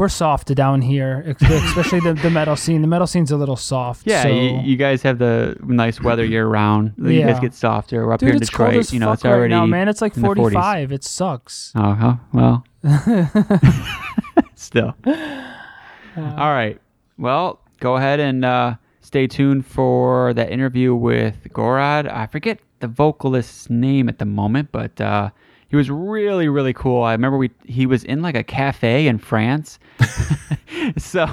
We're 0.00 0.08
soft 0.08 0.54
down 0.54 0.80
here, 0.80 1.36
especially 1.42 2.00
the, 2.00 2.14
the 2.14 2.30
metal 2.30 2.56
scene. 2.56 2.80
The 2.80 2.88
metal 2.88 3.06
scene's 3.06 3.30
a 3.32 3.36
little 3.36 3.54
soft. 3.54 4.06
Yeah, 4.06 4.22
so. 4.22 4.28
you, 4.30 4.60
you 4.60 4.76
guys 4.76 5.02
have 5.02 5.18
the 5.18 5.58
nice 5.62 6.00
weather 6.00 6.24
year 6.34 6.46
round. 6.46 6.94
You 6.96 7.10
Yeah. 7.10 7.30
guys 7.30 7.38
get 7.38 7.52
softer. 7.52 8.06
We're 8.06 8.14
up 8.14 8.20
Dude, 8.20 8.28
here 8.28 8.36
in 8.36 8.40
it's 8.40 8.48
Detroit. 8.48 8.92
you 8.94 8.98
know, 8.98 9.12
it's 9.12 9.26
already 9.26 9.52
right 9.52 9.60
now, 9.60 9.66
man. 9.66 9.88
It's 9.88 10.00
like 10.00 10.14
40s. 10.14 10.36
45. 10.36 10.92
It 10.92 11.04
sucks. 11.04 11.72
Oh, 11.76 11.92
huh? 11.92 12.14
well, 12.32 12.64
still. 14.54 14.94
All 15.06 16.54
right. 16.54 16.80
Well, 17.18 17.60
go 17.80 17.96
ahead 17.96 18.20
and 18.20 18.42
uh, 18.42 18.76
stay 19.02 19.26
tuned 19.26 19.66
for 19.66 20.32
that 20.32 20.50
interview 20.50 20.94
with 20.94 21.36
Gorod. 21.50 22.10
I 22.10 22.26
forget 22.26 22.58
the 22.78 22.88
vocalist's 22.88 23.68
name 23.68 24.08
at 24.08 24.18
the 24.18 24.24
moment, 24.24 24.70
but 24.72 24.98
uh, 24.98 25.28
he 25.70 25.76
was 25.76 25.88
really, 25.88 26.48
really 26.48 26.72
cool. 26.72 27.02
I 27.02 27.12
remember 27.12 27.38
we 27.38 27.50
he 27.64 27.86
was 27.86 28.04
in 28.04 28.22
like 28.22 28.34
a 28.34 28.42
cafe 28.42 29.06
in 29.06 29.18
France. 29.18 29.78
so, 30.98 31.24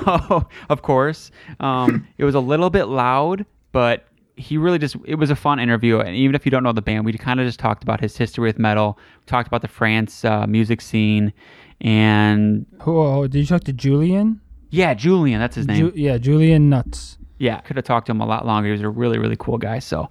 of 0.70 0.82
course, 0.84 1.32
um, 1.60 2.08
it 2.18 2.24
was 2.24 2.36
a 2.36 2.40
little 2.40 2.70
bit 2.70 2.86
loud, 2.86 3.46
but 3.72 4.06
he 4.36 4.58
really 4.58 4.78
just 4.78 4.96
it 5.06 5.16
was 5.16 5.32
a 5.32 5.36
fun 5.36 5.60
interview 5.60 6.00
and 6.00 6.16
even 6.16 6.36
if 6.36 6.46
you 6.46 6.52
don't 6.52 6.62
know 6.62 6.72
the 6.72 6.80
band 6.82 7.04
we 7.04 7.12
kind 7.14 7.40
of 7.40 7.48
just 7.48 7.58
talked 7.58 7.82
about 7.82 8.00
his 8.00 8.16
history 8.16 8.44
with 8.44 8.60
metal 8.60 9.00
talked 9.26 9.48
about 9.48 9.64
the 9.64 9.68
france 9.68 10.24
uh, 10.24 10.46
music 10.46 10.80
scene 10.80 11.34
and 11.82 12.68
Whoa, 12.84 13.26
did 13.28 13.40
you 13.40 13.46
talk 13.48 13.64
to 13.64 13.74
Julian? 13.74 14.40
yeah 14.70 14.94
julian 14.94 15.40
that's 15.40 15.56
his 15.56 15.66
name 15.66 15.90
Ju- 15.90 15.94
yeah, 15.96 16.20
Julian 16.20 16.70
Nuts. 16.70 17.17
Yeah 17.38 17.60
could 17.62 17.76
have 17.76 17.86
talked 17.86 18.08
to 18.08 18.12
him 18.12 18.22
a 18.22 18.26
lot 18.26 18.46
longer 18.46 18.68
he 18.68 18.72
was 18.72 18.82
a 18.82 18.90
really 18.90 19.18
really 19.18 19.36
cool 19.38 19.58
guy 19.58 19.80
so 19.80 20.10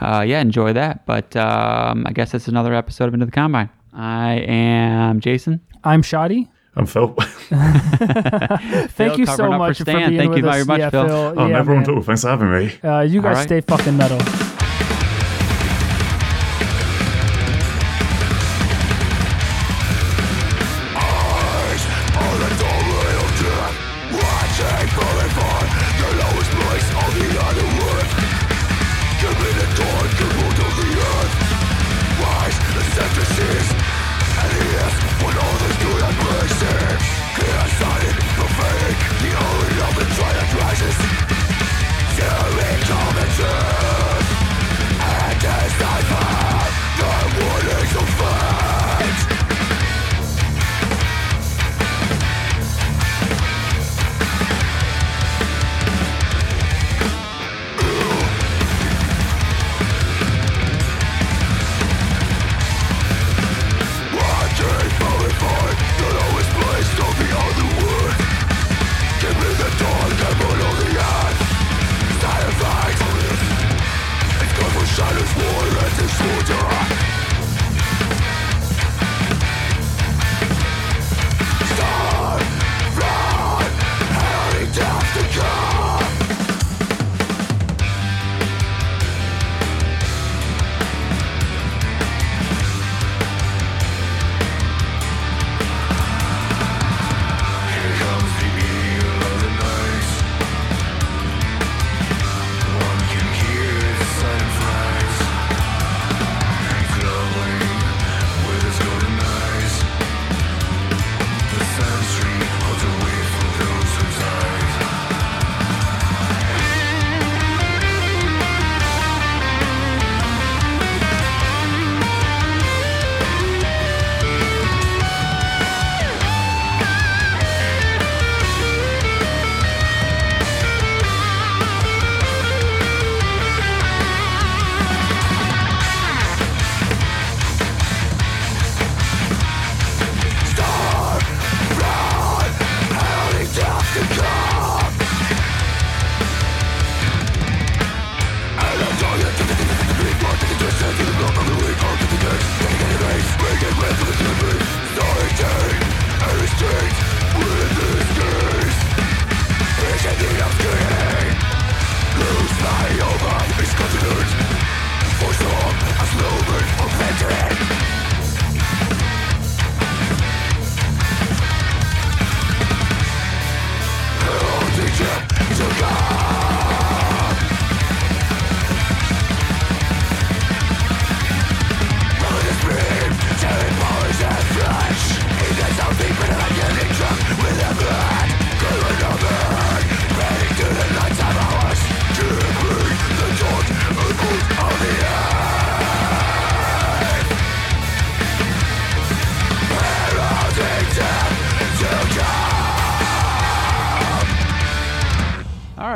uh, 0.00 0.24
yeah 0.26 0.40
enjoy 0.40 0.72
that 0.72 1.04
but 1.06 1.34
um, 1.36 2.06
i 2.06 2.12
guess 2.12 2.32
that's 2.32 2.48
another 2.48 2.74
episode 2.74 3.08
of 3.08 3.14
into 3.14 3.26
the 3.26 3.32
combine 3.32 3.70
i 3.92 4.34
am 4.46 5.20
jason 5.20 5.60
I'm 5.84 6.02
Shoddy. 6.02 6.48
I'm 6.74 6.86
Phil. 6.86 7.08
Thank 7.18 9.18
you 9.18 9.26
so 9.26 9.36
covering 9.36 9.52
up 9.52 9.56
for 9.56 9.58
much 9.58 9.78
for, 9.78 9.84
being 9.84 10.16
Thank 10.16 10.30
with 10.30 10.38
you 10.38 10.48
us. 10.48 10.54
very 10.54 10.64
much, 10.64 10.78
yeah, 10.78 10.90
Phil. 10.90 11.06
Phil. 11.06 11.34
oh, 11.36 11.46
yeah, 11.46 11.52
never 11.52 11.74
man. 11.74 11.90
all. 11.90 12.02
Thanks 12.02 12.22
for 12.22 12.28
having 12.28 12.50
me. 12.50 12.78
Uh, 12.82 13.00
you 13.00 13.20
guys 13.20 13.36
right. 13.36 13.46
stay 13.46 13.60
fucking 13.60 13.96
metal. 13.96 14.18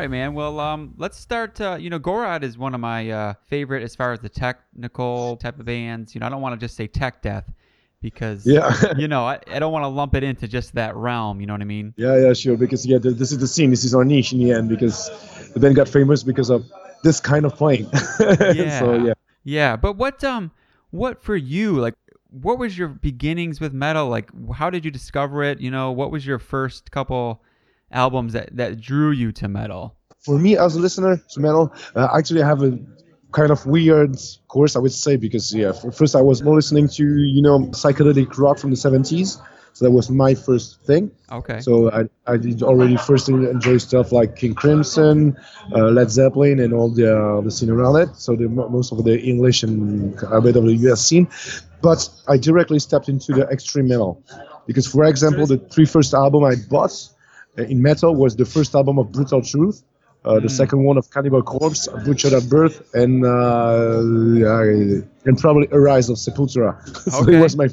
Right, 0.07 0.11
man. 0.19 0.35
Well, 0.35 0.61
um, 0.61 0.95
let's 0.97 1.19
start. 1.19 1.61
Uh, 1.61 1.77
you 1.81 1.91
know, 1.91 1.99
Gorod 1.99 2.43
is 2.43 2.57
one 2.57 2.75
of 2.75 2.81
my 2.81 3.11
uh, 3.11 3.35
favorite 3.47 3.83
as 3.83 3.95
far 3.95 4.13
as 4.13 4.21
the 4.21 4.29
technical 4.29 5.37
type 5.37 5.59
of 5.59 5.67
bands. 5.67 6.15
You 6.15 6.21
know, 6.21 6.27
I 6.27 6.31
don't 6.31 6.41
want 6.41 6.59
to 6.59 6.65
just 6.65 6.77
say 6.77 6.87
tech 6.87 7.23
death 7.23 7.53
because 8.01 8.47
Yeah. 8.47 8.73
you 8.97 9.09
know 9.09 9.25
I, 9.25 9.41
I 9.51 9.59
don't 9.59 9.73
want 9.73 9.83
to 9.85 9.89
lump 9.89 10.15
it 10.15 10.23
into 10.23 10.47
just 10.49 10.75
that 10.75 10.95
realm. 10.97 11.41
You 11.41 11.47
know 11.47 11.55
what 11.55 11.63
I 11.63 11.67
mean? 11.67 11.95
Yeah, 11.97 12.17
yeah, 12.19 12.33
sure. 12.33 12.57
Because 12.57 12.87
yeah, 12.87 12.99
th- 12.99 13.17
this 13.17 13.33
is 13.33 13.39
the 13.39 13.49
scene. 13.49 13.71
This 13.71 13.85
is 13.85 13.95
our 13.95 14.05
niche 14.05 14.33
in 14.33 14.39
the 14.39 14.53
end. 14.53 14.69
Because 14.69 15.11
the 15.55 15.61
band 15.61 15.77
got 15.77 15.89
famous 15.89 16.23
because 16.23 16.51
of 16.51 16.65
this 17.03 17.21
kind 17.21 17.45
of 17.45 17.55
playing. 17.57 17.91
Yeah. 18.21 18.79
so 18.79 18.95
yeah. 19.05 19.13
Yeah, 19.45 19.77
but 19.77 19.95
what 19.95 20.23
um 20.25 20.51
what 20.91 21.23
for 21.23 21.37
you 21.37 21.79
like 21.79 21.95
what 22.31 22.59
was 22.59 22.77
your 22.77 22.89
beginnings 22.89 23.61
with 23.61 23.73
metal? 23.73 24.09
Like 24.09 24.31
how 24.55 24.71
did 24.71 24.85
you 24.85 24.91
discover 24.91 25.43
it? 25.43 25.61
You 25.61 25.71
know, 25.71 25.93
what 25.93 26.11
was 26.11 26.27
your 26.27 26.39
first 26.39 26.91
couple 26.91 27.43
albums 27.93 28.33
that 28.35 28.57
that 28.57 28.81
drew 28.81 29.11
you 29.11 29.33
to 29.33 29.49
metal? 29.49 29.96
For 30.27 30.39
me, 30.39 30.59
as 30.59 30.75
a 30.75 30.81
listener 30.81 31.17
to 31.17 31.41
metal, 31.41 31.73
uh, 31.95 32.09
actually, 32.13 32.43
I 32.43 32.47
have 32.49 32.63
a 32.63 32.77
kind 33.31 33.53
of 33.53 33.65
weird 33.65 34.17
course, 34.49 34.75
I 34.75 34.81
would 34.81 34.93
say, 34.93 35.15
because 35.17 35.55
yeah, 35.55 35.71
first 35.73 36.17
I 36.17 36.21
was 36.21 36.43
more 36.43 36.57
listening 36.57 36.89
to 36.99 37.05
you 37.37 37.43
know 37.43 37.59
psychedelic 37.83 38.37
rock 38.37 38.59
from 38.59 38.71
the 38.71 38.77
70s. 38.77 39.41
So 39.77 39.85
that 39.85 39.91
was 39.91 40.09
my 40.09 40.35
first 40.35 40.81
thing. 40.87 41.11
Okay. 41.31 41.61
So 41.61 41.93
I, 41.93 42.09
I 42.27 42.39
did 42.39 42.63
already 42.63 42.97
first 42.97 43.29
enjoy 43.29 43.77
stuff 43.77 44.11
like 44.11 44.35
King 44.35 44.55
Crimson, 44.55 45.37
uh, 45.71 45.91
Led 45.99 46.11
Zeppelin, 46.11 46.61
and 46.61 46.73
all 46.73 46.89
the 46.89 47.07
uh, 47.15 47.41
the 47.43 47.51
scene 47.51 47.69
around 47.69 47.97
it. 47.97 48.17
So 48.17 48.35
the, 48.35 48.49
most 48.49 48.91
of 48.91 49.05
the 49.05 49.21
English 49.21 49.63
and 49.63 50.21
a 50.25 50.41
bit 50.41 50.57
of 50.57 50.65
the 50.65 50.75
US 50.89 51.07
scene. 51.07 51.29
But 51.83 52.09
I 52.27 52.39
directly 52.39 52.79
stepped 52.79 53.09
into 53.11 53.35
the 53.35 53.45
extreme 53.49 53.89
metal 53.89 54.25
because, 54.67 54.87
for 54.87 55.05
example, 55.05 55.47
the 55.47 55.59
three 55.59 55.85
first 55.85 56.15
album 56.15 56.43
I 56.43 56.55
bought 56.71 56.95
uh, 57.59 57.63
in 57.63 57.83
metal 57.83 58.17
was 58.17 58.35
the 58.35 58.47
first 58.47 58.75
album 58.75 58.99
of 58.99 59.13
Brutal 59.13 59.43
Truth. 59.43 59.83
Uh, 60.27 60.41
the 60.41 60.49
second 60.49 60.83
one 60.83 60.97
of 60.99 61.09
Cannibal 61.11 61.43
Corpse, 61.43 61.87
Butchered 62.05 62.33
at 62.33 62.49
Birth, 62.49 62.93
and 62.95 63.25
uh, 63.25 64.03
yeah, 64.35 65.01
and 65.25 65.39
probably 65.39 65.69
Arise 65.71 66.09
of 66.09 66.17
Sepultura. 66.17 66.75
so 67.11 67.23
Okay. 67.23 67.37
it 67.37 67.41
was 67.41 67.57
my. 67.57 67.69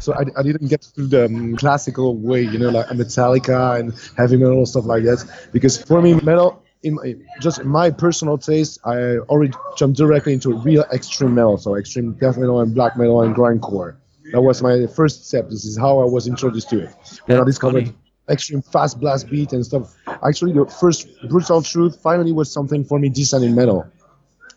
So 0.00 0.14
I, 0.14 0.24
I 0.38 0.42
didn't 0.42 0.68
get 0.68 0.84
through 0.84 1.08
the 1.08 1.24
um, 1.24 1.56
classical 1.56 2.16
way, 2.16 2.42
you 2.42 2.58
know, 2.58 2.68
like 2.70 2.86
Metallica 2.88 3.80
and 3.80 3.92
heavy 4.16 4.36
metal 4.36 4.64
stuff 4.66 4.84
like 4.86 5.02
that. 5.02 5.24
Because 5.52 5.82
for 5.82 6.00
me, 6.00 6.14
metal, 6.20 6.62
in 6.84 6.94
my, 6.94 7.16
just 7.40 7.58
in 7.58 7.68
my 7.68 7.90
personal 7.90 8.38
taste, 8.38 8.78
I 8.84 9.18
already 9.30 9.52
jumped 9.76 9.96
directly 9.96 10.32
into 10.34 10.54
real 10.54 10.84
extreme 10.92 11.34
metal, 11.34 11.58
so 11.58 11.74
extreme 11.74 12.12
death 12.12 12.38
metal 12.38 12.60
and 12.60 12.72
black 12.72 12.96
metal 12.96 13.22
and 13.22 13.34
grindcore. 13.34 13.96
That 14.32 14.42
was 14.42 14.62
my 14.62 14.86
first 14.86 15.26
step. 15.26 15.50
This 15.50 15.64
is 15.64 15.76
how 15.76 15.98
I 16.00 16.04
was 16.04 16.26
introduced 16.26 16.70
to 16.70 16.84
it. 16.84 16.90
When 17.26 17.40
I 17.40 17.44
discovered 17.44 17.86
funny. 17.86 17.96
Extreme 18.28 18.62
fast 18.62 19.00
blast 19.00 19.28
beat 19.28 19.52
and 19.52 19.64
stuff. 19.64 19.94
Actually, 20.26 20.52
the 20.52 20.66
first 20.66 21.08
brutal 21.28 21.62
truth 21.62 22.00
finally 22.02 22.32
was 22.32 22.52
something 22.52 22.84
for 22.84 22.98
me 22.98 23.08
decent 23.08 23.44
in 23.44 23.54
metal. 23.54 23.86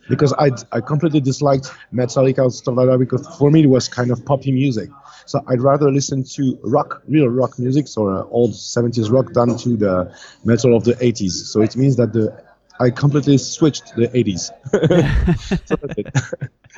Because 0.07 0.33
I, 0.33 0.49
I 0.71 0.81
completely 0.81 1.19
disliked 1.19 1.71
Metallica 1.93 2.39
and 2.41 2.53
stuff 2.53 2.75
like 2.75 2.87
that 2.87 2.97
because 2.97 3.27
for 3.37 3.51
me 3.51 3.63
it 3.63 3.67
was 3.67 3.87
kind 3.87 4.09
of 4.09 4.25
poppy 4.25 4.51
music. 4.51 4.89
So 5.27 5.39
I'd 5.47 5.61
rather 5.61 5.91
listen 5.91 6.23
to 6.23 6.57
rock, 6.63 7.03
real 7.07 7.27
rock 7.27 7.59
music, 7.59 7.87
so 7.87 8.09
uh, 8.09 8.23
old 8.31 8.51
70s 8.53 9.11
rock 9.11 9.31
than 9.33 9.55
to 9.57 9.77
the 9.77 10.11
metal 10.43 10.75
of 10.75 10.83
the 10.83 10.93
80s. 10.93 11.31
So 11.31 11.61
it 11.61 11.75
means 11.75 11.95
that 11.97 12.13
the 12.13 12.43
I 12.79 12.89
completely 12.89 13.37
switched 13.37 13.95
the 13.95 14.07
80s. 14.07 14.49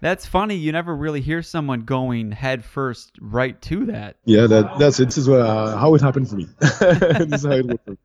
that's 0.00 0.26
funny. 0.26 0.54
You 0.56 0.72
never 0.72 0.94
really 0.94 1.20
hear 1.20 1.42
someone 1.42 1.80
going 1.80 2.32
head 2.32 2.64
first 2.64 3.12
right 3.20 3.60
to 3.62 3.86
that. 3.86 4.16
yeah, 4.24 4.46
that, 4.46 4.78
that's 4.78 5.00
it. 5.00 5.06
This 5.06 5.18
is 5.18 5.28
what, 5.28 5.40
uh, 5.40 5.76
how 5.76 5.94
it 5.94 6.00
happened 6.00 6.28
for 6.28 6.36
me. 6.36 6.46
this 6.60 7.32
is 7.32 7.44
how 7.44 7.52
it 7.52 7.66
worked. 7.66 7.84
for 7.84 7.90
me. 7.92 7.96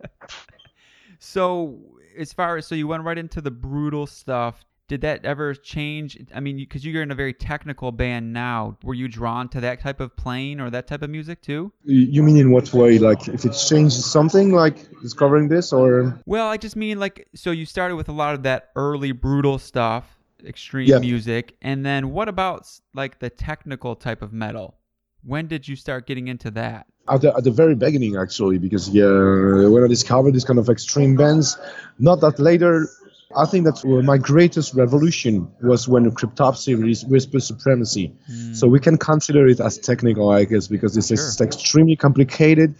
So, 1.20 1.80
as 2.18 2.34
far 2.34 2.58
as 2.58 2.68
so 2.68 2.76
you 2.76 2.88
went 2.88 3.04
right 3.04 3.18
into 3.18 3.42
the 3.42 3.52
brutal 3.52 4.08
stuff. 4.08 4.64
Did 4.88 5.02
that 5.02 5.24
ever 5.24 5.54
change? 5.54 6.18
I 6.34 6.40
mean, 6.40 6.58
because 6.58 6.84
you're 6.84 7.04
in 7.04 7.12
a 7.12 7.16
very 7.16 7.32
technical 7.32 7.92
band 7.92 8.34
now. 8.34 8.76
Were 8.84 8.96
you 8.96 9.08
drawn 9.08 9.48
to 9.50 9.62
that 9.62 9.80
type 9.82 10.00
of 10.00 10.16
playing 10.18 10.60
or 10.60 10.72
that 10.72 10.88
type 10.88 11.04
of 11.04 11.12
music 11.12 11.44
too? 11.44 11.72
You 11.84 12.24
mean 12.24 12.38
in 12.38 12.50
what 12.50 12.74
way? 12.74 12.98
Like 12.98 13.28
if 13.28 13.46
it 13.46 13.52
changes 13.52 14.04
something, 14.04 14.52
like 14.52 14.78
discovering 15.04 15.48
this, 15.48 15.72
or 15.72 16.20
Well, 16.26 16.48
I 16.48 16.58
just 16.58 16.76
mean 16.76 17.00
like 17.00 17.28
so 17.36 17.52
you 17.52 17.68
started 17.68 17.98
with 17.98 18.10
a 18.10 18.14
lot 18.14 18.34
of 18.34 18.42
that 18.44 18.70
early 18.76 19.12
brutal 19.12 19.60
stuff, 19.60 20.18
extreme 20.46 20.88
Yeah. 20.88 21.00
music, 21.00 21.56
and 21.62 21.86
then 21.86 22.12
what 22.12 22.28
about 22.28 22.68
like 22.94 23.20
the 23.20 23.30
technical 23.30 23.96
type 23.96 24.22
of 24.22 24.34
metal? 24.34 24.76
When 25.24 25.48
did 25.48 25.68
you 25.68 25.76
start 25.76 26.08
getting 26.08 26.28
into 26.28 26.50
that? 26.52 26.88
at 27.10 27.22
the, 27.22 27.36
at 27.36 27.44
the 27.44 27.52
very 27.52 27.76
beginning 27.76 28.16
actually 28.16 28.58
because 28.58 28.90
yeah 28.90 29.68
when 29.68 29.84
i 29.84 29.88
discovered 29.88 30.34
this 30.34 30.44
kind 30.44 30.60
of 30.60 30.70
extreme 30.70 31.16
bands 31.16 31.58
not 31.98 32.22
that 32.22 32.40
later 32.40 32.88
i 33.36 33.46
think 33.46 33.66
that 33.66 33.84
my 34.06 34.18
greatest 34.18 34.74
revolution 34.74 35.48
was 35.62 35.88
when 35.88 36.10
cryptopsy 36.12 36.78
released 36.78 37.08
whisper 37.08 37.40
supremacy 37.40 38.14
hmm. 38.28 38.54
so 38.54 38.68
we 38.68 38.80
can 38.80 38.98
consider 38.98 39.48
it 39.48 39.60
as 39.60 39.78
technical 39.78 40.30
i 40.30 40.46
guess 40.46 40.68
because 40.68 40.94
this 40.94 41.12
is 41.12 41.40
extremely 41.42 41.96
complicated 41.96 42.76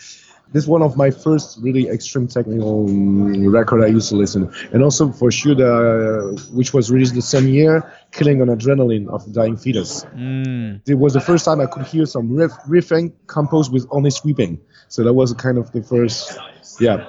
this 0.52 0.64
is 0.64 0.68
one 0.68 0.82
of 0.82 0.98
my 0.98 1.12
first 1.12 1.60
really 1.62 1.88
extreme 1.90 2.28
technical 2.28 2.90
um, 2.90 3.48
record 3.48 3.84
i 3.84 3.88
used 3.88 4.10
to 4.10 4.16
listen 4.16 4.52
and 4.72 4.84
also 4.84 5.12
for 5.12 5.32
sure 5.32 5.56
the 5.56 6.50
which 6.54 6.74
was 6.74 6.92
released 6.92 7.16
the 7.16 7.22
same 7.22 7.48
year 7.48 7.94
killing 8.12 8.42
on 8.42 8.48
adrenaline 8.48 9.08
of 9.10 9.32
dying 9.32 9.56
fetus 9.56 10.06
Mm, 10.20 10.82
it 10.88 10.96
was 10.96 11.14
the 11.14 11.22
first 11.22 11.46
time 11.46 11.62
I 11.62 11.66
could 11.66 11.86
hear 11.86 12.06
some 12.06 12.36
riff, 12.36 12.52
riffing 12.68 13.14
composed 13.28 13.72
with 13.72 13.88
only 13.92 14.12
sweeping. 14.12 14.60
So 14.88 15.04
that 15.04 15.14
was 15.14 15.34
kind 15.34 15.58
of 15.58 15.72
the 15.72 15.82
first, 15.82 16.38
yeah. 16.80 17.08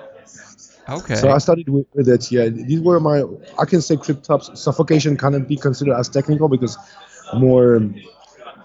okay. 0.88 1.16
So 1.16 1.30
I 1.30 1.38
started 1.38 1.68
with, 1.68 1.86
with 1.94 2.08
it. 2.08 2.30
Yeah, 2.30 2.48
these 2.48 2.80
were 2.80 3.00
my. 3.00 3.24
I 3.58 3.64
can 3.64 3.80
say 3.80 3.96
cryptops 3.96 4.56
suffocation 4.56 5.16
cannot 5.16 5.48
be 5.48 5.56
considered 5.56 5.96
as 5.96 6.08
technical 6.08 6.48
because 6.48 6.76
more 7.34 7.80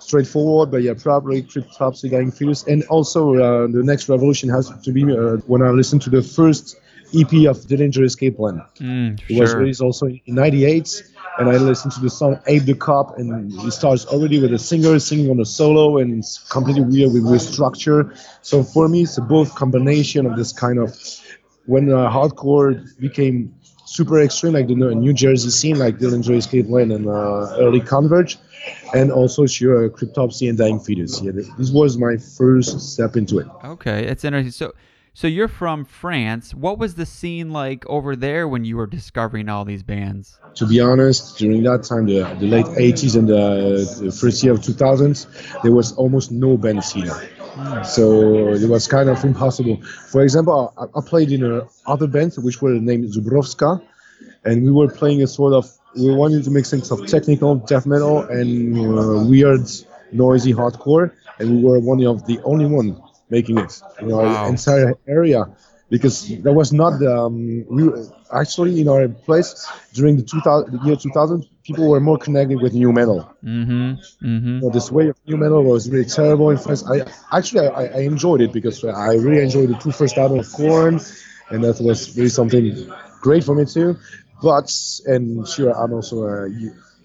straightforward. 0.06 0.72
But 0.72 0.82
yeah, 0.84 0.94
probably 0.94 1.42
cryptopsy 1.44 2.12
dying 2.12 2.32
fetus, 2.32 2.64
and 2.68 2.84
also 2.96 3.22
uh, 3.36 3.68
the 3.68 3.84
next 3.84 4.10
revolution 4.10 4.50
has 4.50 4.72
to 4.86 4.92
be 4.92 5.04
uh, 5.04 5.38
when 5.52 5.62
I 5.62 5.70
listen 5.70 6.00
to 6.00 6.10
the 6.10 6.22
first 6.22 6.76
EP 7.14 7.32
of 7.52 7.58
Dillinger 7.70 8.04
Escape 8.04 8.38
Plan. 8.38 8.62
Mm, 8.80 9.20
It 9.30 9.40
was 9.40 9.50
sure. 9.52 9.60
released 9.60 9.82
also 9.82 10.06
in 10.08 10.36
'98, 10.36 11.04
and 11.40 11.50
I 11.50 11.58
listened 11.58 11.94
to 11.94 12.02
the 12.02 12.10
song 12.10 12.40
"Abe 12.48 12.66
the 12.66 12.76
Cop," 12.76 13.18
and 13.20 13.52
it 13.68 13.72
starts 13.72 14.06
already 14.06 14.40
with 14.42 14.54
a 14.54 14.60
singer 14.60 15.00
singing 15.00 15.30
on 15.30 15.40
a 15.40 15.46
solo, 15.46 15.98
and 16.00 16.08
it's 16.20 16.40
completely 16.50 16.84
weird 16.84 17.14
with, 17.14 17.26
with 17.32 17.42
structure. 17.42 18.14
So 18.42 18.64
for 18.64 18.88
me, 18.88 19.04
it's 19.04 19.18
a 19.18 19.22
both 19.22 19.56
combination 19.56 20.26
of 20.26 20.36
this 20.36 20.52
kind 20.52 20.80
of 20.80 20.90
when 21.66 21.92
uh, 21.92 22.10
hardcore 22.10 22.70
became 23.00 23.54
super 23.86 24.20
extreme, 24.22 24.54
like 24.54 24.68
the 24.68 24.76
New 24.76 25.14
Jersey 25.14 25.50
scene, 25.50 25.78
like 25.80 25.98
Dillinger 26.00 26.36
Escape 26.38 26.68
Plan 26.68 26.92
and 26.92 27.08
uh, 27.08 27.56
early 27.60 27.80
Converge, 27.80 28.38
and 28.94 29.12
also 29.12 29.46
sure 29.46 29.90
Cryptopsy 29.90 30.50
and 30.50 30.58
Dying 30.58 30.80
Fetus. 30.80 31.22
Yeah, 31.22 31.32
this 31.32 31.72
was 31.72 31.98
my 31.98 32.18
first 32.18 32.80
step 32.94 33.16
into 33.16 33.40
it. 33.40 33.48
Okay, 33.64 34.06
it's 34.06 34.24
interesting. 34.24 34.52
So, 34.52 34.74
so 35.14 35.28
you're 35.28 35.48
from 35.48 35.86
France. 35.86 36.54
What 36.54 36.78
was 36.78 36.96
the 36.96 37.06
scene 37.06 37.52
like 37.52 37.86
over 37.88 38.16
there 38.16 38.48
when 38.48 38.66
you 38.66 38.78
were 38.78 38.88
discovering 38.88 39.50
all 39.50 39.66
these 39.66 39.84
bands? 39.84 40.40
to 40.56 40.66
be 40.66 40.80
honest, 40.80 41.38
during 41.38 41.64
that 41.64 41.84
time, 41.84 42.06
the, 42.06 42.24
the 42.40 42.48
late 42.48 42.66
80s 42.66 43.18
and 43.18 43.28
the, 43.28 44.04
the 44.06 44.12
first 44.12 44.42
year 44.44 44.54
of 44.54 44.60
2000s, 44.60 45.62
there 45.62 45.72
was 45.72 45.92
almost 45.94 46.32
no 46.32 46.58
band 46.58 46.84
scene. 46.84 47.08
Hmm. 47.08 47.84
So 47.84 48.54
it 48.54 48.68
was 48.68 48.88
kind 48.88 49.10
of 49.10 49.24
impossible. 49.24 49.82
For 50.10 50.22
example, 50.22 50.74
I, 50.78 50.98
I 50.98 51.02
played 51.06 51.32
in 51.32 51.44
a 51.44 51.68
other 51.86 52.08
bands 52.08 52.40
which 52.40 52.62
were 52.62 52.72
named 52.72 53.06
Zubrowska, 53.14 53.82
and 54.44 54.64
we 54.64 54.72
were 54.72 54.88
playing 54.88 55.22
a 55.24 55.28
sort 55.28 55.54
of 55.54 55.66
we 55.96 56.12
wanted 56.14 56.44
to 56.44 56.52
make 56.52 56.66
sense 56.66 56.92
of 56.92 57.06
technical 57.06 57.56
death 57.56 57.86
metal 57.86 58.24
and 58.24 58.78
uh, 58.78 59.20
weird, 59.30 59.68
noisy 60.12 60.54
hardcore, 60.54 61.12
and 61.40 61.50
we 61.50 61.62
were 61.64 61.80
one 61.80 62.04
of 62.06 62.26
the 62.26 62.40
only 62.44 62.66
one 62.66 63.02
making 63.30 63.58
it 63.58 63.82
in 64.00 64.12
our 64.12 64.28
Wow. 64.28 64.46
entire 64.46 64.94
area 65.08 65.46
because 65.90 66.30
there 66.44 66.54
was 66.54 66.72
not 66.74 66.94
um, 67.04 67.66
we 67.70 67.84
were, 67.88 68.04
actually 68.34 68.80
in 68.82 68.88
our 68.88 69.08
place 69.08 69.50
during 69.94 70.16
the 70.18 70.24
2000 70.24 70.72
the 70.80 70.84
year 70.86 70.96
2000 70.96 71.46
people 71.64 71.88
were 71.90 72.00
more 72.00 72.18
connected 72.18 72.60
with 72.62 72.74
new 72.74 72.92
metal 72.92 73.30
Mm-hmm. 73.44 73.94
Mm-hmm. 74.26 74.60
so 74.60 74.70
this 74.70 74.92
way 74.92 75.08
of 75.10 75.16
new 75.28 75.38
metal 75.38 75.64
was 75.64 75.90
really 75.90 76.06
terrible 76.06 76.50
in 76.50 76.58
France. 76.58 76.84
I 76.90 77.02
actually 77.36 77.68
I, 77.68 77.86
I 77.86 78.00
enjoyed 78.02 78.42
it 78.42 78.52
because 78.54 78.84
I 78.84 79.14
really 79.16 79.42
enjoyed 79.44 79.70
the 79.70 79.76
two 79.76 79.92
first 79.92 80.18
albums 80.18 80.48
of 80.48 80.54
Korn, 80.54 81.00
and 81.50 81.64
that 81.64 81.80
was 81.82 82.16
really 82.16 82.30
something 82.30 82.66
great 83.22 83.44
for 83.44 83.56
me 83.56 83.66
too. 83.66 83.98
But 84.42 84.72
and 85.06 85.48
sure, 85.48 85.72
I'm 85.72 85.94
also 85.94 86.26
a 86.26 86.50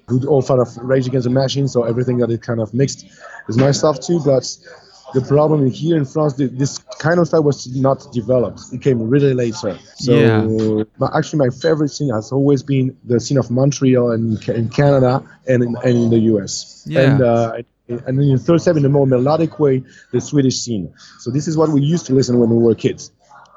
good 0.07 0.27
old 0.27 0.47
fan 0.47 0.59
of 0.59 0.77
Rage 0.79 1.07
Against 1.07 1.25
the 1.25 1.31
Machine, 1.31 1.69
so 1.69 1.85
everything 1.85 2.19
that 2.19 2.31
it 2.31 2.43
kind 2.43 2.61
of 2.61 2.75
mixed 2.75 3.07
is 3.49 3.57
my 3.57 3.71
stuff 3.71 4.01
too. 4.01 4.21
But 4.25 4.45
the 5.15 5.21
problem 5.23 5.69
here 5.71 5.97
in 5.97 6.05
France, 6.05 6.35
this 6.35 6.79
kind 6.99 7.19
of 7.19 7.27
style 7.27 7.43
was 7.43 7.67
not 7.77 8.13
developed. 8.13 8.61
It 8.73 8.83
came 8.83 9.09
really 9.09 9.35
later. 9.35 9.79
So 9.95 10.15
Yeah. 10.15 10.85
my, 10.99 11.09
actually, 11.17 11.39
my 11.39 11.51
favorite 11.51 11.89
scene 11.89 12.11
has 12.13 12.33
always 12.33 12.63
been 12.63 12.97
the 13.05 13.19
scene 13.21 13.39
of 13.39 13.51
Montreal 13.51 14.13
and 14.13 14.49
in 14.49 14.69
Canada 14.69 15.23
and 15.49 15.63
in, 15.63 15.77
and 15.85 15.97
in 15.97 16.11
the 16.11 16.19
US. 16.35 16.85
Yeah. 16.87 17.01
And 17.01 17.23
uh, 17.23 17.53
and 17.89 18.19
then 18.19 18.21
in 18.21 18.33
the 18.37 18.39
third 18.39 18.61
step, 18.61 18.77
in 18.77 18.85
a 18.85 18.89
more 18.89 19.07
melodic 19.07 19.59
way, 19.59 19.83
the 20.13 20.21
Swedish 20.21 20.59
scene. 20.59 20.93
So 21.19 21.31
this 21.31 21.49
is 21.49 21.57
what 21.57 21.71
we 21.71 21.81
used 21.83 22.07
to 22.07 22.15
listen 22.15 22.39
when 22.39 22.51
we 22.51 22.59
were 22.59 22.75
kids, 22.75 23.11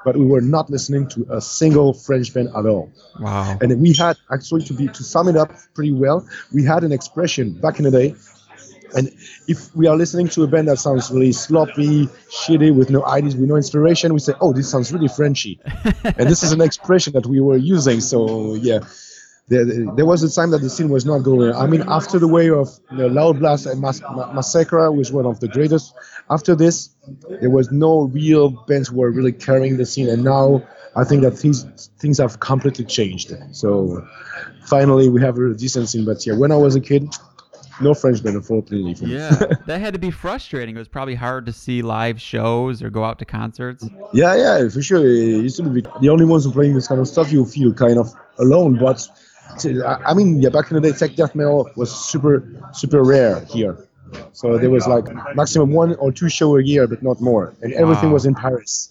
but 0.04 0.16
we 0.16 0.26
were 0.26 0.40
not 0.40 0.70
listening 0.70 1.08
to 1.08 1.26
a 1.30 1.40
single 1.40 1.94
French 1.94 2.32
band 2.34 2.48
at 2.56 2.66
all. 2.66 2.92
Wow. 3.20 3.58
And 3.60 3.80
we 3.80 3.92
had 3.92 4.16
actually 4.32 4.64
to 4.64 4.74
be 4.74 4.88
to 4.88 5.02
sum 5.02 5.28
it 5.28 5.36
up 5.36 5.52
pretty 5.74 5.92
well, 5.92 6.26
we 6.52 6.64
had 6.64 6.84
an 6.84 6.92
expression 6.92 7.52
back 7.60 7.78
in 7.78 7.84
the 7.84 7.90
day 7.90 8.14
And 8.94 9.12
if 9.48 9.74
we 9.74 9.86
are 9.88 9.96
listening 9.96 10.28
to 10.28 10.44
a 10.44 10.46
band 10.46 10.68
that 10.68 10.78
sounds 10.78 11.10
really 11.10 11.32
sloppy, 11.32 12.06
shitty, 12.30 12.74
with 12.74 12.90
no 12.90 13.04
ideas, 13.04 13.34
with 13.36 13.48
no 13.48 13.56
inspiration, 13.56 14.12
we 14.14 14.20
say, 14.20 14.34
"Oh, 14.40 14.52
this 14.52 14.70
sounds 14.70 14.92
really 14.92 15.08
Frenchy," 15.08 15.58
and 16.04 16.30
this 16.30 16.42
is 16.44 16.52
an 16.52 16.60
expression 16.60 17.12
that 17.14 17.26
we 17.26 17.40
were 17.40 17.56
using. 17.56 18.00
So 18.00 18.54
yeah, 18.54 18.80
there, 19.48 19.64
there 19.64 20.06
was 20.06 20.22
a 20.22 20.34
time 20.34 20.50
that 20.50 20.62
the 20.62 20.70
scene 20.70 20.88
was 20.88 21.04
not 21.04 21.18
going. 21.18 21.52
I 21.52 21.66
mean, 21.66 21.84
after 21.86 22.18
the 22.18 22.28
way 22.28 22.48
of 22.48 22.78
know, 22.90 23.08
Loudblast 23.08 23.70
and 23.70 23.80
Mas- 23.80 24.00
Ma- 24.00 24.32
Massacra, 24.32 24.90
which 24.90 25.10
was 25.10 25.12
one 25.12 25.26
of 25.26 25.40
the 25.40 25.48
greatest. 25.48 25.94
After 26.30 26.54
this, 26.54 26.90
there 27.28 27.50
was 27.50 27.70
no 27.70 28.04
real 28.04 28.50
bands 28.50 28.88
who 28.88 28.96
were 28.96 29.10
really 29.10 29.32
carrying 29.32 29.76
the 29.76 29.84
scene, 29.84 30.08
and 30.08 30.24
now 30.24 30.66
I 30.96 31.04
think 31.04 31.22
that 31.22 31.32
things 31.32 31.90
things 31.98 32.18
have 32.18 32.40
completely 32.40 32.86
changed. 32.86 33.34
So 33.52 34.06
finally, 34.64 35.10
we 35.10 35.20
have 35.20 35.36
a 35.38 35.52
decent 35.54 35.90
scene. 35.90 36.06
But 36.06 36.24
yeah, 36.26 36.34
when 36.34 36.50
I 36.50 36.56
was 36.56 36.74
a 36.74 36.80
kid, 36.80 37.14
no 37.82 37.92
French 37.92 38.22
band, 38.22 38.36
unfortunately. 38.36 38.94
Yeah, 39.06 39.30
that 39.66 39.80
had 39.80 39.92
to 39.92 39.98
be 39.98 40.10
frustrating. 40.10 40.74
It 40.74 40.78
was 40.78 40.88
probably 40.88 41.16
hard 41.16 41.44
to 41.46 41.52
see 41.52 41.82
live 41.82 42.20
shows 42.20 42.82
or 42.82 42.88
go 42.88 43.04
out 43.04 43.18
to 43.18 43.24
concerts. 43.24 43.86
Yeah, 44.12 44.34
yeah, 44.34 44.68
for 44.68 44.80
sure. 44.80 45.04
It 45.04 45.42
used 45.42 45.56
to 45.56 45.64
be 45.64 45.82
the 46.00 46.08
only 46.08 46.24
ones 46.24 46.44
who 46.44 46.52
playing 46.52 46.74
this 46.74 46.88
kind 46.88 47.00
of 47.00 47.08
stuff. 47.08 47.32
You 47.32 47.44
feel 47.44 47.74
kind 47.74 47.98
of 47.98 48.14
alone, 48.38 48.78
but 48.78 49.06
I 49.84 49.98
I 50.10 50.14
mean, 50.14 50.40
yeah, 50.42 50.48
back 50.48 50.70
in 50.70 50.80
the 50.80 50.90
day, 50.90 50.96
tech 50.96 51.14
death 51.16 51.34
metal 51.34 51.70
was 51.76 51.90
super, 51.94 52.42
super 52.72 53.02
rare 53.02 53.40
here. 53.46 53.76
So 54.32 54.58
there 54.58 54.70
was 54.70 54.86
like 54.86 55.06
maximum 55.34 55.72
one 55.72 55.94
or 55.96 56.12
two 56.12 56.28
show 56.28 56.56
a 56.56 56.62
year, 56.62 56.86
but 56.86 57.02
not 57.02 57.20
more, 57.20 57.54
and 57.62 57.72
everything 57.72 58.10
Wow. 58.10 58.14
was 58.14 58.26
in 58.26 58.34
Paris. 58.34 58.90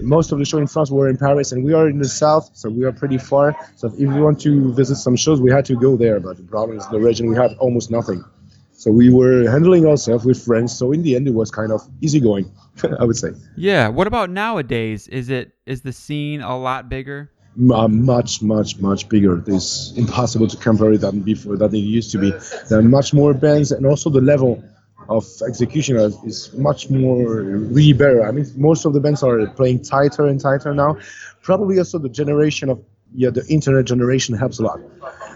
Most 0.00 0.32
of 0.32 0.38
the 0.40 0.44
show 0.44 0.58
in 0.58 0.66
France 0.66 0.90
were 0.90 1.08
in 1.08 1.16
Paris, 1.16 1.52
and 1.52 1.62
we 1.64 1.72
are 1.72 1.88
in 1.88 1.98
the 1.98 2.08
south, 2.08 2.50
so 2.54 2.68
we 2.68 2.84
are 2.84 2.90
pretty 2.92 3.18
far. 3.18 3.54
So 3.76 3.86
if 3.86 3.94
we 3.94 4.20
want 4.20 4.40
to 4.40 4.72
visit 4.72 4.96
some 4.96 5.14
shows, 5.14 5.40
we 5.40 5.52
had 5.52 5.64
to 5.66 5.76
go 5.76 5.96
there. 5.96 6.18
But 6.18 6.36
the 6.38 6.42
problem 6.42 6.76
is 6.78 6.86
the 6.88 6.98
region 6.98 7.28
we 7.28 7.36
had 7.36 7.52
almost 7.58 7.90
nothing. 7.92 8.24
So 8.72 8.90
we 8.90 9.08
were 9.12 9.48
handling 9.48 9.86
ourselves 9.86 10.24
with 10.24 10.44
friends. 10.44 10.76
So 10.76 10.90
in 10.90 11.02
the 11.02 11.14
end, 11.14 11.28
it 11.28 11.34
was 11.34 11.50
kind 11.50 11.70
of 11.70 11.80
easygoing, 12.00 12.50
I 13.00 13.04
would 13.04 13.16
say. 13.16 13.30
Yeah. 13.56 13.86
What 13.88 14.08
about 14.08 14.30
nowadays? 14.30 15.06
Is 15.06 15.30
it 15.30 15.52
is 15.64 15.82
the 15.82 15.92
scene 15.92 16.40
a 16.40 16.58
lot 16.58 16.88
bigger? 16.88 17.30
Uh, 17.56 17.86
much, 17.86 18.42
much, 18.42 18.78
much 18.80 19.08
bigger. 19.08 19.40
It's 19.46 19.92
impossible 19.96 20.48
to 20.48 20.56
compare 20.56 20.92
it 20.92 21.02
than 21.02 21.20
before 21.20 21.56
than 21.56 21.72
it 21.72 21.78
used 21.78 22.10
to 22.10 22.18
be. 22.18 22.32
There 22.68 22.80
are 22.80 22.82
much 22.82 23.14
more 23.14 23.32
bands, 23.32 23.70
and 23.70 23.86
also 23.86 24.10
the 24.10 24.20
level 24.20 24.64
of 25.08 25.24
execution 25.46 25.96
is, 25.96 26.52
much 26.54 26.90
more 26.90 27.42
really 27.42 27.92
better. 27.92 28.26
I 28.26 28.32
mean, 28.32 28.46
most 28.56 28.84
of 28.86 28.92
the 28.92 28.98
bands 28.98 29.22
are 29.22 29.46
playing 29.46 29.82
tighter 29.82 30.26
and 30.26 30.40
tighter 30.40 30.74
now. 30.74 30.98
Probably 31.42 31.78
also 31.78 31.98
the 31.98 32.08
generation 32.08 32.70
of 32.70 32.82
yeah, 33.14 33.30
the 33.30 33.46
internet 33.46 33.84
generation 33.84 34.36
helps 34.36 34.58
a 34.58 34.64
lot. 34.64 34.80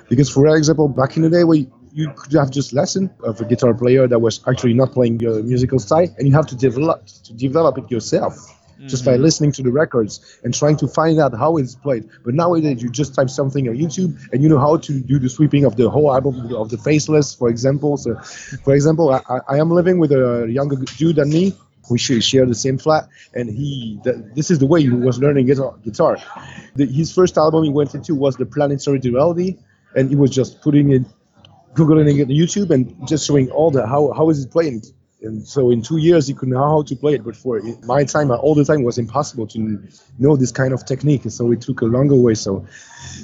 Because 0.08 0.28
for 0.28 0.48
example, 0.56 0.88
back 0.88 1.16
in 1.16 1.22
the 1.22 1.30
day, 1.30 1.44
where 1.44 1.58
you 1.92 2.12
could 2.16 2.32
have 2.32 2.50
just 2.50 2.72
lesson 2.72 3.10
of 3.22 3.40
a 3.40 3.44
guitar 3.44 3.74
player 3.74 4.08
that 4.08 4.18
was 4.18 4.40
actually 4.48 4.74
not 4.74 4.90
playing 4.90 5.20
your 5.20 5.40
musical 5.44 5.78
style, 5.78 6.08
and 6.18 6.26
you 6.26 6.34
have 6.34 6.46
to 6.48 6.56
develop 6.56 7.06
to 7.06 7.32
develop 7.32 7.78
it 7.78 7.88
yourself 7.92 8.57
just 8.86 9.04
by 9.04 9.12
mm-hmm. 9.12 9.22
listening 9.22 9.52
to 9.52 9.62
the 9.62 9.70
records 9.70 10.38
and 10.44 10.54
trying 10.54 10.76
to 10.76 10.86
find 10.86 11.18
out 11.18 11.32
how 11.36 11.56
it's 11.56 11.74
played. 11.74 12.08
But 12.24 12.34
nowadays, 12.34 12.82
you 12.82 12.90
just 12.90 13.14
type 13.14 13.30
something 13.30 13.68
on 13.68 13.74
YouTube 13.76 14.16
and 14.32 14.42
you 14.42 14.48
know 14.48 14.58
how 14.58 14.76
to 14.76 15.00
do 15.00 15.18
the 15.18 15.28
sweeping 15.28 15.64
of 15.64 15.76
the 15.76 15.90
whole 15.90 16.12
album 16.12 16.54
of 16.54 16.70
the 16.70 16.78
Faceless, 16.78 17.34
for 17.34 17.48
example. 17.48 17.96
So, 17.96 18.14
for 18.64 18.74
example, 18.74 19.10
I, 19.10 19.40
I- 19.48 19.58
am 19.58 19.70
living 19.70 19.98
with 19.98 20.12
a 20.12 20.46
younger 20.48 20.76
dude 20.76 21.16
than 21.16 21.30
me. 21.30 21.54
We 21.90 21.98
share 21.98 22.20
share 22.20 22.44
the 22.44 22.54
same 22.54 22.76
flat, 22.76 23.08
and 23.32 23.48
he. 23.48 23.98
this 24.04 24.50
is 24.50 24.58
the 24.58 24.66
way 24.66 24.82
he 24.82 24.90
was 24.90 25.18
learning 25.18 25.46
guitar. 25.46 25.74
guitar. 25.82 26.18
The, 26.76 26.84
his 26.84 27.14
first 27.14 27.38
album 27.38 27.64
he 27.64 27.70
went 27.70 27.94
into 27.94 28.14
was 28.14 28.36
the 28.36 28.44
Planetary 28.44 28.98
Duality, 28.98 29.58
and 29.96 30.10
he 30.10 30.14
was 30.14 30.30
just 30.30 30.60
putting 30.60 30.90
it, 30.92 31.02
googling 31.72 32.18
it 32.18 32.24
on 32.24 32.28
YouTube, 32.28 32.70
and 32.70 33.08
just 33.08 33.26
showing 33.26 33.50
all 33.50 33.70
the 33.70 33.86
how 33.86 34.12
how 34.12 34.28
is 34.28 34.44
it 34.44 34.50
playing. 34.50 34.82
And 35.20 35.46
so 35.46 35.70
in 35.70 35.82
two 35.82 35.96
years 35.96 36.28
he 36.28 36.34
could 36.34 36.48
know 36.48 36.58
how 36.58 36.82
to 36.82 36.94
play 36.94 37.14
it, 37.14 37.24
but 37.24 37.34
for 37.34 37.60
my 37.84 38.04
time, 38.04 38.30
all 38.30 38.54
the 38.54 38.64
time, 38.64 38.84
was 38.84 38.98
impossible 38.98 39.48
to 39.48 39.82
know 40.18 40.36
this 40.36 40.52
kind 40.52 40.72
of 40.72 40.84
technique. 40.84 41.22
So 41.28 41.50
it 41.50 41.60
took 41.60 41.80
a 41.80 41.86
longer 41.86 42.14
way. 42.14 42.34
So, 42.34 42.66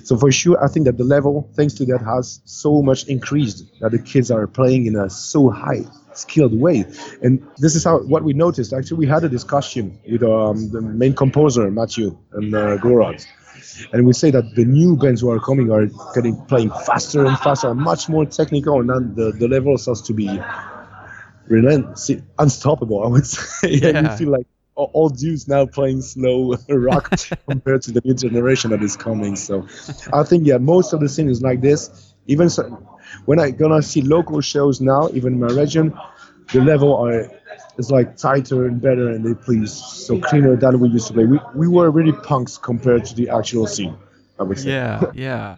so 0.03 0.17
for 0.17 0.33
sure, 0.33 0.63
I 0.63 0.67
think 0.67 0.87
that 0.87 0.99
the 0.99 1.05
level, 1.05 1.49
thanks 1.55 1.75
to 1.75 1.85
that, 1.87 2.03
has 2.03 2.41
so 2.45 2.83
much 2.83 3.05
increased 3.07 3.81
that 3.81 3.93
the 3.93 4.01
kids 4.01 4.31
are 4.33 4.47
playing 4.49 4.87
in 4.87 4.97
a 4.97 5.09
so 5.09 5.51
high 5.51 5.85
skilled 6.15 6.59
way. 6.59 6.85
And 7.23 7.47
this 7.59 7.77
is 7.77 7.85
how 7.85 7.99
what 8.01 8.25
we 8.25 8.33
noticed. 8.33 8.73
Actually, 8.73 8.99
we 8.99 9.07
had 9.07 9.23
a 9.23 9.29
discussion 9.29 9.99
with 10.11 10.23
um, 10.25 10.71
the 10.71 10.81
main 10.81 11.15
composer 11.15 11.71
Mathieu 11.71 12.19
and 12.33 12.55
uh, 12.55 12.77
Gorod. 12.79 13.25
And 13.93 14.07
we 14.07 14.13
say 14.13 14.31
that 14.31 14.55
the 14.55 14.65
new 14.65 14.97
bands 14.97 15.21
who 15.21 15.31
are 15.31 15.41
coming 15.41 15.71
are 15.71 15.87
getting 16.15 16.37
playing 16.47 16.71
faster 16.71 17.25
and 17.25 17.39
faster, 17.39 17.75
much 17.75 18.09
more 18.09 18.25
technical, 18.27 18.81
and 18.81 19.17
the, 19.17 19.33
the 19.33 19.49
level 19.49 19.79
starts 19.79 20.01
to 20.03 20.13
be 20.13 20.29
relentless, 21.49 22.11
unstoppable. 22.39 23.05
I 23.05 23.09
would 23.09 23.27
say, 23.37 23.71
Yeah. 23.71 24.03
you 24.03 24.17
feel 24.17 24.31
like 24.31 24.47
all, 24.77 25.09
dudes 25.09 25.47
now 25.47 25.67
playing 25.67 26.03
slow 26.03 26.57
rock 26.69 27.17
compared 27.49 27.83
to 27.83 27.93
the 27.93 28.01
new 28.05 28.15
generation 28.15 28.71
that 28.71 28.83
is 28.83 28.97
coming. 28.97 29.37
So, 29.37 29.67
I 30.13 30.25
think 30.25 30.47
yeah, 30.47 30.59
most 30.59 30.93
of 30.93 31.01
the 31.01 31.09
scene 31.09 31.29
is 31.29 31.43
like 31.43 31.61
this. 31.61 32.15
Even 32.27 32.49
so, 32.51 32.65
when 33.27 33.39
I 33.39 33.51
gonna 33.51 33.83
see 33.83 34.03
local 34.03 34.41
shows 34.41 34.81
now, 34.81 35.09
even 35.13 35.35
in 35.35 35.41
my 35.41 35.53
region, 35.53 35.97
the 36.53 36.61
level 36.61 36.97
are 36.97 37.31
is 37.79 37.91
like 37.91 38.17
tighter 38.17 38.67
and 38.67 38.81
better, 38.81 39.11
and 39.11 39.25
they 39.25 39.35
please 39.35 39.73
so 39.73 40.19
cleaner 40.19 40.57
than 40.57 40.81
we 40.81 40.89
used 40.89 41.09
to 41.09 41.13
play. 41.15 41.25
We 41.25 41.39
we 41.55 41.69
were 41.69 41.91
really 41.91 42.13
punks 42.13 42.57
compared 42.59 43.05
to 43.07 43.15
the 43.15 43.29
actual 43.29 43.67
scene. 43.67 43.97
I 44.39 44.43
would 44.43 44.59
say. 44.59 44.71
Yeah, 44.71 45.03
yeah. 45.15 45.57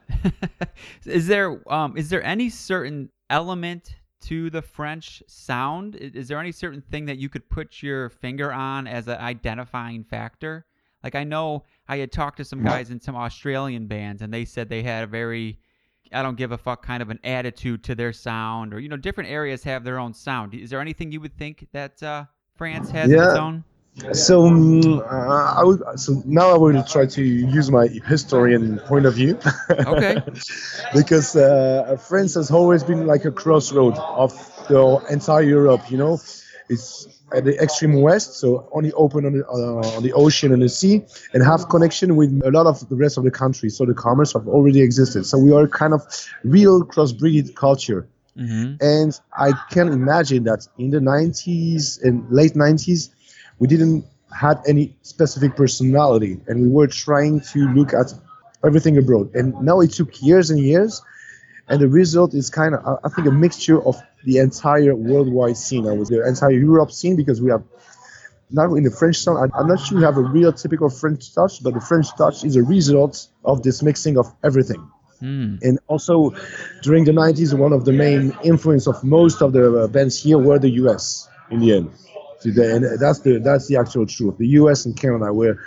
is 1.06 1.26
there 1.28 1.58
um 1.72 1.96
is 1.96 2.10
there 2.10 2.22
any 2.22 2.50
certain 2.50 3.10
element 3.30 3.96
to 4.26 4.50
the 4.50 4.62
French 4.62 5.22
sound? 5.26 5.96
Is 5.96 6.28
there 6.28 6.38
any 6.38 6.52
certain 6.52 6.80
thing 6.82 7.06
that 7.06 7.18
you 7.18 7.28
could 7.28 7.48
put 7.48 7.82
your 7.82 8.08
finger 8.10 8.52
on 8.52 8.86
as 8.86 9.08
an 9.08 9.18
identifying 9.18 10.04
factor? 10.04 10.66
Like 11.04 11.14
I 11.14 11.24
know 11.24 11.64
I 11.88 11.98
had 11.98 12.10
talked 12.10 12.38
to 12.38 12.44
some 12.44 12.62
guys 12.64 12.90
in 12.90 13.00
some 13.00 13.14
Australian 13.14 13.86
bands 13.86 14.22
and 14.22 14.32
they 14.34 14.44
said 14.44 14.68
they 14.68 14.82
had 14.82 15.04
a 15.04 15.06
very 15.06 15.58
I 16.12 16.22
don't 16.22 16.36
give 16.36 16.52
a 16.52 16.58
fuck 16.58 16.84
kind 16.84 17.02
of 17.02 17.10
an 17.10 17.18
attitude 17.24 17.82
to 17.84 17.94
their 17.94 18.12
sound 18.12 18.72
or 18.74 18.80
you 18.80 18.88
know 18.88 18.96
different 18.96 19.30
areas 19.30 19.62
have 19.64 19.84
their 19.84 19.98
own 19.98 20.12
sound. 20.14 20.54
Is 20.54 20.70
there 20.70 20.80
anything 20.80 21.12
you 21.12 21.20
would 21.20 21.36
think 21.36 21.66
that 21.72 22.02
uh 22.02 22.24
France 22.56 22.90
has 22.90 23.10
of 23.12 23.18
its 23.18 23.34
Yeah. 23.34 23.40
own? 23.42 23.64
So 24.12 24.46
um, 24.46 25.00
uh, 25.00 25.54
I 25.56 25.64
would. 25.64 25.82
So 25.98 26.22
now 26.26 26.50
I 26.50 26.58
will 26.58 26.82
try 26.84 27.06
to 27.06 27.22
use 27.22 27.70
my 27.70 27.86
historian 27.86 28.78
point 28.80 29.06
of 29.06 29.14
view. 29.14 29.38
Okay. 29.70 30.16
because 30.94 31.34
uh, 31.36 31.96
France 32.08 32.34
has 32.34 32.50
always 32.50 32.84
been 32.84 33.06
like 33.06 33.24
a 33.24 33.30
crossroad 33.30 33.96
of 33.96 34.32
the 34.68 35.02
entire 35.10 35.42
Europe. 35.42 35.90
You 35.90 35.98
know, 35.98 36.20
it's 36.68 37.08
at 37.32 37.44
the 37.44 37.60
extreme 37.60 38.00
west, 38.02 38.34
so 38.34 38.68
only 38.72 38.92
open 38.92 39.24
on 39.24 39.32
the 39.32 39.46
uh, 39.46 39.96
on 39.96 40.02
the 40.02 40.12
ocean 40.12 40.52
and 40.52 40.62
the 40.62 40.68
sea, 40.68 41.02
and 41.32 41.42
have 41.42 41.68
connection 41.68 42.16
with 42.16 42.30
a 42.44 42.50
lot 42.50 42.66
of 42.66 42.86
the 42.88 42.96
rest 42.96 43.16
of 43.16 43.24
the 43.24 43.30
country. 43.30 43.70
So 43.70 43.86
the 43.86 43.94
commerce 43.94 44.34
have 44.34 44.46
already 44.46 44.82
existed. 44.82 45.24
So 45.24 45.38
we 45.38 45.52
are 45.52 45.66
kind 45.66 45.94
of 45.94 46.02
real 46.44 46.84
crossbreed 46.84 47.54
culture. 47.54 48.06
Mm-hmm. 48.36 48.76
And 48.84 49.18
I 49.32 49.52
can 49.70 49.88
imagine 49.88 50.44
that 50.44 50.68
in 50.76 50.90
the 50.90 50.98
90s 50.98 52.02
and 52.02 52.30
late 52.30 52.52
90s, 52.52 53.08
we 53.58 53.66
didn't 53.68 54.04
had 54.32 54.60
any 54.66 54.94
specific 55.02 55.56
personality, 55.56 56.40
and 56.46 56.60
we 56.62 56.68
were 56.68 56.86
trying 56.86 57.40
to 57.52 57.68
look 57.70 57.94
at 57.94 58.12
everything 58.64 58.98
abroad. 58.98 59.34
And 59.34 59.54
now 59.62 59.80
it 59.80 59.92
took 59.92 60.20
years 60.22 60.50
and 60.50 60.58
years, 60.60 61.02
and 61.68 61.80
the 61.80 61.88
result 61.88 62.34
is 62.34 62.50
kind 62.50 62.74
of, 62.74 62.98
I- 63.04 63.08
think, 63.08 63.26
a 63.28 63.30
mixture 63.30 63.80
of 63.82 63.96
the 64.24 64.38
entire 64.38 64.94
worldwide 64.94 65.56
scene. 65.56 65.86
I 65.88 65.92
was 65.92 66.08
the 66.08 66.26
entire 66.26 66.50
Europe 66.50 66.90
scene 66.92 67.16
because 67.16 67.40
we 67.40 67.50
have. 67.50 67.62
Now 68.50 68.74
in 68.74 68.84
the 68.84 68.90
French 68.90 69.18
sound, 69.18 69.50
I'm 69.54 69.66
not 69.66 69.80
sure 69.80 69.98
we 69.98 70.04
have 70.04 70.16
a 70.18 70.22
real 70.22 70.52
typical 70.52 70.88
French 70.88 71.34
touch, 71.34 71.62
but 71.64 71.74
the 71.74 71.80
French 71.80 72.14
touch 72.16 72.44
is 72.44 72.54
a 72.56 72.62
result 72.62 73.26
of 73.44 73.62
this 73.62 73.82
mixing 73.82 74.16
of 74.18 74.32
everything 74.44 74.82
Mm. 75.22 75.58
and 75.62 75.78
also 75.88 76.34
during 76.82 77.04
the 77.04 77.12
90s 77.12 77.54
one 77.54 77.72
of 77.72 77.86
the 77.86 77.92
main 77.92 78.36
influence 78.44 78.86
of 78.86 79.02
most 79.02 79.40
of 79.40 79.54
the 79.54 79.88
bands 79.90 80.22
here 80.22 80.36
were 80.36 80.58
the 80.58 80.68
us 80.68 81.26
in 81.50 81.58
the 81.58 81.72
end 81.74 81.88
The- 82.54 82.74
and 82.74 83.00
that's 83.00 83.20
the 83.20 83.38
that's 83.38 83.66
the 83.68 83.76
actual 83.76 84.06
truth. 84.06 84.38
The 84.38 84.46
us 84.46 84.84
and 84.86 84.96
canada 84.96 85.32
were 85.32 85.58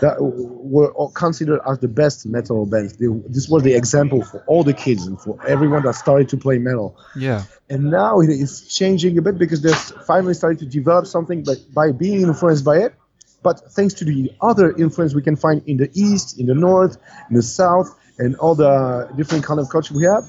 that 0.00 0.16
were 0.20 0.92
considered 1.12 1.60
as 1.66 1.78
the 1.78 1.88
best 1.88 2.26
metal 2.26 2.66
bands. 2.66 2.96
They, 2.98 3.06
this 3.28 3.48
was 3.48 3.62
the 3.62 3.74
example 3.74 4.22
for 4.22 4.44
all 4.46 4.62
the 4.62 4.74
kids 4.74 5.06
and 5.06 5.18
for 5.20 5.38
everyone 5.46 5.82
that 5.84 5.94
started 5.94 6.28
to 6.30 6.36
play 6.36 6.58
metal. 6.58 6.98
Yeah. 7.16 7.44
and 7.70 7.84
now 7.90 8.20
it 8.20 8.28
is 8.28 8.68
changing 8.68 9.16
a 9.18 9.22
bit 9.22 9.38
because 9.38 9.62
they're 9.62 9.74
finally 10.06 10.34
starting 10.34 10.58
to 10.58 10.66
develop 10.66 11.06
something 11.06 11.42
but 11.42 11.58
by 11.74 11.92
being 11.92 12.22
influenced 12.22 12.64
by 12.64 12.78
it. 12.78 12.94
But 13.42 13.60
thanks 13.72 13.94
to 13.94 14.04
the 14.04 14.32
other 14.40 14.72
influence 14.76 15.14
we 15.14 15.22
can 15.22 15.36
find 15.36 15.62
in 15.66 15.76
the 15.76 15.90
east 15.94 16.38
in 16.38 16.46
the 16.46 16.54
north 16.54 16.98
in 17.30 17.36
the 17.36 17.42
south 17.42 17.88
and 18.18 18.36
all 18.36 18.54
the 18.54 19.08
different 19.16 19.44
kind 19.44 19.60
of 19.60 19.68
culture 19.68 19.94
we 19.94 20.04
have 20.04 20.24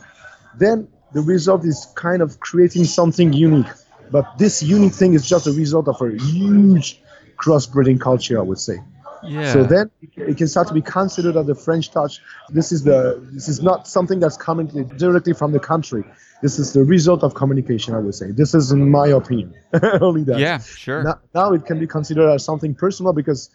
then 0.58 0.88
the 1.14 1.22
result 1.22 1.64
is 1.66 1.88
kind 1.96 2.22
of 2.22 2.40
creating 2.40 2.84
something 2.84 3.32
unique 3.34 3.68
but 4.12 4.38
this 4.38 4.64
unique 4.64 4.94
thing 4.94 5.14
is 5.14 5.28
just 5.28 5.48
a 5.48 5.52
result 5.52 5.88
of 5.88 6.02
a 6.02 6.12
huge 6.18 7.02
crossbreeding 7.38 8.00
culture 8.00 8.38
i 8.40 8.42
would 8.42 8.60
say 8.60 8.78
Yeah. 9.24 9.54
So 9.54 9.64
then 9.64 9.90
it 10.16 10.38
can 10.38 10.48
start 10.48 10.68
to 10.68 10.74
be 10.74 10.82
considered 10.82 11.36
as 11.38 11.46
the 11.48 11.56
French 11.56 11.92
touch. 11.92 12.22
This 12.50 12.72
is 12.72 12.84
the 12.84 13.20
this 13.34 13.48
is 13.48 13.62
not 13.62 13.88
something 13.88 14.20
that's 14.20 14.38
coming 14.38 14.68
directly 14.98 15.34
from 15.34 15.52
the 15.52 15.60
country. 15.60 16.04
This 16.42 16.60
is 16.60 16.74
the 16.74 16.84
result 16.84 17.24
of 17.24 17.34
communication, 17.34 17.96
I 17.96 18.00
would 18.00 18.14
say. 18.16 18.32
This 18.32 18.54
is 18.54 18.72
in 18.72 18.90
my 18.92 19.08
opinion. 19.08 19.56
Only 20.02 20.24
that. 20.26 20.40
Yeah, 20.40 20.60
sure. 20.60 21.04
Now, 21.04 21.20
now 21.34 21.54
it 21.54 21.66
can 21.66 21.80
be 21.80 21.88
considered 21.88 22.30
as 22.30 22.44
something 22.44 22.76
personal 22.76 23.14
because 23.14 23.50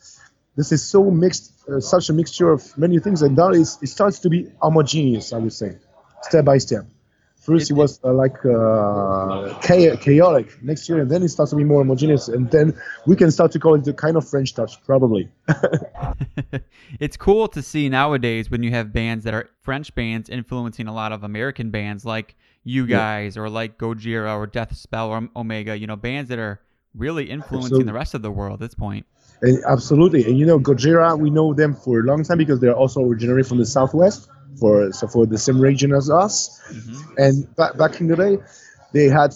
this 0.57 0.73
is 0.73 0.83
so 0.83 1.11
mixed, 1.11 1.53
uh, 1.69 1.81
such 1.81 2.11
a 2.11 2.13
mixture 2.13 2.51
of 2.51 2.77
many 2.77 2.99
things, 2.99 3.23
and 3.23 3.37
now 3.37 3.51
it 3.51 3.67
starts 3.67 4.19
to 4.21 4.29
be 4.29 4.51
homogeneous. 4.61 5.33
I 5.33 5.39
would 5.39 5.53
say, 5.53 5.79
step 6.23 6.45
by 6.45 6.59
step. 6.59 6.87
First, 7.43 7.73
it, 7.73 7.75
was 7.75 7.99
uh, 8.05 8.13
like 8.13 8.37
uh, 8.47 9.59
chaotic. 9.59 10.63
Next 10.63 10.89
year, 10.89 11.01
and 11.01 11.11
then 11.11 11.25
it 11.25 11.29
starts 11.29 11.51
to 11.51 11.57
be 11.57 11.65
more 11.65 11.81
homogeneous, 11.81 12.29
and 12.29 12.49
then 12.53 12.81
we 13.05 13.17
can 13.17 13.33
start 13.33 13.51
to 13.53 13.59
call 13.59 13.75
it 13.75 13.83
the 13.83 13.93
kind 13.93 14.17
of 14.17 14.29
French 14.29 14.55
touch, 14.55 14.81
probably. 14.85 15.29
it's 17.01 17.17
cool 17.17 17.49
to 17.49 17.61
see 17.61 17.89
nowadays 17.89 18.49
when 18.49 18.63
you 18.63 18.71
have 18.71 18.93
bands 18.93 19.25
that 19.25 19.35
are 19.35 19.51
French 19.61 19.93
bands 19.97 20.29
influencing 20.29 20.87
a 20.87 20.95
lot 20.95 21.11
of 21.11 21.25
American 21.25 21.71
bands 21.71 22.05
like 22.05 22.37
you 22.63 22.87
guys 22.87 23.37
or 23.37 23.51
like 23.51 23.77
Gojira 23.77 24.37
or 24.37 24.47
Deathspell 24.47 25.09
or 25.09 25.29
Omega, 25.35 25.77
you 25.77 25.89
know, 25.89 25.97
bands 25.97 26.29
that 26.29 26.39
are 26.39 26.61
really 26.95 27.25
influencing 27.25 27.65
Absolutely. 27.65 27.87
the 27.87 27.93
rest 27.93 28.15
of 28.15 28.23
the 28.23 28.31
world 28.31 28.55
at 28.55 28.61
this 28.61 28.75
point. 28.75 29.05
And 29.41 29.59
absolutely, 29.67 30.25
and 30.27 30.39
you 30.39 30.47
know, 30.47 30.61
Gojira, 30.61 31.19
we 31.19 31.29
know 31.29 31.55
them 31.55 31.75
for 31.75 31.99
a 31.99 32.03
long 32.05 32.23
time 32.23 32.39
because 32.39 32.61
they're 32.61 32.77
also 32.77 33.03
originally 33.03 33.43
from 33.43 33.59
the 33.59 33.67
southwest, 33.67 34.29
for 34.59 34.93
so 34.93 35.07
for 35.09 35.27
the 35.27 35.39
same 35.39 35.61
region 35.61 35.93
as 35.93 36.11
us. 36.11 36.61
And 37.17 37.55
back 37.57 37.77
back 37.77 38.01
in 38.01 38.09
the 38.09 38.17
day, 38.17 38.39
they 38.93 39.09
had 39.09 39.35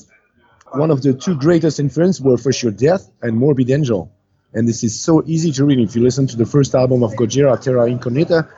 one 0.73 0.91
of 0.91 1.03
the 1.03 1.13
two 1.15 1.35
greatest 1.37 1.79
influences 1.81 2.21
were 2.23 2.39
for 2.39 2.53
sure 2.53 2.71
Death 2.71 3.11
and 3.23 3.37
Morbid 3.37 3.71
Angel. 3.71 4.11
And 4.55 4.67
this 4.67 4.83
is 4.85 4.99
so 4.99 5.23
easy 5.27 5.53
to 5.53 5.65
read. 5.65 5.79
If 5.81 5.95
you 5.97 6.03
listen 6.03 6.27
to 6.29 6.37
the 6.37 6.47
first 6.47 6.75
album 6.75 7.03
of 7.03 7.13
Gojira, 7.13 7.61
Terra 7.63 7.85
Incognita, 7.91 8.49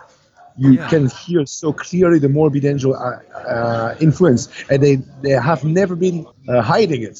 you 0.57 0.73
Yeah. 0.73 0.89
can 0.89 1.09
hear 1.09 1.47
so 1.47 1.73
clearly 1.73 2.19
the 2.19 2.29
Morbid 2.29 2.65
Angel 2.65 2.95
uh, 2.95 3.19
uh, 3.37 3.97
influence, 4.01 4.49
and 4.71 4.83
they 4.83 4.97
they 5.23 5.31
have 5.31 5.65
never 5.65 5.95
been 5.97 6.27
uh, 6.49 6.63
hiding 6.63 7.03
it. 7.03 7.19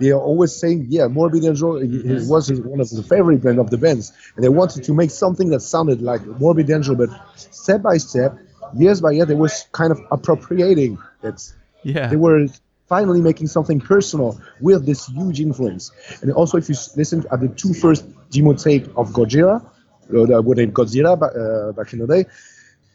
They 0.00 0.10
are 0.10 0.20
always 0.20 0.52
saying, 0.52 0.86
"Yeah, 0.88 1.06
Morbid 1.08 1.44
Angel 1.44 1.76
it- 1.76 1.92
it 1.92 2.28
was 2.28 2.50
one 2.50 2.80
of 2.80 2.88
the 2.90 3.02
favorite 3.02 3.42
band 3.42 3.58
of 3.58 3.70
the 3.70 3.78
bands," 3.78 4.12
and 4.34 4.44
they 4.44 4.48
wanted 4.48 4.84
to 4.84 4.94
make 4.94 5.10
something 5.10 5.48
that 5.50 5.60
sounded 5.60 6.02
like 6.02 6.22
Morbid 6.40 6.70
Angel, 6.70 6.94
but 6.94 7.10
step 7.36 7.82
by 7.82 7.98
step, 7.98 8.36
years 8.74 9.00
by 9.00 9.12
year, 9.12 9.26
they 9.26 9.34
was 9.34 9.64
kind 9.72 9.92
of 9.92 10.00
appropriating 10.10 10.98
it. 11.22 11.52
Yeah. 11.84 12.08
They 12.08 12.16
were 12.16 12.46
finally 12.88 13.20
making 13.20 13.46
something 13.46 13.80
personal 13.80 14.38
with 14.60 14.84
this 14.86 15.06
huge 15.06 15.40
influence. 15.40 15.90
And 16.20 16.32
also, 16.32 16.58
if 16.58 16.68
you 16.68 16.74
listen 16.96 17.24
at 17.32 17.40
the 17.40 17.48
two 17.48 17.72
first 17.74 18.04
demo 18.30 18.52
tape 18.54 18.86
of 18.96 19.10
Gojira, 19.12 19.62
uh, 19.62 20.42
what 20.42 20.56
they 20.56 20.66
Godzilla 20.66 21.18
back, 21.18 21.32
uh, 21.36 21.72
back 21.72 21.92
in 21.92 21.98
the 22.00 22.06
day, 22.06 22.26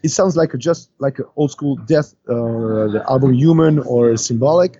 it 0.03 0.09
sounds 0.09 0.35
like 0.35 0.53
a, 0.53 0.57
just 0.57 0.89
like 0.99 1.17
an 1.19 1.25
old 1.35 1.51
school 1.51 1.75
Death, 1.87 2.13
uh, 2.29 2.33
the 2.95 3.03
album 3.09 3.33
Human 3.33 3.79
or 3.79 4.15
Symbolic. 4.17 4.79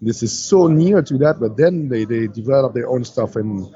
This 0.00 0.22
is 0.22 0.32
so 0.44 0.66
near 0.66 1.02
to 1.02 1.18
that, 1.18 1.40
but 1.40 1.56
then 1.56 1.88
they, 1.88 2.04
they 2.04 2.26
develop 2.26 2.74
their 2.74 2.88
own 2.88 3.04
stuff. 3.04 3.36
And 3.36 3.74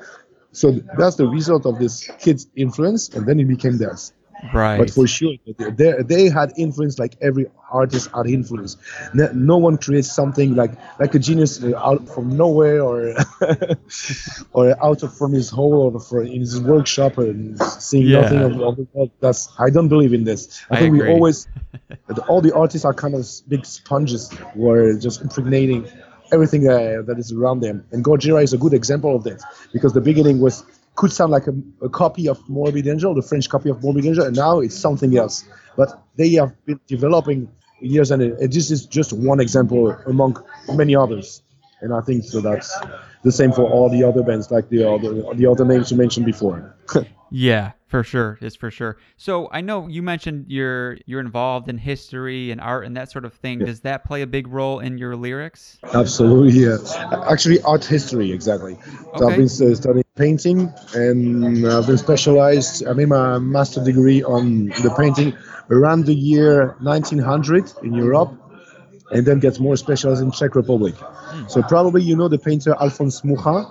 so 0.53 0.73
that's 0.99 1.17
the 1.17 1.27
result 1.27 1.65
of 1.67 1.79
this 1.79 2.11
kid's 2.19 2.47
influence, 2.57 3.09
and 3.11 3.27
then 3.27 3.41
it 3.41 3.47
became 3.47 3.79
theirs. 3.79 4.13
right. 4.55 4.79
But 4.79 4.91
for 4.91 5.07
sure, 5.07 5.35
they, 5.59 5.93
they, 6.03 6.29
had 6.31 6.53
influence 6.57 6.99
like 6.99 7.15
every 7.21 7.47
artist 7.71 8.09
had 8.15 8.27
influence. 8.27 8.77
No, 9.13 9.31
no 9.35 9.59
one 9.59 9.77
creates 9.77 10.11
something 10.13 10.55
like 10.55 10.73
like 10.99 11.15
a 11.15 11.19
genius 11.19 11.63
uh, 11.63 11.77
out 11.77 12.09
from 12.09 12.37
nowhere 12.37 12.83
or 12.83 13.15
or 14.53 14.85
out 14.85 15.03
of 15.03 15.17
from 15.17 15.33
his 15.33 15.51
hole 15.51 15.93
or 15.95 16.01
from 16.01 16.27
in 16.27 16.41
his 16.41 16.61
workshop 16.61 17.19
and 17.19 17.61
seeing 17.61 18.07
Yeah. 18.07 18.23
nothing 18.23 18.39
of, 18.41 18.61
of 18.61 18.77
the 18.77 18.87
world. 18.93 19.11
That's 19.21 19.49
I 19.59 19.71
don't 19.71 19.89
believe 19.89 20.13
in 20.15 20.25
this. 20.25 20.65
I, 20.71 20.77
I 20.77 20.79
think 20.81 20.95
agree. 20.95 21.09
we 21.09 21.15
always 21.15 21.47
all 22.29 22.41
the 22.41 22.55
artists 22.55 22.85
are 22.85 22.95
kind 22.95 23.15
of 23.15 23.27
big 23.49 23.65
sponges 23.67 24.31
who 24.55 24.71
are 24.71 24.95
just 24.95 25.21
impregnating 25.21 25.87
everything 26.32 26.69
uh, 26.69 27.02
that 27.07 27.16
is 27.19 27.32
around 27.32 27.61
them. 27.61 27.85
And 27.93 28.05
Gojira 28.05 28.43
is 28.43 28.52
a 28.52 28.59
good 28.59 28.74
example 28.74 29.15
of 29.16 29.24
that 29.24 29.43
because 29.73 29.93
the 29.93 30.01
beginning 30.01 30.40
was 30.40 30.65
could 30.97 31.12
sound 31.12 31.31
like 31.32 31.47
a, 31.47 31.55
a 31.82 31.89
copy 31.89 32.28
of 32.28 32.47
Morbid 32.48 32.86
Angel, 32.86 33.15
the 33.15 33.23
French 33.23 33.48
copy 33.48 33.70
of 33.70 33.82
Morbid 33.82 34.05
Angel, 34.05 34.24
and 34.24 34.36
now 34.36 34.61
it's 34.61 34.77
something 34.77 35.16
else. 35.16 35.44
But 35.77 36.02
they 36.16 36.31
have 36.32 36.52
been 36.66 36.81
developing 36.86 37.48
years, 37.81 38.11
and, 38.11 38.20
this 38.52 38.70
is 38.70 38.86
just 38.86 39.12
one 39.12 39.40
example 39.40 39.97
among 40.07 40.44
many 40.69 40.94
others. 40.94 41.43
And 41.81 41.93
I 41.94 42.01
think 42.01 42.24
so 42.24 42.40
that's 42.40 42.77
the 43.23 43.32
same 43.32 43.52
for 43.52 43.62
all 43.62 43.89
the 43.89 44.02
other 44.05 44.23
bands, 44.23 44.51
like 44.51 44.69
the 44.69 44.89
other 44.89 45.35
the 45.35 45.47
other 45.47 45.65
names 45.65 45.90
you 45.90 45.97
mentioned 45.97 46.27
before. 46.27 46.77
Yeah, 47.32 47.73
for 47.86 48.02
sure. 48.02 48.39
It's 48.40 48.57
for 48.57 48.73
sure. 48.73 48.98
So 49.16 49.48
I 49.52 49.61
know 49.61 49.86
you 49.86 50.02
mentioned 50.02 50.47
you're 50.48 50.98
you're 51.07 51.20
involved 51.20 51.69
in 51.69 51.78
history 51.78 52.51
and 52.51 52.61
art 52.61 52.86
and 52.86 52.97
that 52.97 53.11
sort 53.11 53.24
of 53.24 53.32
thing. 53.35 53.61
Does 53.61 53.82
that 53.82 54.05
play 54.05 54.23
a 54.23 54.27
big 54.27 54.48
role 54.48 54.81
in 54.81 54.98
your 54.98 55.15
lyrics? 55.15 55.78
Absolutely, 55.94 56.61
yeah. 56.65 56.78
Actually, 57.31 57.62
art 57.62 57.85
history, 57.85 58.32
exactly. 58.32 58.77
So 59.16 59.27
Okay. 59.27 59.27
I've 59.27 59.36
been 59.36 59.48
studying 59.48 60.05
painting, 60.16 60.73
and 60.94 61.66
I've 61.66 61.86
been 61.86 61.98
specialized. 61.98 62.85
I 62.86 62.93
made 62.94 63.09
my 63.09 63.39
master 63.39 63.82
degree 63.85 64.24
on 64.24 64.66
the 64.82 64.93
painting 64.98 65.36
around 65.70 66.07
the 66.07 66.15
year 66.15 66.74
1900 66.81 67.73
in 67.85 67.94
Europe, 67.94 68.32
and 69.12 69.27
then 69.27 69.39
get 69.41 69.59
more 69.61 69.77
specialized 69.77 70.23
in 70.23 70.31
Czech 70.31 70.55
Republic. 70.55 70.95
So 71.49 71.62
probably 71.62 72.03
you 72.03 72.16
know 72.16 72.28
the 72.28 72.39
painter 72.39 72.74
Alphonse 72.81 73.23
Mucha, 73.24 73.66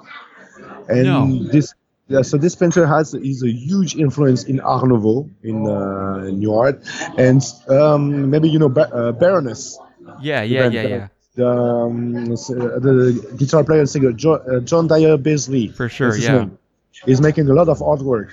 and 0.88 1.04
No. 1.04 1.44
this. 1.52 1.74
Yeah, 2.12 2.24
so 2.24 2.38
this 2.38 2.56
painter 2.56 2.88
has 2.88 3.14
is 3.14 3.44
a 3.44 3.52
huge 3.52 3.96
influence 3.96 4.44
in 4.46 4.60
Art 4.62 4.88
Nouveau 4.88 5.30
in, 5.44 5.68
uh, 5.68 6.26
in 6.28 6.40
New 6.40 6.52
Art, 6.56 6.82
and 7.20 7.40
um, 7.68 8.32
maybe 8.32 8.50
you 8.50 8.58
know 8.58 8.68
ba- 8.70 8.90
uh, 8.92 9.12
Baroness 9.12 9.78
Yeah, 10.20 10.42
yeah, 10.42 10.70
yeah, 10.70 10.88
yeah. 10.88 11.08
the, 11.36 11.48
um, 11.48 12.32
uh, 12.34 12.80
the 12.82 13.36
guitar 13.38 13.64
player 13.64 13.82
and 13.82 13.90
singer 13.90 14.12
John, 14.12 14.40
uh, 14.50 14.60
John 14.62 14.88
Dyer 14.88 15.18
Baizley. 15.18 15.72
For 15.72 15.88
sure, 15.88 16.18
yeah. 16.18 16.40
name. 16.40 16.58
He's 17.06 17.22
making 17.22 17.48
a 17.48 17.54
lot 17.54 17.70
of 17.70 17.78
artwork 17.78 18.30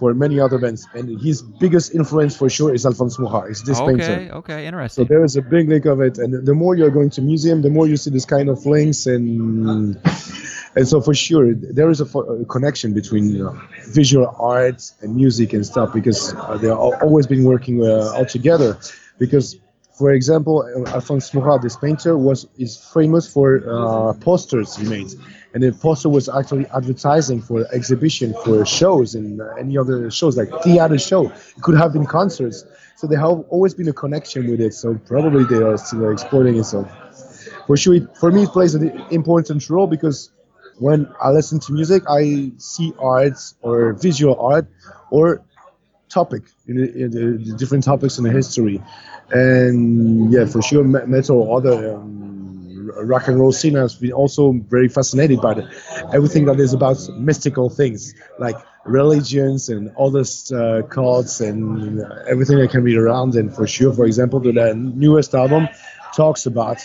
for 0.00 0.08
many 0.24 0.40
other 0.40 0.58
bands, 0.64 0.88
and 0.98 1.06
his 1.26 1.36
biggest 1.62 1.94
influence 2.00 2.34
for 2.40 2.48
sure 2.56 2.70
is 2.74 2.82
Alphonse 2.88 3.16
Mucha. 3.22 3.40
It's 3.50 3.62
this 3.62 3.78
Okay, 3.80 3.90
painter. 3.90 4.34
okay, 4.40 4.60
So 4.64 4.68
interesting. 4.68 5.04
So 5.04 5.08
there 5.12 5.22
is 5.28 5.36
a 5.36 5.42
big 5.54 5.68
link 5.68 5.84
of 5.84 5.98
it, 6.08 6.14
and 6.22 6.30
the 6.50 6.54
more 6.62 6.72
you're 6.78 6.94
going 6.98 7.10
to 7.16 7.20
museum, 7.22 7.60
the 7.68 7.70
more 7.78 7.86
you 7.92 7.96
see 8.02 8.10
this 8.18 8.24
kind 8.24 8.48
of 8.48 8.58
links, 8.74 9.00
and 9.06 9.26
and 10.76 10.84
so 10.92 10.96
for 11.06 11.14
sure 11.14 11.46
there 11.78 11.90
is 11.94 12.00
a, 12.00 12.08
a 12.18 12.44
connection 12.56 12.88
between 13.00 13.24
you 13.36 13.44
know, 13.44 13.54
visual 13.98 14.26
art 14.38 14.80
and 15.02 15.08
music 15.22 15.48
and 15.56 15.62
stuff 15.72 15.88
because 15.92 16.20
uh, 16.34 16.56
they 16.62 16.68
are 16.68 16.78
always 17.04 17.26
been 17.26 17.44
working 17.44 17.76
uh, 17.84 18.16
all 18.16 18.24
together. 18.38 18.70
Because, 19.18 19.46
for 20.00 20.14
example, 20.14 20.62
uh, 20.62 20.94
Alphonse 20.94 21.34
Mucha, 21.34 21.58
this 21.60 21.76
painter, 21.76 22.16
was 22.16 22.48
is 22.56 22.74
famous 22.94 23.30
for 23.30 23.48
uh, 23.68 24.14
posters 24.14 24.74
he 24.74 24.88
made, 24.88 25.10
and 25.52 25.62
the 25.62 25.72
poster 25.72 26.08
was 26.08 26.26
actually 26.26 26.64
advertising 26.74 27.42
for 27.42 27.66
exhibition 27.70 28.34
for 28.42 28.64
shows 28.64 29.14
and 29.14 29.42
uh, 29.42 29.44
any 29.58 29.76
other 29.76 30.10
shows 30.10 30.38
like 30.38 30.48
theater 30.62 30.98
show. 30.98 31.26
It 31.28 31.60
could 31.60 31.76
have 31.76 31.92
been 31.92 32.06
concerts. 32.06 32.64
So 32.96 33.06
there 33.08 33.20
have 33.20 33.44
always 33.50 33.74
been 33.74 33.88
a 33.88 33.92
connection 33.92 34.50
with 34.50 34.62
it. 34.62 34.72
So 34.72 34.94
probably 34.94 35.44
they 35.44 35.62
are 35.62 35.76
still 35.76 36.10
exploiting 36.10 36.56
it. 36.56 36.64
So 36.64 36.88
for 37.66 37.76
sure, 37.76 37.96
it, 37.96 38.16
for 38.16 38.32
me, 38.32 38.44
it 38.44 38.52
plays 38.56 38.74
an 38.74 38.88
important 39.10 39.68
role 39.68 39.86
because 39.86 40.32
when 40.78 41.12
I 41.20 41.28
listen 41.30 41.60
to 41.60 41.74
music, 41.74 42.04
I 42.08 42.52
see 42.56 42.94
art 42.98 43.38
or 43.60 43.92
visual 43.92 44.40
art 44.40 44.66
or 45.10 45.44
topic 46.10 46.42
in 46.66 46.78
in 46.78 47.10
the, 47.10 47.54
different 47.56 47.84
topics 47.84 48.18
in 48.18 48.24
the 48.24 48.30
history. 48.30 48.82
And 49.30 50.32
yeah, 50.32 50.46
for 50.46 50.60
sure, 50.62 50.84
metal 50.84 51.42
or 51.42 51.58
other 51.58 51.94
um, 51.94 52.90
rock 52.96 53.28
and 53.28 53.38
roll 53.38 53.52
scene 53.52 53.74
has 53.74 53.94
been 53.94 54.12
also 54.12 54.52
very 54.52 54.88
fascinated 54.88 55.40
by 55.40 55.54
the, 55.54 56.10
everything 56.12 56.46
that 56.46 56.58
is 56.58 56.72
about 56.72 56.98
mystical 57.16 57.70
things 57.70 58.14
like 58.38 58.56
religions 58.84 59.68
and 59.68 59.90
this 60.12 60.50
uh, 60.52 60.82
cults 60.88 61.40
and 61.40 62.00
everything 62.28 62.58
that 62.58 62.70
can 62.70 62.84
be 62.84 62.96
around. 62.96 63.34
And 63.34 63.54
for 63.54 63.66
sure, 63.66 63.92
for 63.92 64.06
example, 64.06 64.40
the, 64.40 64.74
newest 64.74 65.34
album 65.34 65.68
talks 66.14 66.46
about 66.46 66.78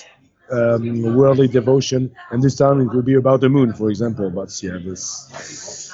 um, 0.52 1.16
worldly 1.16 1.48
devotion, 1.48 2.16
and 2.30 2.44
this 2.44 2.56
time 2.56 2.82
it 2.82 2.94
will 2.94 3.02
be 3.02 3.16
about 3.16 3.42
the 3.42 3.50
moon, 3.50 3.74
for 3.74 3.90
example. 3.90 4.30
But 4.30 4.52
yeah, 4.62 4.78
this. 4.84 5.92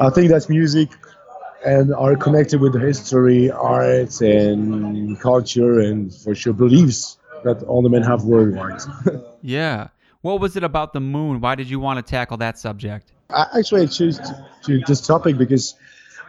I 0.00 0.10
think 0.10 0.30
that 0.30 0.48
music 0.48 0.90
and 1.64 1.94
are 1.94 2.16
connected 2.16 2.60
with 2.60 2.80
history, 2.80 3.50
art, 3.50 4.20
and 4.20 5.18
culture, 5.20 5.80
and 5.80 6.14
for 6.14 6.34
sure 6.34 6.52
beliefs 6.52 7.18
that 7.44 7.62
all 7.64 7.82
the 7.82 7.88
men 7.88 8.02
have 8.02 8.24
worldwide. 8.24 8.80
Yeah. 9.44 9.88
What 10.20 10.40
was 10.40 10.56
it 10.56 10.62
about 10.62 10.92
the 10.92 11.00
moon? 11.00 11.40
Why 11.40 11.56
did 11.56 11.68
you 11.68 11.80
want 11.80 11.98
to 11.98 12.08
tackle 12.08 12.36
that 12.36 12.60
subject? 12.60 13.12
I 13.30 13.46
actually 13.58 13.82
I 13.82 13.86
chose 13.86 14.18
to, 14.18 14.46
to 14.62 14.78
this 14.86 15.04
topic 15.04 15.36
because 15.36 15.74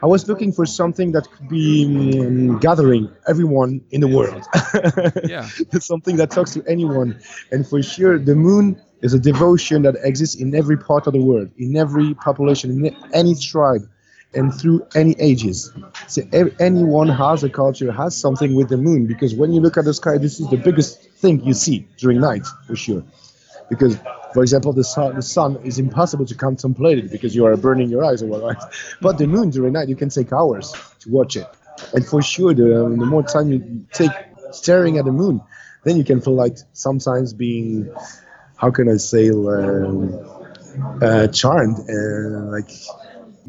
I 0.02 0.08
was 0.08 0.28
looking 0.28 0.52
for 0.52 0.66
something 0.66 1.12
that 1.12 1.30
could 1.32 1.48
be 1.48 2.20
um, 2.20 2.60
gathering 2.60 3.10
everyone 3.28 3.82
in 3.92 4.02
the 4.02 4.08
world. 4.08 4.44
Yeah. 5.30 5.48
something 5.80 6.18
that 6.18 6.32
talks 6.32 6.54
to 6.56 6.64
anyone. 6.68 7.20
And 7.52 7.68
for 7.68 7.82
sure, 7.84 8.18
the 8.18 8.36
moon 8.36 8.82
is 9.02 9.14
a 9.14 9.20
devotion 9.20 9.84
that 9.84 9.96
exists 10.04 10.36
in 10.36 10.56
every 10.56 10.78
part 10.78 11.08
of 11.08 11.14
the 11.14 11.22
world, 11.22 11.52
in 11.58 11.78
every 11.78 12.16
population, 12.16 12.72
in 12.72 12.96
any 13.14 13.36
tribe, 13.36 13.88
and 14.36 14.54
through 14.54 14.86
any 14.96 15.16
ages. 15.20 15.72
So 16.08 16.22
anyone 16.60 17.10
has 17.10 17.44
a 17.44 17.50
culture, 17.50 17.92
has 17.92 18.16
something 18.16 18.56
with 18.56 18.70
the 18.70 18.78
moon, 18.78 19.08
because 19.08 19.36
when 19.36 19.52
you 19.52 19.62
look 19.62 19.78
at 19.78 19.86
the 19.86 19.94
sky, 19.94 20.18
this 20.18 20.40
is 20.40 20.50
the 20.50 20.58
biggest 20.58 21.02
thing 21.22 21.44
you 21.44 21.54
see 21.54 21.88
during 21.98 22.20
night, 22.20 22.46
for 22.68 22.76
sure. 22.76 23.04
Because, 23.70 23.98
for 24.34 24.42
example, 24.42 24.74
the 24.74 24.84
sun, 24.84 25.16
the 25.16 25.22
sun 25.22 25.58
is 25.64 25.80
impossible 25.80 26.26
to 26.26 26.36
contemplate 26.36 26.98
it 27.00 27.12
because 27.12 27.36
you 27.36 27.46
are 27.46 27.56
burning 27.56 27.90
your 27.90 28.04
eyes 28.04 28.22
or 28.22 28.28
whatnot. 28.28 28.74
But 29.02 29.18
the 29.18 29.28
moon 29.28 29.50
during 29.50 29.74
night, 29.74 29.88
you 29.88 29.96
can 29.96 30.10
take 30.10 30.32
hours 30.34 30.74
to 31.00 31.10
watch 31.10 31.36
it. 31.38 31.48
And 31.94 32.06
for 32.06 32.22
sure, 32.22 32.54
the, 32.54 32.64
the 32.64 33.06
more 33.06 33.24
time 33.24 33.50
you 33.52 33.86
take 33.92 34.12
staring 34.52 34.98
at 34.98 35.06
the 35.06 35.12
moon, 35.12 35.42
then 35.84 35.98
you 35.98 36.04
can 36.04 36.22
feel 36.22 36.36
like 36.36 36.58
sometimes 36.74 37.34
being, 37.34 37.92
how 38.58 38.72
can 38.72 38.90
I 38.90 38.98
say, 38.98 39.30
um, 39.30 40.14
uh, 41.02 41.28
charmed 41.28 41.78
and 41.88 42.52
like 42.52 42.70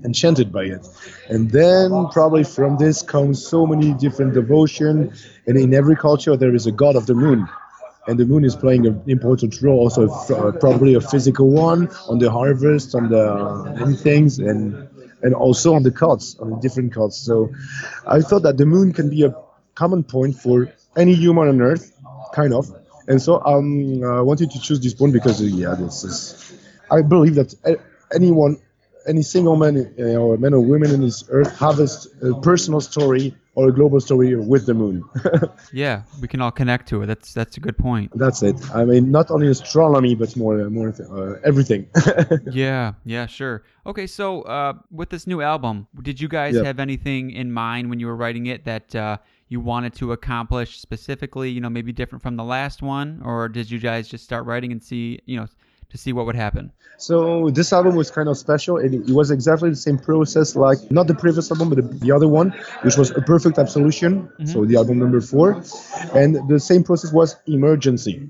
enchanted 0.04 0.52
by 0.52 0.64
it. 0.64 0.86
And 1.28 1.50
then 1.50 2.08
probably 2.08 2.44
from 2.44 2.76
this 2.78 3.02
comes 3.02 3.46
so 3.46 3.66
many 3.66 3.94
different 3.94 4.34
devotion, 4.34 5.12
and 5.46 5.58
in 5.58 5.74
every 5.74 5.96
culture 5.96 6.36
there 6.36 6.54
is 6.54 6.66
a 6.66 6.72
god 6.72 6.96
of 6.96 7.06
the 7.06 7.14
moon. 7.14 7.48
And 8.06 8.18
the 8.18 8.26
moon 8.26 8.44
is 8.44 8.54
playing 8.54 8.86
an 8.86 9.02
important 9.06 9.62
role, 9.62 9.78
also 9.78 10.08
uh, 10.08 10.52
probably 10.58 10.94
a 10.94 11.00
physical 11.00 11.50
one 11.50 11.88
on 12.08 12.18
the 12.18 12.30
harvest, 12.30 12.94
on 12.94 13.08
the 13.08 13.24
uh, 13.24 13.92
things, 13.96 14.38
and 14.38 14.88
and 15.22 15.34
also 15.34 15.74
on 15.74 15.82
the 15.82 15.90
gods, 15.90 16.36
on 16.38 16.50
the 16.50 16.56
different 16.56 16.92
gods. 16.92 17.16
So 17.16 17.50
I 18.06 18.20
thought 18.20 18.42
that 18.42 18.58
the 18.58 18.66
moon 18.66 18.92
can 18.92 19.08
be 19.08 19.24
a 19.24 19.34
common 19.74 20.04
point 20.04 20.36
for 20.36 20.70
any 20.96 21.14
human 21.14 21.48
on 21.48 21.62
Earth, 21.62 21.96
kind 22.34 22.52
of. 22.52 22.70
And 23.08 23.20
so 23.20 23.42
um, 23.44 24.04
I 24.04 24.20
wanted 24.20 24.50
to 24.50 24.60
choose 24.60 24.80
this 24.80 24.94
point 24.94 25.12
because 25.12 25.40
yeah, 25.40 25.74
this 25.74 26.04
is. 26.04 26.58
I 26.90 27.00
believe 27.00 27.34
that 27.36 27.54
anyone, 28.14 28.60
any 29.06 29.22
single 29.22 29.56
man 29.56 29.92
uh, 29.98 30.02
or 30.16 30.36
man 30.36 30.54
or 30.54 30.60
woman 30.60 30.90
in 30.90 31.00
this 31.02 31.24
earth 31.28 31.56
have 31.58 31.78
a, 31.80 31.88
personal 32.42 32.80
story 32.80 33.34
or 33.54 33.68
a 33.68 33.72
global 33.72 34.00
story 34.00 34.34
with 34.34 34.66
the 34.66 34.74
moon. 34.74 35.04
Yeah, 35.72 36.02
we 36.20 36.28
can 36.28 36.40
all 36.40 36.52
connect 36.52 36.88
to 36.88 37.02
it. 37.02 37.06
That's 37.06 37.34
that's 37.34 37.56
a 37.56 37.60
good 37.60 37.76
point. 37.76 38.12
That's 38.14 38.42
it. 38.42 38.56
I 38.74 38.84
mean, 38.84 39.10
not 39.10 39.30
only 39.30 39.48
astronomy, 39.48 40.14
but 40.14 40.36
more, 40.36 40.70
more 40.70 40.90
uh, 40.90 41.40
everything. 41.44 41.88
Yeah, 42.50 42.92
yeah, 43.04 43.26
sure. 43.26 43.64
Okay, 43.86 44.06
so 44.06 44.42
uh, 44.42 44.74
with 44.90 45.10
this 45.10 45.26
new 45.26 45.40
album, 45.40 45.86
did 46.02 46.20
you 46.20 46.28
guys 46.28 46.54
Yeah. 46.54 46.62
have 46.64 46.78
anything 46.78 47.30
in 47.30 47.50
mind 47.52 47.90
when 47.90 47.98
you 48.00 48.06
were 48.06 48.16
writing 48.16 48.46
it 48.46 48.64
that 48.64 48.94
uh, 48.94 49.16
you 49.48 49.60
wanted 49.60 49.94
to 49.94 50.12
accomplish 50.12 50.78
specifically? 50.78 51.50
You 51.50 51.60
know, 51.60 51.70
maybe 51.70 51.92
different 51.92 52.22
from 52.22 52.36
the 52.36 52.44
last 52.44 52.82
one, 52.82 53.20
or 53.24 53.48
did 53.48 53.70
you 53.70 53.78
guys 53.80 54.08
just 54.08 54.24
start 54.24 54.46
writing 54.46 54.70
and 54.72 54.82
see, 54.82 55.18
you 55.26 55.36
know, 55.38 55.46
to 55.94 55.98
see 55.98 56.12
what 56.12 56.26
would 56.26 56.34
happen? 56.34 56.72
So 56.98 57.50
this 57.50 57.72
album 57.72 57.94
was 57.94 58.10
kind 58.10 58.28
of 58.28 58.36
special, 58.36 58.78
and 58.78 59.08
it 59.08 59.14
was 59.14 59.30
exactly 59.30 59.70
the 59.70 59.76
same 59.76 59.98
process 59.98 60.56
like 60.56 60.78
not 60.90 61.06
the 61.06 61.14
previous 61.14 61.50
album, 61.50 61.68
but 61.70 61.76
the, 61.76 61.86
the 62.06 62.10
other 62.12 62.26
one, 62.28 62.50
which 62.82 62.96
was 62.96 63.10
a 63.12 63.22
perfect 63.22 63.58
absolution. 63.58 64.12
Mm-hmm. 64.22 64.46
So 64.46 64.64
the 64.64 64.76
album 64.76 64.98
number 64.98 65.20
four, 65.20 65.62
and 66.14 66.48
the 66.48 66.58
same 66.58 66.82
process 66.82 67.12
was 67.12 67.36
emergency. 67.46 68.28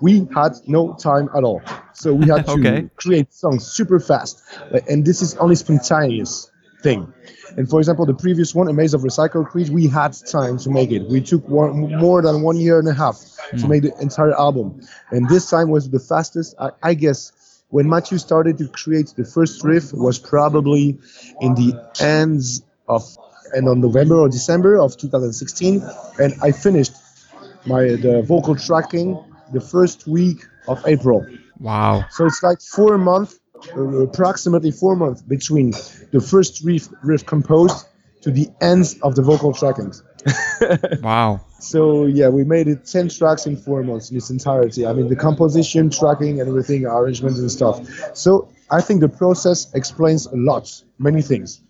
We 0.00 0.26
had 0.34 0.52
no 0.66 0.94
time 0.94 1.28
at 1.36 1.44
all, 1.44 1.62
so 1.92 2.12
we 2.14 2.26
had 2.26 2.46
to 2.52 2.52
Okay. 2.54 2.88
create 2.96 3.32
songs 3.32 3.64
super 3.64 4.00
fast, 4.00 4.42
uh, 4.72 4.80
and 4.90 5.04
this 5.04 5.22
is 5.22 5.36
only 5.36 5.54
spontaneous 5.54 6.50
thing. 6.82 7.12
And 7.56 7.68
for 7.68 7.78
example, 7.78 8.06
the 8.06 8.14
previous 8.14 8.54
one, 8.54 8.68
A 8.68 8.72
Maze 8.72 8.94
of 8.94 9.02
Recycled 9.02 9.48
Creed, 9.48 9.68
we 9.68 9.86
had 9.86 10.16
time 10.30 10.58
to 10.58 10.70
make 10.70 10.90
it. 10.90 11.08
We 11.08 11.20
took 11.20 11.48
one, 11.48 11.96
more 11.98 12.22
than 12.22 12.42
one 12.42 12.56
year 12.56 12.78
and 12.78 12.88
a 12.88 12.94
half 12.94 13.18
to 13.50 13.60
hmm. 13.60 13.68
make 13.68 13.82
the 13.82 13.92
entire 14.00 14.32
album. 14.32 14.80
And 15.10 15.28
this 15.28 15.48
time 15.48 15.70
was 15.70 15.90
the 15.90 16.00
fastest, 16.00 16.54
I, 16.58 16.70
I 16.82 16.94
guess. 16.94 17.32
When 17.70 17.88
Mathieu 17.88 18.18
started 18.18 18.58
to 18.58 18.68
create 18.68 19.14
the 19.16 19.24
first 19.24 19.64
riff 19.64 19.92
was 19.92 20.18
probably 20.18 20.98
in 21.40 21.54
the 21.54 21.74
ends 21.98 22.62
of 22.88 23.02
and 23.52 23.68
on 23.68 23.80
November 23.80 24.16
or 24.16 24.28
December 24.28 24.76
of 24.76 24.96
2016, 24.96 25.82
and 26.18 26.34
I 26.42 26.52
finished 26.52 26.92
my 27.66 27.82
the 27.82 28.22
vocal 28.26 28.56
tracking 28.56 29.18
the 29.52 29.60
first 29.60 30.06
week 30.06 30.44
of 30.68 30.82
April. 30.86 31.26
Wow. 31.58 32.04
So 32.10 32.26
it's 32.26 32.42
like 32.42 32.60
four 32.60 32.98
months, 32.98 33.38
uh, 33.76 33.80
approximately 34.02 34.70
four 34.70 34.96
months 34.96 35.22
between 35.22 35.70
the 36.12 36.20
first 36.20 36.62
riff, 36.64 36.88
riff 37.02 37.24
composed 37.26 37.86
to 38.22 38.30
the 38.30 38.48
ends 38.60 38.98
of 39.00 39.14
the 39.14 39.22
vocal 39.22 39.52
trackings. 39.52 40.02
Wow. 41.02 41.40
So 41.60 42.06
yeah, 42.06 42.28
we 42.28 42.44
made 42.44 42.68
it 42.68 42.86
ten 42.86 43.08
tracks 43.08 43.46
in 43.46 43.56
four 43.56 43.82
months 43.82 44.10
in 44.10 44.16
its 44.16 44.30
entirety. 44.30 44.86
I 44.86 44.92
mean, 44.94 45.08
the 45.08 45.16
composition, 45.16 45.90
tracking, 45.90 46.40
and 46.40 46.48
everything, 46.48 46.86
arrangements 46.86 47.38
and 47.38 47.50
stuff. 47.50 47.86
So 48.16 48.48
I 48.70 48.80
think 48.80 49.00
the 49.00 49.08
process 49.08 49.72
explains 49.74 50.26
a 50.26 50.36
lot, 50.36 50.82
many 50.98 51.20
things. 51.20 51.60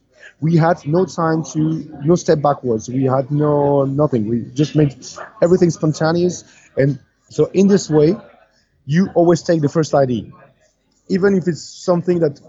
We 0.40 0.56
had 0.56 0.86
no 0.86 1.05
time 1.06 1.43
to, 1.52 1.61
no 2.05 2.15
step 2.15 2.43
backwards. 2.43 2.89
We 2.89 3.05
had 3.05 3.31
no 3.31 3.85
nothing. 3.85 4.28
We 4.28 4.44
just 4.55 4.77
made 4.77 4.94
everything 5.43 5.70
spontaneous, 5.70 6.44
and 6.77 6.98
so 7.31 7.47
in 7.55 7.66
this 7.66 7.90
way, 7.90 8.16
you 8.86 9.09
always 9.15 9.43
take 9.43 9.61
the 9.61 9.69
first 9.69 9.94
idea, 9.94 10.31
even 11.09 11.36
if 11.36 11.47
it's 11.47 11.62
something 11.62 12.20
that 12.20 12.40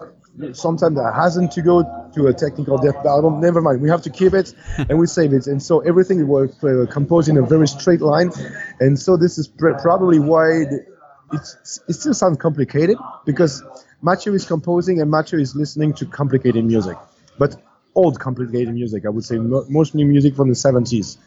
sometimes 0.53 0.95
that 0.95 1.13
hasn't 1.15 1.51
to 1.53 1.61
go 1.61 1.83
to 2.13 2.27
a 2.27 2.33
technical 2.33 2.77
death 2.77 3.05
album. 3.05 3.39
Never 3.39 3.61
mind, 3.61 3.81
we 3.81 3.89
have 3.89 4.01
to 4.03 4.09
keep 4.09 4.33
it 4.33 4.53
and 4.77 4.99
we 4.99 5.07
save 5.07 5.33
it. 5.33 5.47
And 5.47 5.61
so 5.61 5.79
everything 5.79 6.27
was 6.27 6.51
uh, 6.63 6.85
composed 6.91 7.29
in 7.29 7.37
a 7.37 7.41
very 7.41 7.67
straight 7.67 8.01
line, 8.01 8.31
and 8.79 8.99
so 8.99 9.17
this 9.17 9.37
is 9.37 9.47
pr- 9.47 9.73
probably 9.81 10.19
why 10.19 10.65
the, 10.65 10.85
it's 11.33 11.79
it 11.87 11.93
still 11.93 12.13
sounds 12.13 12.37
complicated 12.37 12.97
because 13.25 13.63
Mathieu 14.01 14.33
is 14.33 14.45
composing 14.45 15.01
and 15.01 15.09
Mathieu 15.09 15.39
is 15.39 15.55
listening 15.55 15.93
to 15.95 16.05
complicated 16.05 16.63
music, 16.65 16.97
but 17.39 17.55
old 17.95 18.19
complicated 18.19 18.73
music. 18.73 19.05
I 19.05 19.09
would 19.09 19.23
say 19.23 19.37
mo- 19.37 19.65
mostly 19.69 20.03
music 20.03 20.35
from 20.35 20.49
the 20.49 20.55
70s. 20.55 21.17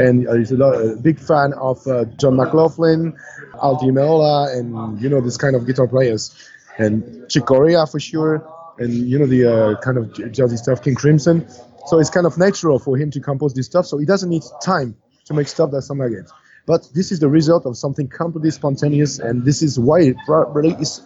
And 0.00 0.28
uh, 0.28 0.34
he's 0.34 0.52
a, 0.52 0.56
lot, 0.56 0.74
a 0.74 0.94
big 0.94 1.18
fan 1.18 1.52
of 1.54 1.84
uh, 1.88 2.04
John 2.16 2.36
McLaughlin, 2.36 3.18
Al 3.60 3.74
Di 3.76 3.88
Meola, 3.88 4.56
and 4.56 5.00
you 5.02 5.08
know 5.08 5.20
this 5.20 5.36
kind 5.36 5.56
of 5.56 5.66
guitar 5.66 5.88
players, 5.88 6.32
and 6.78 7.28
Chick 7.28 7.46
Corea 7.46 7.86
for 7.86 8.00
sure, 8.00 8.46
and 8.78 8.92
you 8.92 9.18
know 9.18 9.26
the 9.26 9.46
uh, 9.46 9.80
kind 9.80 9.98
of 9.98 10.06
jazzy 10.06 10.58
stuff, 10.58 10.82
King 10.82 10.94
Crimson. 10.94 11.48
So 11.86 11.98
it's 11.98 12.10
kind 12.10 12.26
of 12.26 12.38
natural 12.38 12.78
for 12.78 12.96
him 12.96 13.10
to 13.10 13.20
compose 13.20 13.54
this 13.54 13.66
stuff. 13.66 13.86
So 13.86 13.98
he 13.98 14.06
doesn't 14.06 14.30
need 14.30 14.42
time 14.62 14.96
to 15.26 15.34
make 15.34 15.48
stuff 15.48 15.70
that 15.72 15.82
sounds 15.82 16.00
like 16.00 16.12
it. 16.12 16.30
But 16.66 16.88
this 16.94 17.12
is 17.12 17.20
the 17.20 17.28
result 17.28 17.66
of 17.66 17.76
something 17.76 18.08
completely 18.08 18.50
spontaneous, 18.50 19.18
and 19.18 19.44
this 19.44 19.62
is 19.62 19.78
why 19.78 20.00
it 20.00 20.16
probably 20.24 20.70
is, 20.72 21.02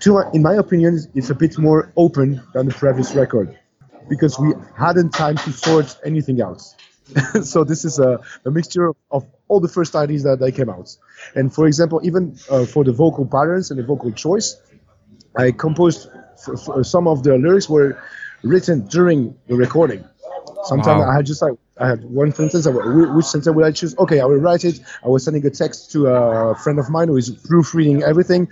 to 0.00 0.18
in 0.34 0.42
my 0.42 0.54
opinion, 0.54 1.00
it's 1.14 1.30
a 1.30 1.34
bit 1.34 1.58
more 1.58 1.90
open 1.96 2.42
than 2.52 2.66
the 2.66 2.74
previous 2.74 3.14
record, 3.14 3.58
because 4.08 4.38
we 4.38 4.52
hadn't 4.76 5.10
time 5.10 5.36
to 5.36 5.52
sort 5.52 5.98
anything 6.04 6.42
out. 6.42 6.62
so 7.42 7.64
this 7.64 7.84
is 7.84 7.98
a, 7.98 8.20
a 8.44 8.50
mixture 8.50 8.92
of 9.10 9.26
all 9.48 9.60
the 9.60 9.68
first 9.68 9.96
ideas 9.96 10.22
that 10.22 10.38
they 10.38 10.52
came 10.52 10.68
out. 10.68 10.94
And 11.34 11.52
for 11.52 11.66
example, 11.66 12.00
even 12.04 12.38
uh, 12.50 12.66
for 12.66 12.84
the 12.84 12.92
vocal 12.92 13.26
patterns 13.26 13.70
and 13.70 13.80
the 13.80 13.84
vocal 13.84 14.12
choice, 14.12 14.60
I 15.36 15.52
composed 15.52 16.08
for, 16.44 16.56
for 16.56 16.84
some 16.84 17.06
of 17.06 17.22
the 17.22 17.36
lyrics 17.38 17.68
were 17.68 18.00
written 18.42 18.86
during 18.86 19.36
the 19.46 19.56
recording. 19.56 20.04
Sometimes 20.64 21.00
Wow. 21.00 21.10
I 21.10 21.14
had 21.16 21.26
just 21.26 21.42
like 21.42 21.54
I 21.78 21.88
had 21.88 22.04
one 22.04 22.32
sentence. 22.32 22.66
I, 22.66 22.72
wh- 22.72 23.16
which 23.16 23.24
sentence 23.24 23.54
will 23.56 23.64
I 23.64 23.72
choose? 23.72 23.96
Okay, 23.98 24.20
I 24.20 24.26
will 24.26 24.36
write 24.36 24.64
it. 24.64 24.80
I 25.02 25.08
was 25.08 25.24
sending 25.24 25.44
a 25.46 25.50
text 25.50 25.90
to 25.92 26.08
a 26.08 26.54
friend 26.56 26.78
of 26.78 26.90
mine 26.90 27.08
who 27.08 27.16
is 27.16 27.30
proofreading 27.30 28.02
everything. 28.02 28.46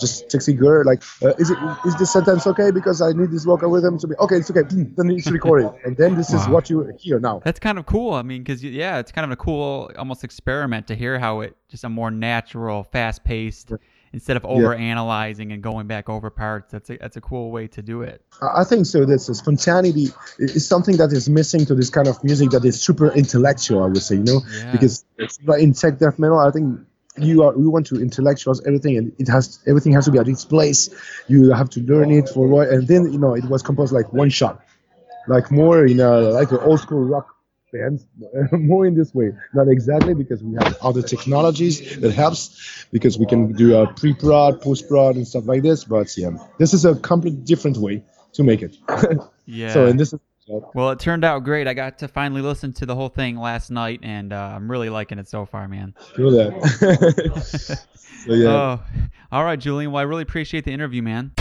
Just 0.00 0.26
texting 0.28 0.58
her 0.58 0.84
like, 0.84 1.02
uh, 1.22 1.34
is 1.38 1.50
it 1.50 1.58
is 1.86 1.96
this 1.96 2.12
sentence 2.12 2.46
okay? 2.48 2.72
Because 2.72 3.00
I 3.00 3.12
need 3.12 3.30
this 3.30 3.44
vocal 3.44 3.70
rhythm 3.70 3.98
to 3.98 4.08
be 4.08 4.16
okay. 4.16 4.36
It's 4.36 4.50
okay. 4.50 4.62
Then 4.96 5.10
it's 5.10 5.30
recorded, 5.30 5.70
and 5.84 5.96
then 5.96 6.16
this 6.16 6.32
is 6.32 6.46
what 6.48 6.68
you 6.68 6.92
hear 6.98 7.20
now. 7.20 7.40
That's 7.44 7.60
kind 7.60 7.78
of 7.78 7.86
cool. 7.86 8.14
I 8.14 8.22
mean, 8.22 8.42
because 8.42 8.64
yeah, 8.64 8.98
it's 8.98 9.12
kind 9.12 9.24
of 9.24 9.30
a 9.30 9.36
cool, 9.36 9.90
almost 9.96 10.24
experiment 10.24 10.88
to 10.88 10.96
hear 10.96 11.20
how 11.20 11.40
it 11.40 11.56
just 11.68 11.84
a 11.84 11.88
more 11.88 12.10
natural, 12.10 12.82
fast 12.82 13.22
paced, 13.22 13.72
instead 14.12 14.36
of 14.36 14.44
over 14.44 14.74
analyzing 14.74 15.52
and 15.52 15.62
going 15.62 15.86
back 15.86 16.08
over 16.08 16.30
parts. 16.30 16.72
That's 16.72 16.90
a 16.90 16.96
that's 16.98 17.16
a 17.16 17.20
cool 17.20 17.50
way 17.50 17.66
to 17.68 17.82
do 17.82 18.02
it. 18.02 18.22
I 18.42 18.64
think 18.64 18.86
so. 18.86 19.04
That's 19.04 19.28
a 19.28 19.34
spontaneity 19.34 20.08
is 20.38 20.66
something 20.66 20.96
that 20.98 21.12
is 21.12 21.28
missing 21.28 21.64
to 21.66 21.74
this 21.74 21.90
kind 21.90 22.08
of 22.08 22.22
music 22.22 22.50
that 22.50 22.64
is 22.64 22.80
super 22.80 23.08
intellectual. 23.12 23.82
I 23.82 23.86
would 23.86 24.02
say, 24.02 24.16
you 24.16 24.24
know, 24.24 24.40
Yeah. 24.54 24.72
because 24.72 25.04
in 25.58 25.72
tech 25.72 25.98
death 25.98 26.18
metal, 26.18 26.38
I 26.38 26.50
think 26.50 26.80
you 27.18 27.42
are 27.42 27.52
we 27.56 27.66
want 27.66 27.86
to 27.88 28.00
intellectualize 28.00 28.60
everything, 28.66 28.96
and 28.96 29.12
it 29.18 29.28
has 29.28 29.58
everything 29.66 29.92
has 29.92 30.04
to 30.06 30.10
be 30.10 30.18
at 30.18 30.28
its 30.28 30.44
place. 30.44 30.88
You 31.28 31.50
have 31.52 31.68
to 31.70 31.80
learn 31.80 32.10
it 32.10 32.28
for 32.28 32.46
what, 32.46 32.68
and 32.68 32.88
then 32.88 33.12
you 33.12 33.18
know 33.18 33.34
it 33.34 33.44
was 33.44 33.62
composed 33.62 33.92
like 33.92 34.12
one 34.12 34.30
shot, 34.30 34.62
like 35.28 35.50
more 35.50 35.84
in 35.86 36.00
a 36.00 36.10
like 36.18 36.50
an 36.52 36.58
old 36.58 36.80
school 36.80 37.04
rock 37.04 37.31
band, 37.72 38.04
more 38.52 38.86
in 38.86 38.94
this 38.94 39.14
way. 39.14 39.32
Not 39.54 39.68
exactly 39.68 40.14
because 40.14 40.42
we 40.42 40.54
have 40.62 40.76
other 40.82 41.02
technologies 41.02 41.96
that 42.00 42.12
helps 42.12 42.86
because 42.92 43.18
we 43.18 43.26
can 43.26 43.52
do 43.52 43.76
a 43.76 43.92
pre-prod, 43.92 44.60
post-prod, 44.60 45.16
and 45.16 45.26
stuff 45.26 45.46
like 45.46 45.62
this. 45.62 45.84
But 45.84 46.16
yeah, 46.16 46.30
this 46.58 46.74
is 46.74 46.84
a 46.84 46.94
completely 46.94 47.40
different 47.40 47.78
way 47.78 48.04
to 48.34 48.42
make 48.42 48.62
it. 48.62 48.76
Yeah. 49.44 49.72
So 49.72 49.86
and 49.86 49.98
this 49.98 50.12
is 50.12 50.20
well, 50.74 50.90
it 50.90 51.00
turned 51.00 51.24
out 51.24 51.40
great. 51.44 51.66
I 51.66 51.74
got 51.74 51.98
to 51.98 52.08
finally 52.08 52.42
listen 52.42 52.72
to 52.74 52.86
the 52.86 52.94
whole 52.94 53.08
thing 53.08 53.36
last 53.36 53.70
night, 53.70 54.00
and 54.02 54.32
uh, 54.32 54.52
I'm 54.54 54.70
really 54.70 54.88
liking 54.88 55.18
it 55.18 55.28
so 55.28 55.46
far, 55.46 55.66
man. 55.66 55.94
feel 56.14 56.30
that. 56.30 57.78
so 58.24 58.32
yeah. 58.32 58.48
Oh, 58.48 58.80
all 59.30 59.44
right, 59.44 59.58
Julian. 59.58 59.92
Well, 59.92 60.00
I 60.00 60.04
really 60.04 60.22
appreciate 60.22 60.64
the 60.64 60.72
interview, 60.72 61.02
man. 61.02 61.32